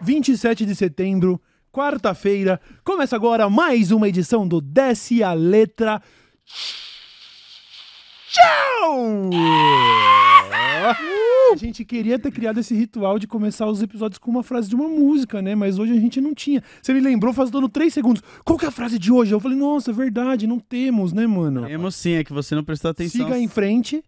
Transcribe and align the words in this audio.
27 0.00 0.64
de 0.64 0.74
setembro, 0.74 1.38
quarta-feira, 1.70 2.58
começa 2.82 3.14
agora 3.14 3.50
mais 3.50 3.90
uma 3.90 4.08
edição 4.08 4.48
do 4.48 4.58
Desce 4.58 5.22
a 5.22 5.34
Letra. 5.34 6.00
Tchau! 8.30 9.30
A 11.52 11.56
gente 11.56 11.84
queria 11.84 12.18
ter 12.18 12.30
criado 12.30 12.58
esse 12.58 12.74
ritual 12.74 13.18
de 13.18 13.26
começar 13.26 13.66
os 13.66 13.82
episódios 13.82 14.18
com 14.18 14.30
uma 14.30 14.42
frase 14.42 14.70
de 14.70 14.74
uma 14.74 14.88
música, 14.88 15.42
né? 15.42 15.54
Mas 15.54 15.78
hoje 15.78 15.92
a 15.92 16.00
gente 16.00 16.18
não 16.18 16.34
tinha. 16.34 16.62
Você 16.80 16.94
me 16.94 17.00
lembrou 17.00 17.32
faz 17.34 17.50
dando 17.50 17.68
três 17.68 17.92
segundos. 17.92 18.22
Qual 18.42 18.58
que 18.58 18.64
é 18.64 18.68
a 18.68 18.72
frase 18.72 18.98
de 18.98 19.12
hoje? 19.12 19.32
Eu 19.32 19.40
falei, 19.40 19.58
nossa, 19.58 19.90
é 19.90 19.94
verdade, 19.94 20.46
não 20.46 20.58
temos, 20.58 21.12
né, 21.12 21.26
mano? 21.26 21.66
Temos 21.66 21.94
sim, 21.94 22.12
é 22.12 22.24
que 22.24 22.32
você 22.32 22.54
não 22.54 22.64
prestou 22.64 22.90
atenção. 22.90 23.26
Siga 23.26 23.38
em 23.38 23.48
frente, 23.48 24.02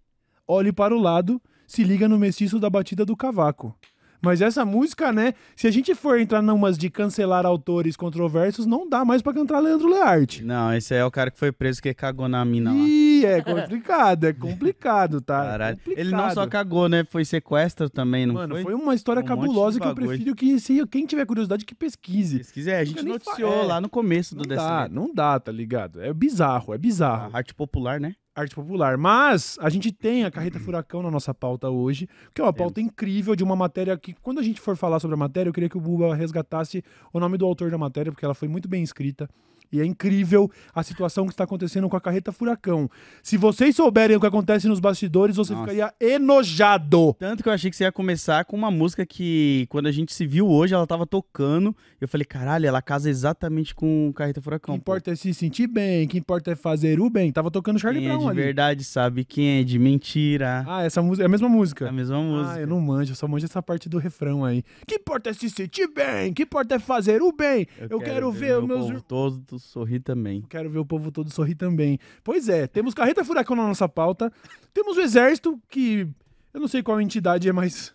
olhe 0.49 0.73
para 0.73 0.97
o 0.97 0.99
lado, 0.99 1.41
se 1.66 1.85
liga 1.85 2.09
no 2.09 2.19
mestiço 2.19 2.59
da 2.59 2.71
batida 2.71 3.05
do 3.05 3.15
cavaco. 3.15 3.77
Mas 4.24 4.41
essa 4.41 4.64
música, 4.64 5.12
né? 5.12 5.34
Se 5.55 5.66
a 5.66 5.70
gente 5.70 5.95
for 5.95 6.19
entrar 6.19 6.41
numas 6.41 6.78
de 6.78 6.88
cancelar 6.88 7.45
autores 7.45 7.96
controversos, 7.96 8.66
não 8.66 8.88
dá 8.88 9.05
mais 9.05 9.20
pra 9.20 9.34
cantar 9.34 9.60
Leandro 9.60 9.88
Learte. 9.88 10.42
Não, 10.42 10.73
esse 10.73 10.95
é 10.95 11.05
o 11.05 11.10
cara 11.10 11.30
que 11.30 11.38
foi 11.38 11.52
preso 11.52 11.82
que 11.82 11.92
cagou 11.92 12.29
na 12.29 12.45
mina 12.45 12.73
lá. 12.73 12.79
Ih, 12.79 13.27
é 13.27 13.42
complicado, 13.42 14.24
é 14.24 14.32
complicado, 14.32 15.20
tá? 15.20 15.45
Caralho. 15.45 15.77
Complicado. 15.77 16.01
Ele 16.01 16.10
não 16.10 16.30
só 16.30 16.46
cagou, 16.46 16.88
né? 16.88 17.05
Foi 17.05 17.24
sequestro 17.24 17.91
também, 17.91 18.24
não 18.27 18.34
Mano, 18.34 18.55
foi? 18.55 18.62
foi 18.62 18.74
uma 18.74 18.95
história 18.95 19.23
Um 19.23 19.27
cabulosa 19.27 19.79
que 19.79 19.87
eu 19.87 19.95
prefiro 19.95 20.34
que 20.34 20.59
se 20.59 20.87
quem 20.87 21.04
tiver 21.04 21.27
curiosidade 21.27 21.65
que 21.65 21.74
pesquise. 21.74 22.38
Pesquisa, 22.38 22.70
é, 22.70 22.80
a 22.80 22.84
gente 22.84 23.04
noticiou 23.04 23.62
é. 23.62 23.66
lá 23.66 23.80
no 23.80 23.88
começo 23.88 24.34
do 24.34 24.48
Não 24.48 24.56
dá, 24.56 24.88
não 24.91 25.15
dá, 25.15 25.38
tá 25.38 25.52
ligado? 25.52 26.01
É 26.01 26.12
bizarro, 26.12 26.73
é 26.73 26.79
bizarro. 26.79 27.30
A 27.32 27.38
arte 27.38 27.54
popular, 27.54 28.01
né? 28.01 28.15
Arte 28.35 28.54
popular. 28.54 28.99
Mas 28.99 29.57
a 29.60 29.68
gente 29.68 29.93
tem 29.93 30.24
a 30.24 30.30
Carreta 30.30 30.59
Furacão 30.59 31.02
na 31.02 31.10
nossa 31.10 31.32
pauta 31.32 31.71
hoje, 31.71 32.09
que 32.35 32.40
é 32.40 32.45
uma 32.45 32.52
pauta 32.52 32.80
incrível 32.80 33.37
de 33.37 33.45
uma 33.45 33.54
matéria 33.54 33.96
que, 33.96 34.15
quando 34.15 34.40
a 34.40 34.43
gente 34.43 34.60
for 34.60 34.77
falar 34.77 34.99
sobre 34.99 35.15
a 35.15 35.18
matéria, 35.18 35.49
eu 35.49 35.52
queria 35.52 35.68
que 35.68 35.79
o 35.79 35.80
Buba 35.80 36.15
resgatasse 36.15 36.82
o 37.12 37.21
nome 37.21 37.38
do 37.38 37.46
autor 37.46 37.71
da 37.71 37.79
matéria, 37.79 38.10
porque 38.10 38.24
ela 38.24 38.35
foi 38.35 38.49
muito 38.49 38.68
bem 38.68 38.82
escrita. 38.82 39.29
E 39.75 39.80
é 39.80 39.85
incrível 39.85 40.51
a 40.75 40.83
situação 40.83 41.27
que 41.27 41.33
está 41.33 41.45
acontecendo 41.45 41.89
com 41.89 41.97
a 41.97 42.01
Carreta 42.01 42.30
Furacão. 42.30 42.89
Se 43.23 43.37
vocês 43.37 43.75
souberem 43.75 44.17
o 44.17 44.21
que 44.21 44.27
acontece 44.27 44.69
nos 44.69 44.79
bastidores, 44.79 45.35
você 45.37 45.53
Nossa. 45.53 45.65
ficaria 45.65 45.93
enojado. 46.01 47.15
Tanto 47.19 47.43
que 47.43 47.49
eu 47.49 47.53
achei 47.53 47.71
que 47.71 47.77
você 47.77 47.85
ia 47.85 47.93
começar 47.93 48.45
com 48.45 48.57
uma 48.57 48.71
música 48.71 49.05
que, 49.07 49.67
quando 49.69 49.87
a 49.87 49.93
gente 49.93 50.13
se 50.15 50.27
viu 50.27 50.49
hoje, 50.49 50.75
ela 50.75 50.87
tava 50.87 51.07
tocando. 51.07 51.75
Eu 52.01 52.07
falei, 52.09 52.25
caralho, 52.25 52.67
ela 52.67 52.83
casa 52.83 53.09
exatamente 53.09 53.75
com 53.75 54.13
Carreta 54.15 54.41
O 54.41 54.43
que 54.43 54.45
Furacão. 54.45 54.75
pô. 54.75 54.79
importa 54.80 55.11
é 55.11 55.15
se 55.17 55.33
sentir 55.35 55.67
bem, 55.67 56.05
o 56.05 56.09
que 56.09 56.19
importa 56.19 56.52
é 56.52 56.55
fazer 56.55 57.01
o 57.01 57.09
bem. 57.11 57.33
Tava 57.33 57.51
tocando 57.51 57.79
Charlie 57.79 58.02
Quem 58.02 58.11
é 58.11 58.13
Brown 58.13 58.25
de 58.27 58.30
ali. 58.30 58.43
verdade 58.43 58.85
sabe 58.85 59.25
quem 59.25 59.61
é 59.61 59.65
de 59.65 59.79
mentira. 59.79 60.65
Ah, 60.67 60.83
essa 60.83 61.02
música 61.02 61.25
é 61.25 61.27
a 61.27 61.29
mesma 61.29 61.49
música. 61.49 61.87
É 61.87 61.89
a 61.89 61.93
mesma 61.93 62.21
música. 62.21 62.55
Ah, 62.55 62.61
eu 62.61 62.67
não 62.67 62.80
manjo, 62.80 63.13
eu 63.13 63.17
só 63.17 63.27
manjo 63.27 63.45
essa 63.47 63.63
parte 63.63 63.89
do 63.89 63.99
refrão 63.99 64.45
aí. 64.45 64.62
Que 64.87 64.97
importa 64.97 65.31
é 65.31 65.33
se 65.33 65.49
sentir 65.50 65.89
bem, 65.89 66.33
que 66.33 66.43
importa 66.43 66.77
é 66.77 66.78
fazer 66.78 67.22
o 67.22 67.33
bem. 67.33 67.67
Eu, 67.91 67.99
quero, 68.00 68.31
ver, 68.31 68.59
os 68.59 68.65
o 68.65 68.67
meus 68.67 68.87
povo 68.87 69.03
todo 69.03 69.59
sorrir 69.65 70.00
também. 70.00 70.43
Quero 70.43 70.70
ver 70.70 70.78
o 70.78 70.87
povo 70.87 71.10
todo 71.10 71.31
sorrir 71.31 71.54
também. 71.54 71.98
Pois 72.22 72.48
é, 72.48 72.66
temos 72.66 72.94
Carreta 72.94 73.25
Furacão 73.25 73.56
na 73.56 73.66
nossa 73.66 73.88
pauta. 73.88 74.32
Temos 74.72 74.97
o 74.97 75.00
Exército, 75.00 75.60
que 75.69 76.09
eu 76.53 76.60
não 76.60 76.69
sei 76.69 76.82
qual 76.82 77.00
entidade 77.00 77.48
é 77.48 77.53
mais. 77.53 77.94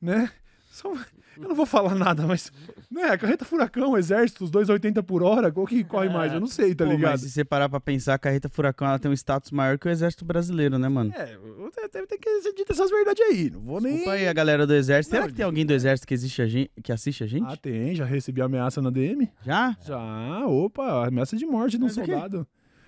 Né? 0.00 0.30
São- 0.70 0.98
eu 1.40 1.48
não 1.48 1.54
vou 1.54 1.66
falar 1.66 1.94
nada, 1.94 2.26
mas. 2.26 2.50
Né, 2.90 3.16
Carreta 3.16 3.44
Furacão, 3.44 3.96
Exército, 3.96 4.44
os 4.44 4.50
2,80 4.50 5.02
por 5.02 5.22
hora, 5.22 5.50
qual 5.52 5.66
que 5.66 5.82
corre 5.84 6.08
mais? 6.08 6.32
Eu 6.32 6.40
não 6.40 6.46
sei, 6.46 6.74
tá 6.74 6.84
Pô, 6.84 6.90
ligado? 6.92 7.12
Mas 7.12 7.20
se 7.22 7.30
você 7.30 7.44
parar 7.44 7.68
pra 7.68 7.80
pensar, 7.80 8.14
a 8.14 8.18
Carreta 8.18 8.48
Furacão 8.48 8.86
ela 8.88 8.98
tem 8.98 9.10
um 9.10 9.14
status 9.14 9.50
maior 9.50 9.78
que 9.78 9.86
o 9.86 9.90
Exército 9.90 10.24
Brasileiro, 10.24 10.78
né, 10.78 10.88
mano? 10.88 11.12
É, 11.14 11.34
eu 11.34 11.70
te- 11.70 11.88
deve 11.92 12.06
ter 12.06 12.18
que 12.18 12.40
ser 12.42 12.52
dito 12.54 12.72
essas 12.72 12.90
verdades 12.90 13.22
aí. 13.24 13.50
Não 13.50 13.60
vou 13.60 13.80
nem. 13.80 13.92
Desculpa 13.92 14.12
aí 14.12 14.28
a 14.28 14.32
galera 14.32 14.66
do 14.66 14.74
Exército. 14.74 15.10
Será 15.10 15.22
Não, 15.24 15.28
que 15.30 15.36
tem 15.36 15.44
alguém 15.44 15.66
do 15.66 15.72
Exército 15.72 16.06
que, 16.06 16.14
existe 16.14 16.40
a 16.42 16.46
gente, 16.46 16.70
que 16.82 16.92
assiste 16.92 17.24
a 17.24 17.26
gente? 17.26 17.46
Ah, 17.46 17.56
tem, 17.56 17.94
já 17.94 18.04
recebi 18.04 18.40
ameaça 18.40 18.80
na 18.80 18.90
DM. 18.90 19.28
Já? 19.44 19.76
Já, 19.84 20.46
opa, 20.46 21.06
ameaça 21.06 21.36
de 21.36 21.44
morte 21.46 21.76
de 21.78 21.84
um 21.84 21.88
soldado. 21.88 22.46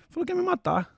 Falou 0.09 0.25
que 0.25 0.31
ia 0.31 0.35
me 0.37 0.43
matar. 0.43 0.95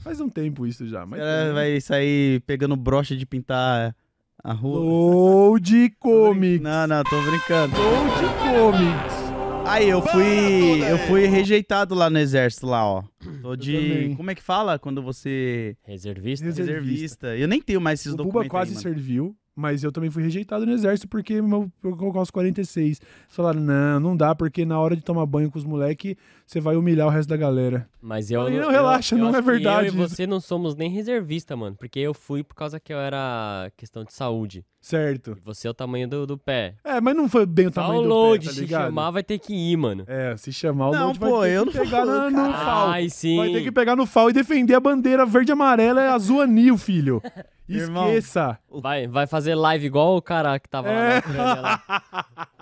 Faz 0.00 0.20
um 0.20 0.28
tempo 0.28 0.64
isso 0.66 0.86
já. 0.86 1.04
Mas 1.04 1.20
Ela 1.20 1.52
vai 1.54 1.80
sair 1.80 2.40
pegando 2.42 2.76
brocha 2.76 3.16
de 3.16 3.26
pintar 3.26 3.96
a 4.42 4.52
rua? 4.52 4.80
Load 4.80 5.90
Comics. 5.98 6.62
Não, 6.62 6.86
não, 6.86 7.02
tô 7.04 7.20
brincando. 7.22 7.74
Load 7.76 8.72
Comics. 8.72 9.28
Aí, 9.66 9.88
eu 9.88 10.00
fui, 10.00 10.82
eu 10.90 10.98
fui 11.00 11.26
rejeitado 11.26 11.94
lá 11.94 12.08
no 12.08 12.18
Exército, 12.18 12.66
lá, 12.66 12.86
ó. 12.86 13.04
Tô 13.42 13.54
de... 13.54 14.14
Como 14.16 14.30
é 14.30 14.34
que 14.34 14.42
fala 14.42 14.78
quando 14.78 15.02
você... 15.02 15.76
Reservista? 15.82 16.46
Reservista. 16.46 16.72
Reservista. 16.72 17.36
Eu 17.36 17.46
nem 17.46 17.60
tenho 17.60 17.78
mais 17.80 18.00
esses 18.00 18.14
o 18.14 18.16
Buba 18.16 18.28
documentos 18.28 18.50
quase 18.50 18.70
aí, 18.70 18.74
mano. 18.76 18.82
serviu, 18.82 19.36
mas 19.58 19.82
eu 19.82 19.90
também 19.90 20.08
fui 20.08 20.22
rejeitado 20.22 20.64
no 20.64 20.70
exército 20.70 21.08
porque 21.08 21.42
meu, 21.42 21.68
eu 21.82 21.96
colocar 21.96 22.20
os 22.20 22.30
46. 22.30 22.86
Eles 22.86 23.00
falaram, 23.28 23.60
não, 23.60 23.98
não 23.98 24.16
dá, 24.16 24.32
porque 24.32 24.64
na 24.64 24.78
hora 24.78 24.94
de 24.94 25.02
tomar 25.02 25.26
banho 25.26 25.50
com 25.50 25.58
os 25.58 25.64
moleque, 25.64 26.16
você 26.46 26.60
vai 26.60 26.76
humilhar 26.76 27.08
o 27.08 27.10
resto 27.10 27.28
da 27.28 27.36
galera. 27.36 27.88
Mas 28.00 28.30
eu 28.30 28.48
não. 28.48 28.50
não, 28.50 28.70
relaxa, 28.70 29.16
eu 29.16 29.18
não 29.18 29.28
acho 29.30 29.38
é 29.38 29.42
verdade 29.42 29.88
Eu 29.88 29.94
e 29.94 29.96
você 29.96 30.28
não 30.28 30.38
somos 30.38 30.76
nem 30.76 30.88
reservista, 30.88 31.56
mano. 31.56 31.74
Porque 31.76 31.98
eu 31.98 32.14
fui 32.14 32.44
por 32.44 32.54
causa 32.54 32.78
que 32.78 32.92
eu 32.92 32.98
era 32.98 33.72
questão 33.76 34.04
de 34.04 34.12
saúde. 34.12 34.64
Certo. 34.80 35.36
E 35.36 35.44
você 35.44 35.66
é 35.66 35.70
o 35.70 35.74
tamanho 35.74 36.08
do, 36.08 36.26
do 36.26 36.38
pé. 36.38 36.74
É, 36.84 37.00
mas 37.00 37.14
não 37.16 37.28
foi 37.28 37.44
bem 37.44 37.66
o 37.66 37.72
Só 37.72 37.82
tamanho 37.82 38.00
o 38.00 38.34
do 38.34 38.38
pé, 38.38 38.46
tá 38.46 38.52
se 38.52 38.66
chamar, 38.68 39.10
vai 39.10 39.22
ter 39.22 39.38
que 39.38 39.52
ir, 39.52 39.76
mano. 39.76 40.04
É, 40.06 40.36
se 40.36 40.52
chamar 40.52 40.88
o 40.90 40.92
Não, 40.92 41.06
load 41.06 41.18
pô, 41.18 41.38
vai 41.40 41.48
ter 41.50 41.56
eu 41.56 41.66
que 41.66 41.76
não 41.78 41.84
pegar 41.84 42.06
falo, 42.06 42.30
no, 42.30 42.30
no. 42.30 42.52
FAL. 42.52 42.88
Ai, 42.88 43.08
sim. 43.10 43.36
Vai 43.36 43.52
ter 43.52 43.62
que 43.64 43.72
pegar 43.72 43.96
no 43.96 44.06
FAL 44.06 44.30
e 44.30 44.32
defender 44.32 44.74
a 44.74 44.80
bandeira 44.80 45.26
verde 45.26 45.50
e 45.50 45.52
amarela 45.52 46.00
é 46.02 46.08
azul 46.08 46.40
anil, 46.40 46.78
filho. 46.78 47.20
Irmão. 47.68 48.06
Esqueça. 48.08 48.58
Vai, 48.70 49.06
vai 49.06 49.26
fazer 49.26 49.54
live 49.54 49.84
igual 49.84 50.16
o 50.16 50.22
cara 50.22 50.58
que 50.58 50.68
tava 50.68 50.88
lá 50.88 50.94
É. 51.04 51.12
na 51.12 51.18
Ucrânia 51.18 51.54
lá. 51.60 51.82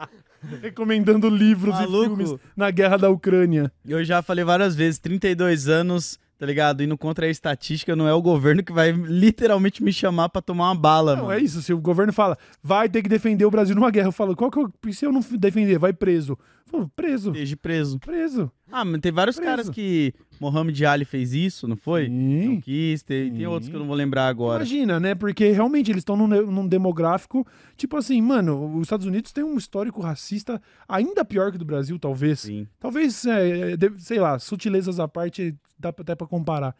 Recomendando 0.63 1.29
livros 1.29 1.75
Maluco. 1.75 1.97
e 1.97 2.07
filmes 2.07 2.35
na 2.57 2.71
guerra 2.71 2.97
da 2.97 3.11
Ucrânia. 3.11 3.71
Eu 3.87 4.03
já 4.05 4.23
falei 4.23 4.45
várias 4.45 4.75
vezes, 4.75 4.99
32 4.99 5.69
anos, 5.69 6.19
tá 6.39 6.45
ligado? 6.47 6.83
Indo 6.83 6.97
contra 6.99 7.27
a 7.27 7.31
estatística, 7.31 7.97
não 7.97 8.07
é 8.07 8.13
o 8.13 8.21
governo 8.23 8.63
que 8.63 8.73
vai 8.73 8.93
literalmente 8.93 9.83
me 9.83 9.93
chamar 9.93 10.29
pra 10.29 10.43
tomar 10.43 10.69
uma 10.69 10.75
bala, 10.75 11.17
Não, 11.17 11.25
mano. 11.27 11.39
é 11.39 11.43
isso. 11.43 11.63
Se 11.63 11.73
o 11.73 11.79
governo 11.79 12.13
fala, 12.13 12.37
vai 12.63 12.89
ter 12.89 13.03
que 13.03 13.09
defender 13.09 13.45
o 13.45 13.51
Brasil 13.51 13.75
numa 13.75 13.91
guerra, 13.91 14.09
eu 14.09 14.13
falo, 14.13 14.37
qual 14.37 14.51
que 14.51 14.59
eu, 14.59 14.71
se 14.93 15.05
eu 15.05 15.13
não 15.13 15.21
defender, 15.39 15.79
vai 15.79 15.93
preso. 15.93 16.39
Falo, 16.69 16.91
preso. 16.97 17.31
Esteja 17.31 17.57
preso. 17.57 17.99
Preso. 18.01 18.51
Ah, 18.71 18.85
mas 18.85 19.01
tem 19.01 19.13
vários 19.13 19.37
Preso. 19.37 19.49
caras 19.51 19.71
que 19.71 20.13
Mohamed 20.41 20.85
Ali 20.85 21.05
fez 21.05 21.33
isso, 21.33 21.69
não 21.69 21.77
foi? 21.77 22.07
Sim. 22.07 22.49
Não 22.49 22.61
quis, 22.61 23.03
tem, 23.05 23.33
tem 23.33 23.47
outros 23.47 23.69
que 23.71 23.75
eu 23.77 23.79
não 23.81 23.87
vou 23.87 23.95
lembrar 23.95 24.27
agora. 24.27 24.65
Imagina, 24.65 24.99
né? 24.99 25.15
Porque 25.15 25.51
realmente 25.53 25.91
eles 25.93 26.01
estão 26.01 26.17
num, 26.17 26.27
num 26.27 26.67
demográfico. 26.67 27.47
Tipo 27.77 27.97
assim, 27.97 28.21
mano, 28.21 28.75
os 28.77 28.83
Estados 28.83 29.07
Unidos 29.07 29.33
têm 29.33 29.45
um 29.45 29.57
histórico 29.57 30.01
racista 30.01 30.61
ainda 30.89 31.25
pior 31.25 31.51
que 31.51 31.57
o 31.57 31.59
do 31.61 31.65
Brasil, 31.65 31.99
talvez. 31.99 32.41
Sim. 32.41 32.67
Talvez, 32.81 33.25
é, 33.25 33.77
de- 33.77 33.93
sei 33.99 34.19
lá, 34.19 34.37
sutilezas 34.41 34.99
à 34.99 35.07
parte, 35.07 35.55
dá 35.79 35.91
até 35.91 36.17
pra 36.17 36.27
comparar. 36.27 36.75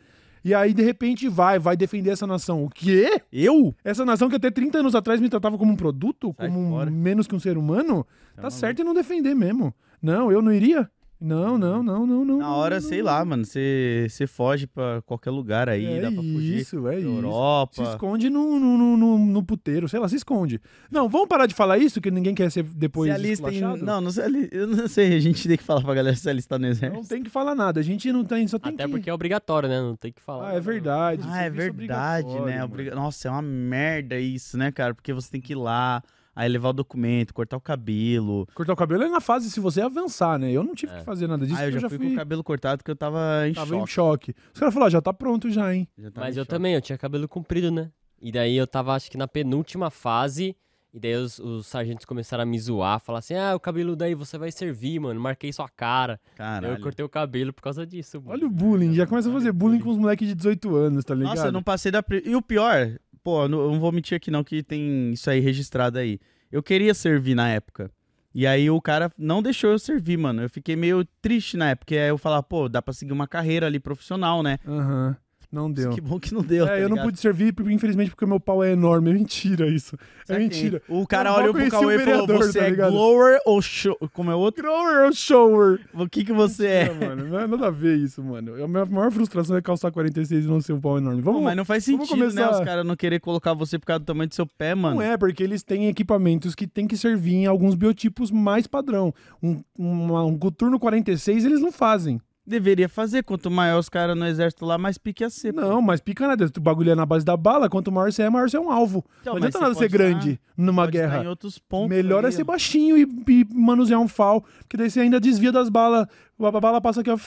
E 0.47 0.55
aí, 0.55 0.73
de 0.73 0.81
repente, 0.83 1.29
vai, 1.29 1.59
vai 1.59 1.77
defender 1.77 2.11
essa 2.11 2.25
nação. 2.25 2.63
O 2.65 2.69
quê? 2.71 3.21
Eu? 3.33 3.75
Essa 3.83 4.05
nação 4.05 4.29
que 4.29 4.37
até 4.37 4.49
30 4.49 4.79
anos 4.79 4.95
atrás 4.95 5.21
me 5.21 5.29
tratava 5.29 5.59
como 5.59 5.73
um 5.73 5.77
produto, 5.77 6.33
Sai 6.39 6.47
como 6.49 6.81
um- 6.81 6.89
menos 6.89 7.27
que 7.27 7.35
um 7.35 7.41
ser 7.41 7.59
humano, 7.59 8.07
tá 8.37 8.43
maluco. 8.43 8.51
certo 8.53 8.81
em 8.81 8.85
não 8.85 8.95
defender 8.95 9.35
mesmo. 9.35 9.75
Não, 10.01 10.31
eu 10.31 10.41
não 10.41 10.53
iria. 10.53 10.89
Não, 11.19 11.57
não, 11.57 11.83
não, 11.83 12.07
não, 12.07 12.25
não. 12.27 12.39
Na 12.39 12.55
hora, 12.55 12.75
não, 12.79 12.83
sei 12.89 12.99
não. 12.99 13.07
lá, 13.07 13.25
mano, 13.25 13.43
você 13.45 14.07
você 14.09 14.27
foge 14.27 14.67
pra 14.67 15.01
qualquer 15.01 15.31
lugar 15.31 15.67
aí, 15.67 15.87
É 15.87 16.01
dá 16.03 16.13
pra 16.13 16.23
fugir. 16.23 16.59
isso, 16.59 16.77
é 16.79 16.83
pra 16.83 16.99
isso. 16.99 17.09
Europa. 17.09 17.73
Se 17.75 17.83
esconde 17.91 18.29
no, 18.29 18.61
no, 18.61 18.77
no, 18.77 18.97
no- 18.99 19.19
no 19.19 19.43
puteiro, 19.43 19.89
sei 19.89 19.99
lá, 19.99 20.09
se 20.09 20.17
esconde. 20.17 20.61
Não, 20.91 21.09
vamos 21.09 21.27
parar 21.27 21.47
de 21.47 21.55
falar 21.55 21.79
isso, 21.79 22.03
que 22.03 22.11
ninguém 22.11 22.35
quer 22.35 22.51
ser 22.51 22.65
depois 22.65 23.15
se 23.19 23.33
esculachado? 23.33 23.83
Não, 23.85 24.01
não 24.03 24.11
se 24.11 24.21
ali... 24.21 24.47
eu 24.53 24.67
não 24.67 24.87
sei, 24.87 25.15
a 25.15 25.21
gente 25.21 25.49
tem 25.49 25.57
que 25.57 25.65
falar 25.65 25.81
pra 25.83 25.95
galera 25.95 26.15
se 26.15 26.29
alistar 26.29 26.59
no 26.59 26.67
exército. 26.67 27.01
Não 27.01 27.09
tem 27.09 27.23
que 27.23 27.31
falar 27.31 27.55
nada, 27.55 27.81
a 27.81 27.83
gente 27.83 28.13
não 28.13 28.23
tem, 28.23 28.47
só 28.47 28.59
tem 28.59 28.75
Até 28.75 28.85
que... 28.85 28.91
porque 28.91 29.09
é 29.09 29.15
obrigatório, 29.15 29.69
né? 29.71 29.81
Não 29.81 29.97
tem 29.97 30.13
que 30.13 30.21
falar. 30.21 30.51
Ah, 30.51 30.55
é 30.55 30.61
verdade. 30.61 31.23
Ah, 31.27 31.39
é 31.39 31.43
serviço 31.45 31.73
verdade, 31.73 32.29
né? 32.41 32.59
mano. 32.67 32.95
Nossa, 32.95 33.29
é 33.29 33.31
uma 33.31 33.41
merda 33.43 34.19
isso, 34.19 34.59
né, 34.59 34.71
cara? 34.71 34.95
Porque 34.95 35.15
você 35.15 35.31
tem 35.31 35.41
que 35.41 35.55
ir 35.55 35.57
lá, 35.57 36.03
aí 36.37 36.49
levar 36.49 36.69
o 36.69 36.73
documento, 36.75 37.33
cortar 37.35 37.57
o 37.57 37.61
cabelo. 37.61 38.47
Cortar 38.55 38.75
o 38.75 38.77
cabelo 38.77 39.03
é 39.03 39.09
na 39.09 39.21
fase 39.21 39.51
se 39.51 39.59
você 39.59 39.81
avançar, 39.81 40.39
né? 40.39 40.53
Eu 40.53 40.63
não 40.63 40.75
tive 40.75 40.93
É. 40.93 40.99
que 40.99 41.05
fazer 41.05 41.27
nada 41.27 41.47
disso, 41.47 41.59
ah, 41.59 41.65
eu 41.65 41.71
porque 41.71 41.81
já, 41.81 41.89
fui, 41.89 41.99
com 41.99 42.13
o 42.13 42.15
cabelo 42.15 42.45
cortado 42.45 42.79
porque 42.79 42.91
eu 42.91 42.97
tava 42.97 43.49
em 43.49 43.55
tava 43.55 43.67
choque. 43.71 43.83
em 43.83 43.87
choque. 43.87 44.35
Os 44.53 44.61
caras 44.61 44.75
falaram, 44.75 44.87
ah, 44.89 44.91
já 44.91 45.01
tá 45.01 45.13
pronto 45.13 45.51
já, 45.51 45.75
hein? 45.75 45.89
Já 45.99 46.11
tava 46.11 46.27
Mas 46.27 46.37
eu 46.37 46.43
choque. 46.45 46.51
também, 46.51 46.75
eu 46.75 46.81
tinha 46.83 46.99
cabelo 46.99 47.27
comprido, 47.27 47.71
né? 47.71 47.91
E 48.21 48.31
daí 48.31 48.57
eu 48.57 48.67
tava, 48.67 48.95
acho 48.95 49.11
que 49.11 49.17
na 49.19 49.27
penúltima 49.27 49.91
fase. 49.91 50.55
E 50.95 50.99
daí 50.99 51.15
os, 51.17 51.39
os 51.39 51.67
sargentos 51.67 52.07
começaram 52.07 52.43
a 52.43 52.47
me 52.47 52.59
zoar, 52.59 52.99
falar 53.01 53.19
assim: 53.19 53.35
ah, 53.35 53.55
o 53.55 53.61
cabelo 53.61 53.95
daí 53.95 54.15
você 54.15 54.39
vai 54.39 54.51
servir, 54.51 54.99
mano. 54.99 55.21
Marquei 55.21 55.53
sua 55.53 55.69
cara. 55.69 56.19
Caralho. 56.35 56.73
eu 56.75 56.81
cortei 56.81 57.05
o 57.05 57.09
cabelo 57.09 57.53
por 57.53 57.61
causa 57.61 57.87
disso, 57.87 58.17
mano. 58.19 58.31
Olha 58.33 58.47
o 58.47 58.51
bullying, 58.51 58.95
já 58.95 59.07
começa 59.07 59.29
a 59.29 59.33
fazer 59.33 59.53
bullying 59.53 59.81
com 59.81 59.91
os 59.91 59.99
moleques 59.99 60.27
de 60.27 60.35
18 60.35 60.75
anos, 60.75 61.05
tá 61.05 61.15
ligado? 61.15 61.35
Nossa, 61.37 61.49
eu 61.49 61.53
não 61.53 61.63
passei 61.63 61.93
da. 61.93 62.03
pri- 62.03 62.23
E 62.25 62.35
o 62.35 62.41
pior, 62.41 62.99
pô, 63.27 63.49
não, 63.49 63.59
eu 63.59 63.73
não 63.73 63.81
vou 63.81 63.91
mentir 63.91 64.17
aqui 64.17 64.31
não, 64.31 64.45
que 64.45 64.63
tem 64.63 65.11
isso 65.11 65.29
aí 65.29 65.41
registrado 65.41 65.99
aí. 65.99 66.21
Eu 66.53 66.63
queria 66.63 66.95
servir 66.95 67.35
na 67.35 67.49
época. 67.49 67.91
E 68.33 68.47
aí 68.47 68.71
o 68.71 68.81
cara 68.81 69.11
não 69.19 69.43
deixou 69.43 69.73
eu 69.73 69.81
servir, 69.81 70.17
mano. 70.17 70.43
Eu 70.43 70.49
fiquei 70.49 70.77
meio 70.77 71.05
triste 71.21 71.57
na 71.57 71.71
época, 71.71 71.87
porque 71.87 71.97
aí 71.97 72.09
eu 72.09 72.19
falava, 72.19 72.45
pô, 72.45 72.69
dá 72.69 72.81
pra 72.81 72.95
seguir 72.95 73.13
uma 73.13 73.27
carreira 73.27 73.67
ali 73.67 73.81
profissional, 73.81 74.45
né? 74.45 74.59
Aham. 74.65 75.17
Não 75.57 75.73
deu. 75.73 75.91
Que 75.91 76.01
bom 76.03 76.21
que 76.21 76.35
não 76.35 76.43
deu. 76.43 76.65
É, 76.65 76.69
tá 76.69 76.79
eu 76.79 76.89
não 76.91 76.99
pude 77.03 77.19
servir, 77.19 77.55
infelizmente, 77.71 78.11
porque 78.11 78.25
o 78.27 78.29
meu 78.29 78.39
pau 78.39 78.63
é 78.63 78.73
enorme. 78.73 79.11
É 79.11 79.15
mentira 79.15 79.67
isso. 79.67 79.97
É 80.29 80.39
mentira. 80.39 80.83
O 80.87 81.07
cara 81.07 81.33
olhou 81.35 81.55
pro 81.55 81.71
Cauê 81.71 81.97
e 81.97 81.99
falou: 82.05 82.27
Você 82.27 82.59
tá 82.59 82.65
é 82.67 82.71
glower 82.91 83.41
ou 83.47 83.63
show? 83.63 83.97
Como 84.13 84.31
é 84.31 84.35
outro? 84.35 84.63
Grower 84.65 85.07
ou 85.07 85.13
shower? 85.13 85.81
O 85.95 86.07
que 86.09 86.25
que 86.25 86.33
você 86.33 86.67
é? 86.67 86.89
Não, 86.93 87.09
mano, 87.09 87.25
não 87.29 87.41
é 87.41 87.47
nada 87.47 87.69
a 87.69 87.71
ver 87.71 87.97
isso, 87.97 88.23
mano. 88.23 88.53
A 88.63 88.69
minha 88.69 88.85
maior 88.85 89.11
frustração 89.11 89.57
é 89.57 89.63
calçar 89.63 89.91
46 89.91 90.45
e 90.45 90.49
não 90.49 90.61
ser 90.61 90.75
um 90.75 90.81
pau 90.81 90.99
enorme. 90.99 91.23
Vamos, 91.23 91.41
Pô, 91.41 91.45
mas 91.45 91.57
não 91.57 91.65
faz 91.65 91.85
sentido, 91.85 92.03
né? 92.17 92.29
começar- 92.29 92.51
Os 92.51 92.61
caras 92.61 92.85
não 92.85 92.95
querer 92.97 93.19
colocar 93.21 93.55
você 93.55 93.79
por 93.79 93.87
causa 93.87 94.01
do 94.01 94.05
tamanho 94.07 94.29
do 94.29 94.35
seu 94.35 94.47
pé, 94.47 94.75
mano. 94.75 94.97
Não 94.97 95.03
é, 95.03 95.17
porque 95.17 95.43
eles 95.43 95.63
têm 95.63 95.89
equipamentos 95.89 96.55
que 96.55 96.67
tem 96.67 96.87
que 96.87 96.97
servir 96.97 97.35
em 97.37 97.47
alguns 97.47 97.75
biotipos 97.75 98.31
mais 98.31 98.67
padrão. 98.67 99.15
Um, 99.43 99.63
uma- 99.79 100.25
um 100.25 100.37
coturno 100.37 100.79
46 100.79 101.45
eles 101.45 101.61
não 101.61 101.73
fazem. 101.73 102.21
Deveria 102.47 102.89
fazer. 102.89 103.25
Quanto 103.25 103.51
maior 103.51 103.79
os 103.81 103.89
caras 103.89 104.17
no 104.17 104.25
exército 104.25 104.65
lá, 104.65 104.79
mais 104.79 104.97
pique 104.97 105.25
ia 105.25 105.31
ser. 105.31 105.53
Não, 105.53 105.83
mas 105.83 106.01
pica 106.01 106.29
nada. 106.29 106.49
O 106.57 106.61
bagulho 106.61 106.93
é 106.93 106.95
na 106.95 107.05
base 107.05 107.25
da 107.25 107.37
bala. 107.37 107.69
Quanto 107.69 107.91
maior 107.91 108.13
você 108.13 108.23
é, 108.23 108.31
maior 108.31 108.49
você 108.49 108.57
é 108.57 108.61
um 108.61 108.71
alvo. 108.71 109.05
Então, 109.21 109.33
não 109.35 109.39
adianta 109.39 109.59
nada 109.59 109.75
ser 109.75 109.81
pode 109.81 109.87
estar- 109.97 109.99
grande 109.99 110.41
numa 110.57 110.87
guerra. 110.87 111.25
em 111.25 111.27
outros 111.27 111.59
pontos. 111.59 111.89
Melhor 111.89 112.23
é 112.23 112.29
ali, 112.29 112.37
ser 112.37 112.43
ó. 112.43 112.45
baixinho 112.45 112.97
e, 112.97 113.03
e 113.29 113.47
manusear 113.53 114.01
um 114.01 114.07
fal, 114.07 114.43
porque 114.61 114.77
daí 114.77 114.89
você 114.89 115.01
ainda 115.01 115.19
desvia 115.19 115.51
das 115.51 115.69
balas. 115.69 116.07
A 116.41 116.61
bala 116.61 116.81
passa 116.81 117.01
aqui, 117.01 117.11
ó. 117.11 117.19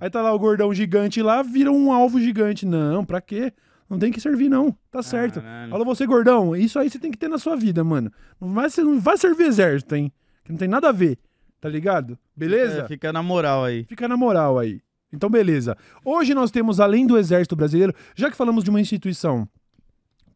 Aí 0.00 0.08
tá 0.08 0.22
lá 0.22 0.32
o 0.32 0.38
gordão 0.38 0.72
gigante 0.72 1.20
lá, 1.20 1.42
vira 1.42 1.70
um 1.70 1.92
alvo 1.92 2.18
gigante. 2.18 2.64
Não, 2.64 3.04
pra 3.04 3.20
quê? 3.20 3.52
Não 3.90 3.98
tem 3.98 4.10
que 4.10 4.22
servir, 4.22 4.48
não. 4.48 4.74
Tá 4.90 5.02
certo. 5.02 5.40
Caralho. 5.42 5.74
Alô, 5.74 5.84
você, 5.84 6.06
gordão. 6.06 6.56
Isso 6.56 6.78
aí 6.78 6.88
você 6.88 6.98
tem 6.98 7.10
que 7.10 7.18
ter 7.18 7.28
na 7.28 7.36
sua 7.36 7.56
vida, 7.56 7.84
mano. 7.84 8.10
Não 8.40 8.48
vai, 8.54 8.68
não 8.78 8.98
vai 8.98 9.18
servir 9.18 9.44
exército, 9.44 9.94
hein? 9.94 10.10
Que 10.42 10.50
não 10.50 10.58
tem 10.58 10.66
nada 10.66 10.88
a 10.88 10.92
ver. 10.92 11.18
Tá 11.62 11.68
ligado? 11.68 12.18
Beleza? 12.36 12.80
É, 12.82 12.88
fica 12.88 13.12
na 13.12 13.22
moral 13.22 13.64
aí. 13.64 13.84
Fica 13.84 14.08
na 14.08 14.16
moral 14.16 14.58
aí. 14.58 14.80
Então, 15.12 15.30
beleza. 15.30 15.76
Hoje 16.04 16.34
nós 16.34 16.50
temos, 16.50 16.80
além 16.80 17.06
do 17.06 17.16
Exército 17.16 17.54
Brasileiro, 17.54 17.94
já 18.16 18.28
que 18.28 18.36
falamos 18.36 18.64
de 18.64 18.70
uma 18.70 18.80
instituição 18.80 19.48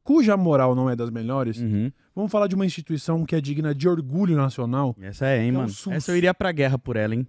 cuja 0.04 0.36
moral 0.36 0.72
não 0.76 0.88
é 0.88 0.94
das 0.94 1.10
melhores, 1.10 1.58
Uhum. 1.58 1.90
vamos 2.14 2.30
falar 2.30 2.46
de 2.46 2.54
uma 2.54 2.64
instituição 2.64 3.24
que 3.26 3.34
é 3.34 3.40
digna 3.40 3.74
de 3.74 3.88
orgulho 3.88 4.36
nacional. 4.36 4.94
Essa 5.00 5.26
é, 5.26 5.42
hein, 5.42 5.48
é 5.48 5.52
mano. 5.52 5.72
Essa 5.90 6.12
eu 6.12 6.16
iria 6.16 6.32
pra 6.32 6.52
guerra 6.52 6.78
por 6.78 6.94
ela, 6.94 7.12
hein? 7.12 7.26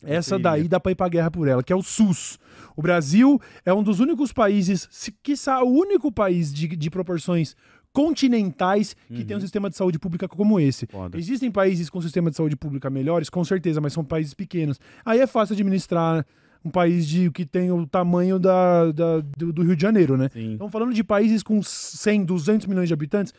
Essa 0.00 0.38
daí 0.38 0.68
dá 0.68 0.78
pra 0.78 0.92
ir 0.92 0.94
pra 0.94 1.08
guerra 1.08 1.30
por 1.30 1.48
ela, 1.48 1.60
que 1.62 1.72
é 1.72 1.76
o 1.76 1.82
SUS. 1.82 2.38
O 2.76 2.80
Brasil 2.80 3.38
é 3.66 3.74
um 3.74 3.82
dos 3.82 3.98
únicos 3.98 4.32
países, 4.32 4.88
se 4.92 5.10
quiçá 5.10 5.60
o 5.62 5.68
único 5.68 6.12
país 6.12 6.54
de, 6.54 6.68
de 6.68 6.88
proporções 6.88 7.56
continentais 7.92 8.94
que 9.08 9.24
tem 9.24 9.34
um 9.36 9.38
Uhum. 9.38 9.40
sistema 9.42 9.70
de 9.70 9.76
saúde 9.76 9.98
pública 9.98 10.26
como 10.28 10.58
esse. 10.60 10.86
Foda. 10.86 11.18
Existem 11.18 11.50
países 11.50 11.88
com 11.90 12.00
sistema 12.00 12.30
de 12.30 12.36
saúde 12.36 12.56
pública 12.56 12.88
melhores, 12.90 13.28
com 13.30 13.44
certeza, 13.44 13.80
mas 13.80 13.92
são 13.92 14.04
países 14.04 14.34
pequenos. 14.34 14.78
Aí 15.04 15.20
é 15.20 15.26
fácil 15.26 15.54
administrar 15.54 16.24
um 16.64 16.70
país 16.70 17.08
de, 17.08 17.30
que 17.30 17.46
tem 17.46 17.70
o 17.72 17.86
tamanho 17.86 18.38
da, 18.38 18.92
da- 18.92 19.20
do, 19.20 19.52
do 19.52 19.62
Rio 19.62 19.74
de 19.74 19.80
Janeiro, 19.82 20.16
né? 20.16 20.28
Sim. 20.32 20.52
Estamos 20.52 20.70
falando 20.72 20.92
de 20.92 21.02
países 21.02 21.42
com 21.42 21.62
100, 21.62 22.24
200 22.24 22.66
milhões 22.66 22.86
de 22.88 22.92
habitantes. 22.92 23.32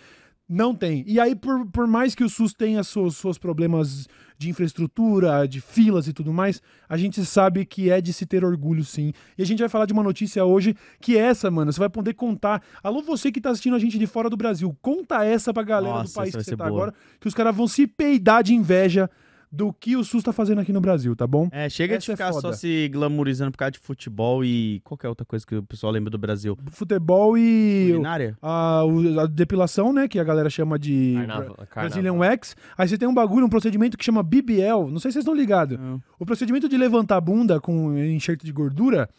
Não 0.53 0.75
tem. 0.75 1.01
E 1.07 1.18
aí, 1.18 1.33
por, 1.33 1.65
por 1.68 1.88
mais 1.88 2.13
que 2.13 2.25
o 2.25 2.30
SUS 2.30 2.53
tenha 2.53 2.83
seus, 2.83 3.15
seus 3.15 3.38
problemas 3.38 4.06
de 4.38 4.50
infraestrutura, 4.50 5.48
de 5.48 5.62
filas 5.62 6.09
e 6.09 6.13
tudo 6.13 6.33
mais, 6.33 6.62
a 6.89 6.98
gente 6.98 7.24
sabe 7.24 7.65
que 7.65 7.89
é 7.89 8.01
de 8.01 8.12
se 8.12 8.25
ter 8.25 8.44
orgulho, 8.44 8.83
sim. 8.83 9.13
E 9.38 9.42
a 9.42 9.45
gente 9.45 9.59
vai 9.59 9.69
falar 9.69 9.86
de 9.86 9.94
uma 9.94 10.03
notícia 10.03 10.44
hoje 10.44 10.75
que 11.00 11.18
é 11.18 11.21
essa, 11.21 11.50
mano, 11.50 11.71
você 11.71 11.80
vai 11.80 11.89
poder 11.89 12.15
contar. 12.15 12.62
Alô, 12.83 13.01
você 13.01 13.31
que 13.31 13.39
tá 13.39 13.51
assistindo 13.51 13.77
a 13.77 13.80
gente 13.80 13.98
de 13.98 14.06
fora 14.06 14.30
do 14.30 14.36
Brasil, 14.36 14.75
conta 14.81 15.24
essa 15.24 15.53
pra 15.53 15.63
galera 15.63 16.00
Nossa, 16.00 16.12
do 16.12 16.15
país 16.15 16.36
que 16.36 16.44
você 16.44 16.57
tá 16.57 16.65
boa. 16.65 16.75
agora, 16.75 16.94
que 17.21 17.30
os 17.30 17.33
caras 17.33 17.56
vão 17.56 17.65
se 17.65 17.88
peidar 17.88 18.44
de 18.44 18.53
inveja 18.53 19.09
do 19.51 19.74
que 19.74 19.98
o 19.98 20.03
SUS 20.03 20.24
tá 20.24 20.31
fazendo 20.31 20.62
aqui 20.62 20.71
no 20.71 20.80
Brasil, 20.80 21.13
tá 21.15 21.27
bom? 21.27 21.50
É, 21.51 21.68
chega 21.68 21.98
de 21.98 22.03
Essa 22.03 22.13
é 22.13 22.15
ficar 22.15 22.31
só 22.31 22.39
foda. 22.42 22.53
se 22.53 22.88
glamourizando 22.88 23.51
por 23.51 23.57
causa 23.57 23.71
de 23.71 23.80
futebol 23.80 24.45
e 24.45 24.80
qualquer 24.83 25.09
outra 25.09 25.25
coisa 25.25 25.45
que 25.45 25.56
o 25.56 25.63
pessoal 25.63 25.92
lembra 25.92 26.09
do 26.09 26.18
Brasil. 26.18 26.57
Futebol 26.71 27.38
e 27.38 27.89
Culinária? 27.92 28.38
a, 28.42 28.83
a 29.24 29.25
depilação, 29.27 29.92
né, 29.92 30.07
que 30.07 30.18
a 30.19 30.24
galera 30.24 30.50
chama 30.50 30.80
de 30.80 31.15
Carnaval- 31.15 31.44
Bra- 31.56 31.56
carnaval. 31.65 31.83
Brazilian 31.89 32.13
Wax. 32.13 32.56
Aí 32.77 32.88
você 32.88 32.98
tem 32.98 33.07
um 33.09 33.13
bagulho, 33.13 33.45
um 33.45 33.50
procedimento 33.50 33.98
que 33.98 34.06
chama 34.06 34.24
BBL. 34.24 34.89
Não 34.89 35.00
sei 35.00 35.12
se 35.12 35.15
vocês 35.15 35.24
estão 35.24 35.36
ligados. 35.36 35.77
O 36.18 36.25
procedimento 36.25 36.69
de 36.69 36.77
levantar 36.77 37.18
a 37.18 37.21
bunda 37.21 37.59
com 37.59 37.98
enxerto 37.98 38.45
de 38.45 38.51
gordura, 38.53 39.09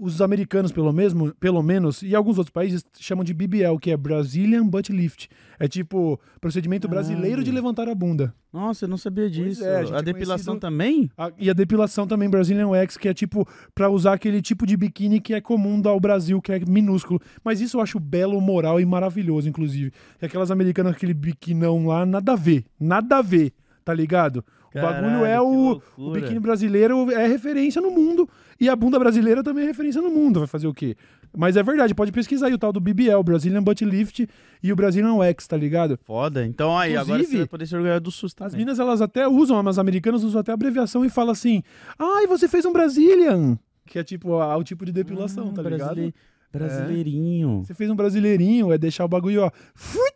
os 0.00 0.22
americanos, 0.22 0.72
pelo, 0.72 0.92
mesmo, 0.92 1.34
pelo 1.38 1.62
menos, 1.62 2.02
e 2.02 2.14
alguns 2.14 2.38
outros 2.38 2.52
países 2.52 2.82
chamam 2.98 3.22
de 3.22 3.34
BBL, 3.34 3.78
que 3.80 3.90
é 3.90 3.96
Brazilian 3.96 4.66
Butt 4.66 4.90
Lift. 4.92 5.28
É 5.58 5.68
tipo 5.68 6.18
procedimento 6.40 6.88
brasileiro 6.88 7.44
de 7.44 7.50
levantar 7.50 7.88
a 7.88 7.94
bunda. 7.94 8.34
Nossa, 8.52 8.86
eu 8.86 8.88
não 8.88 8.96
sabia 8.96 9.28
disso. 9.30 9.62
é, 9.64 9.76
a 9.82 9.96
a 9.96 9.98
é 9.98 10.02
depilação 10.02 10.54
conhecido- 10.54 10.58
também? 10.58 11.10
A- 11.16 11.30
e 11.38 11.50
a 11.50 11.52
depilação 11.52 12.06
também 12.06 12.28
Brazilian 12.30 12.68
Wax, 12.68 12.96
que 12.96 13.08
é 13.08 13.14
tipo 13.14 13.46
pra 13.74 13.88
usar 13.90 14.14
aquele 14.14 14.40
tipo 14.40 14.66
de 14.66 14.76
biquíni 14.76 15.20
que 15.20 15.34
é 15.34 15.40
comum 15.40 15.80
ao 15.84 16.00
Brasil, 16.00 16.40
que 16.40 16.50
é 16.52 16.58
minúsculo. 16.66 17.20
Mas 17.44 17.60
isso 17.60 17.76
eu 17.76 17.80
acho 17.82 18.00
belo, 18.00 18.40
moral 18.40 18.80
e 18.80 18.86
maravilhoso, 18.86 19.48
inclusive. 19.48 19.92
E 20.20 20.24
aquelas 20.26 20.50
americanas 20.50 20.92
com 20.92 20.96
aquele 20.96 21.14
biquinão 21.14 21.86
lá, 21.86 22.04
nada 22.06 22.32
a 22.32 22.36
ver. 22.36 22.64
Nada 22.80 23.18
a 23.18 23.22
ver, 23.22 23.52
tá 23.84 23.92
ligado? 23.94 24.44
O 24.74 24.80
bagulho 24.80 25.00
Caralho, 25.20 25.24
é 25.24 25.40
o, 25.40 25.82
o 25.96 26.12
biquíni 26.12 26.38
brasileiro 26.38 27.10
é 27.10 27.26
referência 27.26 27.82
no 27.82 27.90
mundo 27.90 28.28
e 28.60 28.68
a 28.68 28.76
bunda 28.76 28.98
brasileira 28.98 29.42
também 29.42 29.64
é 29.64 29.66
referência 29.66 30.00
no 30.00 30.10
mundo. 30.10 30.38
Vai 30.40 30.46
fazer 30.46 30.66
o 30.68 30.72
quê? 30.74 30.96
Mas 31.36 31.56
é 31.56 31.62
verdade, 31.62 31.94
pode 31.94 32.12
pesquisar 32.12 32.46
aí 32.48 32.54
o 32.54 32.58
tal 32.58 32.72
do 32.72 32.80
BBL, 32.80 33.22
Brazilian 33.24 33.62
Butt 33.62 33.84
Lift 33.84 34.26
e 34.62 34.72
o 34.72 34.76
Brazilian 34.76 35.14
Wax, 35.14 35.46
tá 35.46 35.56
ligado? 35.56 35.98
Foda. 36.04 36.44
Então 36.44 36.76
aí, 36.76 36.96
agora 36.96 37.14
Inclusive, 37.18 37.30
você 37.32 37.38
vai 37.38 37.46
poder 37.48 37.66
se 37.66 37.74
orgulhar 37.76 38.00
do 38.00 38.10
SUS 38.10 38.32
As 38.32 38.34
também. 38.52 38.58
minas, 38.58 38.78
elas 38.78 39.00
até 39.00 39.26
usam, 39.28 39.58
as 39.68 39.78
americanas 39.78 40.22
usam 40.24 40.40
até 40.40 40.50
a 40.50 40.54
abreviação 40.54 41.04
e 41.04 41.08
falam 41.10 41.32
assim: 41.32 41.62
ai, 41.98 42.26
você 42.26 42.46
fez 42.48 42.64
um 42.64 42.72
Brazilian. 42.72 43.58
Que 43.86 43.98
é 43.98 44.04
tipo 44.04 44.34
a- 44.36 44.56
o 44.56 44.62
tipo 44.64 44.84
de 44.84 44.92
depilação, 44.92 45.48
Ah, 45.50 45.54
tá 45.54 45.62
brasile- 45.62 46.00
ligado? 46.06 46.14
Brasileirinho. 46.52 47.62
Você 47.64 47.74
fez 47.74 47.90
um 47.90 47.96
brasileirinho, 47.96 48.72
é 48.72 48.78
deixar 48.78 49.04
o 49.04 49.08
bagulho, 49.08 49.42
ó. 49.42 49.50
Fui, 49.74 50.10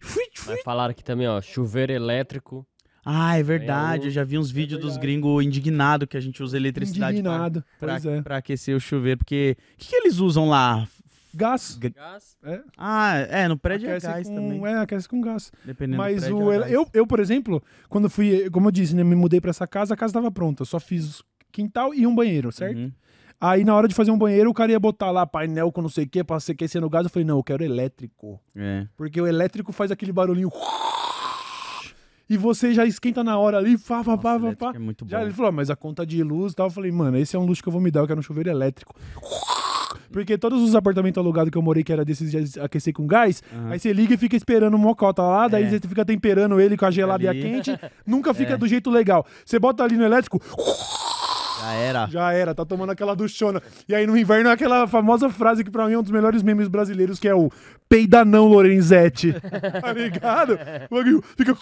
fui, 0.00 0.24
fui. 0.34 0.54
Mas 0.54 0.62
falaram 0.64 0.90
aqui 0.92 1.02
também, 1.04 1.26
ó, 1.28 1.40
chuveiro 1.40 1.92
elétrico. 1.92 2.66
Ah, 3.08 3.38
é 3.38 3.42
verdade. 3.42 3.98
Ganhou. 3.98 4.06
Eu 4.06 4.10
já 4.10 4.24
vi 4.24 4.36
uns 4.36 4.50
vídeos 4.50 4.80
dos 4.80 4.94
verdade. 4.94 5.06
gringos 5.06 5.44
indignados 5.44 6.08
que 6.08 6.16
a 6.16 6.20
gente 6.20 6.42
usa 6.42 6.56
eletricidade 6.56 7.18
Indignado. 7.18 7.64
pra, 7.78 7.96
é. 7.96 8.20
pra 8.20 8.36
aquecer 8.38 8.76
o 8.76 8.80
chuveiro. 8.80 9.18
Porque 9.18 9.56
o 9.74 9.76
que, 9.78 9.88
que 9.90 9.96
eles 9.96 10.18
usam 10.18 10.48
lá? 10.48 10.88
Gás. 11.32 11.78
Gás. 11.78 12.36
É, 12.42 12.60
Ah, 12.76 13.16
é, 13.16 13.46
no 13.46 13.56
prédio 13.56 13.88
é 13.88 13.92
aquece 13.92 14.06
gás 14.06 14.28
com, 14.28 14.34
também. 14.34 14.66
É, 14.66 14.78
aquece 14.78 15.08
com 15.08 15.20
gás. 15.20 15.52
Dependendo 15.64 15.98
Mas 15.98 16.26
do 16.26 16.36
prédio, 16.36 16.38
o, 16.38 16.52
é 16.52 16.70
eu, 16.70 16.88
eu, 16.92 17.06
por 17.06 17.20
exemplo, 17.20 17.62
quando 17.88 18.10
fui, 18.10 18.50
como 18.50 18.68
eu 18.68 18.72
disse, 18.72 18.96
né, 18.96 19.04
me 19.04 19.14
mudei 19.14 19.40
pra 19.40 19.50
essa 19.50 19.66
casa, 19.66 19.94
a 19.94 19.96
casa 19.96 20.14
tava 20.14 20.30
pronta. 20.30 20.62
Eu 20.62 20.66
só 20.66 20.80
fiz 20.80 21.22
quintal 21.52 21.94
e 21.94 22.06
um 22.06 22.14
banheiro, 22.14 22.50
certo? 22.50 22.78
Uhum. 22.78 22.92
Aí 23.38 23.64
na 23.64 23.74
hora 23.74 23.86
de 23.86 23.94
fazer 23.94 24.10
um 24.10 24.18
banheiro, 24.18 24.48
o 24.50 24.54
cara 24.54 24.72
ia 24.72 24.80
botar 24.80 25.10
lá 25.10 25.26
painel 25.26 25.70
com 25.70 25.82
não 25.82 25.90
sei 25.90 26.04
o 26.04 26.08
que 26.08 26.24
pra 26.24 26.38
aquecer 26.38 26.80
no 26.80 26.88
gás. 26.88 27.04
Eu 27.04 27.10
falei, 27.10 27.26
não, 27.26 27.36
eu 27.36 27.44
quero 27.44 27.62
elétrico. 27.62 28.40
É. 28.56 28.86
Porque 28.96 29.20
o 29.20 29.26
elétrico 29.26 29.72
faz 29.72 29.90
aquele 29.90 30.12
barulhinho. 30.12 30.50
E 32.28 32.36
você 32.36 32.74
já 32.74 32.84
esquenta 32.84 33.22
na 33.22 33.38
hora 33.38 33.56
ali, 33.58 33.78
pá, 33.78 34.02
pá, 34.02 34.16
Nossa, 34.16 34.18
pá, 34.22 34.38
pá, 34.40 34.54
pá. 34.56 34.72
é 34.74 34.78
muito 34.80 35.04
bom. 35.04 35.10
Já 35.10 35.22
ele 35.22 35.32
falou, 35.32 35.48
"Ah, 35.48 35.52
mas 35.52 35.70
a 35.70 35.76
conta 35.76 36.04
de 36.04 36.22
luz 36.24 36.52
e 36.52 36.56
tal. 36.56 36.66
Eu 36.66 36.70
falei, 36.70 36.90
mano, 36.90 37.16
esse 37.16 37.36
é 37.36 37.38
um 37.38 37.44
luxo 37.46 37.62
que 37.62 37.68
eu 37.68 37.72
vou 37.72 37.80
me 37.80 37.90
dar, 37.90 38.00
eu 38.00 38.06
quero 38.06 38.18
um 38.18 38.22
chuveiro 38.22 38.50
elétrico. 38.50 38.94
Porque 40.12 40.38
todos 40.38 40.62
os 40.62 40.74
apartamentos 40.74 41.18
alugados 41.20 41.50
que 41.50 41.58
eu 41.58 41.62
morei, 41.62 41.82
que 41.84 41.92
era 41.92 42.04
desses 42.04 42.30
de 42.30 42.60
aquecer 42.60 42.92
com 42.92 43.06
gás, 43.06 43.42
Aham. 43.52 43.70
aí 43.72 43.78
você 43.78 43.92
liga 43.92 44.14
e 44.14 44.16
fica 44.16 44.36
esperando 44.36 44.74
o 44.74 44.78
mocota 44.78 45.22
lá, 45.22 45.46
daí 45.48 45.64
É. 45.64 45.68
você 45.70 45.80
fica 45.80 46.04
temperando 46.04 46.60
ele 46.60 46.76
com 46.76 46.86
a 46.86 46.90
gelada 46.90 47.22
e 47.22 47.26
a 47.28 47.30
Ali. 47.30 47.42
quente, 47.42 47.70
nunca 48.06 48.32
fica 48.32 48.54
É. 48.54 48.56
do 48.56 48.66
jeito 48.66 48.90
legal. 48.90 49.26
Você 49.44 49.58
bota 49.58 49.82
ali 49.84 49.96
no 49.96 50.04
elétrico, 50.04 50.40
Já 51.66 51.72
era. 51.72 52.06
já 52.06 52.32
era, 52.32 52.54
tá 52.54 52.64
tomando 52.64 52.90
aquela 52.90 53.16
duchona. 53.16 53.62
E 53.88 53.94
aí 53.94 54.06
no 54.06 54.16
inverno 54.16 54.48
é 54.48 54.52
aquela 54.52 54.86
famosa 54.86 55.28
frase 55.28 55.64
que 55.64 55.70
pra 55.70 55.86
mim 55.86 55.94
é 55.94 55.98
um 55.98 56.02
dos 56.02 56.12
melhores 56.12 56.42
memes 56.42 56.68
brasileiros, 56.68 57.18
que 57.18 57.28
é 57.28 57.34
o 57.34 57.50
peida 57.88 58.24
não, 58.24 58.46
Lorenzetti. 58.46 59.34
tá 59.80 59.92
ligado? 59.92 60.58
O 60.90 61.22
fica... 61.36 61.56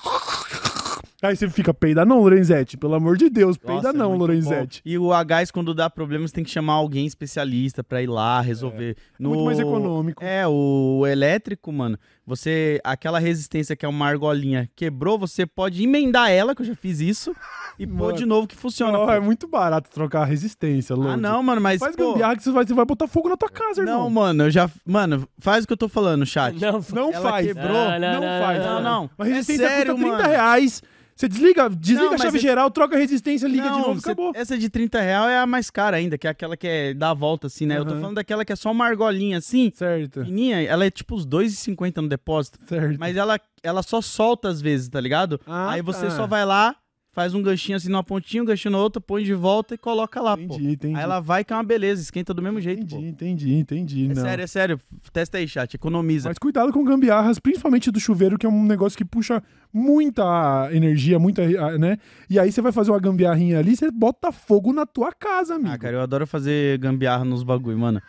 Aí 1.28 1.36
você 1.36 1.48
fica, 1.48 1.72
peida 1.72 2.04
não, 2.04 2.20
Lorenzetti. 2.20 2.76
Pelo 2.76 2.94
amor 2.94 3.16
de 3.16 3.28
Deus, 3.30 3.56
peida 3.56 3.74
Nossa, 3.74 3.88
é 3.90 3.92
não, 3.92 4.10
muito 4.10 4.20
Lorenzetti. 4.20 4.82
bom. 4.84 4.90
E 4.90 4.98
o 4.98 5.12
a 5.12 5.22
gás, 5.24 5.50
quando 5.50 5.72
dá 5.74 5.88
problema, 5.88 6.26
você 6.26 6.34
tem 6.34 6.44
que 6.44 6.50
chamar 6.50 6.74
alguém 6.74 7.06
especialista 7.06 7.82
pra 7.82 8.02
ir 8.02 8.08
lá 8.08 8.40
resolver. 8.40 8.96
É 9.18 9.22
muito 9.22 9.44
mais 9.44 9.58
econômico. 9.58 10.22
É, 10.24 10.46
o 10.46 11.04
elétrico, 11.06 11.72
mano, 11.72 11.98
você. 12.26 12.80
Aquela 12.84 13.18
resistência 13.18 13.74
que 13.76 13.84
é 13.84 13.88
uma 13.88 14.06
argolinha 14.06 14.68
quebrou, 14.76 15.18
você 15.18 15.46
pode 15.46 15.82
emendar 15.82 16.30
ela, 16.30 16.54
que 16.54 16.62
eu 16.62 16.66
já 16.66 16.74
fiz 16.74 17.00
isso, 17.00 17.34
e 17.78 17.86
pôr 17.86 18.06
Mano. 18.06 18.12
de 18.18 18.26
novo 18.26 18.46
que 18.46 18.56
funciona. 18.56 18.92
Não, 18.98 19.06
pô. 19.06 19.12
é 19.12 19.20
muito 19.20 19.46
barato 19.48 19.90
trocar 19.90 20.22
a 20.22 20.24
resistência, 20.24 20.94
louco. 20.94 21.10
ah, 21.10 21.16
não, 21.16 21.42
mano, 21.42 21.60
mas. 21.60 21.78
Faz 21.80 21.96
pô, 21.96 22.12
gambiarra 22.12 22.36
que 22.36 22.42
você 22.42 22.50
vai, 22.52 22.66
você 22.66 22.74
vai 22.74 22.84
botar 22.84 23.06
fogo 23.06 23.28
na 23.28 23.36
tua 23.36 23.48
casa, 23.48 23.82
não, 23.82 23.92
irmão. 23.92 24.10
mano, 24.10 24.44
eu 24.44 24.50
já. 24.50 24.68
Mano, 24.86 25.28
faz 25.38 25.64
o 25.64 25.66
que 25.66 25.72
eu 25.72 25.76
tô 25.76 25.88
falando, 25.88 26.24
chat. 26.26 26.54
Não, 26.60 26.84
Não 26.92 27.12
Ela 27.12 27.30
faz. 27.30 27.46
quebrou. 27.46 27.68
Não, 27.68 27.90
Não, 27.90 27.98
não, 28.00 28.20
não, 28.20 28.42
faz. 28.44 28.58
não, 28.58 28.66
mano. 28.74 28.80
não. 28.84 29.10
A 29.18 29.24
resistência 29.24 29.64
É 29.64 29.68
sério, 29.68 29.94
custa 29.94 30.06
30 30.08 30.22
mano. 30.22 30.28
reais. 30.34 30.82
Você 31.16 31.28
desliga, 31.28 31.68
desliga 31.70 32.06
Não, 32.06 32.14
a 32.14 32.18
chave 32.18 32.38
é- 32.38 32.40
geral, 32.40 32.70
troca 32.70 32.96
a 32.96 32.98
resistência, 32.98 33.46
liga 33.46 33.62
de 33.64 33.68
Não, 33.70 33.80
novo, 33.88 34.00
cê- 34.00 34.10
acabou. 34.10 34.32
Essa 34.34 34.58
de 34.58 34.68
30 34.68 35.00
real 35.00 35.28
é 35.28 35.38
a 35.38 35.46
mais 35.46 35.70
cara 35.70 35.96
ainda, 35.96 36.18
que 36.18 36.26
é 36.26 36.30
aquela 36.30 36.56
que 36.56 36.66
é 36.66 36.92
dá 36.94 37.10
a 37.10 37.14
volta 37.14 37.46
assim, 37.46 37.66
né? 37.66 37.78
Eu 37.78 37.84
tô 37.84 37.94
falando 37.96 38.16
daquela 38.16 38.44
que 38.44 38.52
é 38.52 38.56
só 38.56 38.70
uma 38.72 38.84
argolinha 38.86 39.38
assim, 39.38 39.72
Certo, 39.74 40.24
fininha, 40.24 40.60
ela 40.62 40.84
é 40.84 40.90
tipo 40.90 41.14
uns 41.14 41.24
2,50 41.24 42.02
no 42.02 42.08
depósito. 42.08 42.58
certo. 42.66 42.98
Mas 42.98 43.16
ela, 43.16 43.38
ela 43.62 43.82
só 43.82 44.00
solta 44.00 44.48
às 44.48 44.60
vezes, 44.60 44.88
tá 44.88 45.00
ligado? 45.00 45.40
Ah, 45.46 45.70
Aí 45.72 45.82
você 45.82 46.06
tá. 46.06 46.10
só 46.10 46.26
vai 46.26 46.44
lá, 46.44 46.74
faz 47.14 47.32
um 47.32 47.40
ganchinho 47.40 47.76
assim 47.76 47.88
numa 47.88 48.02
pontinha, 48.02 48.42
um 48.42 48.46
ganchinho 48.46 48.72
na 48.72 48.78
outra, 48.78 49.00
põe 49.00 49.22
de 49.22 49.32
volta 49.32 49.74
e 49.74 49.78
coloca 49.78 50.20
lá, 50.20 50.36
pô. 50.36 50.42
Entendi, 50.42 50.72
entendi. 50.72 50.96
Aí 50.96 51.02
ela 51.02 51.20
vai 51.20 51.44
que 51.44 51.52
é 51.52 51.56
uma 51.56 51.62
beleza, 51.62 52.02
esquenta 52.02 52.34
do 52.34 52.42
mesmo 52.42 52.60
jeito, 52.60 52.82
Entendi, 52.82 52.96
pô. 52.96 53.08
entendi, 53.08 53.54
entendi. 53.54 54.04
É 54.10 54.14
não. 54.14 54.22
sério, 54.22 54.42
é 54.42 54.46
sério. 54.46 54.80
Testa 55.12 55.38
aí, 55.38 55.46
chat. 55.46 55.74
Economiza. 55.74 56.28
Mas 56.28 56.38
cuidado 56.38 56.72
com 56.72 56.84
gambiarras, 56.84 57.38
principalmente 57.38 57.90
do 57.90 58.00
chuveiro, 58.00 58.36
que 58.36 58.44
é 58.44 58.48
um 58.48 58.64
negócio 58.64 58.98
que 58.98 59.04
puxa 59.04 59.42
muita 59.72 60.68
energia, 60.72 61.18
muita, 61.18 61.42
ah, 61.42 61.78
né? 61.78 61.98
E 62.28 62.38
aí 62.38 62.50
você 62.50 62.60
vai 62.60 62.72
fazer 62.72 62.90
uma 62.90 62.98
gambiarrinha 63.00 63.60
ali, 63.60 63.76
você 63.76 63.90
bota 63.90 64.32
fogo 64.32 64.72
na 64.72 64.84
tua 64.84 65.12
casa, 65.12 65.54
amigo. 65.54 65.70
Ah, 65.70 65.78
cara, 65.78 65.96
eu 65.96 66.00
adoro 66.00 66.26
fazer 66.26 66.78
gambiarra 66.78 67.24
nos 67.24 67.44
bagulho, 67.44 67.78
mano. 67.78 68.02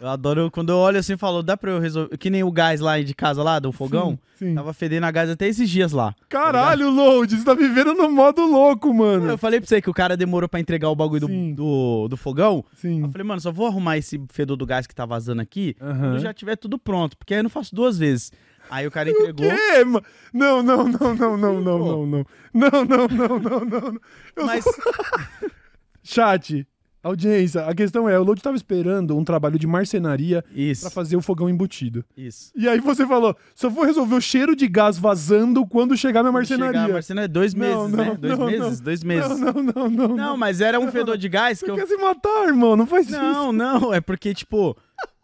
Eu 0.00 0.08
adoro, 0.08 0.50
quando 0.50 0.70
eu 0.70 0.76
olho 0.76 0.98
assim 0.98 1.14
e 1.14 1.16
falo, 1.16 1.42
dá 1.42 1.56
pra 1.56 1.70
eu 1.72 1.78
resolver. 1.80 2.16
Que 2.18 2.30
nem 2.30 2.42
o 2.44 2.50
gás 2.52 2.80
lá 2.80 3.00
de 3.00 3.14
casa 3.14 3.42
lá, 3.42 3.58
do 3.58 3.72
fogão. 3.72 4.18
Sim, 4.36 4.48
sim. 4.50 4.54
Tava 4.54 4.72
fedendo 4.72 5.04
a 5.04 5.10
gás 5.10 5.28
até 5.28 5.46
esses 5.48 5.68
dias 5.68 5.92
lá. 5.92 6.14
Caralho, 6.28 6.90
Load, 6.90 7.36
você 7.36 7.44
tá 7.44 7.54
vivendo 7.54 7.92
no 7.94 8.10
modo 8.10 8.42
louco, 8.44 8.92
mano. 8.94 9.28
Eu 9.30 9.38
falei 9.38 9.60
pra 9.60 9.66
você 9.68 9.80
que 9.82 9.90
o 9.90 9.94
cara 9.94 10.16
demorou 10.16 10.48
pra 10.48 10.60
entregar 10.60 10.88
o 10.90 10.94
bagulho 10.96 11.26
do, 11.26 11.54
do, 11.54 12.08
do 12.08 12.16
fogão. 12.16 12.64
Sim. 12.74 13.02
Eu 13.02 13.10
falei, 13.10 13.26
mano, 13.26 13.40
só 13.40 13.50
vou 13.52 13.66
arrumar 13.66 13.98
esse 13.98 14.20
fedor 14.30 14.56
do 14.56 14.64
gás 14.66 14.86
que 14.86 14.94
tá 14.94 15.04
vazando 15.04 15.42
aqui 15.42 15.74
quando 15.78 16.18
já 16.20 16.32
tiver 16.32 16.56
tudo 16.56 16.78
pronto, 16.78 17.16
porque 17.16 17.34
aí 17.34 17.40
eu 17.40 17.44
não 17.44 17.50
faço 17.50 17.74
duas 17.74 17.98
vezes. 17.98 18.32
Aí 18.70 18.86
o 18.86 18.90
cara 18.90 19.10
entregou. 19.10 19.48
Quê, 19.48 19.84
ma- 19.84 20.02
Não, 20.32 20.62
não, 20.62 20.86
não, 20.86 21.14
não, 21.14 21.36
não, 21.36 21.60
não, 21.60 21.60
não, 21.60 22.06
não. 22.06 22.26
Não, 22.54 22.84
não, 22.84 23.08
não, 23.08 23.08
não, 23.08 23.38
não. 23.40 23.80
não. 23.92 24.00
Eu 24.36 24.46
Mas 24.46 24.64
Chat, 26.02 26.66
audiência, 27.02 27.64
a 27.66 27.74
questão 27.74 28.08
é, 28.08 28.18
o 28.18 28.22
Load 28.22 28.42
tava 28.42 28.56
esperando 28.56 29.16
um 29.16 29.24
trabalho 29.24 29.58
de 29.58 29.66
marcenaria 29.66 30.44
isso, 30.54 30.82
pra 30.82 30.90
fazer 30.90 31.16
o 31.16 31.20
fogão 31.22 31.48
embutido. 31.48 32.04
isso. 32.16 32.52
E 32.54 32.68
aí 32.68 32.80
você 32.80 33.06
falou, 33.06 33.36
só 33.54 33.68
vou 33.70 33.84
resolver 33.84 34.14
o 34.14 34.20
cheiro 34.20 34.54
de 34.54 34.68
gás 34.68 34.98
vazando 34.98 35.66
quando 35.66 35.96
chegar 35.96 36.22
minha 36.22 36.32
marcenaria. 36.32 36.80
Chegar, 36.82 36.92
marcenaria, 36.92 37.28
dois 37.28 37.54
Não, 37.54 37.60
meses, 37.88 37.96
não, 37.96 38.04
né? 38.04 38.18
Dois 38.20 38.38
não, 38.38 38.46
meses, 38.46 38.78
não. 38.78 38.84
dois 38.84 39.04
meses. 39.04 39.38
Não, 39.40 39.52
não, 39.52 39.62
não, 39.62 39.88
não. 39.88 40.16
Não, 40.16 40.36
mas 40.36 40.60
era 40.60 40.78
um 40.78 40.90
fedor 40.90 41.16
de 41.16 41.28
gás 41.28 41.60
que 41.60 41.66
Você 41.66 41.70
eu. 41.72 41.76
quer 41.76 41.86
se 41.86 41.96
matar, 41.96 42.48
irmão, 42.48 42.76
não 42.76 42.86
faz 42.86 43.08
isso. 43.08 43.18
Não, 43.20 43.52
não, 43.52 43.94
é 43.94 44.00
porque, 44.00 44.34
tipo, 44.34 44.76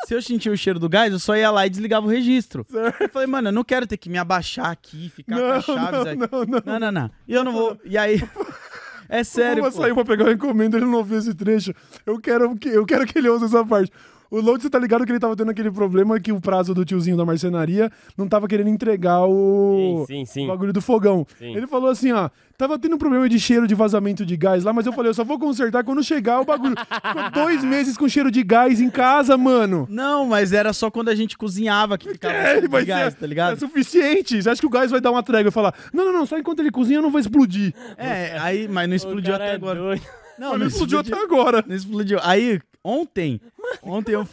se 0.06 0.14
eu 0.14 0.22
sentir 0.22 0.50
o 0.50 0.56
cheiro 0.56 0.78
do 0.78 0.88
gás, 0.88 1.12
eu 1.12 1.18
só 1.18 1.36
ia 1.36 1.50
lá 1.50 1.66
e 1.66 1.70
desligava 1.70 2.06
o 2.06 2.08
registro. 2.08 2.64
Certo. 2.70 3.02
Eu 3.02 3.08
falei, 3.08 3.26
mano, 3.26 3.48
eu 3.48 3.52
não 3.52 3.64
quero 3.64 3.86
ter 3.86 3.96
que 3.96 4.08
me 4.08 4.18
abaixar 4.18 4.70
aqui, 4.70 5.10
ficar 5.10 5.36
com 5.36 5.42
Não, 5.42 5.50
as 5.52 5.64
chaves 5.64 5.90
não, 5.92 6.06
aí. 6.10 6.16
não, 6.16 6.28
não. 6.46 6.62
Não, 6.64 6.78
não, 6.80 6.92
não. 6.92 7.10
E 7.28 7.34
eu 7.34 7.44
não 7.44 7.52
vou. 7.52 7.78
E 7.84 7.96
aí. 7.98 8.22
É 9.08 9.24
sério. 9.24 9.62
Vou 9.62 9.72
pô. 9.72 9.82
sair 9.82 9.94
pra 9.94 10.04
pegar 10.04 10.24
uma 10.24 10.32
encomenda, 10.32 10.76
ele 10.76 10.86
não 10.86 10.98
ouviu 10.98 11.18
esse 11.18 11.34
trecho. 11.34 11.72
Eu 12.04 12.18
quero 12.20 12.54
que, 12.56 12.68
eu 12.68 12.84
quero 12.84 13.06
que 13.06 13.18
ele 13.18 13.28
ouça 13.28 13.46
essa 13.46 13.64
parte. 13.64 13.92
O 14.30 14.40
Load, 14.40 14.62
você 14.62 14.68
tá 14.70 14.78
ligado 14.78 15.04
que 15.06 15.12
ele 15.12 15.20
tava 15.20 15.36
tendo 15.36 15.50
aquele 15.50 15.70
problema 15.70 16.18
que 16.18 16.32
o 16.32 16.40
prazo 16.40 16.74
do 16.74 16.84
tiozinho 16.84 17.16
da 17.16 17.24
marcenaria 17.24 17.90
não 18.16 18.26
tava 18.28 18.48
querendo 18.48 18.68
entregar 18.70 19.24
o, 19.24 20.04
Sim, 20.06 20.06
sim, 20.06 20.22
o 20.22 20.26
sim. 20.26 20.46
bagulho 20.48 20.72
do 20.72 20.80
fogão. 20.80 21.26
Sim. 21.38 21.54
Ele 21.56 21.66
falou 21.66 21.88
assim, 21.90 22.10
ó, 22.12 22.28
tava 22.58 22.76
tendo 22.78 22.96
um 22.96 22.98
problema 22.98 23.28
de 23.28 23.38
cheiro 23.38 23.66
de 23.68 23.74
vazamento 23.74 24.26
de 24.26 24.36
gás 24.36 24.64
lá, 24.64 24.72
mas 24.72 24.84
eu 24.86 24.92
falei, 24.92 25.10
eu 25.10 25.14
só 25.14 25.22
vou 25.24 25.38
consertar 25.38 25.84
quando 25.84 26.02
chegar 26.02 26.40
o 26.40 26.44
bagulho. 26.44 26.74
Ficou 26.76 27.30
dois 27.44 27.62
meses 27.62 27.96
com 27.96 28.08
cheiro 28.08 28.30
de 28.30 28.42
gás 28.42 28.80
em 28.80 28.90
casa, 28.90 29.36
mano. 29.36 29.86
Não, 29.88 30.26
mas 30.26 30.52
era 30.52 30.72
só 30.72 30.90
quando 30.90 31.08
a 31.08 31.14
gente 31.14 31.36
cozinhava 31.38 31.96
que 31.96 32.08
ficava 32.10 32.34
É, 32.34 32.60
de 32.60 32.68
gás, 32.84 33.12
ser, 33.14 33.20
tá 33.20 33.26
ligado? 33.26 33.52
é 33.52 33.56
suficiente. 33.56 34.42
Você 34.42 34.50
acha 34.50 34.60
que 34.60 34.66
o 34.66 34.70
gás 34.70 34.90
vai 34.90 35.00
dar 35.00 35.12
uma 35.12 35.22
trégua 35.22 35.50
e 35.50 35.52
falar, 35.52 35.72
não, 35.92 36.04
não, 36.06 36.12
não, 36.12 36.26
só 36.26 36.36
enquanto 36.36 36.58
ele 36.60 36.70
cozinha 36.72 37.00
não 37.00 37.10
vai 37.12 37.20
explodir. 37.20 37.72
É, 37.96 38.36
aí, 38.38 38.66
mas 38.66 38.88
não 38.88 38.96
explodiu 38.96 39.32
O 39.32 39.36
até 39.36 39.52
é 39.52 39.54
agora. 39.54 39.78
doido. 39.78 40.02
Não, 40.38 40.50
Mas 40.50 40.52
não 40.52 40.58
não 40.58 40.66
explodiu 40.66 41.00
explodiu. 41.00 41.14
até 41.24 41.24
agora. 41.34 41.64
Não 41.66 41.74
explodiu. 41.76 42.18
Aí, 42.22 42.60
ontem, 42.84 43.40
ontem 43.82 44.12
eu. 44.12 44.26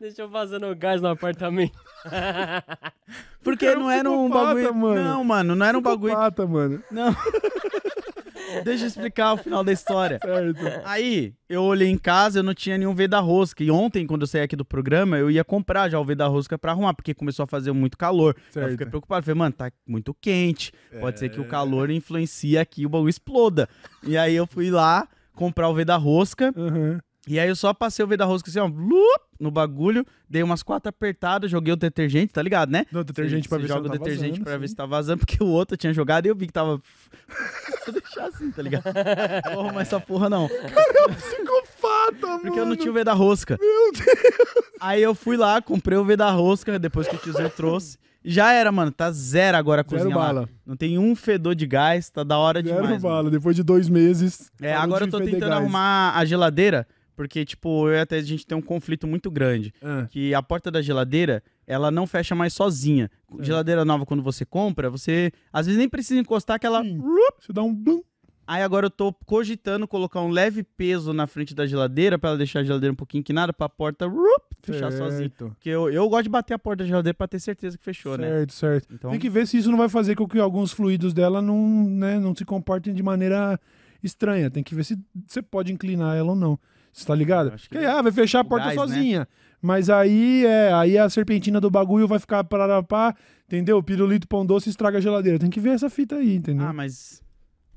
Deixou 0.00 0.28
vazando 0.28 0.74
gás 0.76 1.00
no 1.00 1.08
apartamento. 1.08 1.78
Porque 3.42 3.66
é 3.66 3.76
um 3.76 3.80
não 3.80 3.90
era 3.90 4.10
um 4.10 4.28
bagulho. 4.28 4.74
mano. 4.74 5.04
Não, 5.04 5.24
mano, 5.24 5.54
não 5.54 5.66
era 5.66 5.78
um 5.78 5.82
bagulho. 5.82 6.14
Mano. 6.48 6.82
Não. 6.90 7.14
Deixa 8.62 8.84
eu 8.84 8.88
explicar 8.88 9.32
o 9.32 9.36
final 9.36 9.64
da 9.64 9.72
história. 9.72 10.18
Certo. 10.22 10.60
Aí, 10.84 11.34
eu 11.48 11.62
olhei 11.62 11.88
em 11.88 11.98
casa, 11.98 12.38
eu 12.38 12.42
não 12.42 12.54
tinha 12.54 12.78
nenhum 12.78 12.94
veda-rosca. 12.94 13.64
E 13.64 13.70
ontem, 13.70 14.06
quando 14.06 14.20
eu 14.22 14.26
saí 14.26 14.42
aqui 14.42 14.54
do 14.54 14.64
programa, 14.64 15.18
eu 15.18 15.30
ia 15.30 15.42
comprar 15.42 15.88
já 15.88 15.98
o 15.98 16.04
veda-rosca 16.04 16.56
pra 16.56 16.70
arrumar, 16.72 16.94
porque 16.94 17.14
começou 17.14 17.42
a 17.42 17.46
fazer 17.46 17.72
muito 17.72 17.98
calor. 17.98 18.36
Certo. 18.50 18.66
Eu 18.66 18.72
fiquei 18.72 18.86
preocupado. 18.86 19.24
Falei, 19.24 19.38
mano, 19.38 19.52
tá 19.54 19.72
muito 19.86 20.14
quente. 20.14 20.72
Pode 21.00 21.18
ser 21.18 21.30
que 21.30 21.40
o 21.40 21.48
calor 21.48 21.90
influencie 21.90 22.56
aqui 22.56 22.82
e 22.82 22.86
o 22.86 22.88
bagulho 22.88 23.10
exploda. 23.10 23.68
E 24.04 24.16
aí 24.16 24.36
eu 24.36 24.46
fui 24.46 24.70
lá 24.70 25.08
comprar 25.34 25.68
o 25.68 25.74
veda-rosca. 25.74 26.52
Aham. 26.56 27.00
E 27.26 27.40
aí 27.40 27.48
eu 27.48 27.56
só 27.56 27.72
passei 27.72 28.04
o 28.04 28.08
veda-rosca 28.08 28.50
assim, 28.50 28.58
ó, 28.58 28.68
no 29.40 29.50
bagulho, 29.50 30.04
dei 30.28 30.42
umas 30.42 30.62
quatro 30.62 30.90
apertadas, 30.90 31.50
joguei 31.50 31.72
o 31.72 31.76
detergente, 31.76 32.34
tá 32.34 32.42
ligado, 32.42 32.70
né? 32.70 32.84
Não, 32.92 33.02
detergente 33.02 33.44
Você- 33.44 33.48
pra 33.48 33.56
ver 33.58 33.64
se 33.64 33.68
joga 33.72 33.86
o 33.88 33.90
tá 33.92 33.96
detergente 33.96 34.30
vazando, 34.32 34.44
pra 34.44 34.58
ver 34.58 34.68
se 34.68 34.76
tá 34.76 34.84
vazando, 34.86 35.18
porque 35.20 35.42
o 35.42 35.46
outro 35.46 35.74
tinha 35.74 35.90
jogado 35.94 36.26
e 36.26 36.28
eu 36.28 36.36
vi 36.36 36.46
que 36.46 36.52
tava. 36.52 36.78
Vou 37.86 37.94
deixar 37.94 38.26
assim, 38.26 38.50
tá 38.50 38.60
ligado? 38.62 38.84
Vou 39.54 39.64
arrumar 39.64 39.80
essa 39.80 39.98
porra, 39.98 40.28
não. 40.28 40.48
Psicopata, 41.16 42.26
mano. 42.26 42.40
Porque 42.40 42.60
eu 42.60 42.66
não 42.66 42.76
tinha 42.76 42.90
o 42.90 42.94
veda-rosca. 42.94 43.58
Meu 43.60 43.92
Deus. 43.92 44.64
Aí 44.80 45.02
eu 45.02 45.14
fui 45.14 45.36
lá, 45.36 45.62
comprei 45.62 45.96
o 45.96 46.04
veda-rosca, 46.04 46.78
depois 46.78 47.08
que 47.08 47.16
o 47.16 47.18
tiozinho 47.18 47.50
trouxe. 47.50 47.98
Já 48.24 48.52
era, 48.52 48.72
mano. 48.72 48.90
Tá 48.90 49.10
zero 49.12 49.56
agora 49.56 49.82
a 49.82 49.84
Zero 49.88 50.02
cozinha 50.02 50.16
lá. 50.16 50.24
bala. 50.26 50.48
Não 50.64 50.76
tem 50.76 50.98
um 50.98 51.14
fedor 51.14 51.54
de 51.54 51.66
gás, 51.66 52.08
tá 52.10 52.24
da 52.24 52.38
hora 52.38 52.62
Zero 52.62 52.82
demais. 52.82 53.02
mano. 53.02 53.14
bala. 53.16 53.30
Depois 53.30 53.54
de 53.54 53.62
dois 53.62 53.88
meses. 53.88 54.50
É, 54.62 54.72
agora 54.74 55.04
eu 55.04 55.10
tô 55.10 55.18
tentando 55.18 55.40
gás. 55.50 55.52
arrumar 55.52 56.12
a 56.16 56.24
geladeira, 56.24 56.86
porque, 57.14 57.44
tipo, 57.44 57.88
eu 57.88 57.94
e 57.94 58.00
até 58.00 58.16
a 58.16 58.22
gente 58.22 58.46
tem 58.46 58.56
um 58.56 58.62
conflito 58.62 59.06
muito 59.06 59.30
grande. 59.30 59.72
Ah, 59.82 60.06
que 60.10 60.34
a 60.34 60.42
porta 60.42 60.70
da 60.70 60.80
geladeira, 60.80 61.42
ela 61.66 61.90
não 61.90 62.06
fecha 62.06 62.34
mais 62.34 62.52
sozinha. 62.54 63.10
É. 63.38 63.42
Geladeira 63.44 63.84
nova, 63.84 64.06
quando 64.06 64.22
você 64.22 64.44
compra, 64.44 64.88
você 64.88 65.30
às 65.52 65.66
vezes 65.66 65.78
nem 65.78 65.88
precisa 65.88 66.18
encostar 66.20 66.58
que 66.58 66.66
ela... 66.66 66.82
Você 67.40 67.52
dá 67.52 67.62
um 67.62 67.74
blum. 67.74 68.00
Aí 68.46 68.62
agora 68.62 68.86
eu 68.86 68.90
tô 68.90 69.12
cogitando 69.24 69.88
colocar 69.88 70.20
um 70.20 70.28
leve 70.28 70.62
peso 70.62 71.12
na 71.12 71.26
frente 71.26 71.54
da 71.54 71.66
geladeira 71.66 72.18
pra 72.18 72.30
ela 72.30 72.38
deixar 72.38 72.60
a 72.60 72.64
geladeira 72.64 72.92
um 72.92 72.96
pouquinho 72.96 73.20
inclinada 73.20 73.52
pra 73.52 73.68
porta 73.68 74.06
rup, 74.06 74.42
fechar 74.62 74.92
sozinha. 74.92 75.28
Certo. 75.28 75.48
Porque 75.48 75.70
eu, 75.70 75.90
eu 75.90 76.08
gosto 76.08 76.24
de 76.24 76.28
bater 76.28 76.54
a 76.54 76.58
porta 76.58 76.84
da 76.84 76.88
geladeira 76.88 77.14
pra 77.14 77.26
ter 77.26 77.40
certeza 77.40 77.78
que 77.78 77.84
fechou, 77.84 78.18
né? 78.18 78.28
Certo, 78.28 78.52
certo. 78.52 78.94
Então, 78.94 79.10
Tem 79.10 79.20
que 79.20 79.30
ver 79.30 79.46
se 79.46 79.56
isso 79.56 79.70
não 79.70 79.78
vai 79.78 79.88
fazer 79.88 80.14
com 80.14 80.28
que 80.28 80.38
alguns 80.38 80.72
fluidos 80.72 81.14
dela 81.14 81.40
não, 81.40 81.88
né, 81.88 82.18
não 82.18 82.34
se 82.34 82.44
comportem 82.44 82.92
de 82.92 83.02
maneira 83.02 83.58
estranha. 84.02 84.50
Tem 84.50 84.62
que 84.62 84.74
ver 84.74 84.84
se 84.84 84.98
você 85.26 85.40
pode 85.40 85.72
inclinar 85.72 86.16
ela 86.16 86.30
ou 86.30 86.36
não. 86.36 86.58
Você 86.92 87.06
tá 87.06 87.14
ligado? 87.14 87.52
Acho 87.52 87.68
que 87.68 87.74
Porque, 87.74 87.86
ah, 87.86 88.00
vai 88.00 88.12
fechar 88.12 88.40
a 88.40 88.44
porta 88.44 88.66
gás, 88.66 88.76
né? 88.76 88.86
sozinha. 88.86 89.28
Mas 89.60 89.88
aí, 89.88 90.44
é, 90.44 90.72
aí 90.74 90.98
a 90.98 91.08
serpentina 91.08 91.58
do 91.60 91.70
bagulho 91.70 92.06
vai 92.06 92.18
ficar 92.18 92.44
pararapá, 92.44 93.14
entendeu? 93.46 93.82
Pirulito 93.82 94.28
pão 94.28 94.44
doce 94.44 94.68
estraga 94.68 94.98
a 94.98 95.00
geladeira. 95.00 95.38
Tem 95.38 95.48
que 95.48 95.58
ver 95.58 95.70
essa 95.70 95.88
fita 95.88 96.16
aí, 96.16 96.36
entendeu? 96.36 96.66
ah, 96.66 96.72
mas... 96.72 97.23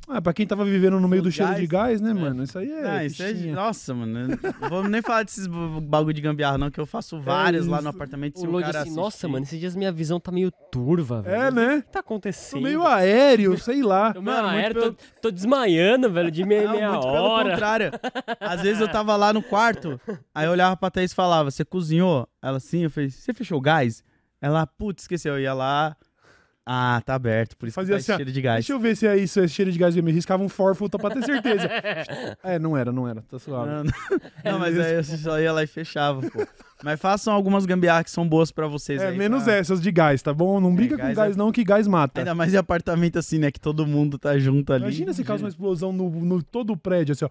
Ah, 0.09 0.21
pra 0.21 0.31
quem 0.33 0.47
tava 0.47 0.63
vivendo 0.63 0.99
no 1.01 1.07
meio 1.07 1.21
O 1.21 1.25
do 1.25 1.31
cheiro 1.31 1.51
gás- 1.51 1.61
de 1.61 1.67
gás, 1.67 1.99
né, 2.01 2.13
mano? 2.13 2.43
Isso 2.43 2.57
aí 2.57 2.71
é. 2.71 2.87
ah, 2.89 3.03
isso 3.05 3.21
é... 3.21 3.27
fichinha. 3.27 3.53
Nossa, 3.53 3.93
mano. 3.93 4.37
vou 4.69 4.81
nem 4.87 5.01
falar 5.01 5.23
desses 5.23 5.47
bagulho 5.47 6.13
de 6.13 6.21
gambiarra, 6.21 6.57
não, 6.57 6.71
que 6.71 6.79
eu 6.79 6.85
faço 6.85 7.19
várias 7.21 7.67
lá 7.67 7.77
isso. 7.77 7.83
no 7.83 7.89
apartamento. 7.89 8.37
O 8.37 8.39
Se 8.39 8.47
o 8.47 8.59
cara 8.61 8.81
assim, 8.83 8.95
nossa, 8.95 9.27
mano, 9.27 9.43
esses 9.43 9.59
dias 9.59 9.75
minha 9.75 9.91
visão 9.91 10.17
tá 10.19 10.31
meio 10.31 10.49
turva, 10.71 11.21
velho. 11.21 11.35
É, 11.35 11.51
né? 11.51 11.75
O 11.75 11.81
que 11.81 11.87
tá 11.89 11.93
Tô 11.93 11.99
acontecendo? 11.99 12.61
meio 12.63 12.85
aéreo, 12.87 13.57
sei 13.59 13.83
lá. 13.83 14.13
Tô, 14.13 14.21
Mano, 14.21 14.43
mano, 14.43 14.57
aéreo, 14.57 14.73
pelo- 14.81 14.93
tô, 14.93 15.03
tô 15.23 15.31
desmaiando, 15.31 16.09
velho, 16.09 16.31
de 16.31 16.45
meia, 16.45 16.63
Não, 16.67 16.71
meia 16.71 16.89
muito 16.91 17.01
pelo 17.05 17.13
hora. 17.13 17.49
contrário. 17.51 17.91
Às 18.39 18.61
vezes 18.61 18.79
eu 18.79 18.87
tava 18.87 19.13
lá 19.17 19.33
no 19.33 19.43
quarto, 19.43 19.99
aí 20.33 20.45
eu 20.45 20.51
olhava 20.51 20.77
pra 20.77 20.89
Thaís 20.89 21.11
e 21.11 21.15
falava, 21.15 21.51
você 21.51 21.65
cozinhou? 21.65 22.27
Ela 22.41 22.61
sim, 22.61 22.83
eu 22.83 22.89
falei, 22.89 23.09
você 23.09 23.33
fechou 23.33 23.57
o 23.57 23.61
gás? 23.61 24.01
Ela, 24.41 24.65
putz, 24.67 25.03
esqueceu. 25.03 25.33
Eu 25.33 25.41
ia 25.41 25.53
lá, 25.53 25.97
ah, 26.69 27.01
tá 27.05 27.15
aberto, 27.15 27.55
por 27.55 27.65
isso 27.65 27.75
Fazia 27.75 27.97
que 27.97 28.03
tá 28.03 28.13
assim, 28.13 28.17
cheiro 28.17 28.31
de 28.31 28.41
gás. 28.41 28.55
Deixa 28.57 28.73
eu 28.73 28.79
ver 28.79 28.97
se 28.97 29.07
é 29.07 29.15
isso, 29.15 29.39
é 29.39 29.47
cheiro 29.47 29.71
de 29.71 29.79
gás 29.79 29.95
vermelho. 29.95 30.15
Riscava 30.15 30.43
um 30.43 30.49
forfulta 30.49 30.99
pra 30.99 31.11
ter 31.11 31.23
certeza. 31.23 31.65
é, 32.43 32.59
não 32.59 32.75
era, 32.75 32.91
não 32.91 33.07
era. 33.07 33.21
Tá 33.21 33.39
suave. 33.39 33.71
Não, 33.71 33.83
não, 33.85 33.91
não, 34.43 34.59
mas 34.59 34.77
aí 34.77 34.95
eu 34.95 35.03
só 35.05 35.39
ia 35.39 35.53
lá 35.53 35.63
e 35.63 35.67
fechava, 35.67 36.21
pô. 36.29 36.45
Mas 36.83 36.99
façam 36.99 37.33
algumas 37.33 37.65
gambiarras 37.65 38.03
que 38.03 38.11
são 38.11 38.27
boas 38.27 38.51
pra 38.51 38.67
vocês 38.67 39.01
É, 39.01 39.07
aí. 39.07 39.17
menos 39.17 39.45
pra- 39.45 39.53
essas 39.53 39.79
de 39.81 39.89
gás, 39.91 40.21
tá 40.21 40.33
bom? 40.33 40.59
Não 40.59 40.75
brinca 40.75 40.97
com 40.97 41.03
gás 41.03 41.15
gás 41.15 41.35
é- 41.35 41.37
não, 41.39 41.53
que 41.53 41.63
gás 41.63 41.87
mata. 41.87 42.19
Ainda 42.19 42.35
mais 42.35 42.53
em 42.53 42.57
apartamento 42.57 43.17
assim, 43.17 43.39
né? 43.39 43.49
Que 43.49 43.61
todo 43.61 43.87
mundo 43.87 44.19
tá 44.19 44.37
junto 44.37 44.73
ali. 44.73 44.83
Imagina 44.83 45.13
se 45.13 45.23
causa 45.23 45.43
uma 45.45 45.49
explosão 45.49 45.93
no, 45.93 46.09
no 46.09 46.43
todo 46.43 46.73
o 46.73 46.77
prédio, 46.77 47.13
assim, 47.13 47.23
ó. 47.25 47.29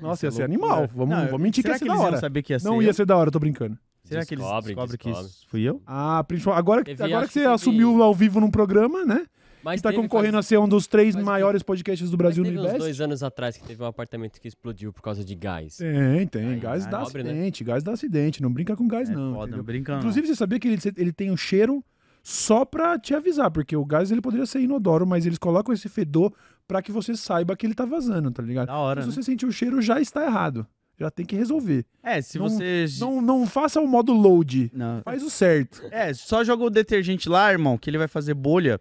Nossa, 0.00 0.26
ia 0.26 0.30
ser 0.30 0.44
animal. 0.44 0.88
Vamos, 0.94 1.14
Não, 1.14 1.26
vamos 1.26 1.40
mentir 1.42 1.62
que 1.62 1.70
ia 1.70 1.78
ser 1.78 1.84
que 1.84 1.90
da 1.90 2.00
hora. 2.00 2.20
Não 2.64 2.82
ia 2.82 2.92
ser 2.92 3.04
da 3.04 3.16
hora, 3.16 3.30
tô 3.30 3.38
brincando. 3.38 3.78
Será 4.08 4.24
que 4.26 4.34
eles 4.34 4.44
Descobre, 4.44 4.66
descobrem 4.74 4.98
que 4.98 5.08
descobre. 5.08 5.32
fui 5.48 5.62
eu? 5.62 5.82
Ah, 5.86 6.24
principal- 6.26 6.54
agora, 6.54 6.82
Teve- 6.84 7.02
agora 7.04 7.26
que 7.26 7.32
você 7.32 7.40
que 7.40 7.44
teve- 7.44 7.54
assumiu 7.54 8.02
ao 8.02 8.14
vivo 8.14 8.40
num 8.40 8.50
programa, 8.50 9.04
né? 9.04 9.26
Mas 9.62 9.80
Que 9.80 9.82
tá 9.82 9.90
teve 9.90 10.00
concorrendo 10.02 10.34
faz- 10.34 10.46
a 10.46 10.48
ser 10.48 10.58
um 10.58 10.68
dos 10.68 10.86
três 10.86 11.16
mas 11.16 11.24
maiores 11.24 11.62
podcasts 11.64 12.08
do 12.08 12.12
mas 12.14 12.18
Brasil 12.18 12.44
no 12.44 12.48
teve 12.50 12.58
uns 12.60 12.64
Invest. 12.64 12.78
dois 12.78 13.00
anos 13.00 13.22
atrás 13.24 13.56
que 13.56 13.66
teve 13.66 13.82
um 13.82 13.86
apartamento 13.86 14.40
que 14.40 14.46
explodiu 14.46 14.92
por 14.92 15.02
causa 15.02 15.24
de 15.24 15.34
gás. 15.34 15.76
Tem, 15.78 16.26
tem. 16.28 16.46
Aí, 16.50 16.60
gás 16.60 16.84
aí 16.84 16.90
dá 16.90 16.98
né? 16.98 17.04
acidente, 17.04 17.64
gás 17.64 17.82
dá 17.82 17.92
acidente. 17.92 18.40
Não 18.40 18.52
brinca 18.52 18.76
com 18.76 18.86
gás, 18.86 19.10
É 19.10 19.12
não. 19.12 19.32
foda, 19.32 19.42
entendeu? 19.42 19.56
não 19.58 19.64
brincando. 19.64 19.98
Inclusive, 19.98 20.28
você 20.28 20.36
sabia 20.36 20.60
que 20.60 20.68
ele, 20.68 20.78
ele 20.96 21.12
tem 21.12 21.30
um 21.32 21.36
cheiro 21.36 21.84
só 22.22 22.64
pra 22.64 22.98
te 22.98 23.14
avisar, 23.14 23.50
porque 23.50 23.76
o 23.76 23.84
gás 23.84 24.10
ele 24.12 24.20
poderia 24.20 24.46
ser 24.46 24.60
inodoro, 24.60 25.04
mas 25.06 25.26
eles 25.26 25.38
colocam 25.38 25.74
esse 25.74 25.88
fedor 25.88 26.32
pra 26.66 26.80
que 26.80 26.92
você 26.92 27.16
saiba 27.16 27.56
que 27.56 27.66
ele 27.66 27.74
tá 27.74 27.84
vazando, 27.84 28.30
tá 28.30 28.42
ligado? 28.42 28.68
da 28.68 28.76
hora, 28.76 29.02
Se 29.02 29.08
né? 29.08 29.14
você 29.14 29.22
sentir 29.24 29.44
o 29.46 29.52
cheiro, 29.52 29.82
já 29.82 30.00
está 30.00 30.24
errado. 30.24 30.66
Já 30.98 31.10
tem 31.10 31.24
que 31.24 31.36
resolver. 31.36 31.84
É, 32.02 32.20
se 32.20 32.38
Não- 32.38 32.48
você... 32.48 32.86
Não, 33.00 33.22
não 33.22 33.46
faça 33.46 33.80
o 33.80 33.86
modo 33.86 34.12
load. 34.12 34.70
Não. 34.74 35.00
Faz 35.04 35.22
o 35.22 35.30
certo. 35.30 35.82
É, 35.92 36.12
só 36.12 36.42
joga 36.42 36.64
o 36.64 36.70
detergente 36.70 37.28
lá, 37.28 37.52
irmão, 37.52 37.78
que 37.78 37.88
ele 37.88 37.98
vai 37.98 38.08
fazer 38.08 38.34
bolha. 38.34 38.80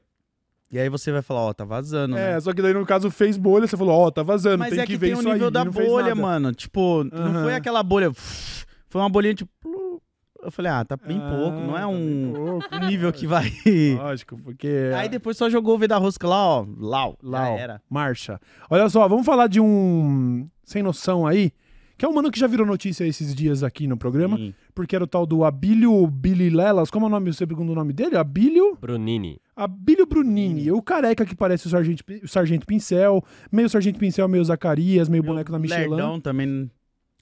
E 0.71 0.77
aí 0.79 0.89
você 0.89 1.11
vai 1.11 1.21
falar, 1.21 1.41
ó, 1.41 1.53
tá 1.53 1.63
vazando, 1.63 2.17
É, 2.17 2.33
né? 2.33 2.39
só 2.41 2.51
que 2.53 2.61
daí 2.61 2.73
no 2.73 2.85
caso 2.85 3.09
fez 3.11 3.37
bolha, 3.37 3.67
você 3.67 3.77
falou, 3.77 3.93
ó, 3.99 4.11
tá 4.11 4.21
vazando, 4.23 4.57
Mas 4.59 4.71
tem 4.71 4.79
é 4.79 4.85
que 4.85 4.93
que, 4.93 4.97
ver 4.97 5.05
tem 5.07 5.15
o 5.15 5.19
isso 5.19 5.29
nível 5.31 5.47
aí, 5.47 5.53
da 5.53 5.63
não 5.63 5.71
bolha, 5.71 6.13
mano. 6.15 6.51
Tipo, 6.53 7.03
não 7.05 7.17
Aham. 7.25 7.43
foi 7.43 7.55
aquela 7.55 7.81
bolha. 7.83 8.11
Foi 8.13 9.01
uma 9.01 9.09
bolinha 9.09 9.33
tipo. 9.33 10.01
Eu 10.43 10.51
falei, 10.51 10.71
ah, 10.71 10.83
tá 10.85 10.95
bem 10.97 11.19
Ah, 11.21 11.29
pouco. 11.35 11.57
Não 11.57 11.77
é 11.77 11.81
tá 11.81 11.87
um, 11.87 12.33
pouco. 12.33 12.75
um 12.75 12.87
nível 12.87 13.11
que 13.13 13.25
vai. 13.27 13.51
Lógico, 13.97 14.37
porque... 14.37 14.91
Aí 14.95 15.09
depois 15.09 15.35
só 15.37 15.49
jogou 15.49 15.75
o 15.75 15.77
V 15.77 15.87
da 15.87 15.97
rosca 15.97 16.27
lá, 16.27 16.37
ó. 16.45 16.65
Lau. 16.79 17.17
Lá, 17.21 17.45
Já 17.45 17.51
era. 17.59 17.81
marcha. 17.89 18.39
Olha 18.69 18.87
só, 18.89 19.07
vamos 19.07 19.25
falar 19.25 19.47
de 19.47 19.59
um 19.59 20.47
sem 20.63 20.81
noção 20.83 21.25
aí, 21.27 21.51
que 21.97 22.05
é 22.05 22.07
um 22.07 22.13
mano 22.13 22.29
que 22.29 22.39
já 22.39 22.45
virou 22.47 22.65
notícia 22.65 23.05
esses 23.05 23.33
dias 23.33 23.63
aqui 23.63 23.87
no 23.87 23.97
programa, 23.97 24.37
Sim. 24.37 24.53
porque 24.75 24.95
era 24.95 25.03
o 25.03 25.07
tal 25.07 25.25
do 25.25 25.43
Abílio 25.43 26.05
Bililelas, 26.07 26.89
como 26.91 27.05
é 27.05 27.09
o 27.09 27.11
nome, 27.11 27.29
o 27.29 27.33
segundo 27.33 27.73
nome 27.73 27.91
dele? 27.93 28.15
Abílio? 28.17 28.77
Brunini. 28.79 29.39
Abílio 29.55 30.05
Brunini, 30.05 30.71
o 30.71 30.81
careca 30.81 31.25
que 31.25 31.35
parece 31.35 31.67
o 31.67 31.69
Sargento, 31.69 32.03
o 32.23 32.27
Sargento 32.27 32.65
Pincel, 32.67 33.23
meio 33.51 33.67
Sargento 33.69 33.97
Pincel, 33.97 34.27
meio 34.27 34.45
Zacarias, 34.45 35.09
meio 35.09 35.23
boneco 35.23 35.51
da 35.51 35.57
Michelin, 35.57 35.89
Lerdão 35.89 36.19
também. 36.21 36.69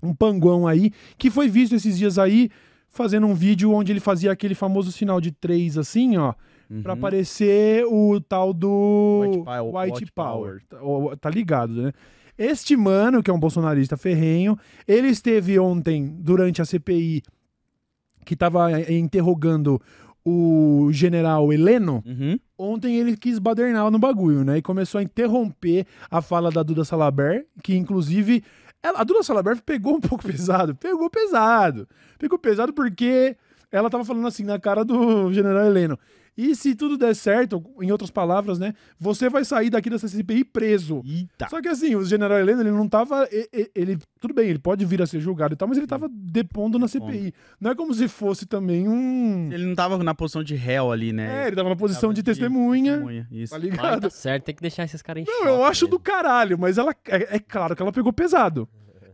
um 0.04 0.14
panguão 0.14 0.68
aí, 0.68 0.92
que 1.18 1.30
foi 1.32 1.48
visto 1.48 1.74
esses 1.76 1.98
dias 1.98 2.20
aí 2.20 2.50
fazendo 2.90 3.26
um 3.28 3.34
vídeo 3.34 3.72
onde 3.72 3.92
ele 3.92 4.00
fazia 4.00 4.32
aquele 4.32 4.56
famoso 4.56 4.92
sinal 4.92 5.20
de 5.22 5.32
três 5.32 5.78
assim, 5.78 6.18
ó, 6.18 6.34
Pra 6.82 6.94
Uhum. 6.94 6.98
aparecer 6.98 7.86
o 7.86 8.20
tal 8.20 8.52
do 8.52 9.22
White 9.24 9.44
Power- 9.44 9.76
White 9.76 9.98
White 10.00 10.12
Power. 10.14 10.62
Tá- 10.68 10.82
o- 10.82 11.16
Tá 11.16 11.30
ligado, 11.30 11.72
né? 11.74 11.92
Este 12.38 12.76
mano, 12.76 13.24
que 13.24 13.32
é 13.32 13.34
um 13.34 13.40
bolsonarista 13.40 13.96
ferrenho, 13.96 14.58
ele 14.88 15.08
esteve 15.08 15.58
ontem, 15.60 16.16
durante 16.20 16.62
a 16.62 16.66
CPI, 16.66 17.24
que 18.26 18.34
estava 18.34 18.70
interrogando 18.92 19.82
o 20.24 20.90
general 20.92 21.54
Heleno. 21.54 22.04
Uhum. 22.06 22.38
Ontem 22.58 22.98
ele 22.98 23.16
quis 23.16 23.38
badernar 23.40 23.90
no 23.92 24.00
bagulho, 24.00 24.44
né? 24.44 24.58
E 24.58 24.62
começou 24.62 25.00
a 25.00 25.04
interromper 25.04 25.86
a 26.10 26.22
fala 26.22 26.50
da 26.52 26.64
Duda 26.64 26.84
Salaber, 26.84 27.46
que 27.64 27.76
inclusive. 27.76 28.44
ela- 28.82 29.00
a 29.00 29.04
Duda 29.04 29.24
Salaber 29.24 29.62
pegou 29.64 29.96
um 29.96 30.02
pouco 30.02 30.24
pesado. 30.26 30.76
Pegou 30.76 31.10
pesado. 31.10 31.88
Pegou 32.20 32.38
pesado 32.40 32.74
porque 32.74 33.36
ela 33.72 33.90
tava 33.90 34.04
falando 34.04 34.28
assim 34.28 34.44
na 34.44 34.60
cara 34.60 34.84
do 34.84 35.32
general 35.32 35.66
Heleno. 35.66 35.98
E 36.38 36.54
se 36.56 36.76
tudo 36.76 36.98
der 36.98 37.16
certo, 37.16 37.64
em 37.82 37.92
outras 37.92 38.12
palavras, 38.12 38.60
né? 38.60 38.74
Você 39.00 39.30
vai 39.30 39.46
sair 39.46 39.70
daqui 39.70 39.90
dessa 39.90 40.08
CPI 40.08 40.44
preso. 40.44 41.02
Eita. 41.06 41.48
Só 41.50 41.62
que 41.62 41.68
assim, 41.70 41.96
o 41.96 42.04
general 42.04 42.38
Heleno, 42.38 42.62
ele 42.62 42.72
não 42.72 42.90
tava. 42.90 43.28
e- 43.32 43.50
e- 43.54 43.72
Ele, 43.74 43.98
tudo 44.20 44.34
bem, 44.34 44.50
ele 44.50 44.60
pode 44.60 44.84
vir 44.86 45.02
a 45.02 45.06
ser 45.08 45.20
julgado 45.22 45.54
e 45.54 45.58
tal, 45.58 45.68
mas 45.68 45.78
ele 45.78 45.88
tava 45.88 46.10
depondo 46.12 46.78
na 46.78 46.88
CPI. 46.90 47.34
Não 47.60 47.72
é 47.72 47.76
como 47.76 47.94
se 47.94 48.08
fosse 48.08 48.46
também 48.46 48.88
um. 48.88 49.50
Ele 49.52 49.66
não 49.66 49.76
tava 49.76 49.98
na 50.04 50.14
posição 50.14 50.44
de 50.44 50.56
réu 50.56 50.92
ali, 50.92 51.14
né? 51.14 51.44
É, 51.44 51.48
ele 51.48 51.56
tava 51.56 51.70
na 51.70 51.76
posição 51.76 52.02
Tava 52.10 52.14
de 52.14 52.24
testemunha. 52.24 53.26
Isso. 53.32 53.54
Tá 53.54 53.58
ligado? 53.58 54.02
tá 54.02 54.10
certo, 54.10 54.44
tem 54.44 54.56
que 54.56 54.62
deixar 54.62 54.84
esses 54.84 55.02
caras 55.02 55.24
em 55.24 55.26
Não, 55.26 55.38
choque 55.38 55.48
eu 55.50 55.64
acho 55.64 55.86
mesmo. 55.86 55.98
do 55.98 56.04
caralho, 56.04 56.58
mas 56.60 56.78
ela 56.78 56.94
é, 57.08 57.36
é 57.36 57.40
claro 57.40 57.76
que 57.76 57.82
ela 57.82 57.92
pegou 57.94 58.12
pesado. 58.12 58.68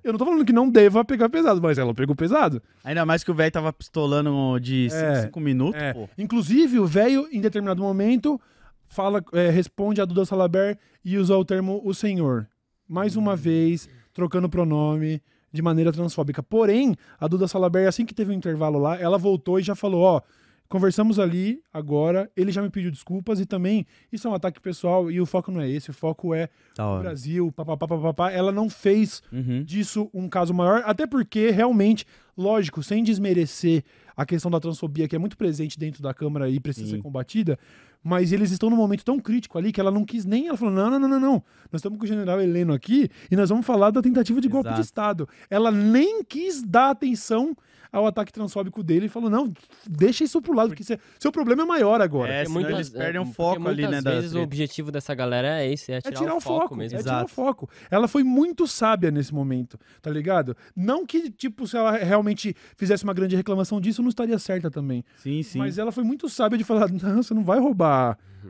Eu 0.04 0.14
não 0.14 0.18
tô 0.20 0.26
falando 0.26 0.44
que 0.46 0.54
não 0.54 0.70
deva 0.70 1.06
pegar 1.06 1.30
pesado, 1.30 1.62
mas 1.62 1.78
ela 1.78 1.94
pegou 1.94 2.16
pesado. 2.16 2.62
Ainda 2.84 3.06
mais 3.06 3.24
que 3.24 3.30
o 3.32 3.34
velho 3.34 3.52
tava 3.52 3.72
pistolando 3.72 4.60
de 4.60 4.88
É, 4.92 5.24
5 5.24 5.40
minutos, 5.40 5.80
é. 5.82 5.94
pô. 5.94 6.10
Inclusive, 6.18 6.80
o 6.80 6.86
velho, 6.88 7.28
em 7.32 7.40
determinado 7.40 7.82
momento, 7.82 8.40
fala, 8.88 9.24
é, 9.34 9.50
responde 9.50 10.02
a 10.02 10.06
Duda 10.06 10.26
Salaber 10.26 10.78
e 11.06 11.18
usa 11.18 11.36
o 11.38 11.46
termo 11.46 11.82
o 11.84 11.94
senhor. 11.94 12.48
Mais 12.88 13.16
uma 13.16 13.36
vez, 13.36 13.88
trocando 14.14 14.50
pronome 14.50 15.22
de 15.54 15.62
maneira 15.62 15.92
transfóbica. 15.92 16.42
Porém, 16.42 16.96
a 17.20 17.28
Duda 17.28 17.48
Salaber, 17.48 17.88
assim 17.88 18.06
que 18.06 18.14
teve 18.14 18.32
um 18.32 18.36
intervalo 18.36 18.80
lá, 18.80 19.00
ela 19.00 19.18
voltou 19.18 19.60
e 19.60 19.64
já 19.64 19.76
falou, 19.76 20.02
ó, 20.02 20.22
conversamos 20.72 21.20
ali 21.20 21.62
agora, 21.74 22.32
ele 22.36 22.52
já 22.52 22.62
me 22.62 22.70
pediu 22.70 22.90
desculpas 22.90 23.40
e 23.42 23.46
também, 23.46 23.86
isso 24.12 24.26
é 24.28 24.32
um 24.32 24.34
ataque 24.34 24.60
pessoal 24.62 25.12
e 25.12 25.20
o 25.20 25.26
foco 25.26 25.52
não 25.52 25.60
é 25.60 25.70
esse, 25.70 25.90
o 25.90 25.94
foco 25.94 26.34
é 26.34 26.48
Da 26.76 26.88
o. 26.88 27.00
Brasil, 27.00 27.52
papapá, 27.52 27.86
papapá. 27.88 28.32
Ela 28.32 28.52
não 28.54 28.70
fez 28.70 29.22
Uhum. 29.32 29.64
disso 29.64 30.10
um 30.14 30.30
caso 30.30 30.54
maior, 30.54 30.82
até 30.86 31.06
porque 31.06 31.52
realmente, 31.52 32.06
lógico, 32.38 32.82
sem 32.82 33.04
desmerecer 33.04 33.84
a 34.16 34.26
questão 34.26 34.50
da 34.50 34.60
transfobia 34.60 35.08
que 35.08 35.16
é 35.16 35.20
muito 35.20 35.36
presente 35.38 35.78
dentro 35.78 36.02
da 36.02 36.14
Câmara 36.14 36.50
e 36.50 36.60
precisa 36.60 36.86
Sim. 36.88 36.96
ser 36.96 37.02
combatida, 37.02 37.60
mas 38.04 38.32
eles 38.32 38.52
estão 38.52 38.70
num 38.70 38.76
momento 38.76 39.04
tão 39.06 39.20
crítico 39.20 39.58
ali 39.58 39.72
que 39.72 39.80
ela 39.80 39.92
não 39.92 40.04
quis 40.04 40.26
nem, 40.26 40.48
ela 40.48 40.58
falou: 40.58 40.74
"Não, 40.74 40.90
não, 40.90 41.00
não, 41.00 41.08
não, 41.08 41.20
não. 41.20 41.44
Nós 41.72 41.80
estamos 41.80 41.98
com 42.00 42.06
o 42.06 42.08
general 42.08 42.42
Heleno 42.42 42.74
aqui 42.74 43.10
e 43.30 43.36
nós 43.36 43.50
vamos 43.50 43.66
falar 43.66 43.92
da 43.92 44.02
tentativa 44.02 44.42
de 44.42 44.48
golpe 44.48 44.70
de 44.70 44.76
Exato. 44.76 44.86
estado". 44.86 45.30
Ela 45.50 45.72
nem 45.72 46.24
quis 46.24 46.64
dar 46.64 46.90
atenção 46.92 47.56
ao 47.92 48.08
ataque 48.08 48.32
transfóbico 48.32 48.82
dele 48.82 49.06
e 49.06 49.10
falou: 49.10 49.30
"Não, 49.30 49.52
deixa 49.88 50.24
isso 50.24 50.42
pro 50.42 50.54
lado, 50.54 50.70
porque 50.70 50.84
seu, 50.84 50.98
seu 51.20 51.32
problema 51.32 51.64
é 51.64 51.66
maior 51.66 52.02
agora". 52.02 52.34
É, 52.34 52.46
senão 52.46 52.70
eles 52.70 52.90
perdem 52.90 53.22
o 53.22 53.26
foco 53.26 53.68
ali, 53.68 53.84
muitas 53.84 53.92
né, 53.92 54.02
da 54.02 54.16
vezes 54.16 54.34
o 54.34 54.40
objetivo 54.40 54.92
dessa 54.92 55.14
galera 55.14 55.62
é 55.62 55.72
esse, 55.72 55.92
é 55.92 55.98
É 55.98 56.02
tirar, 56.02 56.20
tirar, 56.20 56.36
o, 56.36 56.40
foco, 56.40 56.76
mesmo. 56.76 56.98
É 56.98 57.02
tirar 57.02 57.16
o 57.16 57.18
Exato. 57.20 57.34
foco. 57.34 57.70
Ela 57.90 58.08
foi 58.08 58.24
muito 58.24 58.66
sábia 58.66 59.12
nesse 59.12 59.34
momento, 59.34 59.78
tá 60.02 60.10
ligado? 60.10 60.56
Não 60.76 61.06
que, 61.06 61.30
tipo, 61.30 61.68
se 61.68 61.78
ela 61.78 61.92
realmente 61.98 62.56
fizesse 62.76 63.04
uma 63.04 63.14
grande 63.14 63.36
reclamação 63.36 63.80
disso, 63.82 64.02
não 64.02 64.10
estaria 64.10 64.40
certa 64.40 64.72
também. 64.72 65.04
Sim, 65.18 65.44
sim. 65.44 65.60
Mas 65.60 65.78
ela 65.78 65.92
foi 65.92 66.04
muito 66.04 66.30
sábia 66.30 66.58
de 66.58 66.64
falar: 66.64 66.90
não, 66.90 67.22
você 67.22 67.34
não 67.34 67.44
vai 67.44 67.60
roubar 67.60 67.91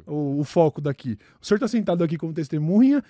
o, 0.06 0.40
o 0.40 0.44
foco 0.44 0.82
daqui. 0.82 1.18
O 1.42 1.46
senhor 1.46 1.60
tá 1.60 1.68
sentado 1.68 2.04
aqui 2.04 2.18
como 2.18 2.34
testemunha 2.34 3.04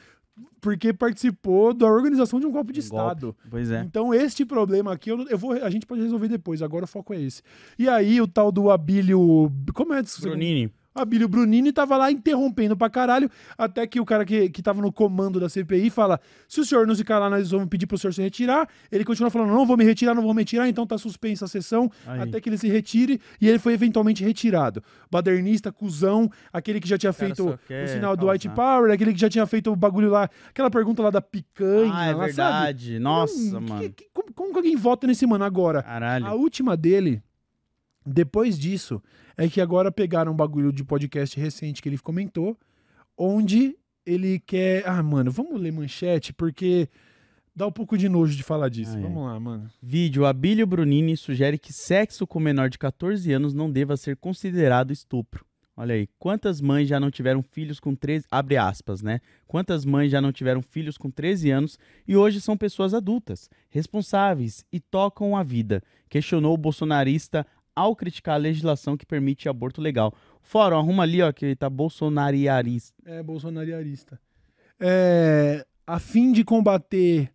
porque 0.59 0.93
participou 0.93 1.73
da 1.73 1.85
organização 1.87 2.39
de 2.39 2.45
um 2.45 2.51
golpe 2.51 2.71
de 2.71 2.79
Um 2.79 2.89
golpe. 2.89 3.05
Estado. 3.05 3.35
Pois 3.49 3.71
é. 3.71 3.81
Então, 3.81 4.13
este 4.13 4.45
problema 4.45 4.93
aqui, 4.93 5.11
eu, 5.11 5.27
eu 5.27 5.37
vou, 5.37 5.51
a 5.53 5.69
gente 5.69 5.85
pode 5.85 6.01
resolver 6.01 6.27
depois. 6.27 6.61
Agora 6.61 6.85
o 6.85 6.87
foco 6.87 7.13
é 7.13 7.21
esse. 7.21 7.41
E 7.77 7.89
aí, 7.89 8.21
o 8.21 8.27
tal 8.27 8.51
do 8.51 8.69
Abílio. 8.69 9.51
Como 9.73 9.93
é? 9.93 10.01
Brunini. 10.21 10.71
Abílio 10.93 11.27
Brunini 11.27 11.71
tava 11.71 11.95
lá 11.97 12.12
interrompendo 12.12 12.75
pra 12.75 12.89
caralho, 12.89 13.30
até 13.58 13.88
que 13.88 13.99
o 13.99 14.06
cara 14.06 14.25
que, 14.25 14.49
que 14.49 14.62
tava 14.62 14.82
no 14.82 14.91
comando 14.91 15.39
da 15.39 15.47
CPI 15.47 15.89
fala: 15.89 16.19
se 16.47 16.60
o 16.60 16.65
senhor 16.65 16.86
não 16.86 16.93
se 16.95 17.04
calar, 17.04 17.30
nós 17.30 17.51
vamos 17.51 17.67
pedir 17.69 17.88
pro 17.88 17.97
senhor 17.97 18.12
se 18.13 18.21
retirar. 18.21 18.67
Ele 18.91 19.06
continua 19.06 19.30
falando: 19.30 19.49
não 19.51 19.65
vou 19.65 19.77
me 19.77 19.84
retirar, 19.86 20.13
não 20.13 20.23
vou 20.23 20.34
me 20.34 20.41
retirar, 20.41 20.67
então 20.67 20.86
tá 20.86 20.97
suspensa 20.97 21.45
a 21.45 21.47
sessão 21.47 21.89
Aí. 22.06 22.21
até 22.21 22.41
que 22.41 22.49
ele 22.49 22.58
se 22.58 22.67
retire 22.67 23.21
e 23.39 23.47
ele 23.47 23.58
foi 23.60 23.73
eventualmente 23.73 24.23
retirado. 24.23 24.84
Badernista, 25.10 25.71
cuzão, 25.71 26.30
aquele 26.51 26.80
que 26.80 26.88
já 26.88 26.97
tinha 26.97 27.13
feito 27.13 27.47
o 27.49 27.88
sinal 27.88 28.17
do. 28.17 28.27
White 28.32 28.49
Power, 28.49 28.91
aquele 28.91 29.13
que 29.13 29.19
já 29.19 29.30
tinha 29.30 29.45
feito 29.45 29.71
o 29.71 29.75
bagulho 29.75 30.10
lá, 30.10 30.30
aquela 30.49 30.69
pergunta 30.69 31.01
lá 31.01 31.10
da 31.10 31.21
picanha. 31.21 31.91
Ah, 31.93 32.06
é 32.06 32.13
lá, 32.13 32.23
sabe? 32.23 32.27
verdade. 32.27 32.99
Nossa, 32.99 33.58
Hum, 33.58 33.62
mano. 33.67 33.80
que- 33.82 33.89
que- 33.89 34.08
como, 34.13 34.34
como 34.34 34.51
que 34.51 34.58
alguém 34.58 34.75
vota 34.75 35.06
nesse 35.08 35.25
mano 35.25 35.43
agora? 35.43 35.84
Caralho. 35.84 36.25
A 36.25 36.34
última 36.34 36.75
dele, 36.77 37.21
depois 38.05 38.57
disso, 38.57 39.01
é 39.37 39.47
que 39.47 39.61
agora 39.61 39.91
pegaram 39.91 40.31
um 40.31 40.35
bagulho 40.35 40.71
de 40.71 40.83
podcast 40.83 41.39
recente 41.39 41.81
que 41.81 41.89
ele 41.89 41.97
comentou, 41.97 42.57
onde 43.17 43.77
ele 44.05 44.39
quer. 44.39 44.87
Ah, 44.87 45.01
mano, 45.03 45.31
vamos 45.31 45.59
ler 45.59 45.71
manchete, 45.71 46.33
porque 46.33 46.89
dá 47.55 47.67
um 47.67 47.71
pouco 47.71 47.97
de 47.97 48.09
nojo 48.09 48.35
de 48.35 48.43
falar 48.43 48.69
disso. 48.69 48.95
Ah, 48.95 48.99
é. 48.99 49.03
vamos 49.03 49.23
lá, 49.23 49.39
mano. 49.39 49.69
Vídeo 49.81 50.25
Abílio 50.25 50.65
Brunini 50.65 51.15
sugere 51.15 51.57
que 51.57 51.71
sexo 51.71 52.25
com 52.25 52.39
menor 52.39 52.69
de 52.69 52.77
14 52.77 53.31
anos 53.31 53.53
não 53.53 53.71
deva 53.71 53.95
ser 53.97 54.17
considerado 54.17 54.91
estupro. 54.91 55.45
Olha 55.75 55.95
aí, 55.95 56.07
quantas 56.19 56.59
mães 56.59 56.87
já 56.87 56.99
não 56.99 57.09
tiveram 57.09 57.41
filhos 57.41 57.79
com 57.79 57.95
13, 57.95 58.27
abre 58.29 58.57
aspas, 58.57 59.01
né? 59.01 59.21
Quantas 59.47 59.85
mães 59.85 60.11
já 60.11 60.21
não 60.21 60.31
tiveram 60.31 60.61
filhos 60.61 60.97
com 60.97 61.09
13 61.09 61.49
anos 61.49 61.79
e 62.07 62.15
hoje 62.15 62.41
são 62.41 62.57
pessoas 62.57 62.93
adultas, 62.93 63.49
responsáveis 63.69 64.65
e 64.71 64.79
tocam 64.79 65.35
a 65.35 65.43
vida, 65.43 65.81
questionou 66.09 66.53
o 66.53 66.57
bolsonarista 66.57 67.47
ao 67.75 67.95
criticar 67.95 68.36
a 68.36 68.38
legislação 68.38 68.97
que 68.97 69.05
permite 69.05 69.47
aborto 69.49 69.81
legal. 69.81 70.13
Fórum, 70.41 70.77
arruma 70.77 71.03
ali, 71.03 71.21
ó, 71.21 71.31
que 71.31 71.55
tá 71.55 71.69
bolsonariarista. 71.69 72.93
É 73.05 73.21
bolsonariarista. 73.23 74.19
É, 74.79 75.65
a 75.86 75.99
fim 75.99 76.31
de 76.31 76.43
combater 76.43 77.31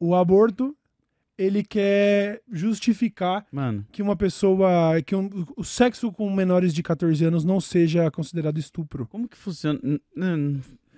o 0.00 0.14
aborto, 0.14 0.76
ele 1.38 1.62
quer 1.62 2.40
justificar 2.50 3.46
Mano, 3.52 3.86
que 3.92 4.02
uma 4.02 4.16
pessoa. 4.16 5.00
que 5.04 5.14
um- 5.14 5.46
o 5.56 5.64
sexo 5.64 6.10
com 6.12 6.28
menores 6.32 6.74
de 6.74 6.82
14 6.82 7.24
anos 7.24 7.44
não 7.44 7.60
seja 7.60 8.10
considerado 8.10 8.58
estupro. 8.58 9.06
como 9.06 9.28
que 9.28 9.36
funciona? 9.36 9.78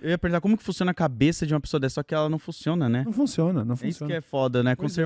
Eu 0.01 0.09
ia 0.09 0.17
perguntar 0.17 0.41
como 0.41 0.57
que 0.57 0.63
funciona 0.63 0.91
a 0.91 0.93
cabeça 0.93 1.47
de 1.47 1.53
uma 1.53 1.59
pessoa 1.61 1.79
dessa, 1.79 1.95
só 1.95 2.03
que 2.03 2.13
ela 2.13 2.29
não 2.29 2.37
funciona, 2.37 2.89
né? 2.89 3.03
Não 3.05 3.13
funciona, 3.13 3.63
não 3.63 3.73
É 3.73 3.75
isso 3.75 3.83
funciona. 3.85 4.11
que 4.11 4.17
é 4.17 4.21
foda, 4.21 4.61
né? 4.61 4.75
Pois 4.75 4.91
é. 4.97 5.01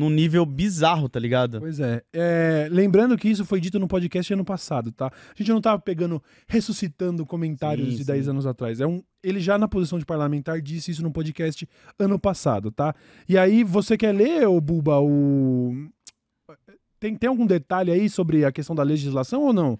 Num 0.00 0.08
nível 0.08 0.46
bizarro, 0.46 1.10
tá 1.10 1.20
ligado? 1.20 1.60
Pois 1.60 1.78
é. 1.78 2.02
É, 2.10 2.68
Lembrando 2.70 3.18
que 3.18 3.28
isso 3.28 3.44
foi 3.44 3.60
dito 3.60 3.78
no 3.78 3.86
podcast 3.86 4.32
ano 4.32 4.46
passado, 4.46 4.90
tá? 4.90 5.08
A 5.08 5.34
gente 5.36 5.50
não 5.50 5.60
tava 5.60 5.78
pegando, 5.78 6.22
ressuscitando 6.48 7.26
comentários 7.26 7.90
Sim, 7.90 7.96
de 7.96 8.04
10 8.04 8.24
sim. 8.24 8.30
anos 8.30 8.46
atrás. 8.46 8.80
É 8.80 8.86
um, 8.86 9.02
ele 9.22 9.40
já 9.40 9.58
na 9.58 9.68
posição 9.68 9.98
de 9.98 10.06
parlamentar 10.06 10.60
disse 10.62 10.90
isso 10.90 11.02
no 11.02 11.12
podcast 11.12 11.68
ano 11.98 12.18
passado, 12.18 12.70
tá? 12.70 12.94
E 13.28 13.36
aí, 13.36 13.62
você 13.62 13.98
quer 13.98 14.12
ler, 14.12 14.48
ô 14.48 14.58
Buba, 14.58 14.98
o. 15.00 15.74
Tem, 16.98 17.14
tem 17.14 17.28
algum 17.28 17.46
detalhe 17.46 17.90
aí 17.90 18.08
sobre 18.08 18.44
a 18.44 18.52
questão 18.52 18.74
da 18.74 18.82
legislação 18.82 19.42
ou 19.42 19.52
não? 19.52 19.78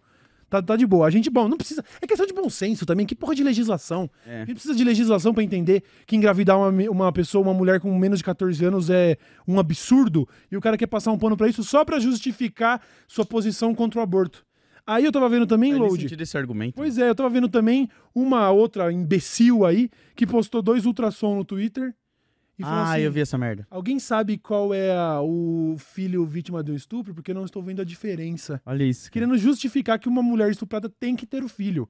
Tá, 0.50 0.60
tá 0.60 0.74
de 0.76 0.84
boa. 0.84 1.06
A 1.06 1.10
gente, 1.10 1.30
bom, 1.30 1.48
não 1.48 1.56
precisa. 1.56 1.82
É 2.02 2.06
questão 2.06 2.26
de 2.26 2.32
bom 2.34 2.50
senso 2.50 2.84
também. 2.84 3.06
Que 3.06 3.14
porra 3.14 3.34
de 3.36 3.44
legislação? 3.44 4.10
A 4.26 4.30
É. 4.30 4.38
gente 4.40 4.54
precisa 4.54 4.74
de 4.74 4.82
legislação 4.82 5.32
pra 5.32 5.44
entender 5.44 5.84
que 6.06 6.16
engravidar 6.16 6.58
uma, 6.58 6.90
uma 6.90 7.12
pessoa, 7.12 7.40
uma 7.42 7.54
mulher 7.54 7.78
com 7.80 7.96
menos 7.96 8.18
de 8.18 8.24
14 8.24 8.62
anos 8.64 8.90
é 8.90 9.16
um 9.46 9.60
absurdo 9.60 10.28
e 10.50 10.56
o 10.56 10.60
cara 10.60 10.76
quer 10.76 10.88
passar 10.88 11.12
um 11.12 11.18
pano 11.18 11.36
pra 11.36 11.48
isso 11.48 11.62
só 11.62 11.84
pra 11.84 12.00
justificar 12.00 12.82
sua 13.06 13.24
posição 13.24 13.74
contra 13.74 14.00
o 14.00 14.02
aborto. 14.02 14.44
Aí 14.86 15.04
eu 15.04 15.12
tava 15.12 15.28
vendo 15.28 15.46
também, 15.46 15.72
Load. 15.74 16.16
esse 16.20 16.36
argumento. 16.36 16.74
Pois 16.74 16.98
é, 16.98 17.08
eu 17.08 17.14
tava 17.14 17.30
vendo 17.30 17.48
também 17.48 17.88
uma 18.12 18.50
outra 18.50 18.90
imbecil 18.92 19.64
aí 19.64 19.88
que 20.16 20.26
postou 20.26 20.60
dois 20.60 20.84
ultrassom 20.84 21.36
no 21.36 21.44
Twitter. 21.44 21.94
E 22.60 22.62
falou 22.62 22.78
ah, 22.78 22.92
assim, 22.92 23.02
eu 23.02 23.12
vi 23.12 23.20
essa 23.20 23.38
merda. 23.38 23.66
Alguém 23.70 23.98
sabe 23.98 24.36
qual 24.38 24.72
é 24.74 24.92
a- 24.94 25.20
o 25.22 25.76
filho 25.78 26.24
vítima 26.26 26.62
do 26.62 26.74
estupro? 26.74 27.14
Porque 27.14 27.30
eu 27.30 27.34
não 27.34 27.44
estou 27.44 27.62
vendo 27.62 27.80
a 27.80 27.84
diferença. 27.84 28.60
Olha 28.66 28.84
isso. 28.84 29.04
cara. 29.04 29.12
Querendo 29.12 29.38
justificar 29.38 29.98
que 29.98 30.08
uma 30.08 30.22
mulher 30.22 30.50
estuprada 30.50 30.88
tem 30.88 31.16
que 31.16 31.26
ter 31.26 31.42
o 31.42 31.48
filho. 31.48 31.88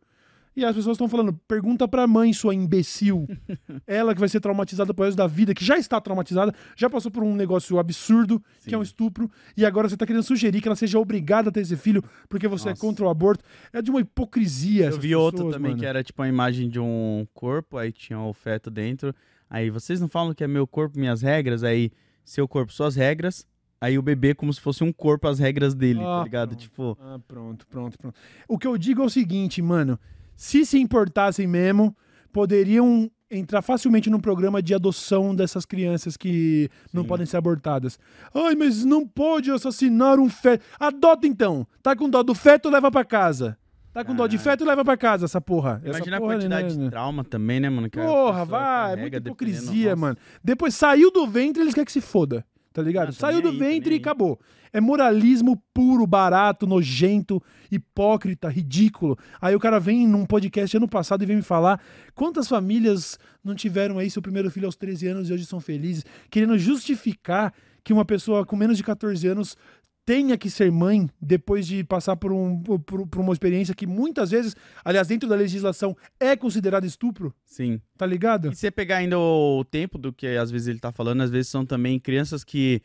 E 0.56 0.64
as 0.64 0.74
pessoas 0.74 0.96
estão 0.96 1.08
falando, 1.08 1.32
pergunta 1.46 1.86
pra 1.86 2.08
mãe, 2.08 2.32
sua 2.32 2.52
imbecil. 2.52 3.24
Ela 3.86 4.12
que 4.14 4.20
vai 4.20 4.28
ser 4.28 4.40
traumatizada 4.40 4.92
pro 4.92 5.04
resto 5.04 5.16
da 5.16 5.26
vida, 5.28 5.54
que 5.54 5.64
já 5.64 5.78
está 5.78 6.00
traumatizada, 6.00 6.52
já 6.76 6.90
passou 6.90 7.10
por 7.10 7.22
um 7.22 7.36
negócio 7.36 7.78
absurdo, 7.78 8.42
que 8.66 8.74
é 8.74 8.78
um 8.78 8.84
Sim. 8.84 8.88
estupro, 8.88 9.30
e 9.56 9.64
agora 9.64 9.88
você 9.88 9.96
tá 9.96 10.04
querendo 10.04 10.24
sugerir 10.24 10.60
que 10.60 10.66
ela 10.66 10.74
seja 10.74 10.98
obrigada 10.98 11.50
a 11.50 11.52
ter 11.52 11.60
esse 11.60 11.76
filho 11.76 12.02
porque 12.28 12.48
você 12.48 12.66
é 12.68 12.70
Nossa. 12.72 12.80
contra 12.80 13.04
o 13.04 13.08
aborto. 13.08 13.44
É 13.72 13.80
de 13.80 13.90
uma 13.92 14.00
hipocrisia. 14.00 14.86
Eu 14.86 14.98
vi 14.98 15.08
pessoas, 15.10 15.34
também 15.54 15.70
mano. 15.70 15.76
que 15.78 15.86
era 15.86 16.02
tipo 16.02 16.20
uma 16.20 16.28
imagem 16.28 16.68
de 16.68 16.80
um 16.80 17.24
corpo, 17.32 17.78
aí 17.78 17.92
tinha 17.92 18.18
o 18.18 18.32
feto 18.32 18.70
dentro. 18.70 19.14
Aí 19.50 19.68
vocês 19.68 20.00
não 20.00 20.08
falam 20.08 20.32
que 20.32 20.44
é 20.44 20.46
meu 20.48 20.66
corpo, 20.66 20.96
minhas 20.98 21.20
regras, 21.22 21.64
aí 21.64 21.90
seu 22.24 22.46
corpo, 22.46 22.72
suas 22.72 22.94
regras. 22.94 23.44
Aí 23.80 23.98
o 23.98 24.02
bebê 24.02 24.34
como 24.34 24.52
se 24.52 24.60
fosse 24.60 24.84
um 24.84 24.92
corpo, 24.92 25.26
as 25.26 25.38
regras 25.40 25.74
dele, 25.74 26.00
Ah, 26.00 26.18
tá 26.18 26.24
ligado? 26.24 26.48
pronto. 26.50 26.60
Tipo, 26.60 26.98
Ah, 27.00 27.18
pronto, 27.26 27.66
pronto, 27.66 27.98
pronto. 27.98 28.14
O 28.46 28.56
que 28.58 28.66
eu 28.66 28.78
digo 28.78 29.02
é 29.02 29.06
o 29.06 29.10
seguinte, 29.10 29.60
mano. 29.60 29.98
Se 30.36 30.64
se 30.64 30.78
importassem 30.78 31.46
mesmo, 31.46 31.96
poderiam 32.32 33.10
entrar 33.30 33.62
facilmente 33.62 34.10
no 34.10 34.20
programa 34.20 34.60
de 34.62 34.74
adoção 34.74 35.34
dessas 35.34 35.64
crianças 35.64 36.16
que 36.16 36.68
não 36.92 37.02
Sim. 37.02 37.08
podem 37.08 37.26
ser 37.26 37.36
abortadas. 37.36 37.98
Ai, 38.34 38.54
mas 38.54 38.84
não 38.84 39.06
pode 39.06 39.50
assassinar 39.50 40.18
um 40.18 40.28
feto. 40.28 40.64
Adota 40.78 41.26
então. 41.26 41.66
Tá 41.82 41.94
com 41.94 42.08
dó 42.08 42.22
do 42.22 42.34
feto, 42.34 42.68
leva 42.68 42.90
pra 42.90 43.04
casa. 43.04 43.56
Tá 43.92 44.04
com 44.04 44.14
dó 44.14 44.26
de 44.26 44.38
feto, 44.38 44.64
leva 44.64 44.84
pra 44.84 44.96
casa 44.96 45.24
essa 45.24 45.40
porra. 45.40 45.80
Essa 45.84 45.98
imagina 45.98 46.20
porra, 46.20 46.32
a 46.32 46.36
quantidade 46.36 46.78
né? 46.78 46.84
de 46.84 46.90
trauma 46.90 47.24
também, 47.24 47.58
né, 47.58 47.68
mano? 47.68 47.90
que 47.90 47.98
Porra, 47.98 48.44
vai, 48.44 48.60
carrega, 48.90 49.00
muita 49.00 49.16
hipocrisia, 49.16 49.96
mano. 49.96 50.16
Depois 50.42 50.74
saiu 50.74 51.10
do 51.10 51.26
ventre, 51.26 51.62
eles 51.62 51.74
querem 51.74 51.86
que 51.86 51.92
se 51.92 52.00
foda. 52.00 52.44
Tá 52.72 52.82
ligado? 52.82 53.08
Ah, 53.08 53.12
saiu 53.12 53.42
do 53.42 53.48
aí, 53.48 53.58
ventre 53.58 53.90
e 53.90 53.94
aí. 53.94 54.00
acabou. 54.00 54.38
É 54.72 54.80
moralismo 54.80 55.60
puro, 55.74 56.06
barato, 56.06 56.64
nojento, 56.64 57.42
hipócrita, 57.70 58.48
ridículo. 58.48 59.18
Aí 59.40 59.56
o 59.56 59.58
cara 59.58 59.80
vem 59.80 60.06
num 60.06 60.24
podcast 60.24 60.76
ano 60.76 60.86
passado 60.86 61.24
e 61.24 61.26
vem 61.26 61.36
me 61.36 61.42
falar 61.42 61.80
quantas 62.14 62.46
famílias 62.46 63.18
não 63.42 63.56
tiveram 63.56 63.98
aí 63.98 64.08
seu 64.08 64.22
primeiro 64.22 64.48
filho 64.52 64.66
aos 64.66 64.76
13 64.76 65.08
anos 65.08 65.28
e 65.28 65.32
hoje 65.32 65.44
são 65.44 65.58
felizes, 65.58 66.04
querendo 66.30 66.56
justificar 66.56 67.52
que 67.82 67.92
uma 67.92 68.04
pessoa 68.04 68.46
com 68.46 68.54
menos 68.54 68.76
de 68.76 68.84
14 68.84 69.26
anos 69.26 69.56
tenha 70.04 70.36
que 70.36 70.50
ser 70.50 70.70
mãe 70.70 71.08
depois 71.20 71.66
de 71.66 71.84
passar 71.84 72.16
por, 72.16 72.32
um, 72.32 72.60
por, 72.60 73.06
por 73.06 73.20
uma 73.20 73.32
experiência 73.32 73.74
que 73.74 73.86
muitas 73.86 74.30
vezes, 74.30 74.56
aliás, 74.84 75.08
dentro 75.08 75.28
da 75.28 75.36
legislação, 75.36 75.96
é 76.18 76.34
considerada 76.34 76.86
estupro. 76.86 77.34
Sim. 77.44 77.80
Tá 77.96 78.06
ligado? 78.06 78.50
E 78.50 78.54
se 78.54 78.60
você 78.62 78.70
pegar 78.70 78.96
ainda 78.96 79.18
o 79.18 79.64
tempo 79.64 79.98
do 79.98 80.12
que 80.12 80.26
às 80.26 80.50
vezes 80.50 80.68
ele 80.68 80.80
tá 80.80 80.90
falando, 80.90 81.22
às 81.22 81.30
vezes 81.30 81.48
são 81.48 81.64
também 81.64 81.98
crianças 81.98 82.42
que 82.42 82.82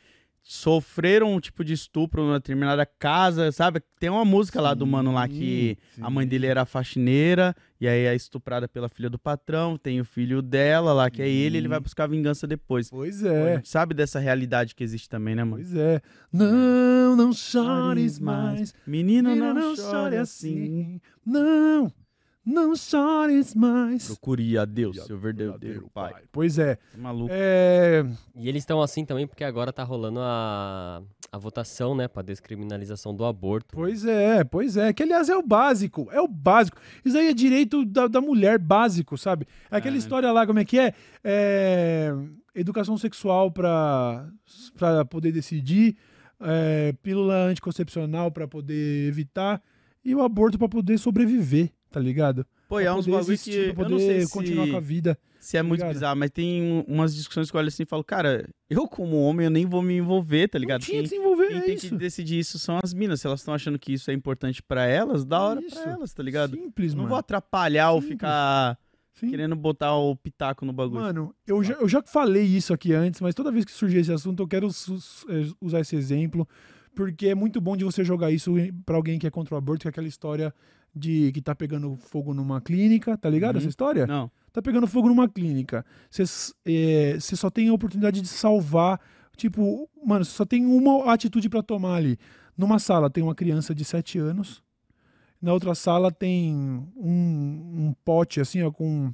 sofreram 0.48 1.34
um 1.34 1.40
tipo 1.40 1.64
de 1.64 1.74
estupro 1.74 2.22
numa 2.22 2.40
determinada 2.40 2.86
casa, 2.86 3.52
sabe? 3.52 3.82
Tem 4.00 4.12
uma 4.12 4.24
música 4.24 4.62
lá 4.62 4.76
do 4.76 4.86
mano 4.86 5.12
lá 5.12 5.28
que 5.28 5.76
Sim, 5.96 6.02
a 6.04 6.08
mãe 6.08 6.28
dele 6.28 6.46
era 6.46 6.66
faxineira 6.66 7.56
e 7.82 7.88
aí 7.88 8.06
é 8.06 8.16
estuprada 8.16 8.68
pela 8.68 8.88
filha 8.88 9.10
do 9.10 9.18
patrão, 9.18 9.76
tem 9.76 10.00
o 10.00 10.06
filho 10.06 10.44
dela 10.44 10.94
lá 10.94 11.10
que 11.10 11.20
é 11.20 11.28
ele, 11.28 11.58
ele 11.58 11.68
vai 11.68 11.80
buscar 11.80 12.06
vingança 12.06 12.46
depois. 12.46 12.92
Pois 12.92 13.24
é. 13.24 13.60
sabe 13.66 13.96
dessa 13.96 14.20
realidade 14.20 14.76
que 14.76 14.84
existe 14.84 15.10
também, 15.10 15.34
né, 15.34 15.44
mano? 15.44 15.64
Pois 15.64 15.76
é. 15.76 16.00
Não, 16.32 17.16
não 17.16 17.34
chores 17.34 18.20
mais. 18.20 18.72
Menino, 18.86 19.30
Menina, 19.30 19.52
não, 19.52 19.76
chore 19.76 20.16
assim. 20.16 21.02
Não, 21.26 21.92
não 22.46 22.76
chores 22.76 23.56
mais. 23.56 24.06
Procure 24.08 24.58
a 24.58 24.66
Deus, 24.66 24.98
seu 25.06 25.18
verdadeiro 25.18 25.90
pai. 25.94 26.14
Pois 26.32 26.60
é. 26.60 26.78
Maluco. 26.98 27.30
É, 27.32 28.06
E 28.36 28.48
eles 28.48 28.62
estão 28.62 28.82
assim 28.82 29.04
também 29.04 29.26
porque 29.26 29.44
agora 29.44 29.74
tá 29.74 29.84
rolando 29.84 30.20
a, 30.22 31.02
a 31.32 31.38
votação, 31.38 31.96
né, 31.96 32.08
pra 32.08 32.22
descriminalização 32.22 33.16
do 33.16 33.26
aborto. 33.26 33.76
Pois 33.76 34.06
é, 34.06 34.44
pois 34.44 34.78
é. 34.78 34.94
Que 34.94 35.04
aliás 35.04 35.28
é 35.30 35.36
o 35.36 35.42
básico, 35.42 36.08
é 36.12 36.22
o 36.22 36.28
básico. 36.28 36.78
Isso 37.04 37.18
aí 37.18 37.28
é 37.30 37.34
direito 37.34 37.84
da, 37.84 38.08
da 38.08 38.22
mulher 38.22 38.60
básico, 38.60 39.18
sabe? 39.18 39.48
É 39.72 39.78
aquela 39.78 39.96
É. 39.96 40.00
história 40.00 40.32
lá, 40.32 40.46
como 40.46 40.60
é 40.60 40.66
que 40.66 40.78
é? 40.80 40.94
É, 41.24 42.14
educação 42.54 42.98
sexual 42.98 43.52
pra, 43.52 44.30
pra 44.78 45.04
poder 45.06 45.32
decidir, 45.32 45.98
é, 46.40 46.94
pílula 47.02 47.46
anticoncepcional 47.46 48.30
pra 48.32 48.48
poder 48.48 49.08
evitar 49.08 49.62
e 50.04 50.14
o 50.14 50.22
aborto 50.22 50.58
pra 50.60 50.70
poder 50.70 50.98
sobreviver, 51.00 51.72
tá 51.96 52.02
ligado? 52.02 52.46
Pô, 52.68 52.78
é 52.78 52.92
uns 52.92 53.06
poder 53.06 53.12
bagulho 53.20 53.34
existir, 53.34 53.68
que 53.70 53.74
pra 53.74 53.84
eu 53.86 53.90
não 53.90 53.98
poder 53.98 54.20
sei 54.22 54.28
continuar 54.28 54.66
se... 54.66 54.72
com 54.72 54.78
a 54.78 54.82
vida. 54.82 55.18
se 55.40 55.56
é 55.58 55.62
muito 55.64 55.80
ligado? 55.80 55.94
bizarro, 55.94 56.20
mas 56.20 56.30
tem 56.30 56.62
um- 56.62 56.82
umas 56.94 57.16
discussões 57.16 57.50
que 57.50 57.56
eu 57.56 57.60
olho 57.60 57.68
assim 57.70 57.84
e 57.84 57.86
falo, 57.86 58.04
cara, 58.04 58.50
eu 58.70 58.86
como 58.88 59.16
homem, 59.22 59.46
eu 59.46 59.50
nem 59.52 59.66
vou 59.66 59.82
me 59.82 59.96
envolver, 59.96 60.50
tá 60.50 60.58
ligado? 60.60 60.82
Não 60.82 60.86
tinha 60.86 60.98
Quem, 60.98 61.04
que 61.04 61.10
se 61.10 61.16
envolver, 61.16 61.48
quem 61.48 61.58
é 61.58 61.62
tem 61.62 61.76
isso. 61.76 61.88
que 61.90 61.96
decidir 61.96 62.38
isso 62.40 62.60
são 62.60 62.78
as 62.84 62.94
minas. 62.94 63.22
Se 63.22 63.28
elas 63.28 63.40
estão 63.40 63.54
achando 63.54 63.80
que 63.80 63.94
isso 63.94 64.12
é 64.12 64.14
importante 64.14 64.62
pra 64.62 64.86
elas, 64.86 65.24
da 65.24 65.40
hora 65.40 65.62
Isso. 65.62 65.80
pra 65.82 65.92
elas, 65.94 66.14
tá 66.14 66.22
ligado? 66.22 66.56
Simples, 66.58 66.94
não 66.94 67.04
mano. 67.04 67.10
vou 67.10 67.18
atrapalhar 67.20 67.92
ou 67.92 68.02
Simples. 68.02 68.16
ficar 68.18 68.78
Sim. 69.14 69.30
querendo 69.30 69.56
botar 69.56 69.96
o 69.96 70.16
pitaco 70.16 70.66
no 70.66 70.74
bagulho. 70.74 71.02
Mano, 71.02 71.34
eu 71.48 71.64
já, 71.64 71.76
eu 71.76 71.88
já 71.88 72.02
falei 72.02 72.44
isso 72.44 72.74
aqui 72.74 72.92
antes, 72.94 73.22
mas 73.22 73.34
toda 73.36 73.52
vez 73.52 73.64
que 73.64 73.72
surgir 73.72 74.00
esse 74.00 74.12
assunto, 74.12 74.42
eu 74.44 74.48
quero 74.48 74.68
eh, 74.68 75.52
usar 75.62 75.80
esse 75.82 75.96
exemplo, 75.96 76.46
porque 76.96 77.28
é 77.28 77.36
muito 77.36 77.62
bom 77.62 77.78
de 77.78 77.84
você 77.86 78.04
jogar 78.04 78.32
isso 78.32 78.52
pra 78.86 78.96
alguém 78.96 79.20
que 79.20 79.28
é 79.28 79.30
contra 79.30 79.54
o 79.54 79.58
aborto, 79.58 79.82
que 79.84 79.88
é 79.88 79.92
aquela 79.92 80.08
história 80.08 80.52
de 80.96 81.32
que 81.34 81.42
tá 81.42 81.54
pegando 81.54 81.96
fogo 81.98 82.34
numa 82.34 82.62
clínica, 82.62 83.18
tá 83.18 83.30
ligado 83.30 83.56
Uhum. 83.56 83.60
essa 83.60 83.70
história? 83.70 84.08
Não. 84.08 84.32
Tá 84.54 84.62
pegando 84.62 84.88
fogo 84.88 85.10
numa 85.10 85.28
clínica. 85.28 85.86
Você 86.10 86.24
você 86.26 87.36
só 87.36 87.50
tem 87.50 87.68
a 87.70 87.74
oportunidade 87.74 88.22
de 88.22 88.28
salvar, 88.28 89.00
tipo, 89.36 89.90
mano, 90.06 90.24
só 90.24 90.46
tem 90.46 90.66
uma 90.66 91.12
atitude 91.14 91.50
pra 91.50 91.62
tomar 91.62 91.96
ali. 91.96 92.18
Numa 92.58 92.80
sala 92.80 93.10
tem 93.10 93.22
uma 93.24 93.36
criança 93.36 93.76
de 93.76 93.84
7 93.84 94.18
anos, 94.18 94.64
na 95.42 95.52
outra 95.52 95.76
sala 95.76 96.10
tem 96.10 96.56
um, 96.96 97.88
um 97.90 97.96
pote 98.06 98.40
assim, 98.40 98.62
ó, 98.64 98.72
com 98.72 99.14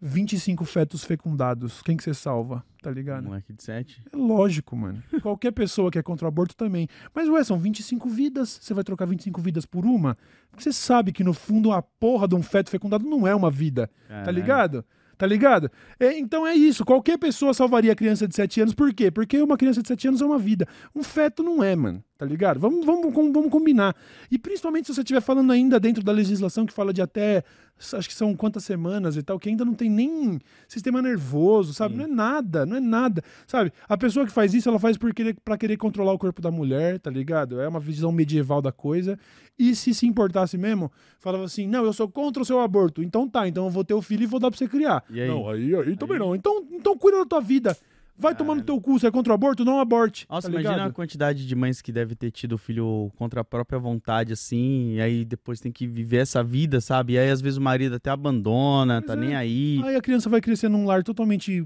25 0.00 0.64
fetos 0.64 1.02
fecundados. 1.04 1.82
Quem 1.82 1.96
que 1.96 2.02
você 2.04 2.14
salva? 2.14 2.64
Tá 2.82 2.90
ligado? 2.90 3.24
Moleque 3.24 3.52
de 3.52 3.62
sete. 3.62 4.00
É 4.12 4.16
lógico, 4.16 4.76
mano. 4.76 5.02
Qualquer 5.22 5.50
pessoa 5.50 5.90
que 5.90 5.98
é 5.98 6.02
contra 6.02 6.24
o 6.24 6.28
aborto 6.28 6.54
também. 6.56 6.86
Mas, 7.12 7.28
ué, 7.28 7.42
são 7.42 7.58
25 7.58 8.08
vidas. 8.08 8.58
Você 8.62 8.72
vai 8.72 8.84
trocar 8.84 9.06
25 9.06 9.40
vidas 9.40 9.66
por 9.66 9.84
uma? 9.84 10.16
Porque 10.50 10.62
você 10.62 10.72
sabe 10.72 11.12
que, 11.12 11.24
no 11.24 11.34
fundo, 11.34 11.72
a 11.72 11.82
porra 11.82 12.28
de 12.28 12.34
um 12.34 12.42
feto 12.42 12.70
fecundado 12.70 13.04
não 13.04 13.26
é 13.26 13.34
uma 13.34 13.50
vida. 13.50 13.88
Tá 13.88 14.14
Caralho. 14.14 14.34
ligado? 14.36 14.84
Tá 15.16 15.26
ligado? 15.26 15.68
É, 15.98 16.16
então 16.16 16.46
é 16.46 16.54
isso. 16.54 16.84
Qualquer 16.84 17.18
pessoa 17.18 17.52
salvaria 17.52 17.92
a 17.92 17.96
criança 17.96 18.28
de 18.28 18.36
7 18.36 18.60
anos. 18.60 18.74
Por 18.74 18.94
quê? 18.94 19.10
Porque 19.10 19.42
uma 19.42 19.56
criança 19.56 19.82
de 19.82 19.88
7 19.88 20.08
anos 20.08 20.22
é 20.22 20.24
uma 20.24 20.38
vida. 20.38 20.66
Um 20.94 21.02
feto 21.02 21.42
não 21.42 21.62
é, 21.62 21.74
mano. 21.74 22.04
Tá 22.18 22.26
ligado? 22.26 22.58
Vamos, 22.58 22.84
vamos, 22.84 23.14
vamos 23.14 23.48
combinar. 23.48 23.94
E 24.28 24.36
principalmente 24.36 24.86
se 24.86 24.94
você 24.94 25.02
estiver 25.02 25.20
falando 25.20 25.52
ainda 25.52 25.78
dentro 25.78 26.02
da 26.02 26.10
legislação 26.10 26.66
que 26.66 26.72
fala 26.72 26.92
de 26.92 27.00
até. 27.00 27.44
Acho 27.92 28.08
que 28.08 28.14
são 28.14 28.34
quantas 28.34 28.64
semanas 28.64 29.16
e 29.16 29.22
tal, 29.22 29.38
que 29.38 29.48
ainda 29.48 29.64
não 29.64 29.72
tem 29.72 29.88
nem 29.88 30.40
sistema 30.66 31.00
nervoso, 31.00 31.72
sabe? 31.72 31.94
Não 31.94 32.06
é 32.06 32.08
nada, 32.08 32.66
não 32.66 32.76
é 32.76 32.80
nada. 32.80 33.22
Sabe? 33.46 33.72
A 33.88 33.96
pessoa 33.96 34.26
que 34.26 34.32
faz 34.32 34.52
isso, 34.52 34.68
ela 34.68 34.80
faz 34.80 34.96
por 34.96 35.14
querer, 35.14 35.36
pra 35.44 35.56
querer 35.56 35.76
controlar 35.76 36.12
o 36.12 36.18
corpo 36.18 36.42
da 36.42 36.50
mulher, 36.50 36.98
tá 36.98 37.08
ligado? 37.08 37.60
É 37.60 37.68
uma 37.68 37.78
visão 37.78 38.10
medieval 38.10 38.60
da 38.60 38.72
coisa. 38.72 39.16
E 39.56 39.76
se 39.76 39.94
se 39.94 40.04
importasse 40.04 40.58
mesmo, 40.58 40.90
falava 41.20 41.44
assim: 41.44 41.68
não, 41.68 41.84
eu 41.84 41.92
sou 41.92 42.08
contra 42.08 42.42
o 42.42 42.44
seu 42.44 42.58
aborto. 42.58 43.00
Então 43.00 43.28
tá, 43.28 43.46
então 43.46 43.66
eu 43.66 43.70
vou 43.70 43.84
ter 43.84 43.94
o 43.94 44.02
filho 44.02 44.24
e 44.24 44.26
vou 44.26 44.40
dar 44.40 44.50
pra 44.50 44.58
você 44.58 44.66
criar. 44.66 45.04
Aí? 45.08 45.28
Não, 45.28 45.48
aí, 45.48 45.72
aí 45.72 45.96
também 45.96 46.16
Aí? 46.16 46.18
não. 46.18 46.34
Então, 46.34 46.66
então 46.72 46.98
cuida 46.98 47.18
da 47.18 47.26
tua 47.26 47.40
vida. 47.40 47.76
Vai 48.18 48.34
tomar 48.34 48.54
no 48.56 48.62
teu 48.62 48.80
cu. 48.80 48.98
Você 48.98 49.06
é 49.06 49.10
contra 49.10 49.32
o 49.32 49.34
aborto? 49.34 49.64
Não 49.64 49.78
aborte. 49.78 50.26
Nossa, 50.28 50.50
tá 50.50 50.60
imagina 50.60 50.86
a 50.86 50.90
quantidade 50.90 51.46
de 51.46 51.54
mães 51.54 51.80
que 51.80 51.92
deve 51.92 52.14
ter 52.16 52.30
tido 52.32 52.58
filho 52.58 53.12
contra 53.16 53.42
a 53.42 53.44
própria 53.44 53.78
vontade, 53.78 54.32
assim, 54.32 54.94
e 54.94 55.00
aí 55.00 55.24
depois 55.24 55.60
tem 55.60 55.70
que 55.70 55.86
viver 55.86 56.18
essa 56.18 56.42
vida, 56.42 56.80
sabe? 56.80 57.12
E 57.12 57.18
aí 57.18 57.30
às 57.30 57.40
vezes 57.40 57.56
o 57.58 57.62
marido 57.62 57.94
até 57.94 58.10
abandona, 58.10 59.00
Pois 59.00 59.06
tá 59.06 59.12
é. 59.12 59.16
nem 59.24 59.36
aí. 59.36 59.80
Aí 59.84 59.94
a 59.94 60.00
criança 60.00 60.28
vai 60.28 60.40
crescer 60.40 60.68
num 60.68 60.84
lar 60.84 61.02
totalmente 61.04 61.64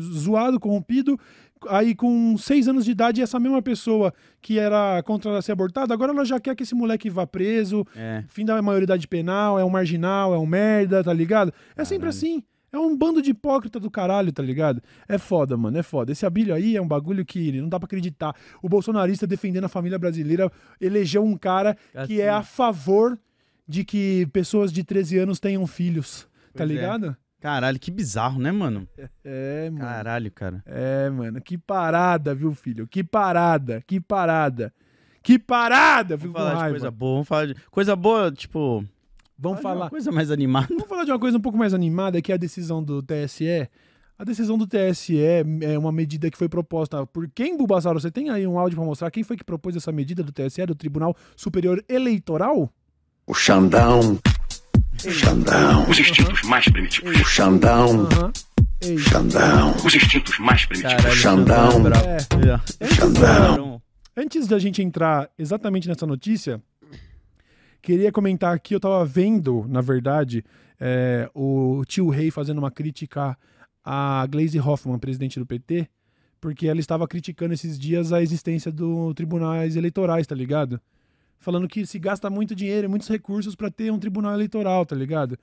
zoado, 0.00 0.58
corrompido. 0.60 1.18
Aí, 1.68 1.94
com 1.94 2.36
seis 2.36 2.66
anos 2.66 2.84
de 2.84 2.90
idade, 2.90 3.22
essa 3.22 3.38
mesma 3.38 3.62
pessoa 3.62 4.12
que 4.40 4.58
era 4.58 5.00
contra 5.04 5.40
ser 5.40 5.52
abortada, 5.52 5.94
agora 5.94 6.10
ela 6.12 6.24
já 6.24 6.40
quer 6.40 6.56
que 6.56 6.64
esse 6.64 6.74
moleque 6.74 7.08
vá 7.08 7.24
preso, 7.24 7.86
É. 7.94 8.24
fim 8.28 8.44
da 8.44 8.60
maioridade 8.60 9.06
penal, 9.06 9.58
é 9.60 9.64
um 9.64 9.70
marginal, 9.70 10.34
é 10.34 10.38
um 10.38 10.46
merda, 10.46 11.04
tá 11.04 11.12
ligado? 11.12 11.52
É 11.76 11.84
sempre 11.84 12.08
Caralho. 12.08 12.16
assim. 12.18 12.42
É 12.72 12.78
um 12.78 12.96
bando 12.96 13.20
de 13.20 13.30
hipócrita 13.30 13.78
do 13.78 13.90
caralho, 13.90 14.32
tá 14.32 14.42
ligado? 14.42 14.82
É 15.06 15.18
foda, 15.18 15.56
mano, 15.56 15.76
é 15.76 15.82
foda. 15.82 16.10
Esse 16.10 16.24
Abílio 16.24 16.54
aí 16.54 16.74
é 16.76 16.80
um 16.80 16.88
bagulho 16.88 17.24
que 17.24 17.52
não 17.60 17.68
dá 17.68 17.78
pra 17.78 17.84
acreditar. 17.86 18.34
O 18.62 18.68
bolsonarista 18.68 19.26
defendendo 19.26 19.64
a 19.64 19.68
família 19.68 19.98
brasileira 19.98 20.50
elegeu 20.80 21.22
um 21.22 21.36
cara 21.36 21.76
que 22.06 22.20
é 22.20 22.30
Assim. 22.30 22.38
a 22.40 22.42
favor 22.42 23.18
de 23.68 23.84
que 23.84 24.26
pessoas 24.32 24.72
de 24.72 24.82
13 24.82 25.18
anos 25.18 25.38
tenham 25.38 25.66
filhos, 25.66 26.22
tá 26.54 26.64
Pois 26.64 26.70
é. 26.70 26.72
ligado? 26.74 27.16
Caralho, 27.40 27.78
que 27.78 27.90
bizarro, 27.90 28.40
né, 28.40 28.52
mano? 28.52 28.88
É, 29.24 29.68
mano. 29.68 29.84
Caralho, 29.84 30.30
cara. 30.30 30.62
É, 30.64 31.10
mano, 31.10 31.40
que 31.40 31.58
parada, 31.58 32.34
viu, 32.34 32.54
filho? 32.54 32.86
Que 32.86 33.02
parada, 33.04 33.82
que 33.86 34.00
parada. 34.00 34.72
Que 35.22 35.38
parada! 35.38 36.16
Vamos 36.16 36.32
falar 36.36 36.64
de 36.64 36.70
coisa 36.70 36.90
boa. 36.90 37.12
Vamos 37.14 37.28
falar 37.28 37.46
de 37.46 37.54
coisa 37.70 37.94
boa, 37.96 38.32
tipo. 38.32 38.84
Vamos 39.38 39.60
de 39.60 39.66
uma 39.66 39.72
falar. 39.74 39.90
coisa 39.90 40.12
mais 40.12 40.30
animada. 40.30 40.68
Vamos 40.70 40.88
falar 40.88 41.04
de 41.04 41.10
uma 41.10 41.18
coisa 41.18 41.38
um 41.38 41.40
pouco 41.40 41.58
mais 41.58 41.74
animada, 41.74 42.20
que 42.22 42.30
é 42.32 42.34
a 42.34 42.38
decisão 42.38 42.82
do 42.82 43.02
TSE. 43.02 43.68
A 44.18 44.24
decisão 44.24 44.56
do 44.56 44.66
TSE 44.68 45.18
é 45.18 45.76
uma 45.78 45.90
medida 45.90 46.30
que 46.30 46.38
foi 46.38 46.48
proposta 46.48 47.04
por 47.06 47.28
quem, 47.34 47.56
Bulbasauro? 47.56 47.98
Você 48.00 48.10
tem 48.10 48.30
aí 48.30 48.46
um 48.46 48.56
áudio 48.58 48.76
pra 48.76 48.84
mostrar? 48.86 49.10
Quem 49.10 49.24
foi 49.24 49.36
que 49.36 49.42
propôs 49.42 49.74
essa 49.74 49.90
medida 49.90 50.22
do 50.22 50.30
TSE, 50.30 50.64
do 50.66 50.74
Tribunal 50.76 51.16
Superior 51.34 51.82
Eleitoral? 51.88 52.72
O 53.26 53.34
Xandão. 53.34 54.18
Xandão. 54.98 55.88
Os 55.88 55.98
instintos 55.98 56.42
mais 56.42 56.64
primitivos. 56.68 57.20
O 57.20 57.24
Xandão. 57.24 58.06
Aham. 58.12 58.32
Ei. 58.82 58.98
Xandão. 58.98 59.74
Os 59.84 59.94
instintos 59.94 60.38
mais 60.38 60.66
primitivos. 60.66 60.96
Caralho, 61.02 61.16
Xandão. 61.16 61.70
Xandão 61.72 62.00
é. 62.02 62.16
É. 62.48 62.84
Antes, 62.84 62.96
Xandão. 62.96 63.82
antes 64.16 64.46
da 64.46 64.58
gente 64.58 64.82
entrar 64.82 65.28
exatamente 65.38 65.88
nessa 65.88 66.06
notícia, 66.06 66.60
queria 67.82 68.12
comentar 68.12 68.54
aqui, 68.54 68.74
eu 68.74 68.80
tava 68.80 69.04
vendo, 69.04 69.66
na 69.68 69.80
verdade, 69.80 70.44
é, 70.80 71.28
o 71.34 71.82
tio 71.86 72.08
Rei 72.08 72.30
fazendo 72.30 72.58
uma 72.58 72.70
crítica 72.70 73.36
a 73.84 74.26
Glaze 74.30 74.60
Hoffman, 74.60 74.98
presidente 74.98 75.38
do 75.38 75.44
PT, 75.44 75.88
porque 76.40 76.68
ela 76.68 76.80
estava 76.80 77.06
criticando 77.06 77.52
esses 77.52 77.78
dias 77.78 78.12
a 78.12 78.22
existência 78.22 78.70
do 78.70 79.12
tribunais 79.14 79.76
eleitorais, 79.76 80.26
tá 80.26 80.34
ligado? 80.34 80.80
Falando 81.38 81.68
que 81.68 81.84
se 81.84 81.98
gasta 81.98 82.30
muito 82.30 82.54
dinheiro 82.54 82.86
e 82.86 82.88
muitos 82.88 83.08
recursos 83.08 83.56
para 83.56 83.70
ter 83.70 83.90
um 83.92 83.98
tribunal 83.98 84.34
eleitoral, 84.34 84.86
tá 84.86 84.94
ligado? 84.94 85.36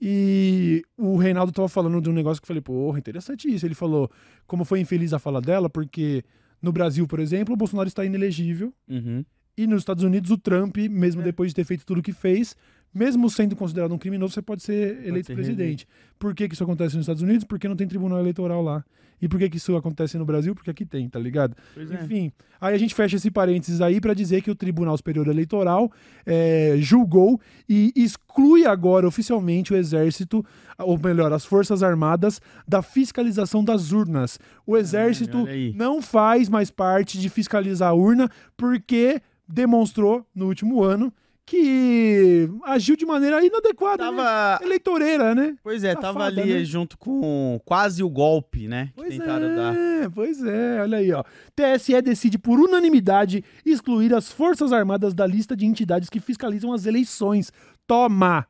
E 0.00 0.82
o 0.96 1.16
Reinaldo 1.16 1.52
tava 1.52 1.68
falando 1.68 2.00
de 2.00 2.08
um 2.08 2.12
negócio 2.12 2.40
que 2.40 2.44
eu 2.44 2.48
falei, 2.48 2.62
porra, 2.62 2.98
interessante 2.98 3.52
isso. 3.52 3.66
Ele 3.66 3.74
falou 3.74 4.10
como 4.46 4.64
foi 4.64 4.80
infeliz 4.80 5.12
a 5.12 5.18
fala 5.18 5.40
dela, 5.40 5.68
porque 5.68 6.24
no 6.60 6.72
Brasil, 6.72 7.06
por 7.06 7.20
exemplo, 7.20 7.54
o 7.54 7.56
Bolsonaro 7.56 7.88
está 7.88 8.04
inelegível. 8.04 8.72
Uhum. 8.88 9.24
E 9.60 9.66
nos 9.66 9.82
Estados 9.82 10.02
Unidos, 10.02 10.30
o 10.30 10.38
Trump, 10.38 10.74
mesmo 10.90 11.20
depois 11.20 11.50
de 11.50 11.54
ter 11.54 11.64
feito 11.64 11.84
tudo 11.84 11.98
o 11.98 12.02
que 12.02 12.14
fez, 12.14 12.56
mesmo 12.94 13.28
sendo 13.28 13.54
considerado 13.54 13.92
um 13.92 13.98
criminoso, 13.98 14.32
você 14.32 14.40
pode 14.40 14.62
ser 14.62 15.06
eleito 15.06 15.26
ser 15.26 15.34
presidente. 15.34 15.86
Por 16.18 16.34
que, 16.34 16.48
que 16.48 16.54
isso 16.54 16.64
acontece 16.64 16.96
nos 16.96 17.04
Estados 17.04 17.20
Unidos? 17.20 17.44
Porque 17.44 17.68
não 17.68 17.76
tem 17.76 17.86
tribunal 17.86 18.18
eleitoral 18.20 18.62
lá. 18.62 18.82
E 19.20 19.28
por 19.28 19.38
que, 19.38 19.50
que 19.50 19.58
isso 19.58 19.76
acontece 19.76 20.16
no 20.16 20.24
Brasil? 20.24 20.54
Porque 20.54 20.70
aqui 20.70 20.86
tem, 20.86 21.06
tá 21.10 21.18
ligado? 21.18 21.54
Pois 21.74 21.90
é. 21.90 21.94
Enfim, 21.94 22.32
aí 22.58 22.74
a 22.74 22.78
gente 22.78 22.94
fecha 22.94 23.16
esse 23.16 23.30
parênteses 23.30 23.82
aí 23.82 24.00
pra 24.00 24.14
dizer 24.14 24.40
que 24.40 24.50
o 24.50 24.54
Tribunal 24.54 24.96
Superior 24.96 25.28
Eleitoral 25.28 25.92
é, 26.24 26.76
julgou 26.78 27.38
e 27.68 27.92
exclui 27.94 28.64
agora 28.64 29.06
oficialmente 29.06 29.74
o 29.74 29.76
Exército, 29.76 30.42
ou 30.78 30.98
melhor, 30.98 31.34
as 31.34 31.44
Forças 31.44 31.82
Armadas, 31.82 32.40
da 32.66 32.80
fiscalização 32.80 33.62
das 33.62 33.92
urnas. 33.92 34.38
O 34.66 34.74
Exército 34.74 35.42
olha 35.42 35.52
aí. 35.52 35.74
não 35.76 36.00
faz 36.00 36.48
mais 36.48 36.70
parte 36.70 37.18
de 37.18 37.28
fiscalizar 37.28 37.90
a 37.90 37.94
urna 37.94 38.26
porque 38.56 39.20
demonstrou 39.52 40.26
no 40.34 40.46
último 40.46 40.82
ano 40.82 41.12
que 41.46 42.48
agiu 42.64 42.94
de 42.96 43.04
maneira 43.04 43.44
inadequada, 43.44 44.08
né? 44.10 44.16
Tava. 44.16 44.64
eleitoreira, 44.64 45.34
né? 45.34 45.56
Pois 45.64 45.82
é, 45.82 45.94
tava 45.96 46.20
Safada, 46.20 46.40
ali 46.42 46.54
né? 46.54 46.64
junto 46.64 46.96
com 46.96 47.60
quase 47.64 48.04
o 48.04 48.08
golpe, 48.08 48.68
né? 48.68 48.86
Que 48.88 48.92
Pois 48.94 49.08
tentaram 49.18 49.56
dar. 49.56 49.74
é, 49.76 50.08
pois 50.08 50.44
é, 50.44 50.80
olha 50.80 50.98
aí, 50.98 51.12
ó. 51.12 51.24
TSE 51.56 52.00
decide 52.02 52.38
por 52.38 52.60
unanimidade 52.60 53.42
excluir 53.66 54.14
as 54.14 54.30
Forças 54.30 54.72
Armadas 54.72 55.12
da 55.12 55.26
lista 55.26 55.56
de 55.56 55.66
entidades 55.66 56.08
que 56.08 56.20
fiscalizam 56.20 56.72
as 56.72 56.86
eleições. 56.86 57.52
Toma! 57.84 58.46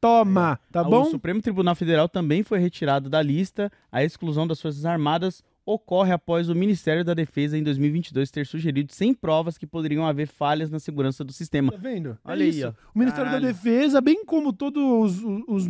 Toma, 0.00 0.58
tá 0.72 0.80
Ah, 0.80 0.82
O 0.88 0.90
bom? 0.90 1.04
Supremo 1.04 1.40
Tribunal 1.40 1.76
Federal 1.76 2.08
também 2.08 2.42
foi 2.42 2.58
retirado 2.58 3.08
da 3.08 3.22
lista. 3.22 3.70
A 3.90 4.02
exclusão 4.02 4.48
das 4.48 4.60
Forças 4.60 4.84
Armadas 4.84 5.44
ocorre 5.64 6.12
após 6.12 6.48
o 6.48 6.54
Ministério 6.54 7.04
da 7.04 7.14
Defesa 7.14 7.56
em 7.56 7.62
2022 7.62 8.30
ter 8.30 8.44
sugerido 8.46 8.92
sem 8.92 9.14
provas 9.14 9.56
que 9.56 9.66
poderiam 9.66 10.06
haver 10.06 10.26
falhas 10.26 10.70
na 10.70 10.78
segurança 10.80 11.22
do 11.22 11.32
sistema. 11.32 11.70
Tá 11.72 11.78
vendo? 11.78 12.18
Olha 12.24 12.42
é 12.42 12.44
aí, 12.44 12.50
isso. 12.50 12.66
ó. 12.68 12.70
O 12.94 12.98
Ministério 12.98 13.30
Caralho. 13.30 13.46
da 13.46 13.52
Defesa, 13.52 14.00
bem 14.00 14.24
como 14.24 14.52
todos 14.52 14.82
os, 15.22 15.22
os- 15.46 15.66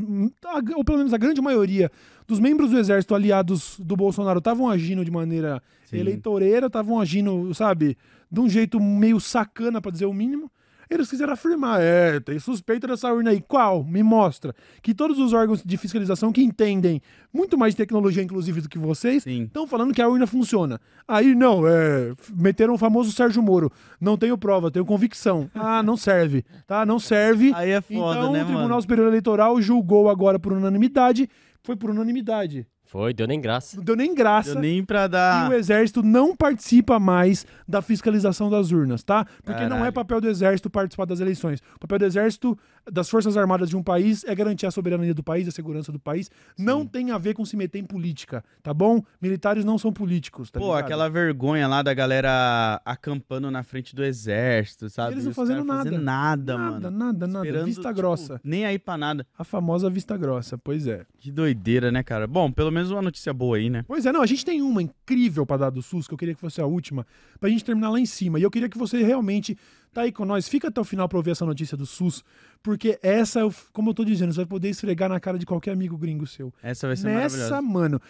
a- 0.46 0.62
ou 0.76 0.84
pelo 0.84 0.98
menos 0.98 1.12
a 1.12 1.18
grande 1.18 1.40
maioria 1.42 1.90
dos 2.26 2.40
membros 2.40 2.70
do 2.70 2.78
Exército 2.78 3.14
aliados 3.14 3.78
do 3.78 3.94
Bolsonaro 3.96 4.38
estavam 4.38 4.68
agindo 4.70 5.04
de 5.04 5.10
maneira 5.10 5.62
Sim. 5.84 5.98
eleitoreira, 5.98 6.66
estavam 6.68 6.98
agindo, 6.98 7.52
sabe, 7.54 7.96
de 8.30 8.40
um 8.40 8.48
jeito 8.48 8.80
meio 8.80 9.20
sacana, 9.20 9.80
pra 9.80 9.90
dizer 9.92 10.06
o 10.06 10.12
mínimo. 10.14 10.50
Eles 10.92 11.08
quiseram 11.08 11.32
afirmar, 11.32 11.80
é, 11.80 12.20
tem 12.20 12.38
suspeita 12.38 12.86
dessa 12.86 13.10
urna 13.12 13.30
aí. 13.30 13.40
Qual? 13.40 13.82
Me 13.82 14.02
mostra. 14.02 14.54
Que 14.82 14.94
todos 14.94 15.18
os 15.18 15.32
órgãos 15.32 15.62
de 15.64 15.76
fiscalização 15.76 16.30
que 16.30 16.42
entendem 16.42 17.00
muito 17.32 17.56
mais 17.56 17.74
tecnologia, 17.74 18.22
inclusive, 18.22 18.60
do 18.60 18.68
que 18.68 18.78
vocês, 18.78 19.26
estão 19.26 19.66
falando 19.66 19.94
que 19.94 20.02
a 20.02 20.08
urna 20.08 20.26
funciona. 20.26 20.78
Aí, 21.08 21.34
não, 21.34 21.66
é, 21.66 22.12
meteram 22.34 22.74
o 22.74 22.78
famoso 22.78 23.10
Sérgio 23.12 23.42
Moro. 23.42 23.72
Não 23.98 24.18
tenho 24.18 24.36
prova, 24.36 24.70
tenho 24.70 24.84
convicção. 24.84 25.50
Ah, 25.54 25.82
não 25.82 25.96
serve, 25.96 26.44
tá? 26.66 26.84
Não 26.84 26.98
serve. 26.98 27.52
Aí 27.54 27.70
é 27.70 27.80
foda, 27.80 28.18
então, 28.18 28.32
né, 28.32 28.42
o 28.42 28.44
Tribunal 28.44 28.68
mano? 28.68 28.82
Superior 28.82 29.08
Eleitoral 29.08 29.60
julgou 29.62 30.10
agora 30.10 30.38
por 30.38 30.52
unanimidade. 30.52 31.28
Foi 31.62 31.76
por 31.76 31.90
unanimidade. 31.90 32.66
Foi, 32.92 33.14
deu 33.14 33.26
nem 33.26 33.40
graça. 33.40 33.78
Não 33.78 33.84
deu 33.84 33.96
nem 33.96 34.14
graça. 34.14 34.52
Deu 34.52 34.60
nem 34.60 34.84
pra 34.84 35.06
E 35.06 35.08
dar. 35.08 35.50
o 35.50 35.54
Exército 35.54 36.02
não 36.02 36.36
participa 36.36 36.98
mais 37.00 37.46
da 37.66 37.80
fiscalização 37.80 38.50
das 38.50 38.70
urnas, 38.70 39.02
tá? 39.02 39.24
Porque 39.42 39.62
não 39.62 39.76
é 39.76 39.78
Caralho. 39.78 39.92
papel 39.94 40.20
do 40.20 40.28
Exército 40.28 40.68
participar 40.68 41.06
das 41.06 41.18
eleições. 41.18 41.60
O 41.76 41.78
papel 41.78 42.00
do 42.00 42.04
Exército, 42.04 42.54
das 42.92 43.08
Forças 43.08 43.34
Armadas 43.34 43.70
de 43.70 43.76
um 43.78 43.82
país, 43.82 44.24
é 44.24 44.34
garantir 44.34 44.66
a 44.66 44.70
soberania 44.70 45.14
do 45.14 45.22
país, 45.22 45.48
a 45.48 45.50
segurança 45.50 45.90
do 45.90 45.98
país. 45.98 46.30
Não 46.58 46.84
tem 46.86 47.10
a 47.12 47.16
ver 47.16 47.32
com 47.32 47.46
se 47.46 47.56
meter 47.56 47.78
em 47.78 47.84
política, 47.84 48.44
tá 48.62 48.74
bom? 48.74 49.02
Militares 49.22 49.64
não 49.64 49.78
são 49.78 49.90
políticos, 49.90 50.50
tá 50.50 50.60
Pô, 50.60 50.66
ligado? 50.66 50.84
aquela 50.84 51.08
vergonha 51.08 51.66
lá 51.66 51.80
da 51.82 51.94
galera 51.94 52.78
acampando 52.84 53.50
na 53.50 53.62
frente 53.62 53.96
do 53.96 54.04
exército, 54.04 54.90
sabe? 54.90 55.14
eles 55.14 55.24
não 55.24 55.32
fazendo 55.32 55.64
caras 55.66 55.84
fazendo 55.84 56.02
nada, 56.02 56.58
Nada, 56.58 56.58
mano. 56.58 56.90
nada, 56.90 57.26
nada. 57.26 57.46
Esperando, 57.46 57.64
Vista 57.66 57.82
tipo, 57.88 57.94
grossa. 57.94 58.40
Nem 58.44 58.66
aí 58.66 58.78
pra 58.78 58.98
nada. 58.98 59.26
A 59.38 59.44
famosa 59.44 59.88
vista 59.88 60.14
grossa, 60.16 60.58
pois 60.58 60.86
é. 60.86 61.06
Que 61.18 61.30
doideira, 61.30 61.90
né, 61.90 62.02
cara? 62.02 62.26
Bom, 62.26 62.50
pelo 62.52 62.70
menos 62.70 62.81
uma 62.90 63.02
notícia 63.02 63.32
boa 63.32 63.56
aí, 63.56 63.70
né? 63.70 63.84
Pois 63.86 64.04
é, 64.06 64.12
não, 64.12 64.22
a 64.22 64.26
gente 64.26 64.44
tem 64.44 64.60
uma 64.62 64.82
incrível 64.82 65.44
pra 65.46 65.56
dar 65.56 65.70
do 65.70 65.82
SUS, 65.82 66.06
que 66.08 66.14
eu 66.14 66.18
queria 66.18 66.34
que 66.34 66.40
fosse 66.40 66.60
a 66.60 66.66
última, 66.66 67.06
pra 67.38 67.48
gente 67.48 67.64
terminar 67.64 67.90
lá 67.90 68.00
em 68.00 68.06
cima. 68.06 68.38
E 68.38 68.42
eu 68.42 68.50
queria 68.50 68.68
que 68.68 68.78
você 68.78 69.02
realmente 69.02 69.56
tá 69.92 70.02
aí 70.02 70.12
com 70.12 70.24
nós, 70.24 70.48
fica 70.48 70.68
até 70.68 70.80
o 70.80 70.84
final 70.84 71.08
pra 71.08 71.18
ouvir 71.18 71.30
essa 71.32 71.44
notícia 71.44 71.76
do 71.76 71.84
SUS, 71.84 72.24
porque 72.62 72.98
essa, 73.02 73.40
como 73.72 73.90
eu 73.90 73.94
tô 73.94 74.04
dizendo, 74.04 74.32
você 74.32 74.38
vai 74.38 74.46
poder 74.46 74.70
esfregar 74.70 75.08
na 75.08 75.20
cara 75.20 75.38
de 75.38 75.44
qualquer 75.46 75.72
amigo 75.72 75.96
gringo 75.98 76.26
seu. 76.26 76.52
Essa 76.62 76.86
vai 76.86 76.96
ser 76.96 77.06
Nessa, 77.08 77.36
maravilhosa. 77.36 77.62
mano, 77.62 78.00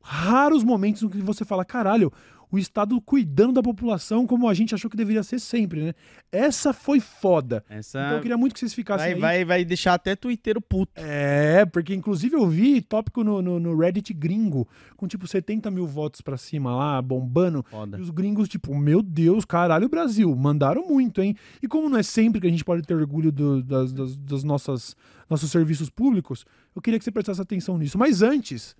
raros 0.00 0.62
momentos 0.64 1.02
em 1.02 1.08
que 1.08 1.18
você 1.18 1.44
fala, 1.44 1.64
caralho, 1.64 2.12
o 2.52 2.58
Estado 2.58 3.00
cuidando 3.00 3.54
da 3.54 3.62
população 3.62 4.26
como 4.26 4.46
a 4.46 4.52
gente 4.52 4.74
achou 4.74 4.90
que 4.90 4.96
deveria 4.96 5.22
ser 5.22 5.38
sempre, 5.40 5.82
né? 5.82 5.94
Essa 6.30 6.72
foi 6.74 7.00
foda. 7.00 7.64
Essa 7.68 7.98
Então 7.98 8.16
eu 8.16 8.20
queria 8.20 8.36
muito 8.36 8.52
que 8.52 8.60
vocês 8.60 8.74
ficassem 8.74 9.14
vai, 9.18 9.36
aí. 9.38 9.44
vai, 9.44 9.44
vai 9.44 9.64
deixar 9.64 9.94
até 9.94 10.14
twitteiro 10.14 10.60
puto. 10.60 10.92
É, 10.96 11.64
porque 11.64 11.94
inclusive 11.94 12.36
eu 12.36 12.46
vi 12.46 12.82
tópico 12.82 13.24
no, 13.24 13.40
no, 13.40 13.58
no 13.58 13.76
Reddit 13.76 14.12
gringo, 14.12 14.68
com 14.98 15.08
tipo 15.08 15.26
70 15.26 15.70
mil 15.70 15.86
votos 15.86 16.20
pra 16.20 16.36
cima 16.36 16.76
lá, 16.76 17.00
bombando. 17.00 17.64
Foda. 17.70 17.96
E 17.98 18.02
os 18.02 18.10
gringos, 18.10 18.48
tipo, 18.50 18.74
meu 18.76 19.00
Deus, 19.02 19.46
caralho, 19.46 19.88
Brasil, 19.88 20.34
mandaram 20.36 20.86
muito, 20.86 21.22
hein? 21.22 21.34
E 21.62 21.66
como 21.66 21.88
não 21.88 21.96
é 21.96 22.02
sempre 22.02 22.38
que 22.40 22.46
a 22.46 22.50
gente 22.50 22.64
pode 22.64 22.82
ter 22.82 22.94
orgulho 22.94 23.32
do- 23.32 23.62
das, 23.62 23.92
das, 23.94 24.16
das 24.18 24.44
nossas, 24.44 24.94
nossos 25.30 25.50
serviços 25.50 25.88
públicos, 25.88 26.44
eu 26.76 26.82
queria 26.82 26.98
que 26.98 27.04
você 27.04 27.10
prestasse 27.10 27.40
atenção 27.40 27.78
nisso. 27.78 27.96
Mas 27.96 28.20
antes, 28.20 28.76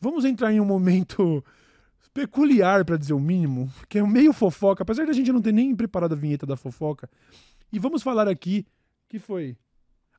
vamos 0.00 0.24
entrar 0.24 0.50
em 0.52 0.58
um 0.60 0.64
momento 0.64 1.44
peculiar, 2.12 2.84
pra 2.84 2.96
dizer 2.96 3.12
o 3.12 3.20
mínimo, 3.20 3.72
que 3.88 3.98
é 3.98 4.06
meio 4.06 4.32
fofoca, 4.32 4.82
apesar 4.82 5.06
da 5.06 5.12
gente 5.12 5.32
não 5.32 5.40
ter 5.40 5.52
nem 5.52 5.74
preparado 5.74 6.12
a 6.12 6.16
vinheta 6.16 6.46
da 6.46 6.56
fofoca. 6.56 7.08
E 7.72 7.78
vamos 7.78 8.02
falar 8.02 8.28
aqui, 8.28 8.66
que 9.08 9.18
foi... 9.18 9.56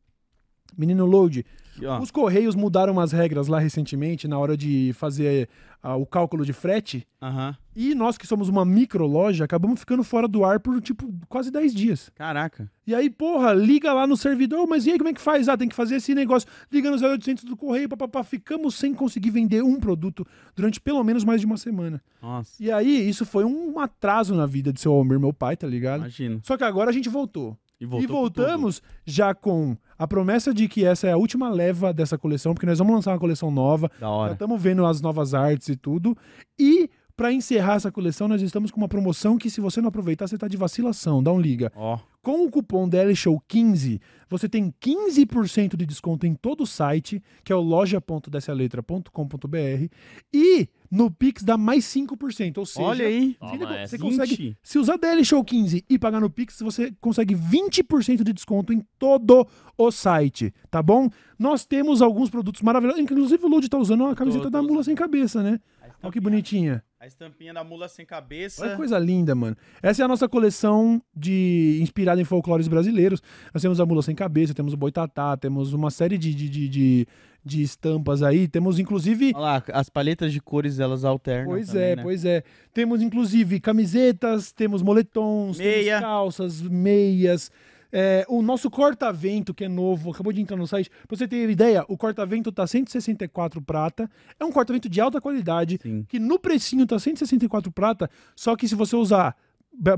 Menino 0.76 1.06
Load, 1.06 1.46
ó. 1.86 2.00
os 2.00 2.10
Correios 2.10 2.54
mudaram 2.54 2.92
umas 2.92 3.12
regras 3.12 3.48
lá 3.48 3.58
recentemente 3.58 4.26
na 4.26 4.38
hora 4.38 4.56
de 4.56 4.92
fazer 4.94 5.48
ah, 5.82 5.96
o 5.96 6.04
cálculo 6.04 6.44
de 6.44 6.52
frete. 6.52 7.06
Aham. 7.22 7.56
E 7.74 7.94
nós 7.94 8.18
que 8.18 8.26
somos 8.26 8.48
uma 8.48 8.64
micro 8.64 9.06
loja, 9.06 9.44
acabamos 9.44 9.80
ficando 9.80 10.02
fora 10.02 10.26
do 10.26 10.44
ar 10.44 10.58
por, 10.58 10.80
tipo, 10.80 11.12
quase 11.28 11.50
10 11.50 11.74
dias. 11.74 12.10
Caraca. 12.14 12.70
E 12.86 12.94
aí, 12.94 13.08
porra, 13.08 13.52
liga 13.52 13.92
lá 13.92 14.06
no 14.06 14.16
servidor, 14.16 14.66
mas 14.66 14.86
e 14.86 14.90
aí 14.90 14.98
como 14.98 15.10
é 15.10 15.12
que 15.12 15.20
faz? 15.20 15.48
Ah, 15.48 15.56
tem 15.56 15.68
que 15.68 15.76
fazer 15.76 15.96
esse 15.96 16.14
negócio. 16.14 16.48
Liga 16.72 16.90
no 16.90 16.96
0800 16.96 17.44
do 17.44 17.56
correio, 17.56 17.88
papapá. 17.88 18.24
Ficamos 18.24 18.74
sem 18.74 18.92
conseguir 18.92 19.30
vender 19.30 19.62
um 19.62 19.78
produto 19.78 20.26
durante 20.56 20.80
pelo 20.80 21.04
menos 21.04 21.22
mais 21.24 21.40
de 21.40 21.46
uma 21.46 21.56
semana. 21.56 22.02
Nossa. 22.20 22.52
E 22.60 22.70
aí, 22.70 23.08
isso 23.08 23.24
foi 23.24 23.44
um 23.44 23.78
atraso 23.78 24.34
na 24.34 24.46
vida 24.46 24.72
de 24.72 24.80
seu 24.80 24.92
Almir, 24.92 25.20
meu 25.20 25.32
pai, 25.32 25.56
tá 25.56 25.66
ligado? 25.66 26.00
Imagino. 26.00 26.40
Só 26.42 26.56
que 26.56 26.64
agora 26.64 26.90
a 26.90 26.92
gente 26.92 27.08
voltou. 27.08 27.56
E, 27.80 27.84
e 27.84 27.88
com 27.88 28.06
voltamos 28.06 28.82
já 29.04 29.34
com 29.34 29.76
a 29.96 30.06
promessa 30.06 30.52
de 30.52 30.68
que 30.68 30.84
essa 30.84 31.06
é 31.06 31.12
a 31.12 31.16
última 31.16 31.48
leva 31.48 31.92
dessa 31.92 32.18
coleção, 32.18 32.54
porque 32.54 32.66
nós 32.66 32.78
vamos 32.78 32.94
lançar 32.94 33.12
uma 33.12 33.18
coleção 33.18 33.50
nova. 33.50 33.88
Da 34.00 34.06
Já 34.06 34.10
hora. 34.10 34.32
estamos 34.32 34.62
vendo 34.62 34.84
as 34.84 35.00
novas 35.00 35.34
artes 35.34 35.68
e 35.68 35.76
tudo. 35.76 36.16
E 36.58 36.90
para 37.16 37.32
encerrar 37.32 37.74
essa 37.74 37.90
coleção, 37.90 38.28
nós 38.28 38.42
estamos 38.42 38.70
com 38.70 38.80
uma 38.80 38.86
promoção 38.86 39.36
que 39.36 39.50
se 39.50 39.60
você 39.60 39.80
não 39.80 39.88
aproveitar, 39.88 40.28
você 40.28 40.38
tá 40.38 40.46
de 40.46 40.56
vacilação. 40.56 41.20
Dá 41.20 41.32
um 41.32 41.40
liga. 41.40 41.72
Ó. 41.74 41.98
Com 42.22 42.46
o 42.46 42.50
cupom 42.50 42.88
DLSHOW15, 42.88 44.00
você 44.28 44.48
tem 44.48 44.72
15% 44.80 45.76
de 45.76 45.84
desconto 45.84 46.26
em 46.26 46.34
todo 46.34 46.62
o 46.62 46.66
site, 46.66 47.20
que 47.42 47.52
é 47.52 47.56
o 47.56 47.60
loja.dessaletra.com.br. 47.60 49.92
E 50.32 50.68
no 50.90 51.10
Pix 51.10 51.42
dá 51.42 51.56
mais 51.56 51.84
5%. 51.84 52.58
Ou 52.58 52.66
seja, 52.66 52.86
Olha 52.86 53.06
aí. 53.06 53.36
você, 53.38 53.52
ainda 53.52 53.66
Toma 53.66 53.78
essa. 53.78 53.96
você 53.96 54.02
consegue. 54.02 54.36
20. 54.36 54.58
Se 54.62 54.78
usar 54.78 54.98
DLShow15 54.98 55.84
e 55.88 55.98
pagar 55.98 56.20
no 56.20 56.30
Pix, 56.30 56.60
você 56.60 56.92
consegue 57.00 57.34
20% 57.34 58.22
de 58.24 58.32
desconto 58.32 58.72
em 58.72 58.82
todo 58.98 59.46
o 59.76 59.90
site, 59.90 60.52
tá 60.70 60.82
bom? 60.82 61.08
Nós 61.38 61.64
temos 61.64 62.02
alguns 62.02 62.30
produtos 62.30 62.62
maravilhosos. 62.62 63.00
Inclusive 63.00 63.44
o 63.44 63.48
Lud 63.48 63.68
tá 63.68 63.78
usando 63.78 64.00
uma 64.02 64.14
camiseta 64.14 64.44
tô 64.44 64.50
da 64.50 64.60
mula 64.60 64.74
usando. 64.80 64.84
sem 64.86 64.94
cabeça, 64.94 65.42
né? 65.42 65.60
Olha 66.02 66.12
que 66.12 66.20
bonitinha. 66.20 66.82
A 67.00 67.06
estampinha 67.06 67.52
da 67.52 67.62
mula 67.64 67.88
sem 67.88 68.04
cabeça. 68.06 68.62
Olha 68.62 68.70
que 68.72 68.76
coisa 68.76 68.98
linda, 68.98 69.34
mano. 69.34 69.56
Essa 69.82 70.02
é 70.02 70.04
a 70.04 70.08
nossa 70.08 70.28
coleção 70.28 71.02
de 71.14 71.78
inspirada 71.80 72.20
em 72.20 72.24
folclores 72.24 72.68
brasileiros. 72.68 73.20
Nós 73.52 73.62
temos 73.62 73.80
a 73.80 73.86
Mula 73.86 74.02
Sem 74.02 74.14
Cabeça, 74.14 74.54
temos 74.54 74.72
o 74.72 74.76
Boitatá, 74.76 75.36
temos 75.36 75.72
uma 75.72 75.90
série 75.90 76.18
de, 76.18 76.34
de, 76.34 76.48
de, 76.48 76.68
de, 76.68 77.06
de 77.48 77.62
estampas 77.62 78.22
aí. 78.22 78.46
Temos, 78.46 78.78
inclusive... 78.78 79.32
Olha 79.34 79.42
lá, 79.42 79.62
as 79.72 79.88
palhetas 79.88 80.32
de 80.32 80.40
cores 80.40 80.78
elas 80.78 81.04
alternam. 81.04 81.50
Pois 81.50 81.68
também, 81.68 81.82
é, 81.82 81.96
né? 81.96 82.02
pois 82.02 82.24
é. 82.24 82.44
Temos, 82.72 83.02
inclusive, 83.02 83.58
camisetas, 83.58 84.52
temos 84.52 84.82
moletons, 84.82 85.58
Meia. 85.58 85.96
temos 85.96 86.00
calças, 86.00 86.62
meias. 86.62 87.50
É, 87.90 88.26
o 88.28 88.42
nosso 88.42 88.70
corta-vento, 88.70 89.54
que 89.54 89.64
é 89.64 89.68
novo, 89.68 90.10
acabou 90.10 90.32
de 90.32 90.40
entrar 90.40 90.56
no 90.56 90.66
site. 90.66 90.90
Pra 91.06 91.16
você 91.16 91.26
ter 91.26 91.48
ideia, 91.48 91.84
o 91.88 91.96
corta-vento 91.96 92.52
tá 92.52 92.66
164 92.66 93.62
prata. 93.62 94.10
É 94.38 94.44
um 94.44 94.52
corta-vento 94.52 94.88
de 94.88 95.00
alta 95.00 95.20
qualidade, 95.20 95.78
Sim. 95.82 96.04
que 96.08 96.18
no 96.18 96.38
precinho 96.38 96.86
tá 96.86 96.98
164 96.98 97.72
prata, 97.72 98.10
só 98.36 98.54
que 98.56 98.68
se 98.68 98.74
você 98.74 98.94
usar 98.94 99.34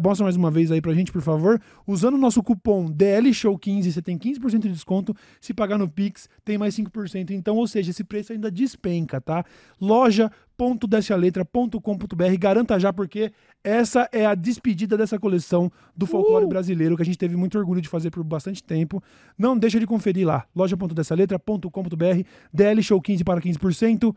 Mostra 0.02 0.24
mais 0.24 0.36
uma 0.36 0.50
vez 0.50 0.70
aí 0.70 0.82
pra 0.82 0.92
gente, 0.92 1.10
por 1.10 1.22
favor. 1.22 1.58
Usando 1.86 2.12
o 2.14 2.18
nosso 2.18 2.42
cupom 2.42 2.92
DLSHOW15, 2.92 3.90
você 3.90 4.02
tem 4.02 4.18
15% 4.18 4.58
de 4.58 4.68
desconto. 4.68 5.16
Se 5.40 5.54
pagar 5.54 5.78
no 5.78 5.88
Pix, 5.88 6.28
tem 6.44 6.58
mais 6.58 6.76
5%. 6.76 7.30
Então, 7.30 7.56
ou 7.56 7.66
seja, 7.66 7.90
esse 7.90 8.04
preço 8.04 8.34
ainda 8.34 8.50
despenca, 8.50 9.22
tá? 9.22 9.42
loja.descealetra.com.br. 9.80 12.36
Garanta 12.38 12.78
já, 12.78 12.92
porque 12.92 13.32
essa 13.64 14.06
é 14.12 14.26
a 14.26 14.34
despedida 14.34 14.98
dessa 14.98 15.18
coleção 15.18 15.72
do 15.96 16.04
folclore 16.06 16.46
brasileiro, 16.46 16.94
que 16.96 17.02
a 17.02 17.06
gente 17.06 17.16
teve 17.16 17.36
muito 17.36 17.56
orgulho 17.58 17.80
de 17.80 17.88
fazer 17.88 18.10
por 18.10 18.22
bastante 18.22 18.62
tempo. 18.62 19.02
Não 19.38 19.56
deixa 19.56 19.80
de 19.80 19.86
conferir 19.86 20.26
lá. 20.26 20.44
loja.descealetra.com.br. 20.54 22.26
DLShow15 22.54 23.24
para 23.24 23.40
15%. 23.40 24.14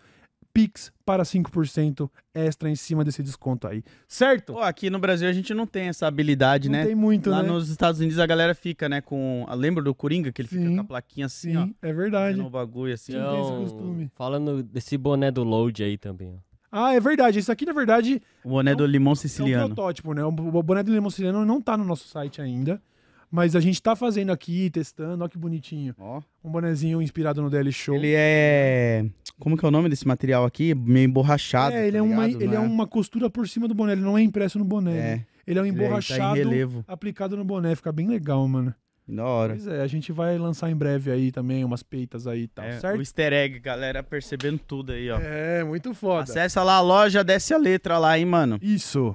Pix 0.54 0.92
para 1.04 1.24
5% 1.24 2.10
extra 2.34 2.70
em 2.70 2.76
cima 2.76 3.04
desse 3.04 3.24
desconto 3.24 3.68
aí. 3.68 3.84
Certo? 4.08 4.54
Pô, 4.54 4.60
aqui 4.60 4.90
no 4.90 5.00
Brasil 5.00 5.28
a 5.28 5.34
gente 5.34 5.54
não 5.54 5.66
tem 5.66 5.88
essa 5.88 6.06
habilidade, 6.06 6.70
Não 6.70 6.78
né? 6.78 6.86
tem 6.86 6.96
muito, 6.96 7.30
Lá 7.30 7.42
né? 7.42 7.50
nos 7.50 7.70
Estados 7.70 8.00
Unidos 8.00 8.20
a 8.20 8.26
galera 8.26 8.54
fica, 8.54 8.88
né, 8.88 9.02
com... 9.02 9.46
Lembra 9.56 9.84
do 9.84 9.96
Coringa? 9.96 10.32
Que 10.32 10.42
ele 10.44 10.48
fica 10.50 10.62
Sim. 10.62 10.76
com 10.76 10.82
a 10.82 10.86
plaquinha 10.86 11.26
assim, 11.26 11.52
Sim, 11.54 11.58
ó. 11.82 11.88
é 11.88 11.92
verdade. 11.92 12.40
O 12.40 12.50
bagulho 12.50 12.94
assim. 12.94 13.14
Não 13.14 13.32
tem 13.32 13.42
esse 13.42 13.52
costume. 13.74 14.12
falando 14.16 14.62
desse 14.62 14.98
boné 14.98 15.32
do 15.32 15.44
Load 15.44 15.84
aí 15.84 15.98
também. 15.98 16.36
ó. 16.38 16.54
Ah, 16.76 16.94
é 16.96 17.00
verdade. 17.00 17.38
Isso 17.40 17.52
aqui, 17.52 17.66
na 17.66 17.74
verdade, 17.74 18.22
O 18.44 18.50
boné 18.50 18.74
do 18.76 18.86
limão 18.86 19.12
é 19.12 19.14
um 19.14 19.16
siciliano. 19.16 19.68
protótipo, 19.76 20.14
né? 20.14 20.24
O 20.24 20.30
o 20.30 20.64
boné 20.64 20.82
do 20.84 20.92
limão 20.92 21.10
siciliano 21.10 21.46
não 21.46 21.62
tá 21.62 21.76
no 21.78 21.84
nosso 21.84 22.08
site 22.08 22.42
ainda. 22.42 22.82
Mas 23.36 23.56
a 23.56 23.60
gente 23.60 23.82
tá 23.82 23.96
fazendo 23.96 24.32
aqui, 24.32 24.70
testando. 24.70 25.24
Olha 25.24 25.28
que 25.30 25.40
bonitinho. 25.40 25.96
Ó. 25.98 26.22
Um 26.44 26.52
bonezinho 26.52 27.02
inspirado 27.02 27.42
no 27.42 27.50
DL 27.50 27.72
Show. 27.72 27.96
Ele 27.96 28.14
é... 28.16 29.04
Como 29.40 29.58
que 29.58 29.66
é 29.66 29.68
o 29.68 29.72
nome 29.72 29.90
desse 29.90 30.08
material 30.08 30.46
aqui? 30.46 30.76
Meio 30.76 31.06
emborrachado, 31.06 31.76
É, 31.76 31.88
ele, 31.88 31.94
tá 31.94 31.98
é, 31.98 32.02
uma, 32.04 32.28
ligado? 32.28 32.44
ele 32.44 32.54
é 32.56 32.60
Não 32.60 32.66
uma 32.68 32.86
costura 32.86 33.32
por 33.32 33.48
cima 33.48 33.68
do 33.68 33.74
boné. 33.74 33.94
Ele 33.94 34.02
não 34.02 34.16
é 34.16 34.22
impresso 34.22 34.60
no 34.60 34.64
boné. 34.66 34.92
É, 34.92 34.96
né? 35.16 35.26
Ele 35.48 35.58
é 35.58 35.62
um 35.64 35.66
ele 35.66 35.76
tá 35.76 35.84
emborrachado 35.84 36.36
em 36.38 36.44
relevo. 36.44 36.86
aplicado 36.88 37.36
no 37.36 37.44
boné. 37.44 37.76
Fica 37.76 37.92
bem 37.92 38.08
legal, 38.08 38.48
mano. 38.48 38.72
Da 39.08 39.26
hora. 39.26 39.54
Pois 39.56 39.66
é, 39.68 39.82
a 39.82 39.88
gente 39.88 40.12
vai 40.12 40.38
lançar 40.38 40.70
em 40.70 40.76
breve 40.76 41.10
aí 41.12 41.32
também 41.32 41.66
umas 41.66 41.82
peitas 41.82 42.28
aí 42.28 42.44
e 42.44 42.48
tal, 42.48 42.64
É, 42.64 42.80
certo? 42.80 42.98
o 43.00 43.02
easter 43.02 43.34
egg, 43.34 43.60
galera, 43.60 44.02
percebendo 44.04 44.60
tudo 44.60 44.92
aí, 44.94 45.10
ó. 45.10 45.20
É, 45.20 45.64
muito 45.64 45.94
foda. 45.96 46.22
Acessa 46.24 46.62
lá 46.64 46.76
a 46.76 46.82
loja, 46.82 47.24
desce 47.24 47.54
a 47.54 47.58
letra 47.58 47.98
lá, 47.98 48.18
hein, 48.18 48.26
mano. 48.26 48.60
Isso. 48.62 49.14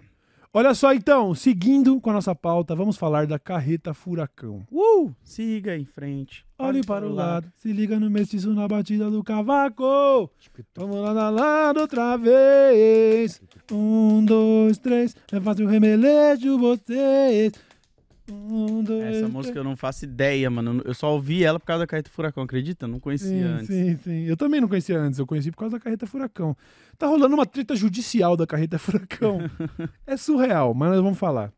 Olha 0.52 0.74
só 0.74 0.94
então, 0.94 1.34
seguindo 1.34 2.00
com 2.00 2.08
a 2.08 2.14
nossa 2.14 2.34
pauta, 2.34 2.74
vamos 2.74 2.96
falar 2.96 3.26
da 3.26 3.38
carreta 3.38 3.92
furacão. 3.92 4.66
Uh! 4.72 5.12
Siga 5.22 5.76
em 5.76 5.84
frente. 5.84 6.44
Olhe 6.58 6.82
para 6.82 7.06
o 7.06 7.14
lado, 7.14 7.52
se 7.56 7.72
liga 7.72 8.00
no 8.00 8.10
mestiço 8.10 8.52
na 8.54 8.66
batida 8.66 9.10
do 9.10 9.22
cavaco. 9.22 10.30
Vamos 10.74 10.96
lá, 10.96 11.12
lá, 11.12 11.30
lá, 11.30 11.72
outra 11.78 12.16
vez. 12.16 13.40
Um, 13.70 14.24
dois, 14.24 14.78
três, 14.78 15.14
é 15.30 15.38
fácil 15.38 15.66
remelejo 15.66 16.58
vocês. 16.58 17.52
Essa 19.08 19.28
música 19.28 19.58
eu 19.58 19.64
não 19.64 19.76
faço 19.76 20.04
ideia, 20.04 20.50
mano. 20.50 20.82
Eu 20.84 20.94
só 20.94 21.12
ouvi 21.12 21.44
ela 21.44 21.58
por 21.58 21.66
causa 21.66 21.80
da 21.80 21.86
Carreta 21.86 22.10
Furacão, 22.10 22.42
acredita? 22.42 22.86
Não 22.86 23.00
conhecia 23.00 23.28
Sim, 23.28 23.42
antes. 23.42 23.66
sim, 23.66 23.96
sim. 23.96 24.24
Eu 24.24 24.36
também 24.36 24.60
não 24.60 24.68
conhecia 24.68 24.98
antes, 24.98 25.18
eu 25.18 25.26
conheci 25.26 25.50
por 25.50 25.58
causa 25.58 25.76
da 25.76 25.80
carreta 25.80 26.06
furacão. 26.06 26.56
Tá 26.96 27.06
rolando 27.06 27.34
uma 27.34 27.46
treta 27.46 27.74
judicial 27.74 28.36
da 28.36 28.46
carreta 28.46 28.78
furacão. 28.78 29.38
é 30.06 30.16
surreal, 30.16 30.74
mas 30.74 30.90
nós 30.90 31.00
vamos 31.00 31.18
falar. 31.18 31.52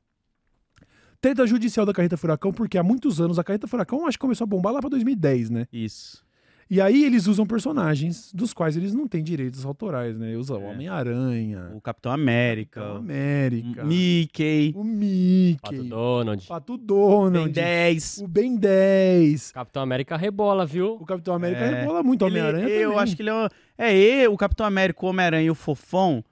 Treta 1.21 1.47
judicial 1.47 1.85
da 1.85 1.93
carreta 1.93 2.17
furacão, 2.17 2.53
porque 2.53 2.79
há 2.79 2.83
muitos 2.83 3.21
anos 3.21 3.39
a 3.39 3.45
carreta 3.45 3.67
furacão 3.67 4.07
acho 4.07 4.17
que 4.17 4.23
começou 4.23 4.45
a 4.45 4.49
bombar 4.49 4.73
lá 4.73 4.81
pra 4.81 4.89
2010, 4.89 5.51
né? 5.51 5.67
Isso. 5.73 6.25
E 6.73 6.81
aí 6.81 7.05
eles 7.05 7.27
usam 7.27 7.45
personagens 7.45 8.33
dos 8.33 8.53
quais 8.55 8.77
eles 8.77 8.95
não 8.95 9.09
têm 9.09 9.25
direitos 9.25 9.65
autorais, 9.67 10.17
né? 10.17 10.37
Usa 10.37 10.55
o 10.57 10.63
É. 10.63 10.71
Homem-Aranha, 10.71 11.73
O 11.75 11.81
Capitão 11.81 12.13
América. 12.13 12.81
Capitão 12.81 12.97
o 12.97 12.99
América, 13.01 13.85
Mickey. 13.85 14.73
o 14.77 14.85
Mickey, 14.85 15.59
Pato 15.61 15.83
Donald. 15.85 16.47
Pato 16.47 16.77
Donald, 16.79 17.53
10. 17.53 18.19
o 18.23 18.29
Ben 18.29 18.57
10. 18.57 19.51
Capitão 19.51 19.83
América 19.83 20.17
rebola, 20.17 20.65
viu? 20.65 20.93
O 20.95 21.05
Capitão 21.05 21.35
América 21.35 21.61
É. 21.63 21.81
rebola 21.81 22.03
muito, 22.05 22.23
o 22.25 22.29
Ele- 22.29 22.39
Homem-Aranha 22.39 22.69
Eu 22.69 22.97
acho 22.99 23.17
que 23.17 23.23
ele 23.23 23.31
é. 23.31 23.35
o- 23.35 23.49
É, 23.77 23.93
ele, 23.97 24.29
o 24.29 24.37
Capitão 24.37 24.65
América, 24.65 25.05
o 25.05 25.09
Homem-Aranha 25.09 25.47
e 25.47 25.51
o 25.51 25.55
Fofão. 25.57 26.25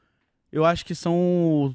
Eu 0.52 0.64
acho 0.64 0.84
que 0.86 0.94
são 0.94 1.14
o, 1.14 1.66
o 1.66 1.74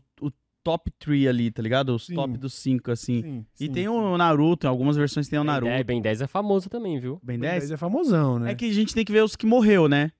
top 0.63 0.91
3 0.97 1.27
ali, 1.27 1.51
tá 1.51 1.61
ligado? 1.61 1.93
Os 1.93 2.05
Sim. 2.05 2.15
top 2.15 2.37
dos 2.37 2.53
5, 2.53 2.91
assim. 2.91 3.21
Sim, 3.21 3.45
e 3.59 3.65
sim, 3.65 3.71
tem 3.71 3.83
sim. 3.83 3.89
o 3.89 4.17
Naruto, 4.17 4.65
em 4.65 4.69
algumas 4.69 4.95
versões 4.95 5.27
tem 5.27 5.37
o 5.37 5.43
Naruto. 5.43 5.71
10, 5.71 5.85
Ben 5.85 6.01
10 6.01 6.21
é 6.21 6.27
famoso 6.27 6.69
também, 6.69 6.99
viu? 6.99 7.19
Ben 7.21 7.37
O 7.37 7.39
Ben 7.39 7.49
10? 7.49 7.63
10 7.63 7.71
é 7.71 7.77
famosão, 7.77 8.39
né? 8.39 8.51
É 8.51 8.55
que 8.55 8.65
a 8.65 8.73
gente 8.73 8.93
tem 8.93 9.03
que 9.03 9.11
ver 9.11 9.23
os 9.23 9.35
que 9.35 9.45
morreu, 9.45 9.87
né? 9.87 10.11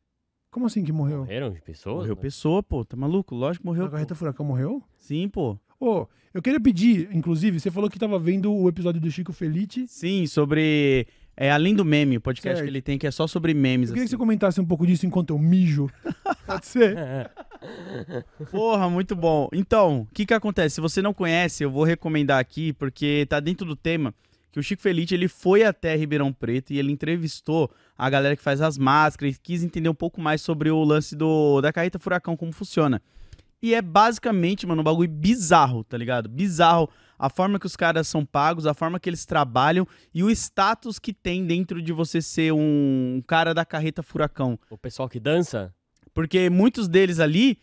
Como 0.52 0.68
assim 0.68 0.84
que 0.84 0.92
morreu? 0.92 1.20
Morreram 1.20 1.52
de 1.52 1.62
pessoas? 1.62 1.96
Morreu 2.02 2.16
né? 2.16 2.22
pessoa, 2.22 2.62
pô. 2.62 2.86
Tá 2.86 2.96
maluco? 2.96 3.34
Lógico 3.34 3.64
que 3.64 3.66
morreu. 3.66 3.86
A 3.86 3.90
carreta 3.90 4.14
pô. 4.14 4.20
furacão 4.20 4.46
morreu? 4.46 4.84
Sim, 4.98 5.28
pô. 5.28 5.58
Ô, 5.80 6.06
eu 6.34 6.42
queria 6.42 6.60
pedir, 6.60 7.10
inclusive, 7.12 7.60
você 7.60 7.72
falou 7.72 7.90
que 7.90 7.98
tava 7.98 8.20
vendo 8.20 8.54
o 8.54 8.70
episódio 8.70 9.02
do 9.02 9.10
Chico 9.10 9.34
Felite. 9.34 9.88
Sim, 9.88 10.28
sobre. 10.28 11.08
É 11.36 11.52
além 11.52 11.74
do 11.74 11.84
meme, 11.84 12.18
o 12.18 12.22
podcast 12.22 12.58
Certo. 12.58 12.64
que 12.64 12.70
ele 12.70 12.82
tem, 12.82 13.00
que 13.00 13.08
é 13.08 13.12
só 13.12 13.26
sobre 13.26 13.56
memes. 13.56 13.90
Eu 13.90 13.94
queria 13.96 14.06
que 14.06 14.10
você 14.10 14.16
assim. 14.16 14.20
comentasse 14.20 14.62
um 14.62 14.66
pouco 14.66 14.86
disso 14.86 15.08
enquanto 15.08 15.32
eu 15.32 15.40
mijo. 15.40 15.90
Pode 16.46 16.68
ser? 16.68 16.96
Porra, 18.52 18.90
muito 18.90 19.16
bom. 19.16 19.48
Então, 19.54 20.02
o 20.02 20.14
que 20.14 20.26
que 20.26 20.34
acontece? 20.34 20.76
Se 20.76 20.82
você 20.82 21.02
não 21.02 21.14
conhece, 21.14 21.64
eu 21.64 21.72
vou 21.72 21.84
recomendar 21.84 22.40
aqui, 22.40 22.74
porque 22.74 23.26
tá 23.30 23.40
dentro 23.40 23.66
do 23.66 23.76
tema 23.76 24.14
que 24.54 24.60
o 24.60 24.64
Chico 24.64 24.84
Felite, 24.84 25.16
ele 25.16 25.28
foi 25.28 25.64
até 25.64 25.96
Ribeirão 25.96 26.32
Preto 26.32 26.72
e 26.72 26.78
ele 26.78 26.92
entrevistou 26.92 27.72
a 27.98 28.08
galera 28.08 28.36
que 28.36 28.42
faz 28.44 28.62
as 28.62 28.78
máscaras 28.78 29.36
e 29.36 29.40
quis 29.40 29.64
entender 29.64 29.90
um 29.90 29.96
pouco 29.96 30.22
mais 30.22 30.44
sobre 30.44 30.70
o 30.70 30.84
lance 30.84 31.16
do 31.16 31.60
da 31.60 31.74
carreta 31.74 31.98
furacão, 31.98 32.38
como 32.38 32.52
funciona. 32.52 33.02
E 33.64 33.74
é 33.74 33.82
basicamente, 33.82 34.68
mano, 34.68 34.82
um 34.82 34.84
bagulho 34.84 35.10
bizarro, 35.10 35.84
tá 35.84 35.98
ligado? 35.98 36.30
Bizarro 36.30 36.88
a 37.18 37.30
forma 37.30 37.58
que 37.58 37.66
os 37.66 37.76
caras 37.76 38.08
são 38.08 38.24
pagos, 38.24 38.68
a 38.68 38.76
forma 38.76 39.00
que 39.00 39.10
eles 39.10 39.26
trabalham 39.26 39.88
e 40.14 40.24
o 40.24 40.30
status 40.30 41.00
que 41.00 41.14
tem 41.14 41.48
dentro 41.48 41.82
de 41.82 41.92
você 41.92 42.22
ser 42.22 42.54
um 42.54 43.24
cara 43.26 43.56
da 43.56 43.66
carreta 43.66 44.04
furacão. 44.04 44.60
O 44.70 44.78
pessoal 44.78 45.10
que 45.10 45.20
dança? 45.20 45.74
Porque 46.14 46.50
muitos 46.50 46.88
deles 46.88 47.20
ali, 47.20 47.58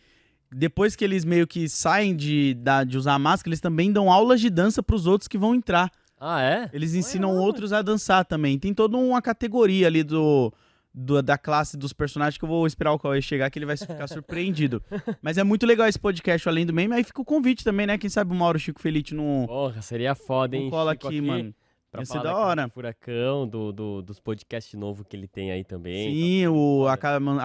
depois 0.51 0.95
que 0.95 1.03
eles 1.03 1.23
meio 1.23 1.47
que 1.47 1.69
saem 1.69 2.15
de, 2.15 2.53
da- 2.55 2.83
de 2.83 2.97
usar 2.97 3.13
a 3.13 3.19
máscara, 3.19 3.49
eles 3.49 3.61
também 3.61 3.91
dão 3.91 4.11
aulas 4.11 4.41
de 4.41 4.49
dança 4.49 4.83
pros 4.83 5.07
outros 5.07 5.27
que 5.27 5.37
vão 5.37 5.55
entrar. 5.55 5.89
Ah, 6.19 6.41
é? 6.41 6.69
Eles 6.73 6.93
ensinam 6.93 7.35
outros 7.35 7.73
a 7.73 7.81
dançar 7.81 8.25
também. 8.25 8.59
Tem 8.59 8.73
toda 8.73 8.95
uma 8.97 9.21
categoria 9.21 9.87
ali 9.87 10.03
do, 10.03 10.53
do- 10.93 11.21
da 11.23 11.37
classe 11.37 11.75
dos 11.77 11.93
personagens 11.93 12.37
que 12.37 12.43
eu 12.45 12.49
vou 12.49 12.67
esperar 12.67 12.91
o 12.93 12.99
Cauê 12.99 13.21
chegar, 13.21 13.49
que 13.49 13.57
ele 13.57 13.65
vai 13.65 13.75
ficar 13.77 14.05
surpreendido. 14.09 14.83
Mas 15.21 15.37
é 15.39 15.43
muito 15.43 15.65
legal 15.65 15.87
esse 15.87 15.97
podcast 15.97 16.47
além 16.47 16.65
do 16.65 16.73
meme. 16.73 16.93
Aí 16.93 17.03
fica 17.03 17.21
o 17.21 17.25
convite 17.25 17.63
também, 17.63 17.87
né? 17.87 17.97
Quem 17.97 18.09
sabe 18.09 18.31
o 18.33 18.35
Mauro 18.35 18.59
Chico 18.59 18.79
Felite 18.81 19.15
não, 19.15 19.45
Porra, 19.47 19.81
seria 19.81 20.13
foda, 20.13 20.55
hein? 20.55 20.69
cola 20.69 20.91
Chico 20.91 21.07
aqui, 21.07 21.21
mano. 21.21 21.55
Pra 21.91 22.01
Ia 22.01 22.05
ser 22.05 22.21
da 22.23 22.35
hora. 22.35 22.69
Furacão, 22.69 23.45
do, 23.47 23.71
do- 23.73 24.01
dos 24.01 24.19
podcasts 24.19 24.73
novos 24.79 25.05
que 25.07 25.15
ele 25.15 25.27
tem 25.27 25.51
aí 25.51 25.63
também. 25.63 26.13
Sim, 26.13 26.47
o, 26.47 26.87
a, 26.87 26.93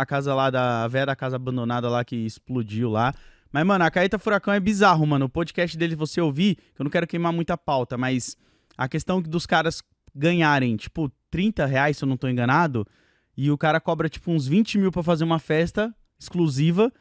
a 0.01 0.07
casa 0.07 0.35
lá 0.35 0.51
da. 0.51 0.85
A 0.85 0.89
véia 0.89 1.07
da 1.07 1.17
casa 1.17 1.35
abandonada 1.37 1.89
lá 1.89 2.05
que 2.05 2.15
explodiu 2.15 2.89
lá. 2.91 3.13
Mas, 3.53 3.65
mano, 3.67 3.85
a 3.85 3.91
Caeta 3.91 4.19
Furacão 4.19 4.55
é 4.55 4.61
bizarro, 4.61 5.07
mano. 5.07 5.25
O 5.27 5.29
podcast 5.29 5.77
dele, 5.77 5.97
você 5.97 6.21
ouvir, 6.21 6.57
que 6.75 6.81
eu 6.81 6.85
não 6.85 6.91
quero 6.91 7.07
queimar 7.07 7.33
muita 7.33 7.57
pauta, 7.59 7.97
mas 7.99 8.37
a 8.77 8.89
questão 8.89 9.21
dos 9.21 9.47
caras 9.47 9.83
ganharem, 10.15 10.77
tipo, 10.77 11.11
30 11.31 11.67
reais, 11.67 11.97
se 11.97 12.05
eu 12.05 12.09
não 12.09 12.17
tô 12.17 12.29
enganado, 12.29 12.87
e 13.37 13.51
o 13.51 13.59
cara 13.59 13.81
cobra, 13.81 14.09
tipo, 14.09 14.31
uns 14.31 14.47
20 14.47 14.79
mil 14.79 14.93
pra 14.93 15.03
fazer 15.03 15.25
uma 15.25 15.39
festa 15.39 15.95
exclusiva 16.19 16.93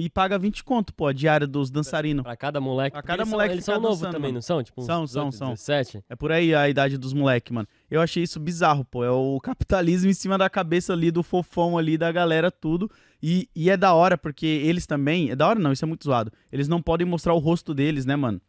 e 0.00 0.08
paga 0.08 0.38
20 0.38 0.64
conto, 0.64 0.94
pô, 0.94 1.06
a 1.06 1.12
diária 1.12 1.46
dos 1.46 1.70
dançarinos. 1.70 2.22
Pra 2.22 2.36
cada 2.36 2.60
moleque. 2.60 2.92
Pra 2.92 3.02
cada 3.02 3.22
eles 3.22 3.30
moleque 3.30 3.48
São, 3.48 3.54
eles 3.54 3.64
são 3.64 3.80
novos 3.80 4.00
também, 4.00 4.20
mano. 4.20 4.34
não 4.34 4.42
são? 4.42 4.62
Tipo, 4.62 4.80
uns 4.80 4.86
São, 4.86 5.06
são, 5.06 5.28
18, 5.28 5.36
são. 5.36 5.48
17? 5.54 6.04
É 6.08 6.16
por 6.16 6.32
aí 6.32 6.54
a 6.54 6.68
idade 6.68 6.96
dos 6.96 7.12
moleques, 7.12 7.52
mano. 7.52 7.68
Eu 7.90 8.00
achei 8.00 8.22
isso 8.22 8.40
bizarro, 8.40 8.84
pô. 8.84 9.04
É 9.04 9.10
o 9.10 9.38
capitalismo 9.40 10.10
em 10.10 10.14
cima 10.14 10.38
da 10.38 10.48
cabeça 10.48 10.92
ali 10.92 11.10
do 11.10 11.22
fofão 11.22 11.76
ali 11.76 11.98
da 11.98 12.10
galera, 12.10 12.50
tudo. 12.50 12.90
E, 13.22 13.48
e 13.54 13.70
é 13.70 13.76
da 13.76 13.92
hora, 13.94 14.18
porque 14.18 14.46
eles 14.46 14.86
também. 14.86 15.30
É 15.30 15.36
da 15.36 15.46
hora 15.46 15.58
não, 15.58 15.72
isso 15.72 15.84
é 15.84 15.88
muito 15.88 16.04
zoado. 16.04 16.32
Eles 16.50 16.68
não 16.68 16.82
podem 16.82 17.06
mostrar 17.06 17.34
o 17.34 17.38
rosto 17.38 17.72
deles, 17.74 18.04
né, 18.04 18.16
mano? 18.16 18.40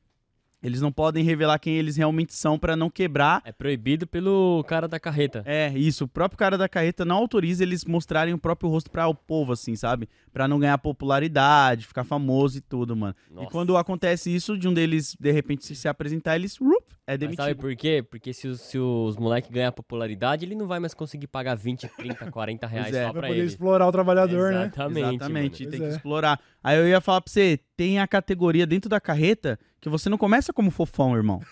Eles 0.64 0.80
não 0.80 0.92
podem 0.92 1.26
revelar 1.26 1.60
quem 1.60 1.76
eles 1.76 1.98
realmente 1.98 2.34
são 2.34 2.58
pra 2.58 2.76
não 2.76 2.90
quebrar. 2.90 3.42
É 3.44 3.52
proibido 3.52 4.08
pelo 4.08 4.64
cara 4.66 4.88
da 4.88 4.98
carreta. 5.00 5.44
É, 5.46 5.70
isso. 5.78 6.06
O 6.06 6.08
próprio 6.08 6.38
cara 6.38 6.58
da 6.58 6.70
carreta 6.70 7.04
não 7.04 7.18
autoriza 7.18 7.64
eles 7.64 7.84
mostrarem 7.84 8.34
o 8.34 8.38
próprio 8.38 8.70
rosto 8.70 8.90
pra 8.90 9.08
o 9.08 9.14
povo, 9.14 9.52
assim, 9.52 9.76
sabe? 9.76 10.08
Pra 10.32 10.48
não 10.48 10.58
ganhar 10.58 10.78
popularidade, 10.78 11.86
ficar 11.86 12.06
famoso 12.06 12.58
e 12.60 12.62
tudo, 12.62 12.96
mano. 12.96 13.14
E 13.30 13.34
Nossa. 13.34 13.50
quando 13.50 13.76
acontece 13.76 14.34
isso, 14.34 14.58
de 14.58 14.68
um 14.68 14.74
deles, 14.74 15.18
de 15.20 15.32
repente, 15.32 15.66
se, 15.66 15.76
se 15.76 15.88
apresentar, 15.88 16.36
eles. 16.36 16.58
Rup, 16.58 16.83
é 17.06 17.12
Mas 17.14 17.20
demitido. 17.20 17.44
sabe 17.44 17.56
por 17.56 17.76
quê? 17.76 18.02
Porque 18.10 18.34
se 18.34 18.48
os, 18.48 18.62
se 18.62 18.78
os 18.78 19.18
moleques 19.18 19.50
ganhar 19.52 19.72
popularidade, 19.72 20.46
ele 20.46 20.56
não 20.56 20.66
vai 20.68 20.80
mais 20.80 20.94
conseguir 20.94 21.28
pagar 21.28 21.56
20, 21.56 21.88
30, 21.98 22.32
40 22.32 22.66
reais 22.68 22.86
Pois 22.88 22.96
é. 22.96 23.00
só 23.06 23.12
Vai 23.12 23.20
pra 23.22 23.28
poder 23.30 23.40
ele. 23.40 23.48
explorar 23.48 23.88
o 23.88 23.92
trabalhador, 23.92 24.52
né? 24.54 24.62
Exatamente. 24.64 25.16
Exatamente, 25.16 25.64
mano. 25.64 25.72
tem 25.72 25.80
Pois 25.80 25.82
que 25.82 25.86
é. 25.86 25.90
explorar. 25.98 26.40
Aí 26.64 26.78
eu 26.78 26.88
ia 26.88 27.02
falar 27.02 27.22
pra 27.22 27.32
você, 27.32 27.60
tem 27.76 28.00
a 28.00 28.08
categoria 28.08 28.66
dentro 28.66 28.90
da 28.90 29.02
carreta 29.02 29.60
que 29.82 29.90
você 29.90 30.10
não 30.10 30.18
começa 30.18 30.54
como 30.54 30.72
fofão, 30.72 31.16
irmão. 31.16 31.42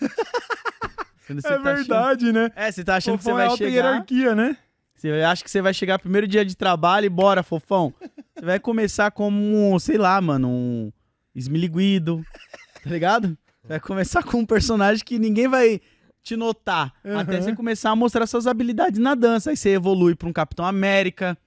É 1.28 1.34
tá 1.40 1.48
achando- 1.48 1.62
verdade, 1.64 2.32
né? 2.32 2.50
É, 2.56 2.70
você 2.70 2.84
tá 2.84 2.96
achando 2.96 3.16
que 3.16 3.24
você 3.24 3.30
Fofão 3.30 3.38
é 3.40 3.42
vai 3.44 3.50
alta 3.52 3.64
chegar... 3.64 3.72
hierarquia, 3.86 4.34
né? 4.34 4.56
Você 4.94 5.08
acha 5.22 5.42
que 5.42 5.50
você 5.50 5.62
vai 5.62 5.72
chegar 5.72 5.98
primeiro 5.98 6.26
dia 6.28 6.44
de 6.44 6.54
trabalho 6.56 7.06
e 7.06 7.08
bora, 7.08 7.42
fofão? 7.42 7.94
Você 8.36 8.44
vai 8.44 8.58
começar 8.60 9.10
como, 9.12 9.78
sei 9.80 9.96
lá, 9.96 10.20
mano, 10.20 10.48
um 10.48 10.92
esmiliguido, 11.34 12.22
tá 12.84 12.90
ligado? 12.90 13.38
Vai 13.64 13.78
começar 13.78 14.22
com 14.22 14.38
um 14.38 14.46
personagem 14.46 15.04
que 15.04 15.18
ninguém 15.18 15.46
vai 15.48 15.80
te 16.22 16.36
notar. 16.36 16.92
Até 17.04 17.36
Aham. 17.36 17.42
você 17.42 17.54
começar 17.54 17.90
a 17.90 17.96
mostrar 17.96 18.26
suas 18.26 18.46
habilidades 18.46 18.98
na 18.98 19.14
dança. 19.14 19.50
Aí 19.50 19.56
você 19.56 19.70
evolui 19.70 20.14
pra 20.14 20.28
um 20.28 20.32
Capitão 20.32 20.64
América. 20.64 21.38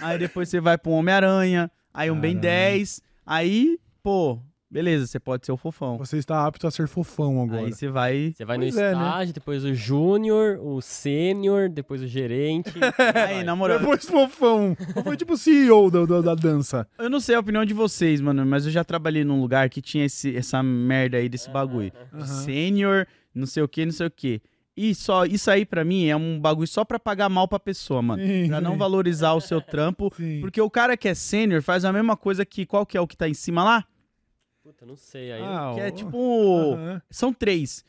Aí 0.00 0.18
depois 0.18 0.48
você 0.48 0.60
vai 0.60 0.78
pra 0.78 0.90
um 0.90 0.94
Homem-Aranha. 0.94 1.70
Aí 1.92 2.10
um 2.10 2.18
Ben 2.20 2.34
Caralho. 2.36 2.76
10. 2.78 3.00
Aí, 3.24 3.78
pô, 4.02 4.40
beleza, 4.70 5.06
você 5.06 5.18
pode 5.20 5.46
ser 5.46 5.52
o 5.52 5.56
fofão. 5.56 5.96
Você 5.98 6.16
está 6.18 6.46
apto 6.46 6.66
a 6.66 6.70
ser 6.70 6.88
fofão 6.88 7.42
agora. 7.42 7.62
Aí 7.66 7.72
você 7.72 7.88
vai. 7.88 8.32
Você 8.36 8.44
vai 8.44 8.58
Pois 8.58 8.74
no 8.74 8.80
é, 8.80 8.84
né? 8.94 8.98
estágio, 9.02 9.34
depois 9.34 9.64
o 9.64 9.74
júnior, 9.74 10.58
o 10.60 10.80
sênior, 10.80 11.68
depois 11.68 12.02
o 12.02 12.06
gerente. 12.06 12.72
Aí, 13.28 13.42
na 13.44 13.54
moral, 13.56 13.78
Depois 13.78 14.04
fofão. 14.04 14.76
Foi 15.04 15.16
tipo 15.16 15.34
o 15.34 15.36
CEO 15.36 15.90
da, 15.90 16.04
da, 16.04 16.20
da 16.20 16.34
dança. 16.34 16.86
eu 16.98 17.08
não 17.10 17.20
sei 17.20 17.34
a 17.34 17.40
opinião 17.40 17.64
de 17.64 17.74
vocês, 17.74 18.20
mano, 18.20 18.44
mas 18.44 18.66
eu 18.66 18.72
já 18.72 18.82
trabalhei 18.84 19.24
num 19.24 19.40
lugar 19.40 19.68
que 19.70 19.80
tinha 19.80 20.04
esse, 20.04 20.36
essa 20.36 20.62
merda 20.62 21.16
aí 21.18 21.28
desse 21.28 21.48
bagulho. 21.50 21.92
Aham. 22.12 22.24
Sênior, 22.26 23.06
não 23.34 23.46
sei 23.46 23.62
o 23.62 23.68
que, 23.68 23.84
não 23.84 23.92
sei 23.92 24.06
o 24.06 24.10
que. 24.10 24.40
E 24.76 24.94
só, 24.94 25.24
isso 25.24 25.50
aí 25.50 25.64
pra 25.64 25.82
mim 25.86 26.04
é 26.06 26.14
um 26.14 26.38
bagulho 26.38 26.68
só 26.68 26.84
pra 26.84 26.98
pagar 26.98 27.30
mal 27.30 27.48
pra 27.48 27.58
pessoa, 27.58 28.02
mano. 28.02 28.22
Sim, 28.22 28.48
Pra 28.48 28.60
não 28.60 28.72
sim. 28.72 28.78
valorizar 28.78 29.32
o 29.32 29.40
seu 29.40 29.58
trampo. 29.58 30.12
Sim. 30.14 30.40
Porque 30.42 30.60
o 30.60 30.68
cara 30.68 30.98
que 30.98 31.08
é 31.08 31.14
sênior 31.14 31.62
faz 31.62 31.82
a 31.86 31.92
mesma 31.92 32.14
coisa 32.14 32.44
que 32.44 32.66
qual 32.66 32.84
que 32.84 32.94
é 32.96 33.00
o 33.00 33.06
que 33.06 33.16
tá 33.16 33.26
em 33.26 33.32
cima 33.32 33.64
lá? 33.64 33.84
Puta, 34.66 34.84
não 34.84 34.96
sei. 34.96 35.30
Aí 35.30 35.40
Ah, 35.40 35.70
Que 35.76 35.80
é 35.80 35.90
tipo. 35.92 36.76
São 37.08 37.32
três. 37.32 37.84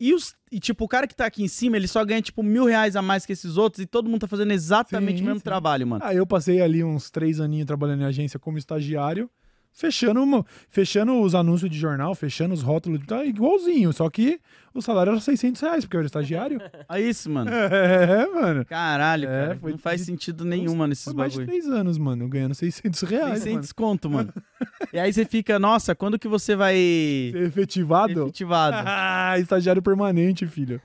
E, 0.00 0.14
os, 0.14 0.34
e, 0.50 0.58
tipo, 0.58 0.82
o 0.84 0.88
cara 0.88 1.06
que 1.06 1.14
tá 1.14 1.26
aqui 1.26 1.44
em 1.44 1.48
cima, 1.48 1.76
ele 1.76 1.86
só 1.86 2.02
ganha, 2.06 2.22
tipo, 2.22 2.42
mil 2.42 2.64
reais 2.64 2.96
a 2.96 3.02
mais 3.02 3.26
que 3.26 3.34
esses 3.34 3.58
outros 3.58 3.82
e 3.82 3.86
todo 3.86 4.08
mundo 4.08 4.22
tá 4.22 4.26
fazendo 4.26 4.50
exatamente 4.50 5.18
Sim, 5.18 5.24
o 5.24 5.26
mesmo 5.26 5.40
sim. 5.40 5.44
trabalho, 5.44 5.86
mano. 5.86 6.02
Ah, 6.02 6.14
eu 6.14 6.26
passei 6.26 6.62
ali 6.62 6.82
uns 6.82 7.10
três 7.10 7.38
aninhos 7.38 7.66
trabalhando 7.66 8.00
em 8.00 8.06
agência 8.06 8.38
como 8.40 8.56
estagiário, 8.56 9.30
fechando, 9.70 10.22
uma- 10.22 10.44
fechando 10.70 11.20
os 11.20 11.34
anúncios 11.34 11.70
de 11.70 11.78
jornal, 11.78 12.14
fechando 12.14 12.54
os 12.54 12.62
rótulos, 12.62 13.04
tá 13.06 13.24
igualzinho, 13.26 13.92
só 13.92 14.08
que 14.08 14.40
o 14.74 14.82
salário 14.82 15.10
era 15.12 15.20
600 15.20 15.60
reais, 15.60 15.84
porque 15.84 15.96
eu 15.96 16.00
era 16.00 16.06
estagiário. 16.06 16.58
É 16.88 17.00
isso, 17.00 17.30
mano. 17.30 17.50
é, 17.52 18.26
mano. 18.26 18.64
Caralho, 18.66 19.28
É, 19.28 19.46
cara. 19.46 19.58
foi 19.58 19.70
não 19.72 19.78
faz 19.78 20.00
de- 20.00 20.06
sentido 20.06 20.44
nenhum, 20.44 20.74
mano, 20.76 20.92
esses 20.92 21.04
Foi 21.04 21.14
mais 21.14 21.32
de 21.32 21.38
bagulho. 21.38 21.58
três 21.60 21.72
anos, 21.72 21.96
mano, 21.98 22.28
ganhando 22.28 22.54
600 22.54 23.00
reais, 23.02 23.42
Sem 23.42 23.52
mano. 23.52 23.62
desconto, 23.62 24.10
mano. 24.10 24.32
e 24.92 24.98
aí 24.98 25.12
você 25.12 25.24
fica, 25.24 25.58
nossa, 25.58 25.94
quando 25.94 26.18
que 26.18 26.28
você 26.28 26.54
vai 26.54 26.74
Ser 26.74 27.42
efetivado? 27.46 28.22
efetivado? 28.24 28.76
Ah, 28.86 29.38
estagiário 29.38 29.80
permanente, 29.82 30.46
filho. 30.46 30.80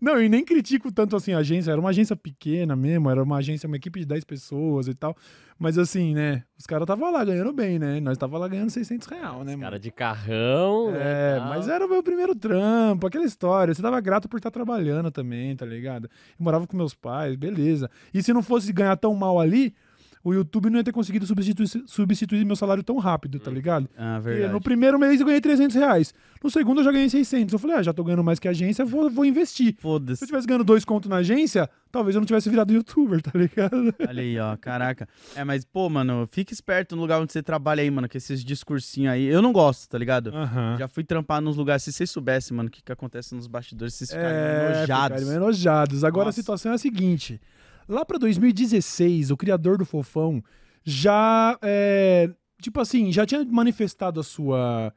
Não, 0.00 0.20
e 0.22 0.28
nem 0.28 0.44
critico 0.44 0.92
tanto 0.92 1.16
assim 1.16 1.32
a 1.32 1.38
agência. 1.38 1.70
Era 1.72 1.80
uma 1.80 1.90
agência 1.90 2.14
pequena 2.14 2.76
mesmo, 2.76 3.10
era 3.10 3.22
uma 3.22 3.36
agência, 3.38 3.66
uma 3.66 3.76
equipe 3.76 4.00
de 4.00 4.06
10 4.06 4.24
pessoas 4.24 4.86
e 4.88 4.94
tal. 4.94 5.16
Mas 5.58 5.76
assim, 5.76 6.14
né? 6.14 6.42
Os 6.58 6.66
caras 6.66 6.84
estavam 6.84 7.12
lá 7.12 7.22
ganhando 7.22 7.52
bem, 7.52 7.78
né? 7.78 8.00
Nós 8.00 8.16
tava 8.16 8.38
lá 8.38 8.48
ganhando 8.48 8.70
600 8.70 9.06
reais, 9.08 9.22
né, 9.44 9.52
mano? 9.52 9.60
Cara 9.60 9.78
de 9.78 9.90
carrão. 9.90 10.90
né, 10.92 11.36
É, 11.36 11.40
mas 11.40 11.68
era 11.68 11.84
o 11.84 11.88
meu 11.88 12.02
primeiro 12.02 12.34
trampo, 12.34 13.06
aquela 13.20 13.24
história. 13.24 13.74
Você 13.74 13.82
tava 13.82 14.00
grato 14.00 14.28
por 14.28 14.38
estar 14.38 14.50
trabalhando 14.50 15.10
também, 15.10 15.54
tá 15.54 15.66
ligado? 15.66 16.04
Eu 16.04 16.44
morava 16.44 16.66
com 16.66 16.76
meus 16.76 16.94
pais, 16.94 17.36
beleza. 17.36 17.90
E 18.12 18.22
se 18.22 18.32
não 18.32 18.42
fosse 18.42 18.72
ganhar 18.72 18.96
tão 18.96 19.14
mal 19.14 19.38
ali, 19.38 19.74
o 20.22 20.34
YouTube 20.34 20.68
não 20.70 20.78
ia 20.78 20.84
ter 20.84 20.92
conseguido 20.92 21.26
substituir, 21.26 21.66
substituir 21.86 22.44
meu 22.44 22.56
salário 22.56 22.82
tão 22.82 22.98
rápido, 22.98 23.38
tá 23.40 23.50
ligado? 23.50 23.88
Ah, 23.96 24.18
verdade. 24.18 24.52
no 24.52 24.60
primeiro 24.60 24.98
mês 24.98 25.18
eu 25.20 25.26
ganhei 25.26 25.40
300 25.40 25.74
reais. 25.76 26.12
No 26.42 26.50
segundo 26.50 26.80
eu 26.80 26.84
já 26.84 26.92
ganhei 26.92 27.08
600. 27.08 27.52
Eu 27.52 27.58
falei, 27.58 27.76
ah, 27.76 27.82
já 27.82 27.92
tô 27.92 28.02
ganhando 28.04 28.24
mais 28.24 28.38
que 28.38 28.46
a 28.48 28.50
agência, 28.50 28.84
vou, 28.84 29.10
vou 29.10 29.24
investir. 29.24 29.68
Se 29.68 29.76
eu 29.78 29.80
Foda-se. 29.80 30.26
tivesse 30.26 30.46
ganhando 30.46 30.64
dois 30.64 30.84
contos 30.84 31.08
na 31.08 31.16
agência, 31.16 31.68
talvez 31.92 32.14
eu 32.14 32.20
não 32.20 32.26
tivesse 32.26 32.48
virado 32.50 32.72
youtuber, 32.72 33.20
tá 33.22 33.30
ligado? 33.34 33.94
Olha 34.08 34.22
aí, 34.22 34.38
ó, 34.38 34.56
caraca. 34.56 35.08
É, 35.34 35.44
mas, 35.44 35.64
pô, 35.64 35.88
mano, 35.88 36.26
fica 36.30 36.52
esperto 36.52 36.94
no 36.96 37.02
lugar 37.02 37.20
onde 37.20 37.32
você 37.32 37.42
trabalha 37.42 37.82
aí, 37.82 37.90
mano, 37.90 38.08
com 38.08 38.16
esses 38.18 38.44
discursinhos 38.44 39.12
aí. 39.12 39.24
Eu 39.26 39.40
não 39.42 39.52
gosto, 39.52 39.88
tá 39.88 39.96
ligado? 39.98 40.28
Aham. 40.34 40.76
Já 40.78 40.88
fui 40.88 41.04
trampar 41.04 41.40
nos 41.40 41.56
lugares, 41.56 41.82
se 41.82 41.92
vocês 41.92 42.10
soubessem, 42.10 42.56
mano, 42.56 42.68
o 42.68 42.72
que, 42.72 42.82
que 42.82 42.92
acontece 42.92 43.34
nos 43.34 43.46
bastidores, 43.46 43.94
vocês 43.94 44.10
ficarem 44.10 44.30
É, 44.36 44.72
enojados. 44.76 45.18
ficarem 45.20 45.36
enojados. 45.36 46.04
Agora 46.04 46.26
Nossa. 46.26 46.40
a 46.40 46.42
situação 46.42 46.72
é 46.72 46.74
a 46.74 46.78
seguinte: 46.78 47.40
lá 47.90 48.04
pra 48.04 48.16
2016, 48.18 49.30
o 49.30 49.36
criador 49.36 49.76
do 49.76 49.84
Fofão 49.84 50.42
já, 50.84 51.58
é, 51.62 52.30
tipo 52.62 52.80
assim, 52.80 53.12
já 53.12 53.26
tinha 53.26 53.44
manifestado 53.44 54.20
a 54.20 54.22
sua 54.22 54.92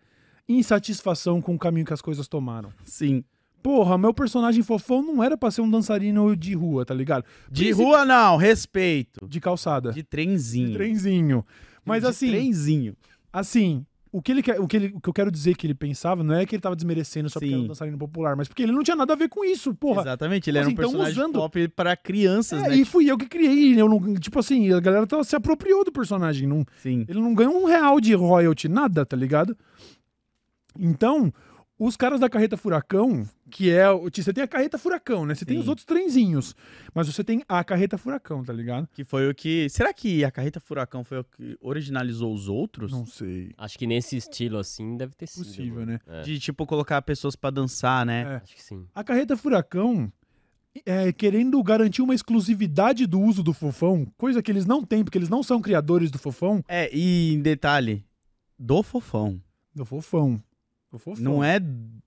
insatisfação 0.47 1.41
com 1.41 1.55
o 1.55 1.59
caminho 1.59 1.85
que 1.85 1.93
as 1.93 2.01
coisas 2.01 2.27
tomaram. 2.27 2.71
Sim. 2.85 3.23
Porra, 3.61 3.97
meu 3.97 4.13
personagem 4.13 4.61
fofão 4.61 5.01
não 5.01 5.23
era 5.23 5.37
pra 5.37 5.49
ser 5.49 5.61
um 5.61 5.69
dançarino 5.71 6.35
de 6.35 6.53
rua, 6.53 6.85
tá 6.85 6.93
ligado? 6.93 7.23
De 7.49 7.63
Princip- 7.65 7.81
rua, 7.85 8.03
não, 8.03 8.35
respeito. 8.35 9.25
De 9.25 9.39
calçada. 9.39 9.89
De 9.89 9.95
De 9.95 10.03
trenzinho. 10.03 10.73
trenzinho. 10.73 11.45
Mas 11.85 12.03
De 12.03 12.09
assim, 12.09 12.29
Trenzinho. 12.29 12.93
assim, 13.31 13.85
o 14.13 14.21
que, 14.21 14.31
ele, 14.31 14.43
quer- 14.43 14.61
o, 14.61 14.67
que 14.67 14.77
ele- 14.77 14.93
o 14.95 15.01
que 15.01 15.09
eu 15.09 15.13
quero 15.13 15.31
dizer 15.31 15.55
que 15.57 15.65
ele 15.65 15.73
pensava 15.73 16.23
não 16.23 16.35
é 16.35 16.45
que 16.45 16.55
ele 16.55 16.61
tava 16.61 16.75
desmerecendo 16.75 17.29
só 17.29 17.39
porque 17.39 17.47
Sim. 17.47 17.53
era 17.55 17.63
um 17.63 17.67
dançarino 17.67 17.97
popular, 17.97 18.35
mas 18.35 18.47
porque 18.47 18.61
ele 18.61 18.71
não 18.71 18.83
tinha 18.83 18.95
nada 18.95 19.11
a 19.11 19.15
ver 19.15 19.27
com 19.27 19.43
isso, 19.43 19.73
porra. 19.73 20.03
Exatamente, 20.03 20.49
ele 20.49 20.59
era 20.59 20.67
assim, 20.67 20.73
um 20.73 20.75
tão 20.77 20.85
personagem 20.85 21.13
usando- 21.19 21.33
top 21.33 21.67
pra 21.69 21.97
crianças, 21.97 22.61
É, 22.63 22.69
né? 22.69 22.75
e 22.77 22.85
fui 22.85 23.09
eu 23.09 23.17
que 23.17 23.25
criei, 23.27 23.73
eu 23.81 23.89
não, 23.89 24.13
tipo 24.13 24.37
assim, 24.37 24.71
a 24.71 24.79
galera 24.79 25.07
tá- 25.07 25.23
se 25.23 25.35
apropriou 25.35 25.83
do 25.83 25.91
personagem, 25.91 26.47
não, 26.47 26.63
Sim. 26.77 27.03
ele 27.09 27.19
não 27.19 27.33
ganhou 27.33 27.59
um 27.59 27.65
real 27.65 27.99
de 27.99 28.13
royalty, 28.13 28.69
nada, 28.69 29.03
tá 29.05 29.17
ligado? 29.17 29.57
Então, 30.77 31.33
os 31.77 31.95
caras 31.95 32.19
da 32.19 32.29
carreta 32.29 32.57
furacão, 32.57 33.27
que 33.53 33.69
é, 33.69 33.87
o- 33.91 34.09
você 34.11 34.33
tem 34.33 34.43
a 34.43 34.47
carreta 34.47 34.79
furacão, 34.79 35.25
né? 35.27 35.35
Você 35.35 35.45
tem 35.45 35.55
Sim. 35.57 35.61
os 35.61 35.67
outros 35.67 35.85
trenzinhos, 35.85 36.55
mas 36.93 37.05
você 37.07 37.23
tem 37.23 37.43
a 37.47 37.63
carreta 37.63 37.99
furacão, 37.99 38.43
tá 38.43 38.51
ligado? 38.51 38.87
Que 38.91 39.03
foi 39.03 39.29
o 39.29 39.35
que. 39.35 39.69
Será 39.69 39.93
que 39.93 40.25
a 40.25 40.31
carreta 40.31 40.59
Furacão 40.59 41.03
foi 41.03 41.19
o 41.19 41.23
que 41.23 41.55
originalizou 41.61 42.33
os 42.33 42.47
outros? 42.47 42.91
Não 42.91 43.05
sei. 43.05 43.51
Acho 43.55 43.77
que 43.77 43.85
nesse 43.85 44.17
estilo 44.17 44.57
assim 44.57 44.97
deve 44.97 45.13
ter 45.13 45.27
sido. 45.27 45.45
Possível, 45.45 45.75
mano. 45.81 45.91
né? 45.93 45.99
É, 46.07 46.21
De, 46.23 46.39
tipo, 46.39 46.65
colocar 46.65 46.99
pessoas 47.03 47.35
pra 47.35 47.51
dançar, 47.51 48.03
né? 48.05 48.21
É. 48.23 48.35
Acho 48.43 48.55
que 48.55 48.63
sim. 48.63 48.87
A 48.95 49.03
carreta 49.03 49.37
furacão, 49.37 50.11
é, 50.85 51.13
querendo 51.13 51.61
garantir 51.61 52.01
uma 52.01 52.15
exclusividade 52.15 53.05
do 53.05 53.19
uso 53.21 53.43
do 53.43 53.53
fofão, 53.53 54.07
coisa 54.17 54.41
que 54.41 54.51
eles 54.51 54.65
não 54.65 54.83
têm, 54.83 55.03
porque 55.03 55.17
eles 55.19 55.29
não 55.29 55.43
são 55.43 55.61
criadores 55.61 56.09
do 56.09 56.17
fofão, 56.17 56.63
É, 56.67 56.89
e 56.91 57.33
em 57.33 57.41
detalhe, 57.41 58.03
do 58.57 58.81
fofão. 58.81 59.39
do 59.75 59.85
fofão. 59.85 60.41
O 60.93 60.99
fofão. 60.99 61.23
Não 61.23 61.43
é 61.43 61.59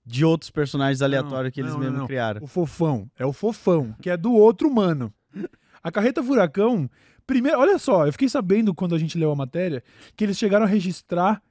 de 0.05 0.23
outros 0.23 0.49
personagens 0.49 1.01
aleatórios 1.01 1.53
que 1.53 1.59
eles 1.59 1.73
não, 1.73 1.79
não, 1.79 1.83
mesmos 1.83 1.99
não. 1.99 2.07
criaram. 2.07 2.41
O 2.41 2.47
fofão. 2.47 3.11
É 3.19 3.25
o 3.25 3.33
fofão, 3.33 3.93
que 4.01 4.09
é 4.09 4.15
do 4.15 4.31
outro 4.31 4.73
mano. 4.73 5.13
A 5.83 5.91
carreta 5.91 6.23
furacão. 6.23 6.89
Primeiro, 7.25 7.59
olha 7.59 7.77
só, 7.77 8.05
eu 8.05 8.13
fiquei 8.13 8.29
sabendo 8.29 8.73
quando 8.73 8.95
a 8.95 8.97
gente 8.97 9.17
leu 9.17 9.29
a 9.29 9.35
matéria 9.35 9.83
que 10.15 10.23
eles 10.23 10.37
chegaram 10.37 10.65
a 10.65 10.69
registrar 10.69 11.43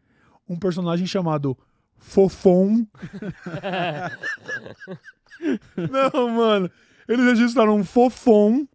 um 0.48 0.58
personagem 0.58 1.06
chamado 1.06 1.56
Fofão. 1.98 2.88
não, 5.76 6.30
mano. 6.30 6.70
Eles 7.06 7.24
registraram 7.26 7.76
um 7.76 7.84
Fofão, 7.84 8.66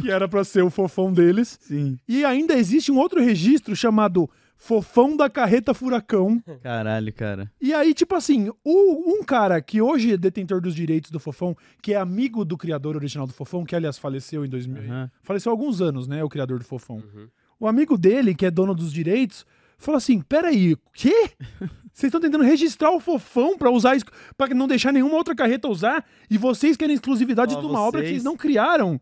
que 0.00 0.10
era 0.10 0.28
pra 0.28 0.44
ser 0.44 0.62
o 0.62 0.70
fofão 0.70 1.12
deles. 1.12 1.58
Sim. 1.60 1.98
E 2.06 2.24
ainda 2.24 2.54
existe 2.54 2.92
um 2.92 2.98
outro 2.98 3.22
registro 3.22 3.74
chamado 3.74 4.30
Fofão 4.56 5.16
da 5.16 5.28
Carreta 5.28 5.74
Furacão. 5.74 6.40
Caralho, 6.62 7.12
cara. 7.12 7.50
E 7.60 7.74
aí, 7.74 7.92
tipo 7.92 8.14
assim, 8.14 8.50
o- 8.64 9.14
um 9.18 9.22
cara 9.22 9.60
que 9.60 9.80
hoje 9.82 10.12
é 10.12 10.16
detentor 10.16 10.60
dos 10.60 10.74
direitos 10.74 11.10
do 11.10 11.20
Fofão, 11.20 11.56
que 11.82 11.92
é 11.92 11.96
amigo 11.96 12.44
do 12.44 12.56
criador 12.56 12.96
original 12.96 13.26
do 13.26 13.32
Fofão, 13.32 13.64
que 13.64 13.76
aliás 13.76 13.98
faleceu 13.98 14.44
em 14.44 14.48
2000. 14.48 14.82
Aham. 14.84 15.10
Faleceu 15.22 15.50
há 15.50 15.52
alguns 15.52 15.80
anos, 15.82 16.06
né? 16.08 16.22
O 16.24 16.28
criador 16.28 16.58
do 16.58 16.64
Fofão. 16.64 16.96
Uhum. 16.96 17.28
O 17.60 17.66
amigo 17.66 17.96
dele, 17.98 18.34
que 18.34 18.46
é 18.46 18.50
dono 18.50 18.74
dos 18.74 18.92
direitos, 18.92 19.44
falou 19.76 19.96
assim: 19.98 20.20
peraí, 20.20 20.72
o 20.74 20.78
quê? 20.92 21.30
Vocês 21.92 22.08
estão 22.08 22.20
tentando 22.20 22.42
registrar 22.42 22.90
o 22.90 22.98
Fofão 22.98 23.56
pra 23.56 23.70
usar 23.70 23.94
isso, 23.94 24.04
pra 24.36 24.48
não 24.48 24.66
deixar 24.66 24.92
nenhuma 24.92 25.14
outra 25.14 25.32
carreta 25.32 25.68
usar, 25.68 26.04
e 26.28 26.36
vocês 26.36 26.76
querem 26.76 26.92
exclusividade 26.94 27.54
Ó, 27.54 27.60
de 27.60 27.66
uma 27.66 27.78
obra 27.80 28.00
que 28.00 28.08
vocês- 28.08 28.16
vocês 28.22 28.24
não 28.24 28.36
criaram. 28.36 29.00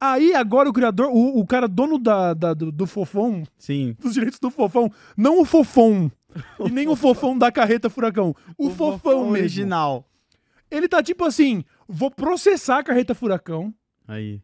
Aí 0.00 0.34
agora 0.34 0.68
o 0.68 0.72
criador, 0.72 1.10
o, 1.12 1.38
o 1.38 1.46
cara 1.46 1.68
dono 1.68 1.98
da, 1.98 2.32
da- 2.32 2.54
do, 2.54 2.72
do 2.72 2.86
Fofão, 2.86 3.42
Sim. 3.58 3.94
dos 4.00 4.14
direitos 4.14 4.38
do 4.40 4.50
Fofão, 4.50 4.90
não 5.16 5.40
o 5.40 5.44
Fofão. 5.44 6.10
e 6.64 6.70
nem 6.70 6.88
o 6.88 6.96
Fofão 6.96 7.36
da 7.36 7.52
carreta 7.52 7.90
Furacão. 7.90 8.34
O, 8.56 8.70
fofão, 8.70 9.24
mesmo. 9.24 9.32
original. 9.32 10.06
Ele 10.70 10.88
tá 10.88 11.02
tipo 11.02 11.24
assim: 11.24 11.64
vou 11.88 12.10
processar 12.10 12.78
a 12.78 12.82
carreta 12.84 13.14
Furacão. 13.14 13.74
Aí. 14.08 14.40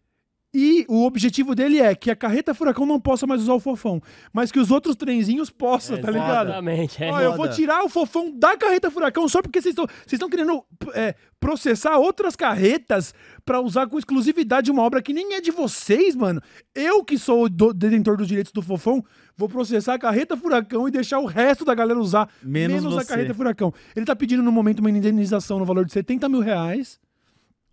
E 0.59 0.87
o 0.89 1.05
objetivo 1.05 1.55
dele 1.55 1.81
é 1.81 1.95
que 1.95 2.11
a 2.11 2.17
carreta 2.17 2.55
Furacão 2.55 2.87
não 2.87 2.99
possa 2.99 3.27
mais 3.27 3.43
usar 3.43 3.53
o 3.53 3.61
Fofão, 3.61 4.01
mas 4.33 4.51
que 4.51 4.59
os 4.59 4.71
outros 4.71 4.97
trenzinhos 4.97 5.51
possam, 5.51 6.01
tá 6.01 6.11
ligado? 6.11 6.47
Exatamente. 6.47 7.05
É. 7.05 7.11
Ó, 7.13 7.21
eu 7.21 7.37
vou 7.37 7.47
tirar 7.51 7.85
o 7.85 7.91
Fofão 7.91 8.33
da 8.35 8.57
carreta 8.57 8.91
Furacão 8.91 9.29
só 9.29 9.43
porque 9.43 9.61
vocês 9.61 9.73
estão 9.73 9.85
vocês 9.87 10.13
estão 10.15 10.31
querendo 10.31 10.65
é, 10.95 11.15
processar 11.39 11.99
outras 11.99 12.35
carretas 12.35 13.13
pra 13.45 13.61
usar 13.61 13.87
com 13.87 13.99
exclusividade 13.99 14.71
uma 14.71 14.83
obra 14.83 15.03
que 15.03 15.13
nem 15.13 15.35
é 15.35 15.43
de 15.43 15.51
vocês, 15.51 16.15
mano. 16.17 16.41
Eu 16.75 17.05
que 17.05 17.19
sou 17.19 17.45
o 17.45 17.49
do- 17.51 17.75
detentor 17.75 18.17
dos 18.17 18.27
direitos 18.27 18.51
do 18.51 18.63
Fofão, 18.63 19.05
vou 19.37 19.51
processar 19.51 19.93
a 19.93 19.99
carreta 19.99 20.39
Furacão 20.39 20.89
e 20.89 20.91
deixar 20.91 21.19
o 21.19 21.27
resto 21.27 21.67
da 21.67 21.75
galera 21.75 22.01
usar 22.01 22.31
Menos 22.43 22.83
a 22.87 22.89
você. 22.89 23.07
carreta 23.07 23.35
Furacão. 23.35 23.75
Ele 23.95 24.07
tá 24.07 24.17
pedindo 24.17 24.43
no 24.43 24.51
momento 24.51 24.81
uma 24.81 24.91
indenização 24.91 25.59
no 25.59 25.67
valor 25.67 25.85
de 25.85 25.93
70 25.93 26.31
mil 26.31 26.41
reais 26.41 26.99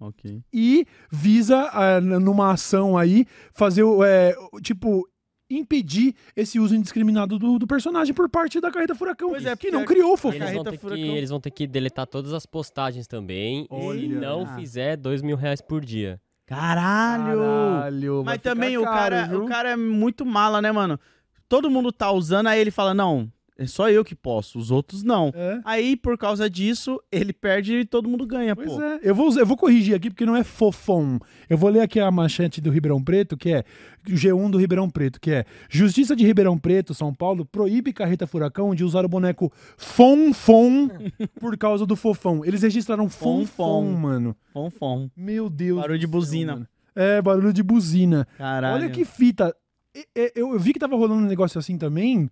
Ok. 0.07 0.41
e 0.53 0.85
visa, 1.11 1.69
ah, 1.71 2.01
numa 2.01 2.51
ação 2.51 2.97
aí, 2.97 3.25
fazer, 3.53 3.83
o, 3.83 4.03
é, 4.03 4.35
tipo, 4.61 5.07
impedir 5.49 6.15
esse 6.35 6.59
uso 6.59 6.75
indiscriminado 6.75 7.37
do, 7.37 7.59
do 7.59 7.67
personagem 7.67 8.13
por 8.13 8.27
parte 8.29 8.59
da 8.59 8.71
carreta 8.71 8.95
Furacão, 8.95 9.29
Pois 9.29 9.45
é, 9.45 9.51
que 9.51 9.67
porque 9.67 9.71
não 9.71 9.85
criou 9.85 10.09
o 10.09 10.11
Eles 10.13 10.19
Fofão. 10.21 10.39
vão, 10.39 10.47
Carreta 10.47 10.63
ter 10.71 10.71
que, 10.71 10.81
Furacão. 10.81 11.05
eles 11.15 11.29
vão 11.29 11.39
ter 11.39 11.51
que 11.51 11.67
deletar 11.67 12.07
todas 12.07 12.33
as 12.33 12.45
postagens 12.45 13.07
também 13.07 13.67
Olha. 13.69 13.99
se 13.99 14.07
não 14.07 14.45
fizer 14.55 14.97
dois 14.97 15.21
mil 15.21 15.35
reais 15.37 15.61
por 15.61 15.83
dia. 15.85 16.19
Caralho! 16.45 17.39
Caralho, 17.39 18.23
Mas 18.25 18.41
também 18.41 18.77
ficar 18.77 18.81
o 18.81 18.93
cara, 18.93 19.15
caro, 19.21 19.29
viu? 19.31 19.43
o 19.45 19.47
cara 19.47 19.69
é 19.71 19.75
muito 19.75 20.25
mala, 20.25 20.61
né, 20.61 20.71
mano? 20.71 20.99
Todo 21.47 21.69
mundo 21.69 21.91
tá 21.91 22.11
usando, 22.11 22.47
aí 22.47 22.59
ele 22.59 22.71
fala: 22.71 22.93
não, 22.93 23.31
é 23.57 23.65
só 23.67 23.89
eu 23.89 24.03
que 24.03 24.15
posso, 24.15 24.57
os 24.57 24.71
outros 24.71 25.03
não. 25.03 25.31
É. 25.35 25.61
Aí, 25.63 25.95
por 25.95 26.17
causa 26.17 26.49
disso, 26.49 26.99
ele 27.11 27.31
perde 27.31 27.73
e 27.79 27.85
todo 27.85 28.09
mundo 28.09 28.25
ganha, 28.25 28.55
Pois 28.55 28.71
pô. 28.71 28.81
é, 28.81 28.99
eu 29.03 29.13
vou, 29.13 29.31
eu 29.37 29.45
vou 29.45 29.55
corrigir 29.57 29.95
aqui 29.95 30.09
porque 30.09 30.25
não 30.25 30.35
é 30.35 30.43
fofão. 30.43 31.19
Eu 31.49 31.57
vou 31.57 31.69
ler 31.69 31.81
aqui 31.81 31.99
a 31.99 32.09
manchete 32.09 32.59
do 32.59 32.71
Ribeirão 32.71 33.03
Preto, 33.03 33.37
que 33.37 33.51
é 33.53 33.63
o 34.07 34.11
G1 34.11 34.49
do 34.51 34.57
Ribeirão 34.57 34.89
Preto, 34.89 35.19
que 35.21 35.31
é 35.31 35.45
Justiça 35.69 36.15
de 36.15 36.25
Ribeirão 36.25 36.57
Preto, 36.57 36.93
São 36.93 37.13
Paulo, 37.13 37.45
proíbe 37.45 37.93
carreta 37.93 38.25
furacão 38.27 38.73
de 38.75 38.83
usar 38.83 39.05
o 39.05 39.09
boneco 39.09 39.51
Fonfon 39.77 40.89
por 41.39 41.57
causa 41.57 41.85
do 41.85 41.95
fofão. 41.95 42.43
Eles 42.43 42.61
registraram 42.63 43.07
Fonfon, 43.09 43.45
Fonfon. 43.45 43.91
mano. 43.93 44.35
Fom, 44.51 44.69
fom. 44.69 45.09
Meu 45.15 45.49
Deus. 45.49 45.79
Barulho 45.79 45.99
de 45.99 46.05
céu, 46.05 46.11
buzina. 46.11 46.53
mano. 46.53 46.67
É, 46.95 47.21
barulho 47.21 47.53
de 47.53 47.63
buzina. 47.63 48.27
Caralho. 48.37 48.75
Olha 48.83 48.89
que 48.89 49.05
fita. 49.05 49.55
E- 49.95 50.07
e- 50.15 50.31
Eu 50.35 50.57
vi 50.59 50.73
que 50.73 50.79
tava 50.79 50.95
rolando 50.95 51.23
um 51.23 51.27
negócio 51.27 51.57
assim 51.59 51.77
também. 51.77 52.29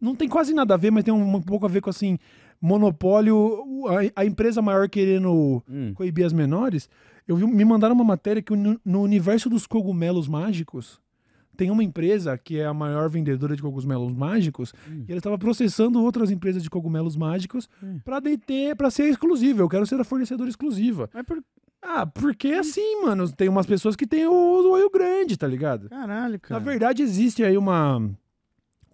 Não 0.00 0.14
tem 0.14 0.28
quase 0.28 0.52
nada 0.52 0.74
a 0.74 0.76
ver, 0.76 0.90
mas 0.90 1.04
tem 1.04 1.12
um, 1.14 1.36
um 1.36 1.40
pouco 1.42 1.64
a 1.64 1.68
ver 1.68 1.80
com 1.80 1.88
assim, 1.90 2.18
monopólio, 2.60 3.64
a, 4.16 4.22
a 4.22 4.24
empresa 4.24 4.60
maior 4.60 4.88
querendo 4.88 5.62
Hum. 5.68 5.92
coibir 5.94 6.26
as 6.26 6.32
menores. 6.32 6.88
Eu 7.26 7.36
vi, 7.36 7.46
me 7.46 7.64
mandaram 7.64 7.94
uma 7.94 8.04
matéria 8.04 8.42
que 8.42 8.54
no, 8.54 8.78
no 8.84 9.02
universo 9.02 9.48
dos 9.48 9.66
cogumelos 9.66 10.28
mágicos 10.28 11.00
tem 11.56 11.70
uma 11.70 11.84
empresa 11.84 12.36
que 12.36 12.58
é 12.58 12.66
a 12.66 12.74
maior 12.74 13.08
vendedora 13.08 13.54
de 13.54 13.62
cogumelos 13.62 14.12
mágicos 14.12 14.74
Hum. 14.90 15.04
e 15.08 15.12
ela 15.12 15.18
estava 15.18 15.38
processando 15.38 16.02
outras 16.02 16.30
empresas 16.30 16.62
de 16.62 16.68
cogumelos 16.68 17.16
mágicos 17.16 17.68
Hum. 17.82 17.98
pra 18.04 18.20
deter, 18.20 18.76
para 18.76 18.90
ser 18.90 19.04
exclusiva. 19.08 19.62
Eu 19.62 19.68
quero 19.68 19.86
ser 19.86 19.98
a 20.00 20.04
fornecedora 20.04 20.50
exclusiva. 20.50 21.08
Mas 21.14 21.24
por... 21.24 21.42
Ah, 21.86 22.06
porque 22.06 22.48
assim, 22.48 23.02
mano, 23.02 23.30
tem 23.30 23.48
umas 23.48 23.66
pessoas 23.66 23.94
que 23.94 24.06
têm 24.06 24.26
o, 24.26 24.32
o 24.32 24.70
olho 24.70 24.88
grande, 24.90 25.36
tá 25.36 25.46
ligado? 25.46 25.88
Caralho, 25.90 26.40
cara. 26.40 26.58
Na 26.58 26.64
verdade, 26.64 27.02
existe 27.02 27.44
aí 27.44 27.58
uma, 27.58 28.10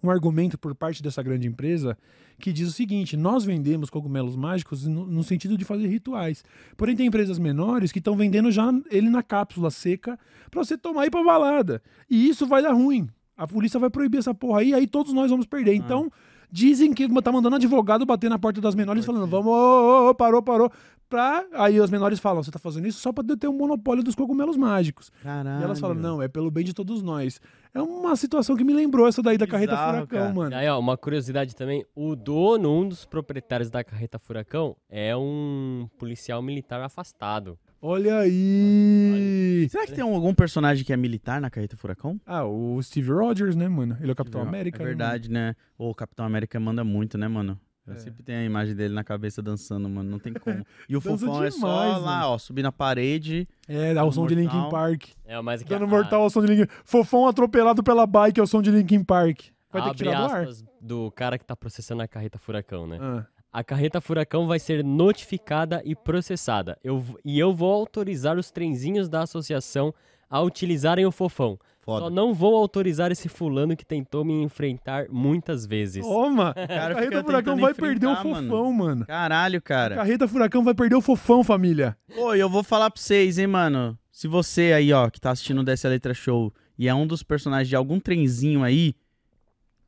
um 0.03 0.09
argumento 0.09 0.57
por 0.57 0.73
parte 0.73 1.01
dessa 1.03 1.21
grande 1.21 1.47
empresa 1.47 1.97
que 2.39 2.51
diz 2.51 2.67
o 2.67 2.71
seguinte: 2.71 3.15
nós 3.15 3.45
vendemos 3.45 3.89
cogumelos 3.89 4.35
mágicos 4.35 4.85
no, 4.85 5.05
no 5.05 5.23
sentido 5.23 5.57
de 5.57 5.63
fazer 5.63 5.87
rituais. 5.87 6.43
Porém, 6.75 6.95
tem 6.95 7.07
empresas 7.07 7.37
menores 7.37 7.91
que 7.91 7.99
estão 7.99 8.15
vendendo 8.15 8.51
já 8.51 8.71
ele 8.89 9.09
na 9.09 9.23
cápsula 9.23 9.69
seca 9.69 10.19
pra 10.49 10.63
você 10.63 10.77
tomar 10.77 11.05
e 11.05 11.11
pra 11.11 11.23
balada. 11.23 11.81
E 12.09 12.27
isso 12.27 12.45
vai 12.45 12.61
dar 12.61 12.73
ruim. 12.73 13.07
A 13.37 13.47
polícia 13.47 13.79
vai 13.79 13.89
proibir 13.89 14.19
essa 14.19 14.33
porra 14.33 14.61
aí, 14.61 14.73
aí 14.73 14.87
todos 14.87 15.13
nós 15.13 15.31
vamos 15.31 15.45
perder. 15.45 15.73
Então, 15.73 16.11
dizem 16.51 16.93
que 16.93 17.07
tá 17.21 17.31
mandando 17.31 17.55
advogado 17.55 18.05
bater 18.05 18.29
na 18.29 18.37
porta 18.37 18.59
das 18.59 18.75
menores 18.75 19.05
falando: 19.05 19.27
vamos, 19.27 19.47
ô, 19.47 20.07
ô, 20.07 20.09
ô, 20.09 20.15
parou, 20.15 20.41
parou. 20.41 20.71
Pra... 21.11 21.45
Aí 21.53 21.77
os 21.77 21.91
menores 21.91 22.19
falam: 22.19 22.41
você 22.41 22.49
tá 22.49 22.57
fazendo 22.57 22.87
isso 22.87 22.99
só 22.99 23.11
pra 23.11 23.21
ter 23.35 23.47
um 23.49 23.53
monopólio 23.57 24.01
dos 24.01 24.15
cogumelos 24.15 24.55
mágicos. 24.55 25.11
Caralho. 25.21 25.59
E 25.59 25.63
elas 25.65 25.77
falam, 25.77 25.95
não, 25.95 26.21
é 26.21 26.29
pelo 26.29 26.49
bem 26.49 26.63
de 26.63 26.73
todos 26.73 27.03
nós. 27.03 27.41
É 27.73 27.81
uma 27.81 28.15
situação 28.15 28.55
que 28.55 28.63
me 28.63 28.73
lembrou 28.73 29.05
essa 29.07 29.21
daí 29.21 29.37
da 29.37 29.45
carreta 29.45 29.73
Bizarro, 29.73 29.91
furacão, 29.93 30.19
cara. 30.19 30.33
mano. 30.33 30.51
E 30.51 30.55
aí, 30.55 30.67
ó, 30.69 30.79
uma 30.79 30.97
curiosidade 30.97 31.53
também, 31.53 31.85
o 31.93 32.15
dono, 32.15 32.71
um 32.81 32.87
dos 32.87 33.03
proprietários 33.05 33.69
da 33.69 33.83
carreta 33.83 34.17
Furacão, 34.17 34.75
é 34.89 35.15
um 35.15 35.87
policial 35.97 36.41
militar 36.41 36.81
afastado. 36.81 37.59
Olha 37.81 38.19
aí! 38.19 39.67
Será 39.69 39.85
que 39.85 39.93
tem 39.93 40.03
um- 40.03 40.13
algum 40.15 40.33
personagem 40.33 40.85
que 40.85 40.93
é 40.93 40.97
militar 40.97 41.41
na 41.41 41.49
Carreta 41.49 41.75
Furacão? 41.75 42.19
Ah, 42.25 42.45
o 42.45 42.81
Steve 42.81 43.11
Rogers, 43.11 43.55
né, 43.55 43.67
mano? 43.67 43.97
Ele 43.99 44.09
é 44.11 44.13
o 44.13 44.15
Capitão 44.15 44.41
América. 44.41 44.77
É 44.77 44.79
né, 44.79 44.85
verdade, 44.85 45.29
né? 45.31 45.55
Ô, 45.77 45.89
O 45.89 45.95
Capitão 45.95 46.25
América 46.25 46.59
manda 46.59 46.83
muito, 46.83 47.17
né, 47.17 47.27
mano? 47.27 47.59
Eu 47.91 47.97
É. 47.97 47.99
sempre 47.99 48.23
tenho 48.23 48.39
a 48.39 48.43
imagem 48.43 48.75
dele 48.75 48.93
na 48.93 49.03
cabeça 49.03 49.41
dançando, 49.41 49.87
mano. 49.89 50.09
Não 50.09 50.19
tem 50.19 50.33
como. 50.33 50.65
E 50.89 50.95
o 50.95 51.01
fofão 51.01 51.43
é 51.43 51.51
só 51.51 51.57
demais, 51.85 52.03
lá, 52.03 52.29
ó, 52.29 52.37
subir 52.37 52.63
na 52.63 52.71
parede. 52.71 53.47
É, 53.67 53.93
dá 53.93 54.03
o 54.03 54.11
som 54.11 54.25
de 54.27 54.35
Linkin 54.35 54.55
Mortal. 54.55 54.71
Park. 54.71 55.03
É, 55.25 55.41
mas 55.41 55.61
aqui, 55.61 55.69
Dando 55.69 55.85
a- 55.85 55.87
mortal 55.87 56.21
ao 56.23 56.29
som 56.29 56.41
de 56.45 56.47
Linkin 56.53 56.71
Fofão 56.83 57.27
atropelado 57.27 57.83
pela 57.83 58.05
bike 58.07 58.39
é 58.39 58.43
o 58.43 58.47
som 58.47 58.61
de 58.61 58.71
Linkin 58.71 59.03
Park. 59.03 59.41
Vai 59.71 59.83
ter 59.83 59.89
que 59.91 59.95
tirar 59.97 60.27
do 60.27 60.33
ar. 60.33 60.47
do 60.81 61.11
cara 61.11 61.37
que 61.37 61.45
tá 61.45 61.55
processando 61.55 62.01
a 62.01 62.07
carreta 62.07 62.37
Furacão, 62.37 62.85
né? 62.85 62.97
Ah. 63.01 63.25
A 63.53 63.63
carreta 63.63 63.99
Furacão 64.01 64.47
vai 64.47 64.59
ser 64.59 64.83
notificada 64.83 65.81
e 65.85 65.93
processada. 65.95 66.77
Eu, 66.83 67.03
e 67.23 67.37
eu 67.39 67.53
vou 67.53 67.73
autorizar 67.73 68.37
os 68.37 68.49
trenzinhos 68.51 69.09
da 69.09 69.21
associação 69.23 69.93
a 70.29 70.41
utilizarem 70.41 71.05
o 71.05 71.11
fofão. 71.11 71.57
Foda. 71.91 72.05
Só 72.05 72.09
não 72.09 72.33
vou 72.33 72.55
autorizar 72.55 73.11
esse 73.11 73.27
fulano 73.29 73.75
que 73.75 73.85
tentou 73.85 74.23
me 74.25 74.33
enfrentar 74.43 75.07
muitas 75.09 75.65
vezes. 75.65 76.03
Toma! 76.05 76.53
Cara 76.67 76.95
carreta 76.95 77.23
Furacão 77.23 77.57
vai 77.57 77.73
perder 77.73 78.07
o 78.07 78.15
Fofão, 78.15 78.73
mano. 78.73 79.05
Caralho, 79.05 79.57
A 79.59 79.61
cara. 79.61 79.95
carreta 79.95 80.27
Furacão 80.27 80.63
vai 80.63 80.73
perder 80.73 80.95
o 80.95 81.01
Fofão, 81.01 81.43
família. 81.43 81.97
Pô, 82.13 82.33
e 82.35 82.39
eu 82.39 82.49
vou 82.49 82.63
falar 82.63 82.89
pra 82.91 83.01
vocês, 83.01 83.37
hein, 83.37 83.47
mano. 83.47 83.97
Se 84.11 84.27
você 84.27 84.73
aí, 84.73 84.91
ó, 84.93 85.09
que 85.09 85.19
tá 85.19 85.31
assistindo 85.31 85.61
o 85.61 85.63
Dessa 85.63 85.87
Letra 85.87 86.13
Show 86.13 86.53
e 86.77 86.87
é 86.87 86.93
um 86.93 87.07
dos 87.07 87.23
personagens 87.23 87.69
de 87.69 87.75
algum 87.75 87.99
trenzinho 87.99 88.63
aí, 88.63 88.93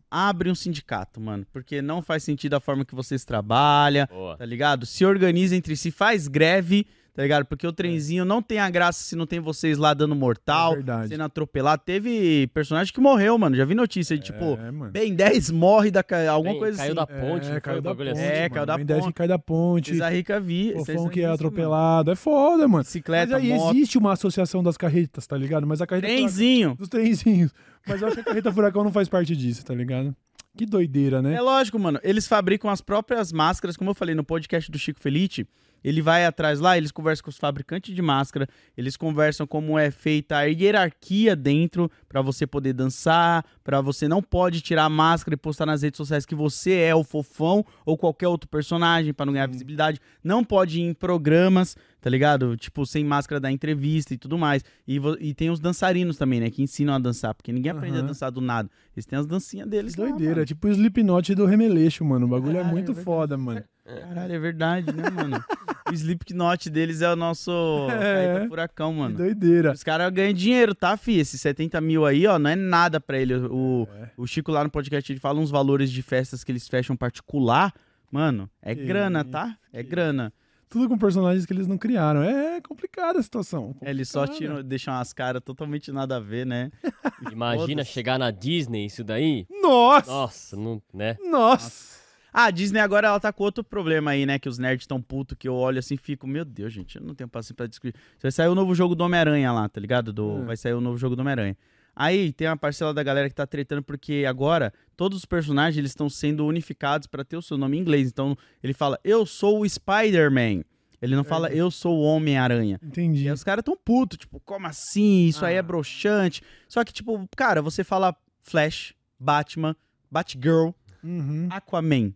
abre 0.10 0.50
um 0.50 0.56
sindicato, 0.56 1.20
mano. 1.20 1.46
Porque 1.52 1.82
não 1.82 2.02
faz 2.02 2.24
sentido 2.24 2.54
a 2.56 2.60
forma 2.60 2.86
que 2.86 2.96
vocês 2.96 3.26
trabalham, 3.26 4.08
Boa. 4.10 4.38
tá 4.38 4.46
ligado? 4.46 4.86
Se 4.86 5.06
organiza 5.06 5.56
entre 5.56 5.76
si, 5.76 5.92
faz 5.92 6.28
greve, 6.28 6.86
tá 7.14 7.22
ligado? 7.22 7.46
Porque 7.46 7.66
o 7.68 7.72
trenzinho 7.72 8.26
não 8.26 8.42
tem 8.42 8.60
a 8.60 8.70
graça 8.70 9.04
se 9.04 9.16
não 9.16 9.26
tem 9.26 9.40
vocês 9.40 9.78
lá 9.78 9.94
dando 9.94 10.16
mortal, 10.16 10.72
É 10.74 10.76
verdade. 10.76 11.08
sendo 11.10 11.24
atropelado. 11.24 11.82
Teve 11.86 12.48
personagem 12.54 12.94
que 12.94 13.00
morreu, 13.00 13.38
mano. 13.38 13.56
Já 13.56 13.66
vi 13.66 13.76
notícia 13.76 14.18
de, 14.18 14.24
tipo, 14.24 14.58
é, 14.60 14.72
mano. 14.72 14.92
bem 14.92 15.14
10 15.14 15.52
morre 15.52 15.92
da 15.92 16.02
ca- 16.04 16.30
alguma 16.30 16.54
Bem, 16.54 16.60
coisa 16.60 16.78
caiu 16.78 16.88
assim. 16.88 16.96
da 16.96 17.06
ponte, 17.08 17.48
foi 17.48 17.62
caiu 17.62 17.82
da 17.82 17.90
bagulho 17.92 18.10
ponte, 18.12 18.22
assim? 18.24 18.32
É, 18.34 18.50
caiu 18.50 18.66
da 18.66 18.78
Bem 18.78 18.86
dez 18.86 19.00
que 19.00 19.06
ponte. 19.06 19.14
cai 19.16 19.28
da 19.28 19.40
ponte. 19.40 19.92
Cisa 19.92 20.10
Rica 20.10 20.40
vi. 20.40 20.74
Fofão 20.74 21.10
que 21.10 21.22
é 21.22 21.26
atropelado. 21.26 22.12
É 22.12 22.16
foda, 22.16 22.68
mano. 22.68 22.84
Bicicleta, 22.84 23.34
Mas 23.34 23.44
aí 23.44 23.50
moto. 23.58 23.76
existe 23.76 23.98
uma 23.98 24.14
associação 24.14 24.64
das 24.64 24.76
carretas, 24.78 25.28
tá 25.28 25.38
ligado? 25.38 25.68
Mas 25.68 25.82
a 25.82 25.88
carreta 25.88 26.08
Trenzinho. 26.08 26.76
dos 26.76 26.88
trenzinhos. 26.90 27.52
Mas 27.88 28.02
eu 28.02 28.08
acho 28.08 28.16
que 28.16 28.22
a 28.22 28.26
carreta 28.26 28.52
furacão 28.52 28.84
não 28.84 28.92
faz 28.92 29.08
parte 29.10 29.36
disso, 29.36 29.64
tá 29.66 29.74
ligado? 29.76 30.16
Que 30.56 30.66
doideira, 30.66 31.22
né? 31.22 31.34
É 31.34 31.42
lógico, 31.42 31.80
mano. 31.80 32.00
Eles 32.04 32.28
fabricam 32.28 32.70
as 32.70 32.80
próprias 32.80 33.32
máscaras, 33.32 33.76
como 33.76 33.90
eu 33.90 33.96
falei 33.96 34.14
no 34.14 34.24
podcast 34.24 34.70
do 34.70 34.78
Chico 34.78 35.00
Felite. 35.00 35.48
Ele 35.84 36.02
vai 36.02 36.26
atrás 36.26 36.60
lá, 36.60 36.78
eles 36.78 36.92
conversam 36.92 37.26
com 37.26 37.30
os 37.30 37.38
fabricantes 37.38 37.94
de 37.94 38.02
máscara, 38.02 38.48
eles 38.78 38.96
conversam 38.96 39.46
como 39.46 39.78
é 39.78 39.92
feita 39.92 40.38
a 40.38 40.44
hierarquia 40.44 41.36
dentro 41.36 41.92
pra 42.08 42.22
você 42.22 42.48
poder 42.48 42.72
dançar, 42.72 43.44
pra 43.64 43.82
você 43.82 44.08
não 44.08 44.22
pode 44.22 44.62
tirar 44.62 44.86
a 44.86 44.90
máscara 44.90 45.34
e 45.34 45.38
postar 45.38 45.66
nas 45.66 45.82
redes 45.82 45.98
sociais 45.98 46.26
que 46.26 46.36
você 46.36 46.76
é 46.76 46.96
o 46.96 47.04
fofão 47.04 47.66
ou 47.86 47.98
qualquer 47.98 48.30
outro 48.30 48.48
personagem 48.48 49.14
pra 49.14 49.26
não 49.26 49.34
ganhar 49.34 49.48
visibilidade. 49.48 50.00
Não 50.24 50.42
pode 50.42 50.80
ir 50.80 50.84
em 50.84 50.94
programas, 50.94 51.76
tá 52.04 52.10
ligado? 52.10 52.58
Tipo, 52.58 52.86
sem 52.86 53.02
máscara 53.04 53.40
da 53.40 53.50
entrevista 53.50 54.14
e 54.14 54.18
tudo 54.18 54.38
mais. 54.38 54.62
E, 54.86 55.00
e 55.22 55.34
tem 55.34 55.50
os 55.50 55.58
dançarinos 55.60 56.18
também, 56.18 56.42
né, 56.42 56.50
que 56.50 56.62
ensinam 56.62 56.94
a 56.94 57.00
dançar, 57.00 57.34
porque 57.34 57.54
ninguém 57.54 57.72
aprende 57.72 57.96
a 57.96 58.00
Aham. 58.00 58.08
dançar 58.08 58.30
do 58.30 58.42
nada. 58.42 58.70
Eles 58.94 59.06
têm 59.06 59.18
as 59.18 59.26
dancinhas 59.26 59.68
deles 59.70 59.96
Que 59.96 60.02
lá, 60.02 60.10
doideira. 60.10 60.36
mano. 60.36 60.46
tipo 60.46 60.68
o 60.68 60.70
Slipknot 60.72 61.34
do 61.34 61.46
Remeleixo, 61.46 62.04
mano. 62.04 62.26
O 62.26 62.30
bagulho 62.30 62.52
é 62.52 62.56
Caralho, 62.58 62.72
muito 62.74 62.92
é 62.92 62.96
foda, 62.96 63.38
mano. 63.38 63.64
Caralho, 63.86 64.34
é 64.34 64.40
verdade, 64.40 64.92
né, 64.94 65.10
mano? 65.10 65.42
o 65.90 65.94
Slipknot 65.94 66.70
deles 66.70 67.02
é 67.02 67.12
o 67.12 67.16
nosso 67.16 67.52
É. 67.90 68.46
Furacão, 68.50 68.92
Que 68.94 69.00
mano. 69.00 69.16
doideira. 69.18 69.72
Os 69.72 69.82
caras 69.84 70.12
ganham 70.12 70.34
dinheiro, 70.34 70.76
tá, 70.76 70.98
fi? 70.98 71.18
Esses 71.20 71.40
70 71.40 71.80
mil 71.80 72.06
aí, 72.06 72.28
ó, 72.28 72.38
não 72.38 72.50
é 72.50 72.56
nada 72.56 73.00
pra 73.00 73.18
ele. 73.18 73.34
O, 73.36 73.88
É. 73.98 74.10
o 74.18 74.28
Chico 74.28 74.52
lá 74.52 74.64
no 74.64 74.70
podcast, 74.70 75.10
ele 75.10 75.20
fala 75.22 75.40
uns 75.40 75.50
valores 75.50 75.90
de 75.90 76.02
festas 76.02 76.44
que 76.44 76.52
eles 76.52 76.68
fecham 76.68 76.96
particular. 76.98 77.74
Mano, 78.12 78.50
é 78.62 78.76
Que 78.76 78.86
grana, 78.86 79.22
isso, 79.22 79.30
tá? 79.32 79.58
É 79.72 79.82
grana. 79.82 80.32
Tudo 80.74 80.90
com 80.90 80.98
personagens 80.98 81.46
que 81.46 81.54
eles 81.54 81.68
não 81.68 81.78
criaram. 81.78 82.24
É 82.24 82.60
complicada 82.60 83.20
a 83.20 83.24
situação. 83.24 83.76
É, 83.80 83.92
Eles 83.92 84.10
só 84.10 84.22
Complicada. 84.26 84.56
tiram, 84.56 84.68
deixam 84.68 84.94
as 84.96 85.14
caras 85.14 85.40
totalmente 85.46 85.92
nada 85.92 86.16
a 86.16 86.20
ver, 86.20 86.48
né? 86.48 86.72
Imagina 87.32 87.84
chegar 87.84 88.18
na 88.18 88.32
Disney 88.32 88.88
isso 88.88 89.04
daí. 89.04 89.46
Nossa! 89.62 90.12
Nossa, 90.12 90.56
não, 90.58 90.82
né? 90.92 91.16
Nossa! 91.24 92.02
Ah, 92.34 92.46
a 92.46 92.50
Disney 92.52 92.80
agora 92.80 93.08
ela 93.10 93.20
tá 93.20 93.32
com 93.32 93.44
outro 93.44 93.64
problema 93.64 94.10
aí, 94.10 94.26
né? 94.26 94.40
Que 94.40 94.50
os 94.50 94.58
nerds 94.58 94.88
tão 94.88 95.00
putos 95.00 95.38
que 95.38 95.48
eu 95.48 95.54
olho 95.54 95.78
assim 95.78 95.94
e 95.94 95.98
fico, 95.98 96.26
meu 96.26 96.44
Deus, 96.44 96.74
gente, 96.74 96.96
eu 96.98 97.04
não 97.04 97.14
tenho 97.14 97.30
paciência 97.30 97.54
pra 97.54 97.68
discutir. 97.68 97.94
Vai 98.20 98.32
sair 98.32 98.48
o 98.48 98.56
novo 98.56 98.74
jogo 98.74 98.96
do 98.96 99.04
Homem-Aranha 99.04 99.52
lá, 99.52 99.70
tá 99.70 99.80
ligado? 99.80 100.12
Do, 100.12 100.26
Hum. 100.28 100.46
Vai 100.48 100.58
sair 100.58 100.74
o 100.74 100.82
novo 100.82 100.98
jogo 100.98 101.16
do 101.16 101.20
Homem-Aranha. 101.20 101.56
Aí 101.96 102.34
tem 102.34 102.48
uma 102.48 102.58
parcela 102.58 102.94
da 102.94 103.04
galera 103.04 103.30
que 103.30 103.36
tá 103.36 103.46
tretando 103.46 103.84
porque 103.84 104.26
agora 104.28 104.74
todos 104.98 105.20
os 105.20 105.26
personagens 105.26 105.78
eles 105.78 105.92
estão 105.92 106.10
sendo 106.10 106.46
unificados 106.46 107.08
pra 107.08 107.24
ter 107.24 107.38
o 107.38 107.42
seu 107.42 107.58
nome 107.58 107.78
em 107.78 107.82
inglês. 107.82 108.10
Então 108.10 108.36
ele 108.64 108.74
fala, 108.74 109.00
eu 109.04 109.26
sou 109.26 109.62
o 109.62 109.70
Spider-Man. 109.70 110.64
Ele 111.02 111.16
não 111.18 111.24
fala, 111.26 111.50
eu 111.52 111.70
sou 111.70 111.98
o 112.00 112.02
Homem-Aranha. 112.04 112.80
Entendi. 112.82 113.28
E 113.28 113.32
os 113.32 113.44
caras 113.44 113.64
tão 113.64 113.76
putos, 113.76 114.18
tipo, 114.18 114.40
como 114.40 114.66
assim? 114.68 115.26
Isso 115.28 115.46
aí 115.46 115.56
é 115.56 115.60
Ah. 115.60 115.64
broxante. 115.64 116.42
Só 116.68 116.84
que, 116.84 116.94
tipo, 116.94 117.28
cara, 117.36 117.62
você 117.62 117.84
fala 117.84 118.16
Flash, 118.42 118.94
Batman, 119.20 119.76
Batgirl, 120.10 120.70
Uhum. 121.04 121.50
Aquaman. 121.52 122.14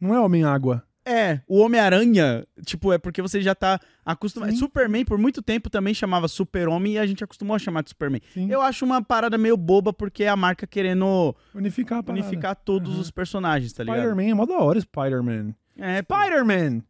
Não 0.00 0.14
é 0.14 0.20
Homem-Água. 0.20 0.82
É, 1.06 1.40
o 1.46 1.58
Homem-Aranha, 1.60 2.44
tipo, 2.64 2.92
é 2.92 2.98
porque 2.98 3.22
você 3.22 3.40
já 3.40 3.54
tá 3.54 3.78
acostumado. 4.04 4.50
Sim. 4.50 4.56
Superman, 4.56 5.04
por 5.04 5.16
muito 5.18 5.40
tempo, 5.40 5.70
também 5.70 5.94
chamava 5.94 6.26
Super-Homem 6.26 6.94
e 6.94 6.98
a 6.98 7.06
gente 7.06 7.22
acostumou 7.22 7.54
a 7.54 7.58
chamar 7.60 7.82
de 7.84 7.90
Superman. 7.90 8.20
Sim. 8.34 8.50
Eu 8.50 8.60
acho 8.60 8.84
uma 8.84 9.00
parada 9.02 9.38
meio 9.38 9.56
boba 9.56 9.92
porque 9.92 10.24
é 10.24 10.28
a 10.28 10.34
marca 10.36 10.66
querendo 10.66 11.34
Unificar 11.54 12.02
unificar 12.08 12.56
todos 12.56 12.94
Uhum. 12.96 13.00
os 13.00 13.10
personagens, 13.12 13.72
tá 13.72 13.84
ligado? 13.84 13.98
Spider-Man 14.00 14.30
é 14.30 14.34
mó 14.34 14.44
da 14.44 14.58
hora, 14.58 14.80
Spider-Man. 14.80 15.54
É. 15.78 16.02
Spider-Man! 16.02 16.82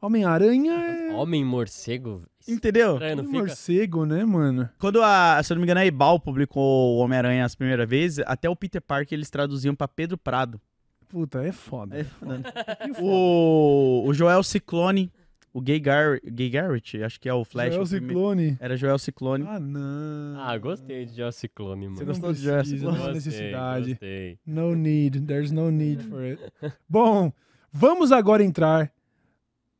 Homem-Aranha 0.00 0.72
é. 0.72 1.12
Homem 1.12 1.44
morcego. 1.44 2.22
Entendeu? 2.46 2.92
Estranho, 2.92 3.24
fica? 3.24 3.38
morcego, 3.38 4.06
né, 4.06 4.24
mano? 4.24 4.68
Quando 4.78 5.02
a, 5.02 5.40
se 5.42 5.52
eu 5.52 5.56
não 5.56 5.60
me 5.60 5.66
engano, 5.66 5.80
a 5.80 5.86
Ebal 5.86 6.20
publicou 6.20 6.96
o 6.96 6.98
Homem-Aranha 6.98 7.44
as 7.44 7.54
primeiras 7.56 7.88
vezes, 7.88 8.24
até 8.26 8.48
o 8.48 8.54
Peter 8.54 8.80
Parker 8.80 9.16
eles 9.18 9.28
traduziam 9.28 9.74
pra 9.74 9.88
Pedro 9.88 10.16
Prado. 10.16 10.60
Puta, 11.08 11.42
é 11.42 11.52
foda. 11.52 11.98
É 11.98 12.04
foda. 12.04 12.42
Que 12.82 12.92
foda. 12.94 13.02
O, 13.02 14.04
o 14.06 14.12
Joel 14.14 14.42
Ciclone, 14.42 15.10
o 15.52 15.60
Gay, 15.60 15.80
Gar 15.80 16.20
Gay 16.22 16.50
Garrett, 16.50 17.02
acho 17.02 17.18
que 17.20 17.28
é 17.28 17.32
o 17.34 17.44
Flash. 17.44 17.70
Joel 17.72 17.82
o 17.82 17.86
Ciclone. 17.86 18.56
Era 18.60 18.76
Joel 18.76 18.98
Ciclone. 18.98 19.44
Ah, 19.48 19.58
não. 19.58 20.40
Ah, 20.40 20.56
gostei 20.58 21.06
de 21.06 21.16
Joel 21.16 21.32
Ciclone, 21.32 21.86
mano. 21.86 21.96
Você 21.96 22.04
Não 22.04 22.12
gostou 22.12 22.32
de 22.32 22.40
Joel 22.40 22.62
não 22.82 22.90
há 22.90 22.92
Gostei, 22.96 23.12
necessidade. 23.14 23.88
gostei. 23.90 24.38
No 24.46 24.74
need. 24.74 25.20
There's 25.22 25.50
no 25.50 25.70
need 25.70 26.02
for 26.04 26.22
it. 26.22 26.40
Bom, 26.88 27.32
vamos 27.72 28.12
agora 28.12 28.44
entrar 28.44 28.92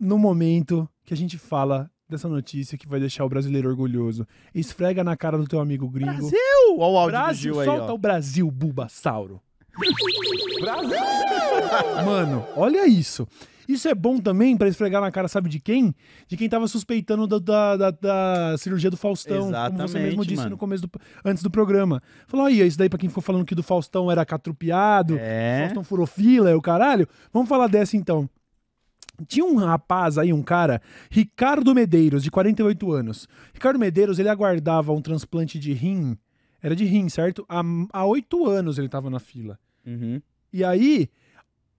no 0.01 0.17
momento 0.19 0.89
que 1.05 1.13
a 1.13 1.17
gente 1.17 1.37
fala 1.37 1.91
dessa 2.09 2.27
notícia 2.29 2.79
que 2.79 2.89
vai 2.89 2.99
deixar 2.99 3.25
o 3.25 3.29
brasileiro 3.29 3.69
orgulhoso. 3.69 4.27
Esfrega 4.55 5.05
na 5.05 5.15
cara 5.17 5.37
do 5.37 5.47
teu 5.47 5.61
amigo 5.61 5.89
gringo. 5.91 6.11
Brasil! 6.11 6.39
Olha 6.79 6.93
o 6.93 6.97
áudio 6.99 7.19
Brasil, 7.19 7.53
do 7.53 7.55
Gil 7.55 7.61
aí, 7.61 7.67
solta 7.79 7.93
ó. 7.93 7.95
o 7.95 7.99
Brasil, 7.99 8.51
Bulbasauro. 8.51 9.43
Mano, 12.05 12.45
olha 12.57 12.87
isso. 12.87 13.27
Isso 13.69 13.87
é 13.87 13.95
bom 13.95 14.19
também 14.19 14.57
pra 14.57 14.67
esfregar 14.67 15.01
na 15.03 15.11
cara, 15.11 15.29
sabe 15.29 15.51
de 15.51 15.61
quem? 15.61 15.95
De 16.27 16.39
quem 16.39 16.49
tava 16.49 16.67
suspeitando 16.67 17.27
da, 17.27 17.39
da, 17.39 17.77
da- 17.77 17.91
da 17.91 18.57
cirurgia 18.59 18.91
do 18.91 18.97
Faustão. 18.97 19.41
como 19.41 19.51
você 19.51 19.57
Exatamente, 19.59 19.99
mesmo 19.99 20.25
disse 20.25 20.37
mano. 20.37 20.51
no 20.51 20.57
começo 20.57 20.83
do, 20.87 20.91
antes 21.23 21.43
do 21.43 21.51
programa. 21.51 22.03
Falou, 22.27 22.47
aí, 22.47 22.67
isso 22.67 22.79
daí 22.79 22.89
pra 22.89 22.99
quem 22.99 23.11
ficou 23.11 23.23
falando 23.23 23.45
que 23.45 23.55
do 23.55 23.63
Faustão 23.63 24.11
era 24.11 24.25
catrupiado, 24.25 25.19
É. 25.21 25.65
Faustão 25.65 25.85
furou 25.85 26.07
fila, 26.07 26.49
é 26.49 26.55
o 26.55 26.63
caralho. 26.63 27.07
Vamos 27.31 27.47
falar 27.49 27.67
dessa 27.67 27.95
então. 27.95 28.29
Tinha 29.27 29.45
um 29.45 29.57
rapaz 29.57 30.17
aí, 30.17 30.33
um 30.33 30.43
cara, 30.43 30.81
Ricardo 31.11 31.75
Medeiros, 31.75 32.23
de 32.23 32.31
48 32.31 32.91
anos. 32.91 33.29
Ricardo 33.53 33.79
Medeiros, 33.79 34.19
ele 34.19 34.29
aguardava 34.31 34.93
um 34.93 35.03
transplante 35.03 35.59
de 35.59 35.75
rim. 35.75 36.17
Era 36.63 36.75
de 36.75 36.87
rim, 36.87 37.09
certo? 37.11 37.45
Há 37.93 38.05
oito 38.07 38.47
anos 38.49 38.79
ele 38.79 38.89
tava 38.89 39.11
na 39.11 39.19
fila. 39.21 39.59
Uhum. 39.89 40.21
E 40.53 40.63
aí, 40.65 41.09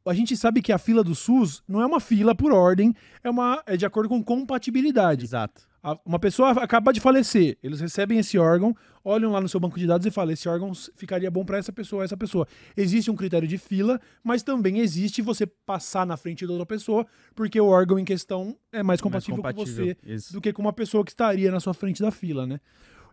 a 0.05 0.13
gente 0.13 0.35
sabe 0.35 0.61
que 0.61 0.71
a 0.71 0.77
fila 0.77 1.03
do 1.03 1.13
SUS 1.13 1.61
não 1.67 1.81
é 1.81 1.85
uma 1.85 1.99
fila 1.99 2.33
por 2.33 2.51
ordem, 2.51 2.93
é, 3.23 3.29
uma, 3.29 3.61
é 3.65 3.77
de 3.77 3.85
acordo 3.85 4.09
com 4.09 4.23
compatibilidade. 4.23 5.25
Exato. 5.25 5.67
A- 5.81 5.97
Uma 6.05 6.19
pessoa 6.19 6.51
acaba 6.51 6.91
de 6.91 6.99
falecer, 6.99 7.57
eles 7.63 7.79
recebem 7.79 8.19
esse 8.19 8.37
órgão, 8.37 8.75
olham 9.01 9.31
lá 9.31 9.39
no 9.39 9.47
seu 9.47 9.61
banco 9.61 9.79
de 9.79 9.87
dados 9.87 10.05
e 10.05 10.11
falam: 10.11 10.33
esse 10.33 10.49
órgão 10.49 10.73
ficaria 10.95 11.31
bom 11.31 11.45
para 11.45 11.57
essa 11.57 11.71
pessoa, 11.71 12.03
essa 12.03 12.17
pessoa. 12.17 12.45
Existe 12.75 13.09
um 13.09 13.15
critério 13.15 13.47
de 13.47 13.57
fila, 13.57 13.97
mas 14.21 14.43
também 14.43 14.79
existe 14.79 15.21
você 15.21 15.45
passar 15.47 16.05
na 16.05 16.17
frente 16.17 16.45
da 16.45 16.51
outra 16.51 16.65
pessoa, 16.65 17.05
porque 17.33 17.61
o 17.61 17.67
órgão 17.67 17.97
em 17.97 18.03
questão 18.03 18.57
é 18.73 18.83
mais 18.83 18.99
compatível, 18.99 19.41
Mais 19.41 19.55
com 19.55 19.65
você 19.65 19.95
Isso. 20.05 20.33
do 20.33 20.41
que 20.41 20.51
com 20.51 20.61
uma 20.61 20.73
pessoa 20.73 21.05
que 21.05 21.11
estaria 21.11 21.49
na 21.49 21.61
sua 21.61 21.73
frente 21.73 22.01
da 22.01 22.11
fila, 22.11 22.45
né? 22.45 22.59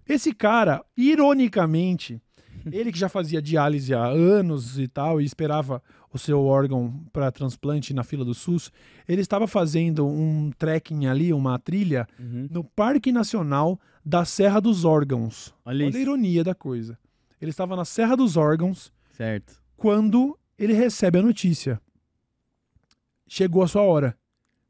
Esse 0.08 0.32
cara, 0.34 0.84
ironicamente, 0.96 2.20
ele 2.72 2.90
que 2.92 2.98
já 2.98 3.08
fazia 3.08 3.40
diálise 3.40 3.94
há 3.94 4.04
anos 4.06 4.78
e 4.78 4.88
tal, 4.88 5.20
e 5.20 5.24
esperava 5.24 5.82
o 6.12 6.18
seu 6.18 6.44
órgão 6.44 7.04
para 7.12 7.30
transplante 7.30 7.92
na 7.92 8.02
fila 8.02 8.24
do 8.24 8.32
SUS, 8.34 8.72
ele 9.06 9.20
estava 9.20 9.46
fazendo 9.46 10.06
um 10.06 10.50
trekking 10.58 11.06
ali, 11.06 11.32
uma 11.32 11.58
trilha, 11.58 12.06
Uhum. 12.18 12.48
no 12.50 12.64
Parque 12.64 13.12
Nacional 13.12 13.78
da 14.04 14.24
Serra 14.24 14.60
dos 14.60 14.84
Órgãos. 14.84 15.54
Olha 15.64 15.84
Olha 15.86 15.96
a 15.96 16.00
ironia 16.00 16.42
da 16.44 16.54
coisa. 16.54 16.98
Ele 17.40 17.50
estava 17.50 17.76
na 17.76 17.84
Serra 17.84 18.16
dos 18.16 18.36
Órgãos 18.36 18.92
Certo. 19.12 19.60
quando 19.76 20.38
ele 20.58 20.72
recebe 20.72 21.18
a 21.18 21.22
notícia. 21.22 21.80
Chegou 23.28 23.62
a 23.62 23.68
sua 23.68 23.82
hora. 23.82 24.16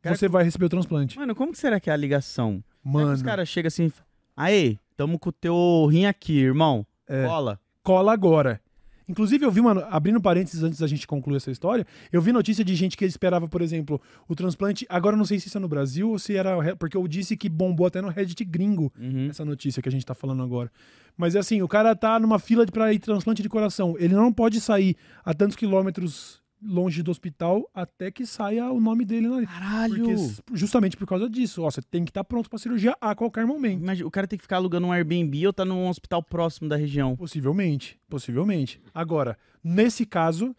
Cara, 0.02 0.16
Você 0.16 0.28
vai 0.28 0.44
receber 0.44 0.64
o 0.66 0.68
transplante. 0.68 1.16
Mano, 1.18 1.34
como 1.34 1.52
que 1.52 1.58
será 1.58 1.78
que 1.80 1.90
é 1.90 1.92
a 1.92 1.96
ligação? 1.96 2.62
Mano, 2.82 3.12
os 3.12 3.22
caras 3.22 3.48
chegam 3.48 3.68
assim, 3.68 3.90
aê, 4.36 4.78
tamo 4.96 5.18
com 5.18 5.28
o 5.30 5.32
teu 5.32 5.86
rim 5.90 6.06
aqui, 6.06 6.38
irmão. 6.38 6.86
É. 7.08 7.24
Cola. 7.26 7.60
Cola 7.86 8.12
agora. 8.12 8.60
Inclusive, 9.08 9.44
eu 9.46 9.50
vi, 9.52 9.60
mano, 9.60 9.84
abrindo 9.88 10.20
parênteses 10.20 10.64
antes 10.64 10.80
da 10.80 10.86
gente 10.88 11.06
concluir 11.06 11.36
essa 11.36 11.52
história, 11.52 11.86
eu 12.10 12.20
vi 12.20 12.32
notícia 12.32 12.64
de 12.64 12.74
gente 12.74 12.96
que 12.96 13.04
esperava, 13.04 13.46
por 13.46 13.62
exemplo, 13.62 14.00
o 14.26 14.34
transplante. 14.34 14.84
Agora 14.88 15.14
eu 15.14 15.18
não 15.18 15.24
sei 15.24 15.38
se 15.38 15.46
isso 15.46 15.56
é 15.56 15.60
no 15.60 15.68
Brasil 15.68 16.10
ou 16.10 16.18
se 16.18 16.34
era. 16.36 16.74
Porque 16.74 16.96
eu 16.96 17.06
disse 17.06 17.36
que 17.36 17.48
bombou 17.48 17.86
até 17.86 18.02
no 18.02 18.08
Reddit 18.08 18.44
gringo 18.44 18.92
Uhum. 18.98 19.28
essa 19.30 19.44
notícia 19.44 19.80
que 19.80 19.88
a 19.88 19.92
gente 19.92 20.04
tá 20.04 20.12
falando 20.12 20.42
agora. 20.42 20.68
Mas 21.16 21.36
é 21.36 21.38
assim, 21.38 21.62
o 21.62 21.68
cara 21.68 21.94
tá 21.94 22.18
numa 22.18 22.40
fila 22.40 22.66
pra 22.66 22.92
ir 22.92 22.98
transplante 22.98 23.40
de 23.42 23.48
coração. 23.48 23.94
Ele 23.96 24.14
não 24.14 24.32
pode 24.32 24.60
sair 24.60 24.96
a 25.24 25.32
tantos 25.32 25.54
quilômetros 25.56 26.42
longe 26.62 27.02
do 27.02 27.10
hospital 27.10 27.68
até 27.74 28.10
que 28.10 28.24
saia 28.24 28.70
o 28.70 28.80
nome 28.80 29.04
dele 29.04 29.28
na 29.28 29.46
Caralho. 29.46 30.04
Porque, 30.04 30.14
justamente 30.54 30.96
por 30.96 31.06
causa 31.06 31.28
disso, 31.28 31.62
ó, 31.62 31.70
você 31.70 31.82
tem 31.82 32.04
que 32.04 32.10
estar 32.10 32.24
pronto 32.24 32.48
pra 32.48 32.58
cirurgia 32.58 32.96
a 33.00 33.14
qualquer 33.14 33.46
momento. 33.46 33.82
Imagina, 33.82 34.06
o 34.06 34.10
cara 34.10 34.26
tem 34.26 34.38
que 34.38 34.42
ficar 34.42 34.56
alugando 34.56 34.86
um 34.86 34.92
Airbnb 34.92 35.46
ou 35.46 35.52
tá 35.52 35.64
num 35.64 35.88
hospital 35.88 36.22
próximo 36.22 36.68
da 36.68 36.76
região. 36.76 37.16
Possivelmente, 37.16 37.98
possivelmente. 38.08 38.80
Agora, 38.94 39.38
nesse 39.62 40.06
caso, 40.06 40.54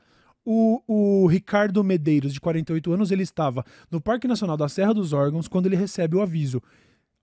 o, 0.45 0.81
o 0.87 1.27
Ricardo 1.27 1.83
Medeiros, 1.83 2.33
de 2.33 2.39
48 2.39 2.93
anos, 2.93 3.11
ele 3.11 3.23
estava 3.23 3.65
no 3.91 3.99
Parque 3.99 4.27
Nacional 4.27 4.55
da 4.55 4.69
Serra 4.69 4.93
dos 4.93 5.11
Órgãos 5.13 5.47
quando 5.47 5.65
ele 5.65 5.75
recebe 5.75 6.15
o 6.15 6.21
aviso. 6.21 6.61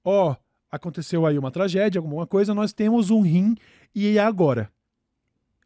Ó, 0.05 0.37
aconteceu 0.71 1.25
aí 1.25 1.39
uma 1.39 1.51
tragédia, 1.51 1.99
alguma 1.99 2.27
coisa, 2.27 2.55
nós 2.55 2.73
temos 2.73 3.11
um 3.11 3.23
rim 3.23 3.55
e 3.95 4.19
agora? 4.19 4.71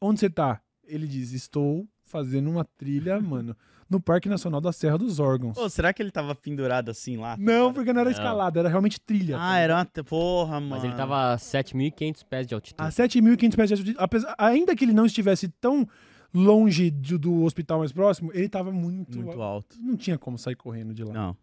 Onde 0.01 0.21
você 0.21 0.31
tá? 0.31 0.61
Ele 0.85 1.07
diz, 1.07 1.33
estou 1.33 1.89
fazendo 2.09 2.51
uma 2.51 2.65
trilha, 2.65 3.21
mano, 3.23 3.57
no 3.89 4.01
Parque 4.01 4.29
Nacional 4.29 4.61
da 4.61 4.73
Serra 4.73 4.99
dos 4.99 5.19
Órgãos. 5.19 5.55
Pô, 5.55 5.69
será 5.69 5.93
que 5.93 6.03
ele 6.03 6.11
tava 6.11 6.35
pendurado 6.35 6.91
assim 6.91 7.17
lá? 7.17 7.37
Não, 7.39 7.73
porque 7.73 7.93
não 7.93 8.01
era 8.01 8.11
Não. 8.11 8.17
escalada, 8.17 8.61
era 8.61 8.69
realmente 8.69 9.01
trilha. 9.01 9.37
Ah, 9.39 9.59
era 9.59 9.77
uma... 9.77 10.05
Porra, 10.05 10.61
mano. 10.61 10.71
Mas 10.71 10.85
ele 10.85 10.95
tava 10.95 11.33
a 11.33 11.37
7.500 11.37 12.25
pés 12.29 12.47
de 12.47 12.55
altitude. 12.55 12.89
A 12.89 12.91
7.500 12.91 13.57
pés 13.57 13.69
de 13.69 13.75
altitude, 13.75 13.97
apesar, 13.99 14.35
ainda 14.37 14.75
que 14.75 14.85
ele 14.85 14.93
não 14.93 15.07
estivesse 15.07 15.49
tão 15.49 15.89
longe 16.35 16.91
do, 16.91 17.19
do 17.19 17.43
hospital 17.45 17.79
mais 17.79 17.93
próximo, 17.93 18.31
ele 18.35 18.49
tava 18.49 18.71
muito. 18.71 19.19
Muito 19.19 19.41
alto. 19.41 19.77
Não 19.81 19.97
tinha 19.97 20.19
como 20.19 20.37
sair 20.39 20.57
correndo 20.57 20.93
de 20.93 21.05
lá. 21.05 21.13
Não. 21.13 21.37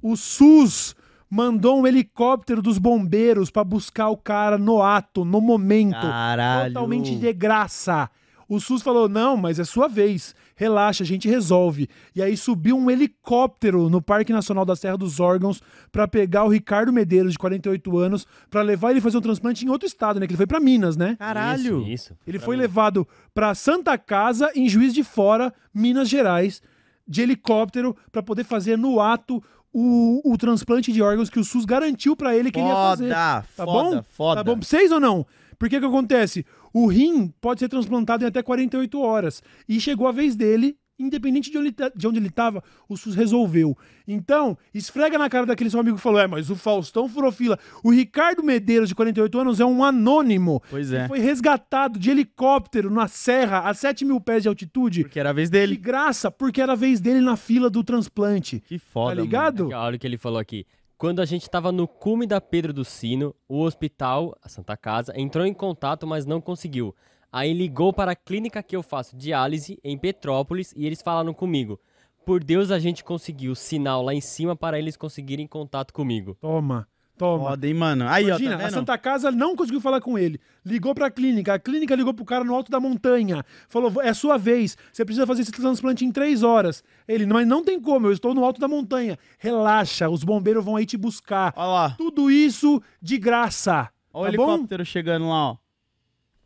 O 0.00 0.16
SUS 0.16 0.94
mandou 1.28 1.80
um 1.80 1.86
helicóptero 1.86 2.60
dos 2.60 2.76
bombeiros 2.76 3.50
pra 3.50 3.64
buscar 3.64 4.10
o 4.10 4.16
cara 4.16 4.58
no 4.58 4.82
ato, 4.82 5.24
no 5.24 5.40
momento. 5.40 6.00
Caralho. 6.00 6.74
Totalmente 6.74 7.16
de 7.16 7.32
graça. 7.32 8.10
O 8.54 8.60
SUS 8.60 8.82
falou: 8.82 9.08
não, 9.08 9.36
mas 9.36 9.58
é 9.58 9.64
sua 9.64 9.88
vez. 9.88 10.34
Relaxa, 10.54 11.02
a 11.02 11.06
gente 11.06 11.28
resolve. 11.28 11.88
E 12.14 12.22
aí 12.22 12.36
subiu 12.36 12.76
um 12.76 12.90
helicóptero 12.90 13.88
no 13.88 14.02
Parque 14.02 14.32
Nacional 14.32 14.64
da 14.64 14.76
Serra 14.76 14.96
dos 14.98 15.18
Órgãos 15.20 15.62
pra 15.90 16.06
pegar 16.06 16.44
o 16.44 16.48
Ricardo 16.48 16.92
Medeiros, 16.92 17.32
de 17.32 17.38
48 17.38 17.98
anos, 17.98 18.26
pra 18.50 18.62
levar 18.62 18.90
ele 18.90 19.00
fazer 19.00 19.16
um 19.18 19.20
transplante 19.22 19.64
em 19.64 19.68
outro 19.70 19.86
estado, 19.86 20.20
né? 20.20 20.26
Que 20.26 20.32
ele 20.32 20.36
foi 20.36 20.46
pra 20.46 20.60
Minas, 20.60 20.96
né? 20.96 21.16
Caralho. 21.18 21.80
Isso, 21.82 21.90
isso. 21.90 22.16
Ele 22.26 22.38
Pra 22.38 22.44
foi 22.46 22.56
mim. 22.56 22.62
levado 22.62 23.08
pra 23.34 23.54
Santa 23.54 23.96
Casa, 23.96 24.50
em 24.54 24.68
Juiz 24.68 24.92
de 24.92 25.02
Fora, 25.02 25.52
Minas 25.72 26.08
Gerais, 26.08 26.60
de 27.08 27.22
helicóptero, 27.22 27.96
pra 28.10 28.22
poder 28.22 28.44
fazer 28.44 28.76
no 28.76 29.00
ato 29.00 29.42
o, 29.72 30.20
o 30.30 30.36
transplante 30.36 30.92
de 30.92 31.00
órgãos 31.02 31.30
que 31.30 31.40
o 31.40 31.44
SUS 31.44 31.64
garantiu 31.64 32.14
pra 32.14 32.36
ele 32.36 32.50
que 32.52 32.60
ele 32.60 32.68
ia 32.68 32.74
fazer. 32.74 33.04
Foda, 33.08 33.14
Tá 33.14 33.64
foda, 33.64 33.96
bom? 33.96 34.02
foda. 34.12 34.40
Tá 34.40 34.44
bom 34.44 34.58
pra 34.58 34.66
vocês 34.68 34.92
ou 34.92 35.00
não? 35.00 35.26
Porque 35.58 35.78
que 35.80 35.86
acontece? 35.86 36.44
O 36.72 36.86
rim 36.86 37.32
pode 37.40 37.60
ser 37.60 37.68
transplantado 37.68 38.24
em 38.24 38.26
até 38.28 38.42
48 38.42 39.00
horas. 39.00 39.42
E 39.68 39.80
chegou 39.80 40.06
a 40.06 40.12
vez 40.12 40.34
dele, 40.36 40.76
independente 40.98 41.50
de 41.50 41.58
onde, 41.58 41.66
ele 41.68 41.74
tá- 41.74 41.90
de 41.94 42.06
onde 42.06 42.18
ele 42.18 42.30
tava, 42.30 42.62
o 42.88 42.96
SUS 42.96 43.14
resolveu. 43.14 43.76
Então, 44.06 44.56
esfrega 44.72 45.18
na 45.18 45.28
cara 45.28 45.44
daquele 45.46 45.68
seu 45.70 45.80
amigo 45.80 45.96
que 45.96 46.02
falou: 46.02 46.20
é, 46.20 46.26
mas 46.26 46.48
o 46.50 46.56
Faustão 46.56 47.08
furou 47.08 47.32
fila. 47.32 47.58
O 47.82 47.90
Ricardo 47.90 48.42
Medeiros, 48.42 48.88
de 48.88 48.94
48 48.94 49.38
anos, 49.38 49.60
é 49.60 49.64
um 49.64 49.82
anônimo. 49.84 50.62
Pois 50.70 50.92
Ele 50.92 51.02
é. 51.02 51.08
foi 51.08 51.18
resgatado 51.18 51.98
de 51.98 52.10
helicóptero 52.10 52.90
na 52.90 53.08
serra 53.08 53.60
a 53.68 53.74
7 53.74 54.04
mil 54.04 54.20
pés 54.20 54.42
de 54.42 54.48
altitude. 54.48 55.02
Porque 55.02 55.18
era 55.20 55.30
a 55.30 55.32
vez 55.32 55.48
De 55.50 55.58
dele. 55.58 55.76
graça, 55.76 56.30
porque 56.30 56.60
era 56.60 56.72
a 56.72 56.76
vez 56.76 57.00
dele 57.00 57.20
na 57.20 57.36
fila 57.36 57.68
do 57.68 57.82
transplante. 57.82 58.60
Que 58.66 58.78
foda, 58.78 59.16
tá 59.16 59.20
ligado? 59.22 59.64
Aqui, 59.66 59.74
Olha 59.74 59.96
o 59.96 59.98
que 59.98 60.06
ele 60.06 60.16
falou 60.18 60.38
aqui. 60.38 60.64
Quando 61.02 61.18
a 61.18 61.24
gente 61.24 61.50
tava 61.50 61.72
no 61.72 61.88
cume 61.88 62.28
da 62.28 62.40
Pedro 62.40 62.72
do 62.72 62.84
Sino, 62.84 63.34
o 63.48 63.62
hospital, 63.62 64.38
a 64.40 64.48
Santa 64.48 64.76
Casa, 64.76 65.12
entrou 65.16 65.44
em 65.44 65.52
contato, 65.52 66.06
mas 66.06 66.24
não 66.24 66.40
conseguiu. 66.40 66.94
Aí 67.32 67.52
ligou 67.52 67.92
para 67.92 68.12
a 68.12 68.14
clínica 68.14 68.62
que 68.62 68.76
eu 68.76 68.84
faço 68.84 69.16
diálise 69.16 69.80
em 69.82 69.98
Petrópolis 69.98 70.72
e 70.76 70.86
eles 70.86 71.02
falaram 71.02 71.34
comigo. 71.34 71.80
Por 72.24 72.44
Deus 72.44 72.70
a 72.70 72.78
gente 72.78 73.02
conseguiu 73.02 73.56
sinal 73.56 74.00
lá 74.00 74.14
em 74.14 74.20
cima 74.20 74.54
para 74.54 74.78
eles 74.78 74.96
conseguirem 74.96 75.44
contato 75.44 75.92
comigo. 75.92 76.36
Toma, 76.40 76.86
toma. 77.22 77.50
Foda, 77.50 77.66
hein, 77.66 77.74
mano. 77.74 78.08
Aí, 78.08 78.26
Imagina, 78.26 78.56
ó, 78.56 78.58
tá 78.58 78.66
a? 78.66 78.70
Santa 78.70 78.98
Casa 78.98 79.30
não 79.30 79.54
conseguiu 79.54 79.80
falar 79.80 80.00
com 80.00 80.18
ele. 80.18 80.40
Ligou 80.64 80.94
pra 80.94 81.10
clínica, 81.10 81.54
a 81.54 81.58
clínica 81.58 81.94
ligou 81.94 82.12
pro 82.12 82.24
cara 82.24 82.42
no 82.44 82.54
alto 82.54 82.70
da 82.70 82.80
montanha. 82.80 83.44
Falou: 83.68 84.02
é 84.02 84.12
sua 84.12 84.36
vez, 84.36 84.76
você 84.92 85.04
precisa 85.04 85.26
fazer 85.26 85.42
esse 85.42 85.52
transplante 85.52 86.04
em 86.04 86.10
três 86.10 86.42
horas. 86.42 86.82
Ele, 87.06 87.24
mas 87.26 87.46
não 87.46 87.62
tem 87.64 87.80
como, 87.80 88.06
eu 88.08 88.12
estou 88.12 88.34
no 88.34 88.44
alto 88.44 88.60
da 88.60 88.68
montanha. 88.68 89.18
Relaxa, 89.38 90.08
os 90.08 90.24
bombeiros 90.24 90.64
vão 90.64 90.76
aí 90.76 90.84
te 90.86 90.96
buscar. 90.96 91.52
Ó 91.56 91.72
lá. 91.72 91.90
Tudo 91.90 92.30
isso 92.30 92.82
de 93.00 93.18
graça. 93.18 93.88
Ó 94.12 94.22
o 94.22 94.24
tá 94.30 94.32
bom? 94.36 94.50
helicóptero 94.52 94.84
chegando 94.84 95.28
lá, 95.28 95.50
ó. 95.52 95.56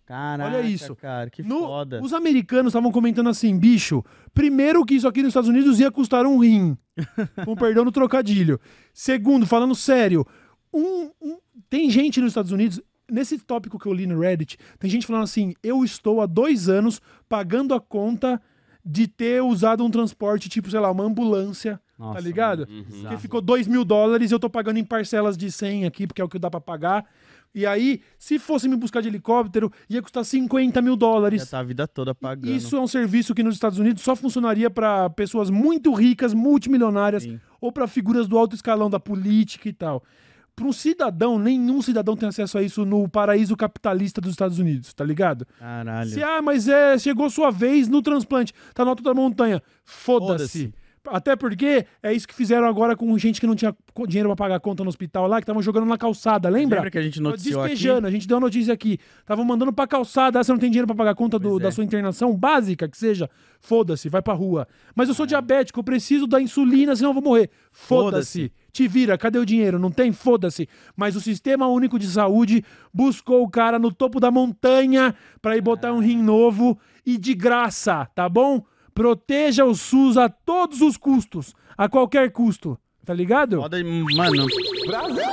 Caraca, 0.06 0.56
Olha 0.56 0.64
isso. 0.64 0.94
cara, 0.94 1.28
que 1.28 1.42
No- 1.42 1.58
foda. 1.66 2.00
Os 2.00 2.12
americanos 2.12 2.70
estavam 2.70 2.92
comentando 2.92 3.28
assim, 3.28 3.58
bicho, 3.58 4.04
primeiro 4.32 4.84
que 4.84 4.94
isso 4.94 5.08
aqui 5.08 5.20
nos 5.20 5.30
Estados 5.30 5.48
Unidos 5.48 5.80
ia 5.80 5.90
custar 5.90 6.24
um 6.26 6.38
rim. 6.38 6.78
Com 7.44 7.56
perdão 7.56 7.84
no 7.84 7.90
trocadilho. 7.90 8.60
Segundo, 8.94 9.44
falando 9.46 9.74
sério, 9.74 10.24
um- 10.72 11.10
um- 11.20 11.38
tem 11.70 11.90
gente 11.90 12.20
nos 12.20 12.30
Estados 12.30 12.52
Unidos, 12.52 12.80
nesse 13.10 13.38
tópico 13.38 13.78
que 13.78 13.86
eu 13.86 13.92
li 13.92 14.06
no 14.06 14.18
Reddit, 14.20 14.58
tem 14.78 14.90
gente 14.90 15.06
falando 15.06 15.22
assim, 15.24 15.54
eu 15.62 15.84
estou 15.84 16.20
há 16.20 16.26
dois 16.26 16.68
anos 16.68 17.00
pagando 17.28 17.74
a 17.74 17.80
conta 17.80 18.40
de 18.84 19.08
ter 19.08 19.42
usado 19.42 19.84
um 19.84 19.90
transporte, 19.90 20.48
tipo, 20.48 20.70
sei 20.70 20.78
lá, 20.78 20.90
uma 20.90 21.04
ambulância, 21.04 21.80
Nossa, 21.98 22.14
tá 22.14 22.20
ligado? 22.20 22.66
bizarro. 22.66 23.18
ficou 23.18 23.40
2 23.40 23.66
mil 23.66 23.84
dólares 23.84 24.30
e 24.30 24.34
eu 24.34 24.38
tô 24.38 24.48
pagando 24.48 24.78
em 24.78 24.84
parcelas 24.84 25.36
de 25.36 25.50
100 25.50 25.86
aqui, 25.86 26.06
porque 26.06 26.20
é 26.22 26.24
o 26.24 26.28
que 26.28 26.38
dá 26.38 26.48
pra 26.50 26.60
pagar. 26.60 27.04
E 27.54 27.64
aí, 27.64 28.02
se 28.18 28.38
fosse 28.38 28.68
me 28.68 28.76
buscar 28.76 29.00
de 29.00 29.08
helicóptero, 29.08 29.72
ia 29.88 30.02
custar 30.02 30.24
50 30.24 30.82
mil 30.82 30.94
dólares. 30.94 31.40
Já 31.42 31.46
tá 31.52 31.58
a 31.60 31.62
vida 31.62 31.88
toda 31.88 32.14
pagando. 32.14 32.54
Isso 32.54 32.76
é 32.76 32.80
um 32.80 32.86
serviço 32.86 33.34
que 33.34 33.42
nos 33.42 33.54
Estados 33.54 33.78
Unidos 33.78 34.02
só 34.02 34.14
funcionaria 34.14 34.68
para 34.68 35.08
pessoas 35.10 35.48
muito 35.48 35.92
ricas, 35.94 36.34
multimilionárias, 36.34 37.22
Sim. 37.22 37.40
ou 37.60 37.72
para 37.72 37.86
figuras 37.86 38.28
do 38.28 38.36
alto 38.36 38.54
escalão 38.54 38.90
da 38.90 39.00
política 39.00 39.68
e 39.68 39.72
tal. 39.72 40.04
Para 40.56 40.66
um 40.66 40.72
cidadão, 40.72 41.38
nenhum 41.38 41.82
cidadão 41.82 42.16
tem 42.16 42.26
acesso 42.26 42.56
a 42.56 42.62
isso 42.62 42.86
no 42.86 43.06
paraíso 43.08 43.54
capitalista 43.54 44.22
dos 44.22 44.30
Estados 44.30 44.58
Unidos, 44.58 44.94
tá 44.94 45.04
ligado? 45.04 45.46
Caralho. 45.58 46.08
Se, 46.08 46.22
ah, 46.22 46.40
mas 46.40 46.66
é, 46.66 46.96
chegou 46.98 47.28
sua 47.28 47.50
vez 47.50 47.88
no 47.88 48.00
transplante, 48.00 48.54
tá 48.72 48.82
no 48.82 48.88
alto 48.90 49.02
da 49.02 49.12
montanha. 49.12 49.62
Foda-se. 49.84 50.64
Foda-se. 50.70 50.74
Até 51.08 51.36
porque 51.36 51.86
é 52.02 52.12
isso 52.12 52.26
que 52.26 52.34
fizeram 52.34 52.66
agora 52.66 52.96
com 52.96 53.16
gente 53.16 53.40
que 53.40 53.46
não 53.46 53.54
tinha 53.54 53.72
dinheiro 54.08 54.28
pra 54.30 54.34
pagar 54.34 54.56
a 54.56 54.60
conta 54.60 54.82
no 54.82 54.88
hospital 54.88 55.28
lá, 55.28 55.36
que 55.36 55.44
estavam 55.44 55.62
jogando 55.62 55.86
na 55.86 55.96
calçada, 55.96 56.48
lembra? 56.48 56.78
Lembra 56.78 56.90
que 56.90 56.98
a 56.98 57.02
gente 57.02 57.20
noticiou 57.20 57.60
aqui? 57.62 57.74
Despejando, 57.74 58.08
a 58.08 58.10
gente 58.10 58.26
deu 58.26 58.38
a 58.38 58.40
notícia 58.40 58.74
aqui. 58.74 58.98
Estavam 59.20 59.44
mandando 59.44 59.72
pra 59.72 59.86
calçada, 59.86 60.40
ah, 60.40 60.42
você 60.42 60.50
não 60.50 60.58
tem 60.58 60.68
dinheiro 60.68 60.86
pra 60.88 60.96
pagar 60.96 61.12
a 61.12 61.14
conta 61.14 61.38
do- 61.38 61.50
Pois 61.50 61.62
da 61.62 61.68
é. 61.68 61.70
sua 61.70 61.84
internação 61.84 62.34
básica, 62.36 62.88
que 62.88 62.98
seja. 62.98 63.30
Foda-se, 63.60 64.08
vai 64.08 64.20
pra 64.20 64.34
rua. 64.34 64.66
Mas 64.96 65.08
eu 65.08 65.14
sou 65.14 65.26
diabético, 65.26 65.78
eu 65.78 65.84
preciso 65.84 66.26
da 66.26 66.40
insulina, 66.40 66.96
senão 66.96 67.10
eu 67.10 67.14
vou 67.14 67.22
morrer. 67.22 67.50
Foda-se. 67.70 68.40
Foda-se. 68.40 68.52
Te 68.76 68.86
vira, 68.86 69.16
cadê 69.16 69.38
o 69.38 69.46
dinheiro? 69.46 69.78
Não 69.78 69.90
tem? 69.90 70.12
Foda-se. 70.12 70.68
Mas 70.94 71.16
o 71.16 71.20
Sistema 71.22 71.66
Único 71.66 71.98
de 71.98 72.06
Saúde 72.06 72.62
buscou 72.92 73.42
o 73.42 73.48
cara 73.48 73.78
no 73.78 73.90
topo 73.90 74.20
da 74.20 74.30
montanha 74.30 75.14
pra 75.40 75.56
ir 75.56 75.62
botar 75.62 75.94
um 75.94 75.98
rim 75.98 76.22
novo 76.22 76.78
e 77.06 77.16
de 77.16 77.32
graça, 77.32 78.04
tá 78.14 78.28
bom? 78.28 78.62
Proteja 78.92 79.64
o 79.64 79.74
SUS 79.74 80.18
a 80.18 80.28
todos 80.28 80.82
os 80.82 80.98
custos, 80.98 81.54
a 81.74 81.88
qualquer 81.88 82.30
custo. 82.30 82.78
Tá 83.02 83.14
ligado? 83.14 83.62
Mano, 84.14 84.46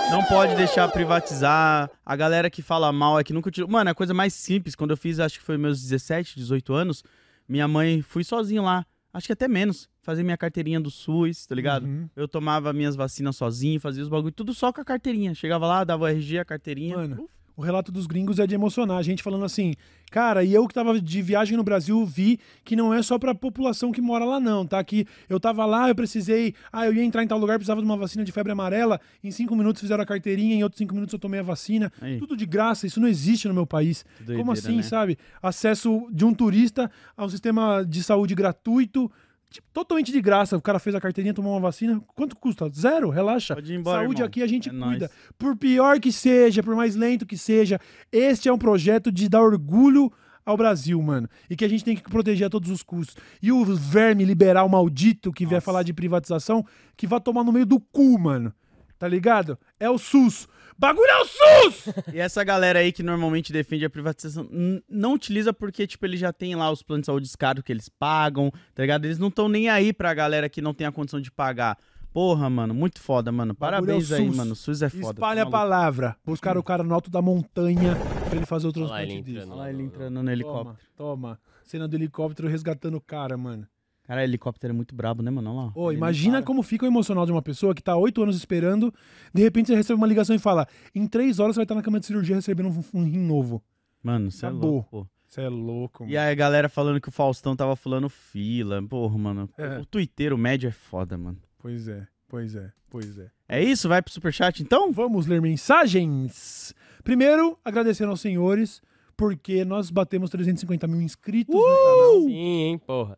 não 0.10 0.24
pode 0.24 0.56
deixar 0.56 0.88
privatizar. 0.88 1.92
A 2.06 2.16
galera 2.16 2.50
que 2.50 2.62
fala 2.62 2.94
mal 2.94 3.20
é 3.20 3.26
que 3.26 3.34
nunca 3.34 3.52
tirou. 3.52 3.70
Mano, 3.70 3.90
a 3.90 3.94
coisa 3.94 4.14
mais 4.14 4.34
simples, 4.34 4.74
quando 4.74 4.92
eu 4.92 4.98
fiz, 4.98 5.20
acho 5.20 5.38
que 5.40 5.44
foi 5.44 5.58
meus 5.58 5.82
17, 5.82 6.38
18 6.38 6.74
anos, 6.74 7.04
minha 7.46 7.68
mãe, 7.68 8.02
fui 8.02 8.24
sozinho 8.24 8.64
lá, 8.64 8.86
acho 9.14 9.28
que 9.28 9.34
até 9.34 9.50
menos, 9.50 9.90
fazer 10.04 10.22
minha 10.22 10.38
carteirinha 10.38 10.80
do 10.80 10.92
SUS, 10.92 11.46
tá 11.48 11.56
ligado? 11.56 11.86
Uhum. 11.86 12.08
Eu 12.16 12.28
tomava 12.28 12.72
minhas 12.74 12.96
vacinas 12.96 13.36
sozinho, 13.36 13.80
fazia 13.80 14.04
os 14.04 14.10
bagulho, 14.10 14.32
tudo 14.32 14.54
só 14.54 14.72
com 14.72 14.82
a 14.82 14.86
carteirinha. 14.86 15.34
Chegava 15.34 15.66
lá, 15.66 15.84
dava 15.84 16.04
o 16.04 16.08
RG, 16.08 16.40
a 16.40 16.46
carteirinha. 16.46 16.98
Mano, 16.98 17.30
o 17.56 17.62
relato 17.62 17.92
dos 17.92 18.08
gringos 18.08 18.40
é 18.40 18.48
de 18.48 18.56
emocionar. 18.56 18.98
A 18.98 19.04
gente 19.04 19.22
falando 19.22 19.46
assim, 19.46 19.76
cara, 20.12 20.44
e 20.44 20.54
eu 20.54 20.68
que 20.68 20.74
tava 20.74 21.00
de 21.00 21.22
viagem 21.22 21.56
no 21.56 21.64
Brasil 21.64 22.04
vi 22.06 22.40
que 22.64 22.76
não 22.76 22.94
é 22.94 23.02
só 23.02 23.20
pra 23.20 23.34
população 23.36 23.92
que 23.92 24.02
mora 24.02 24.26
lá, 24.26 24.40
não, 24.40 24.66
tá? 24.66 24.84
Que 24.84 25.06
eu 25.30 25.40
tava 25.40 25.66
lá, 25.66 25.88
eu 25.88 25.96
precisei. 25.96 26.56
Ah, 26.72 26.86
eu 26.86 26.94
ia 26.94 27.04
entrar 27.04 27.24
em 27.24 27.28
tal 27.28 27.38
lugar, 27.38 27.58
precisava 27.58 27.80
de 27.80 27.86
uma 27.86 27.96
vacina 27.98 28.24
de 28.24 28.32
febre 28.32 28.52
amarela. 28.52 29.00
Em 29.24 29.32
cinco 29.32 29.56
minutos 29.56 29.82
fizeram 29.82 30.04
a 30.04 30.06
carteirinha, 30.06 30.56
em 30.56 30.64
outros 30.64 30.80
cinco 30.80 30.94
minutos 30.94 31.14
eu 31.14 31.20
tomei 31.20 31.40
a 31.40 31.44
vacina. 31.44 31.92
Aí. 32.02 32.18
Tudo 32.18 32.36
de 32.36 32.46
graça, 32.46 32.88
isso 32.88 33.00
não 33.00 33.08
existe 33.08 33.48
no 33.48 33.54
meu 33.54 33.68
país. 33.68 34.04
Que 34.18 34.26
Como 34.26 34.46
doideira, 34.46 34.54
assim, 34.54 34.78
né? 34.78 34.84
sabe? 34.84 35.18
Acesso 35.42 36.08
de 36.12 36.26
um 36.26 36.34
turista 36.34 36.90
a 37.16 37.24
um 37.24 37.30
sistema 37.30 37.86
de 37.88 38.04
saúde 38.04 38.34
gratuito. 38.36 39.12
Tipo, 39.54 39.68
totalmente 39.72 40.12
de 40.12 40.22
graça. 40.22 40.58
O 40.58 40.62
cara 40.62 40.80
fez 40.80 40.96
a 40.96 41.00
carteirinha, 41.02 41.34
tomou 41.34 41.54
uma 41.54 41.60
vacina. 41.62 42.02
Quanto 42.16 42.36
custa? 42.36 42.70
Zero, 42.74 43.10
relaxa. 43.10 43.56
Pode 43.56 43.72
ir 43.72 43.76
embora, 43.78 44.02
Saúde 44.02 44.16
irmão. 44.22 44.28
aqui 44.28 44.42
a 44.44 44.48
gente 44.48 44.68
É 44.70 44.72
cuida. 44.72 44.86
nóis. 44.86 45.12
Por 45.38 45.56
pior 45.56 46.00
que 46.00 46.12
seja, 46.12 46.62
por 46.62 46.76
mais 46.76 46.96
lento 46.96 47.26
que 47.26 47.38
seja, 47.38 47.80
este 48.12 48.50
é 48.50 48.54
um 48.54 48.58
projeto 48.58 49.12
de 49.12 49.30
dar 49.30 49.42
orgulho 49.42 50.12
ao 50.46 50.58
Brasil, 50.58 51.02
mano. 51.02 51.30
E 51.50 51.56
que 51.56 51.64
a 51.64 51.70
gente 51.70 51.86
tem 51.86 51.96
que 51.96 52.04
proteger 52.04 52.48
a 52.48 52.50
todos 52.50 52.70
os 52.70 52.84
custos. 52.84 53.16
E 53.42 53.52
o 53.52 53.64
verme 53.64 54.26
liberal 54.26 54.68
maldito 54.68 55.32
que 55.32 55.46
vier 55.46 55.58
Nossa. 55.58 55.66
falar 55.66 55.84
de 55.84 55.94
privatização, 55.94 56.66
que 56.98 57.08
vai 57.08 57.22
tomar 57.22 57.44
no 57.44 57.52
meio 57.54 57.66
do 57.66 57.80
cu, 57.80 58.20
mano. 58.20 58.54
Tá 59.00 59.08
ligado? 59.08 59.58
É 59.80 59.90
o 59.90 59.98
SUS. 59.98 60.48
Bagulho 60.78 61.10
é 61.10 61.22
o 61.22 61.26
SUS! 61.26 61.94
E 62.14 62.20
essa 62.20 62.44
galera 62.44 62.80
aí 62.80 62.92
que 62.92 63.04
normalmente 63.04 63.54
defende 63.54 63.86
a 63.86 63.90
privatização 63.90 64.48
não 64.90 65.14
utiliza 65.14 65.54
porque, 65.54 65.86
tipo, 65.88 66.06
eles 66.06 66.20
já 66.20 66.32
tem 66.34 66.56
lá 66.56 66.70
os 66.72 66.82
planos 66.84 67.04
de 67.04 67.06
saúde 67.08 67.30
caros 67.38 67.64
que 67.64 67.72
eles 67.72 67.90
pagam, 67.90 68.52
tá 68.74 68.84
ligado? 68.84 69.06
Eles 69.06 69.18
não 69.20 69.28
estão 69.30 69.48
nem 69.48 69.70
aí 69.70 69.92
pra 69.94 70.14
galera 70.14 70.50
que 70.50 70.62
não 70.62 70.74
tem 70.74 70.86
a 70.88 70.92
condição 70.92 71.20
de 71.20 71.32
pagar. 71.32 71.78
Porra, 72.14 72.48
mano, 72.48 72.74
muito 72.76 73.02
foda, 73.02 73.32
mano. 73.32 73.56
Parabéns 73.56 74.12
é 74.12 74.16
o 74.16 74.18
aí, 74.18 74.28
SUS. 74.28 74.38
mano. 74.38 74.54
O 74.54 74.56
SUS 74.56 74.82
é 74.84 74.90
foda. 74.90 75.14
Espalha 75.14 75.42
a 75.42 75.46
tá 75.46 75.52
palavra. 75.52 76.16
Buscaram 76.24 76.62
o 76.62 76.64
cara 76.64 76.84
no 76.84 76.94
alto 76.94 77.10
da 77.10 77.22
montanha 77.24 77.96
pra 78.28 78.36
ele 78.38 78.46
fazer 78.46 78.68
o 78.68 78.70
Olha 78.70 78.82
lá 78.82 78.88
transplante 78.98 79.12
ele 79.14 79.22
disso. 79.24 79.38
entrando. 79.38 79.52
Olha 79.54 79.62
lá 79.62 79.70
ele 79.72 79.84
entrando 79.84 80.24
no 80.24 80.32
helicóptero. 80.32 80.78
Toma, 80.96 81.16
toma. 81.16 81.40
Cena 81.64 81.88
do 81.88 81.96
helicóptero 81.96 82.48
resgatando 82.48 82.96
o 82.98 83.02
cara, 83.02 83.36
mano. 83.36 83.68
Cara, 84.04 84.24
helicóptero 84.24 84.74
é 84.74 84.76
muito 84.76 84.94
brabo, 84.94 85.24
né, 85.24 85.32
mano? 85.32 85.50
Olha 85.50 85.66
lá. 85.68 85.72
Ô, 85.76 85.92
imagina 85.92 86.44
como 86.44 86.62
fica 86.62 86.84
o 86.86 86.88
emocional 86.88 87.26
de 87.26 87.32
uma 87.32 87.42
pessoa 87.42 87.74
que 87.74 87.82
tá 87.82 87.96
oito 87.96 88.22
anos 88.22 88.36
esperando, 88.36 88.94
de 89.34 89.42
repente 89.42 89.68
você 89.68 89.76
recebe 89.76 89.98
uma 89.98 90.08
ligação 90.08 90.36
e 90.36 90.40
fala: 90.40 90.68
em 90.94 91.08
três 91.08 91.40
horas 91.40 91.56
você 91.56 91.60
vai 91.60 91.64
estar 91.64 91.76
na 91.76 91.82
cama 91.82 92.00
de 92.00 92.06
cirurgia 92.06 92.36
recebendo 92.36 92.70
um, 92.70 93.00
um 93.00 93.04
rim 93.06 93.20
novo. 93.20 93.64
Mano, 94.02 94.30
você 94.30 94.46
é 94.46 94.50
Acabou. 94.50 94.72
louco, 94.72 94.90
pô. 94.90 95.08
Você 95.26 95.42
é 95.42 95.50
louco, 95.50 96.06
E 96.06 96.16
aí 96.16 96.32
a 96.32 96.36
galera 96.36 96.70
falando 96.70 97.02
que 97.02 97.10
o 97.10 97.12
Faustão 97.12 97.56
tava 97.56 97.76
fulano 97.76 98.08
fila. 98.08 98.84
Porra, 98.84 99.18
mano. 99.18 99.50
É. 99.58 99.80
O 99.80 99.86
Twitter, 99.86 100.32
o 100.32 100.38
médio 100.38 100.68
é 100.68 100.72
foda, 100.72 101.18
mano. 101.18 101.40
Pois 101.58 101.88
é, 101.88 102.06
pois 102.28 102.56
é, 102.56 102.72
pois 102.90 103.18
é. 103.18 103.32
É 103.48 103.64
isso? 103.64 103.90
Vai 103.90 104.02
pro 104.02 104.14
superchat 104.14 104.62
então? 104.62 104.92
Vamos 104.92 105.26
ler 105.26 105.42
mensagens. 105.42 106.76
Primeiro, 107.04 107.58
agradecendo 107.66 108.12
aos 108.12 108.22
senhores 108.22 108.82
porque 109.18 109.64
nós 109.64 109.90
batemos 109.90 110.30
350 110.30 110.88
mil 110.88 111.02
inscritos 111.02 111.56
no 111.56 111.62
canal. 111.62 112.22
Sim, 112.28 112.34
hein, 112.36 112.78
porra. 112.78 113.18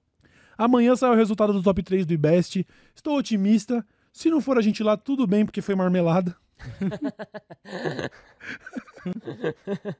Amanhã 0.57 0.95
sai 0.95 1.11
o 1.11 1.15
resultado 1.15 1.53
do 1.53 1.61
top 1.61 1.83
3 1.83 2.05
do 2.05 2.13
IBEST. 2.13 2.65
Estou 2.95 3.17
otimista. 3.17 3.85
Se 4.11 4.29
não 4.29 4.39
for 4.39 4.57
a 4.57 4.61
gente 4.61 4.83
lá, 4.83 4.95
tudo 4.95 5.27
bem, 5.27 5.45
porque 5.45 5.61
foi 5.61 5.75
marmelada. 5.75 6.35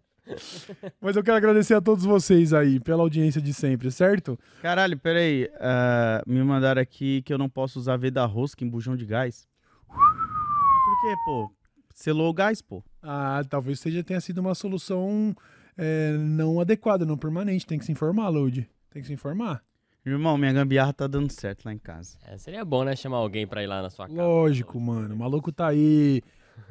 Mas 1.00 1.16
eu 1.16 1.24
quero 1.24 1.38
agradecer 1.38 1.76
a 1.76 1.82
todos 1.82 2.04
vocês 2.04 2.54
aí 2.54 2.80
pela 2.80 3.04
audiência 3.04 3.42
de 3.42 3.54
sempre, 3.54 3.92
certo? 3.92 4.40
Caralho, 4.62 4.98
peraí. 4.98 5.50
ah, 5.60 6.24
me 6.26 6.42
mandaram 6.44 6.82
aqui 6.82 7.22
que 7.22 7.34
eu 7.34 7.38
não 7.38 7.50
posso 7.50 7.78
usar 7.78 7.98
Veda 7.98 8.26
Rosca 8.26 8.64
em 8.64 8.70
bujão 8.70 8.96
de 8.96 9.06
gás. 9.06 9.48
Por 9.88 11.02
quê, 11.02 11.16
pô? 11.26 11.52
Selou 11.94 12.30
o 12.30 12.34
gás, 12.34 12.62
pô. 12.62 12.84
Ah, 13.02 13.42
talvez 13.50 13.80
seja 13.80 14.04
tenha 14.04 14.20
sido 14.20 14.40
uma 14.40 14.56
solução 14.56 15.36
é, 15.78 16.14
não 16.18 16.60
adequada, 16.60 17.06
não 17.06 17.18
permanente. 17.18 17.66
Tem 17.66 17.78
que 17.78 17.86
se 17.86 17.92
informar, 17.92 18.30
Load. 18.30 18.68
Tem 18.90 19.02
que 19.02 19.08
se 19.08 19.14
informar. 19.14 19.64
Irmão, 20.06 20.38
minha 20.38 20.54
gambiarra 20.54 20.94
tá 20.94 21.08
dando 21.08 21.32
certo 21.32 21.66
lá 21.66 21.74
em 21.74 21.78
casa. 21.80 22.18
É, 22.28 22.38
seria 22.38 22.64
bom, 22.64 22.84
né, 22.84 22.96
chamar 22.96 23.18
alguém 23.18 23.48
pra 23.48 23.64
ir 23.64 23.68
lá 23.68 23.82
na 23.82 23.90
sua 23.90 24.08
casa. 24.08 24.22
Lógico, 24.22 24.80
mano. 24.80 25.16
O 25.16 25.18
maluco 25.18 25.52
tá 25.52 25.68
aí. 25.68 26.22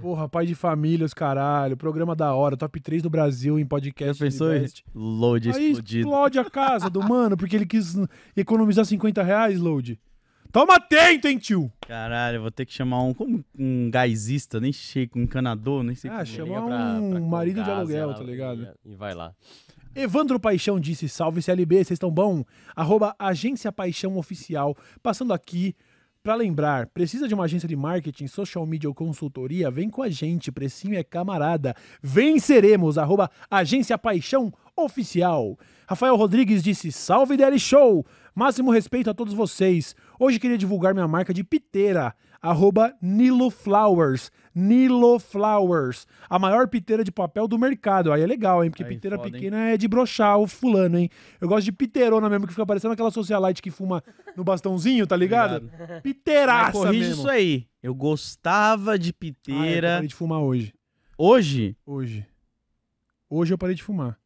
Porra, 0.00 0.28
pai 0.28 0.46
de 0.46 0.54
família, 0.54 1.04
os 1.04 1.12
caralho. 1.12 1.76
Programa 1.76 2.14
da 2.14 2.32
hora, 2.32 2.56
top 2.56 2.80
3 2.80 3.02
do 3.02 3.10
Brasil 3.10 3.58
em 3.58 3.62
Já 3.62 3.68
podcast. 3.68 4.22
pensou 4.22 4.48
do 4.48 4.54
em 4.54 4.56
IBEST. 4.58 4.84
load 4.94 5.50
Aí 5.50 5.70
explodido? 5.72 6.08
explode 6.08 6.38
a 6.38 6.44
casa 6.48 6.88
do 6.88 7.02
mano 7.02 7.36
porque 7.36 7.54
ele 7.56 7.66
quis 7.66 7.96
economizar 8.36 8.84
50 8.84 9.22
reais, 9.22 9.58
Load. 9.60 9.98
Toma 10.50 10.76
atento, 10.76 11.26
hein, 11.26 11.36
tio? 11.36 11.70
Caralho, 11.80 12.36
eu 12.36 12.42
vou 12.42 12.50
ter 12.52 12.64
que 12.64 12.72
chamar 12.72 13.02
um, 13.02 13.12
como 13.12 13.44
um 13.58 13.90
gasista, 13.90 14.60
nem 14.60 14.72
sei, 14.72 15.10
um 15.16 15.22
encanador, 15.22 15.82
nem 15.82 15.96
sei 15.96 16.08
Ah, 16.08 16.14
como. 16.18 16.26
chama 16.26 16.60
Liga 16.60 16.60
um 17.16 17.26
marido 17.28 17.62
de 17.64 17.70
aluguel, 17.70 18.14
tá 18.14 18.22
ligado? 18.22 18.68
E 18.84 18.94
vai 18.94 19.14
lá. 19.14 19.34
Evandro 19.96 20.40
Paixão 20.40 20.80
disse: 20.80 21.08
Salve 21.08 21.40
CLB, 21.40 21.76
vocês 21.76 21.92
estão 21.92 22.10
bom? 22.10 22.44
Arroba 22.74 23.14
Agência 23.16 23.70
Paixão 23.70 24.16
Oficial. 24.16 24.76
Passando 25.00 25.32
aqui 25.32 25.74
pra 26.20 26.34
lembrar: 26.34 26.88
precisa 26.88 27.28
de 27.28 27.34
uma 27.34 27.44
agência 27.44 27.68
de 27.68 27.76
marketing, 27.76 28.26
social 28.26 28.66
media 28.66 28.88
ou 28.88 28.94
consultoria? 28.94 29.70
Vem 29.70 29.88
com 29.88 30.02
a 30.02 30.08
gente, 30.08 30.50
precinho 30.50 30.98
é 30.98 31.04
camarada. 31.04 31.76
Venceremos! 32.02 32.98
Arroba 32.98 33.30
Agência 33.48 33.96
Paixão 33.96 34.52
Oficial. 34.76 35.56
Rafael 35.86 36.16
Rodrigues 36.16 36.60
disse: 36.60 36.90
Salve 36.90 37.36
DL 37.36 37.56
Show! 37.56 38.04
Máximo 38.34 38.72
respeito 38.72 39.08
a 39.08 39.14
todos 39.14 39.32
vocês. 39.32 39.94
Hoje 40.18 40.40
queria 40.40 40.58
divulgar 40.58 40.92
minha 40.92 41.06
marca 41.06 41.32
de 41.32 41.44
piteira. 41.44 42.12
Arroba 42.42 42.92
Nilo 43.00 43.48
Flowers. 43.48 44.32
Nilo 44.54 45.18
Flowers. 45.18 46.06
A 46.30 46.38
maior 46.38 46.68
piteira 46.68 47.02
de 47.02 47.10
papel 47.10 47.48
do 47.48 47.58
mercado. 47.58 48.12
Aí 48.12 48.22
é 48.22 48.26
legal, 48.26 48.62
hein? 48.64 48.70
Porque 48.70 48.84
Aí, 48.84 48.88
piteira 48.88 49.16
foda, 49.16 49.28
hein? 49.28 49.32
pequena 49.34 49.68
é 49.70 49.76
de 49.76 49.88
brochar 49.88 50.38
o 50.38 50.46
fulano, 50.46 50.96
hein? 50.98 51.10
Eu 51.40 51.48
gosto 51.48 51.64
de 51.64 51.72
piteirona 51.72 52.28
mesmo, 52.30 52.46
que 52.46 52.52
fica 52.52 52.64
parecendo 52.66 52.92
aquela 52.94 53.10
socialite 53.10 53.60
que 53.60 53.70
fuma 53.70 54.02
no 54.36 54.44
bastãozinho, 54.44 55.06
tá 55.06 55.16
ligado? 55.16 55.68
Piteiraça 56.02 56.72
corrige 56.72 56.98
mesmo. 57.00 57.14
isso 57.14 57.28
aí. 57.28 57.66
Eu 57.82 57.94
gostava 57.94 58.98
de 58.98 59.10
Ah, 59.10 59.12
é, 59.12 59.12
eu 59.12 59.14
piteira. 59.18 59.88
parei 59.94 60.08
de 60.08 60.14
fumar 60.14 60.40
hoje. 60.40 60.72
Hoje, 61.18 61.76
Hoje. 61.86 62.26
Hoje 63.28 63.52
eu 63.54 63.58
parei 63.58 63.74
de 63.74 63.82
fumar. 63.82 64.16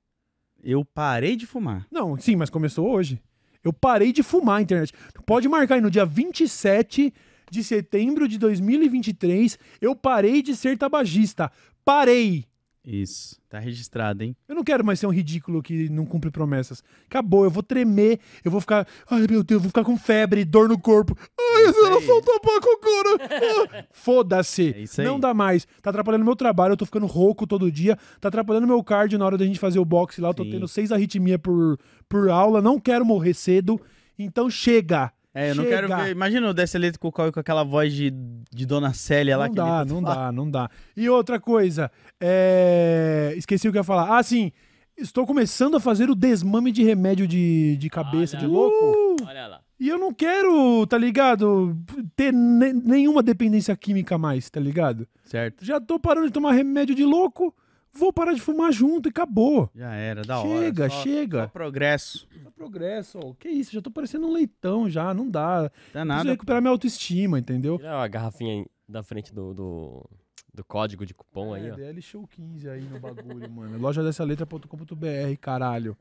eu 0.63 0.85
parei 0.85 1.37
de 1.37 1.47
fumar. 1.47 1.87
Não, 1.91 2.19
sim, 2.19 2.37
mas 2.37 2.51
começou 2.51 2.91
hoje. 2.91 3.21
Eu 3.65 3.73
parei 3.73 4.13
de 4.13 4.23
fumar 4.23 4.59
a 4.59 4.63
internet. 4.63 4.93
Pode 5.27 5.49
marcar 5.49 5.75
aí 5.77 5.81
no 5.81 5.91
dia 5.91 6.05
27 6.07 7.13
de 7.51 7.63
setembro 7.65 8.27
de 8.29 8.39
2023, 8.39 9.59
eu 9.81 9.95
parei 9.95 10.43
de 10.43 10.55
ser 10.57 10.77
tabagista. 10.79 11.51
Parei. 11.85 12.45
Isso. 12.85 13.37
Tá 13.51 13.59
registrado, 13.59 14.23
hein? 14.25 14.35
Eu 14.49 14.55
não 14.55 14.65
quero 14.65 14.83
mais 14.85 14.99
ser 14.99 15.07
um 15.07 15.11
ridículo 15.13 15.63
que 15.63 15.91
não 15.91 16.07
cumpre 16.07 16.31
promessas. 16.31 16.83
Acabou, 17.07 17.45
eu 17.45 17.51
vou 17.51 17.63
tremer, 17.63 18.19
eu 18.43 18.51
vou 18.51 18.61
ficar. 18.63 18.87
Ai, 19.11 19.27
meu 19.29 19.43
Deus, 19.43 19.57
eu 19.59 19.61
vou 19.61 19.69
ficar 19.69 19.85
com 19.85 19.97
febre, 19.99 20.43
dor 20.43 20.69
no 20.71 20.79
corpo. 20.79 21.15
Ai, 21.39 21.65
É 21.65 21.67
aí. 21.67 22.07
só 22.07 22.19
um 22.19 22.23
tabaco 22.23 22.69
agora. 22.81 23.75
Ah, 23.81 23.85
Foda-se. 23.91 24.75
É. 24.99 25.03
Não 25.05 25.21
dá 25.21 25.35
mais. 25.35 25.67
Tá 25.83 25.91
atrapalhando 25.91 26.25
meu 26.25 26.37
trabalho, 26.37 26.73
eu 26.73 26.77
tô 26.79 26.87
ficando 26.87 27.05
rouco 27.05 27.47
todo 27.47 27.71
dia. 27.71 27.99
Tá 28.21 28.29
atrapalhando 28.29 28.67
meu 28.67 28.83
cardio 28.83 29.19
na 29.19 29.27
hora 29.27 29.37
da 29.37 29.45
gente 29.45 29.59
fazer 29.59 29.79
o 29.79 29.85
boxe 29.85 30.21
lá. 30.23 30.29
Eu 30.31 30.35
tô 30.35 30.45
Sim. 30.45 30.53
tendo 30.53 30.69
seis 30.69 30.91
arritmia 30.91 31.39
por, 31.39 31.79
por 32.09 32.31
aula. 32.31 32.63
Não 32.63 32.81
quero 32.81 33.05
morrer 33.05 33.35
cedo. 33.35 33.79
Então 34.19 34.49
chega. 34.49 35.13
É, 35.35 35.51
eu 35.51 35.55
não 35.55 35.65
Chega. 35.65 35.77
quero 35.89 35.89
ver. 35.97 36.11
Imagina 36.11 36.49
o 36.49 36.55
Desse 36.55 36.77
Leite 36.79 36.99
com, 36.99 37.11
com 37.13 37.23
aquela 37.23 37.63
voz 37.63 37.93
de, 37.93 38.11
de 38.11 38.67
Dona 38.67 38.93
Célia 38.93 39.37
lá 39.37 39.45
Não 39.47 39.51
que 39.51 39.57
dá, 39.57 39.83
ele 39.83 39.91
não 39.95 40.03
fala. 40.03 40.15
dá, 40.15 40.33
não 40.33 40.51
dá. 40.51 40.71
E 40.97 41.09
outra 41.09 41.39
coisa, 41.39 41.91
é... 42.21 43.33
esqueci 43.37 43.69
o 43.69 43.73
que 43.73 43.79
eu 43.79 43.81
ia 43.81 43.85
falar. 43.85 44.19
Ah, 44.19 44.23
sim, 44.23 44.51
estou 44.97 45.27
começando 45.27 45.77
a 45.77 45.81
fazer 45.81 46.11
o 46.11 46.15
desmame 46.15 46.73
de 46.73 46.83
remédio 46.83 47.27
de, 47.27 47.77
de 47.77 47.91
cabeça, 47.91 48.37
Olha. 48.37 48.47
de 48.47 48.53
louco. 48.53 49.17
Olha 49.27 49.47
lá. 49.47 49.61
E 49.79 49.89
eu 49.89 49.97
não 49.99 50.13
quero, 50.13 50.85
tá 50.89 50.99
ligado, 50.99 51.77
ter 52.17 52.33
ne- 52.33 52.73
nenhuma 52.73 53.23
dependência 53.23 53.77
química 53.77 54.19
mais, 54.19 54.51
tá 54.51 54.59
ligado? 54.59 55.07
Certo. 55.25 55.65
Já 55.65 55.81
tô 55.81 56.01
parando 56.01 56.27
de 56.27 56.33
tomar 56.33 56.51
remédio 56.53 56.97
de 56.97 57.05
louco, 57.05 57.55
vou 57.93 58.13
parar 58.13 58.33
de 58.33 58.41
fumar 58.41 58.73
junto 58.73 59.09
e 59.09 59.11
acabou. 59.11 59.71
Já 59.75 59.93
era, 59.95 60.23
da 60.23 60.39
hora. 60.41 60.49
chega, 60.49 60.89
chega. 60.91 61.43
Só 61.43 61.49
progresso. 61.49 62.29
Só 62.43 62.51
progresso, 62.51 63.19
ó. 63.23 63.33
Que 63.39 63.49
isso, 63.49 63.73
já 63.73 63.81
tô 63.83 63.91
parecendo 63.91 64.27
um 64.27 64.33
leitão 64.33 64.89
já, 64.89 65.13
não 65.15 65.29
dá. 65.29 65.71
Preciso 65.71 66.05
nada. 66.05 66.31
recuperar 66.31 66.61
minha 66.63 66.73
autoestima, 66.73 67.39
entendeu? 67.39 67.77
Tira 67.79 68.03
a 68.03 68.09
garrafinha 68.09 68.55
aí 68.61 68.67
da 68.89 69.03
frente 69.03 69.35
do, 69.35 69.53
do, 69.53 70.11
do 70.55 70.65
código 70.65 71.05
de 71.05 71.13
cupom 71.15 71.53
aí, 71.55 71.67
É, 71.69 71.73
ó. 71.73 71.77
DL 71.77 72.01
Show 72.03 72.27
15 72.27 72.69
aí 72.69 72.83
no 72.83 72.99
bagulho, 73.01 73.51
mano. 73.51 73.79
Loja 73.79 74.03
dessa 74.03 74.25
letra.com.br, 74.25 75.37
caralho. 75.41 75.97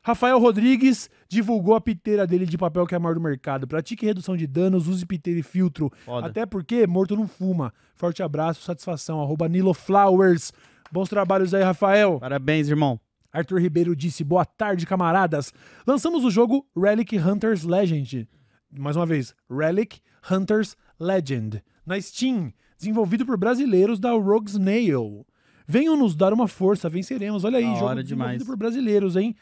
Rafael 0.00 0.38
Rodrigues 0.38 1.10
divulgou 1.28 1.74
a 1.74 1.80
piteira 1.80 2.26
dele 2.26 2.46
de 2.46 2.56
papel 2.56 2.86
que 2.86 2.94
é 2.94 2.96
a 2.96 3.00
maior 3.00 3.14
do 3.14 3.20
mercado. 3.20 3.66
Pratique 3.68 4.06
redução 4.06 4.36
de 4.36 4.46
danos, 4.46 4.88
use 4.88 5.04
piteira 5.04 5.40
e 5.40 5.42
filtro. 5.42 5.92
Foda. 6.04 6.26
Até 6.28 6.46
porque 6.46 6.86
morto 6.86 7.14
não 7.14 7.26
fuma. 7.28 7.74
Forte 7.94 8.22
abraço, 8.22 8.62
satisfação. 8.62 9.20
Arroba 9.20 9.48
Nilo 9.48 9.74
Flowers. 9.74 10.50
Bons 10.92 11.08
trabalhos 11.08 11.52
aí, 11.54 11.62
Rafael. 11.62 12.18
Parabéns, 12.20 12.68
irmão. 12.68 12.98
Arthur 13.32 13.60
Ribeiro 13.60 13.94
disse: 13.94 14.24
Boa 14.24 14.44
tarde, 14.44 14.86
camaradas. 14.86 15.52
Lançamos 15.86 16.24
o 16.24 16.30
jogo 16.30 16.66
Relic 16.76 17.16
Hunters 17.18 17.62
Legend. 17.64 18.28
Mais 18.70 18.96
uma 18.96 19.06
vez, 19.06 19.34
Relic 19.50 20.00
Hunters 20.30 20.76
Legend. 20.98 21.62
Na 21.86 22.00
Steam, 22.00 22.52
desenvolvido 22.78 23.24
por 23.24 23.36
brasileiros 23.36 23.98
da 24.00 24.12
Rogue 24.12 24.50
Snail. 24.50 25.26
Venham 25.66 25.96
nos 25.96 26.14
dar 26.16 26.32
uma 26.32 26.48
força, 26.48 26.88
venceremos. 26.88 27.44
Olha 27.44 27.58
aí, 27.58 27.64
Da 27.64 27.74
jogo 27.74 27.84
hora 27.86 28.02
desenvolvido 28.02 28.32
demais. 28.38 28.46
por 28.46 28.56
brasileiros, 28.56 29.16
hein? 29.16 29.34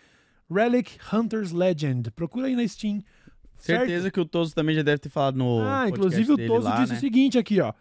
Relic 0.50 0.98
Hunters 1.12 1.52
Legend. 1.52 2.10
Procura 2.10 2.46
aí 2.48 2.56
na 2.56 2.66
Steam. 2.66 3.00
certo? 3.58 3.80
Certeza 3.80 4.10
que 4.10 4.20
o 4.20 4.24
Toso 4.24 4.54
também 4.54 4.74
já 4.74 4.82
deve 4.82 4.98
ter 4.98 5.08
falado 5.08 5.36
no. 5.36 5.60
Ah, 5.62 5.88
inclusive 5.88 6.32
o 6.32 6.36
Toso 6.36 6.68
lá, 6.68 6.78
disse 6.80 6.92
né? 6.92 6.98
o 6.98 7.00
seguinte 7.00 7.38
aqui, 7.38 7.60
ó. 7.60 7.72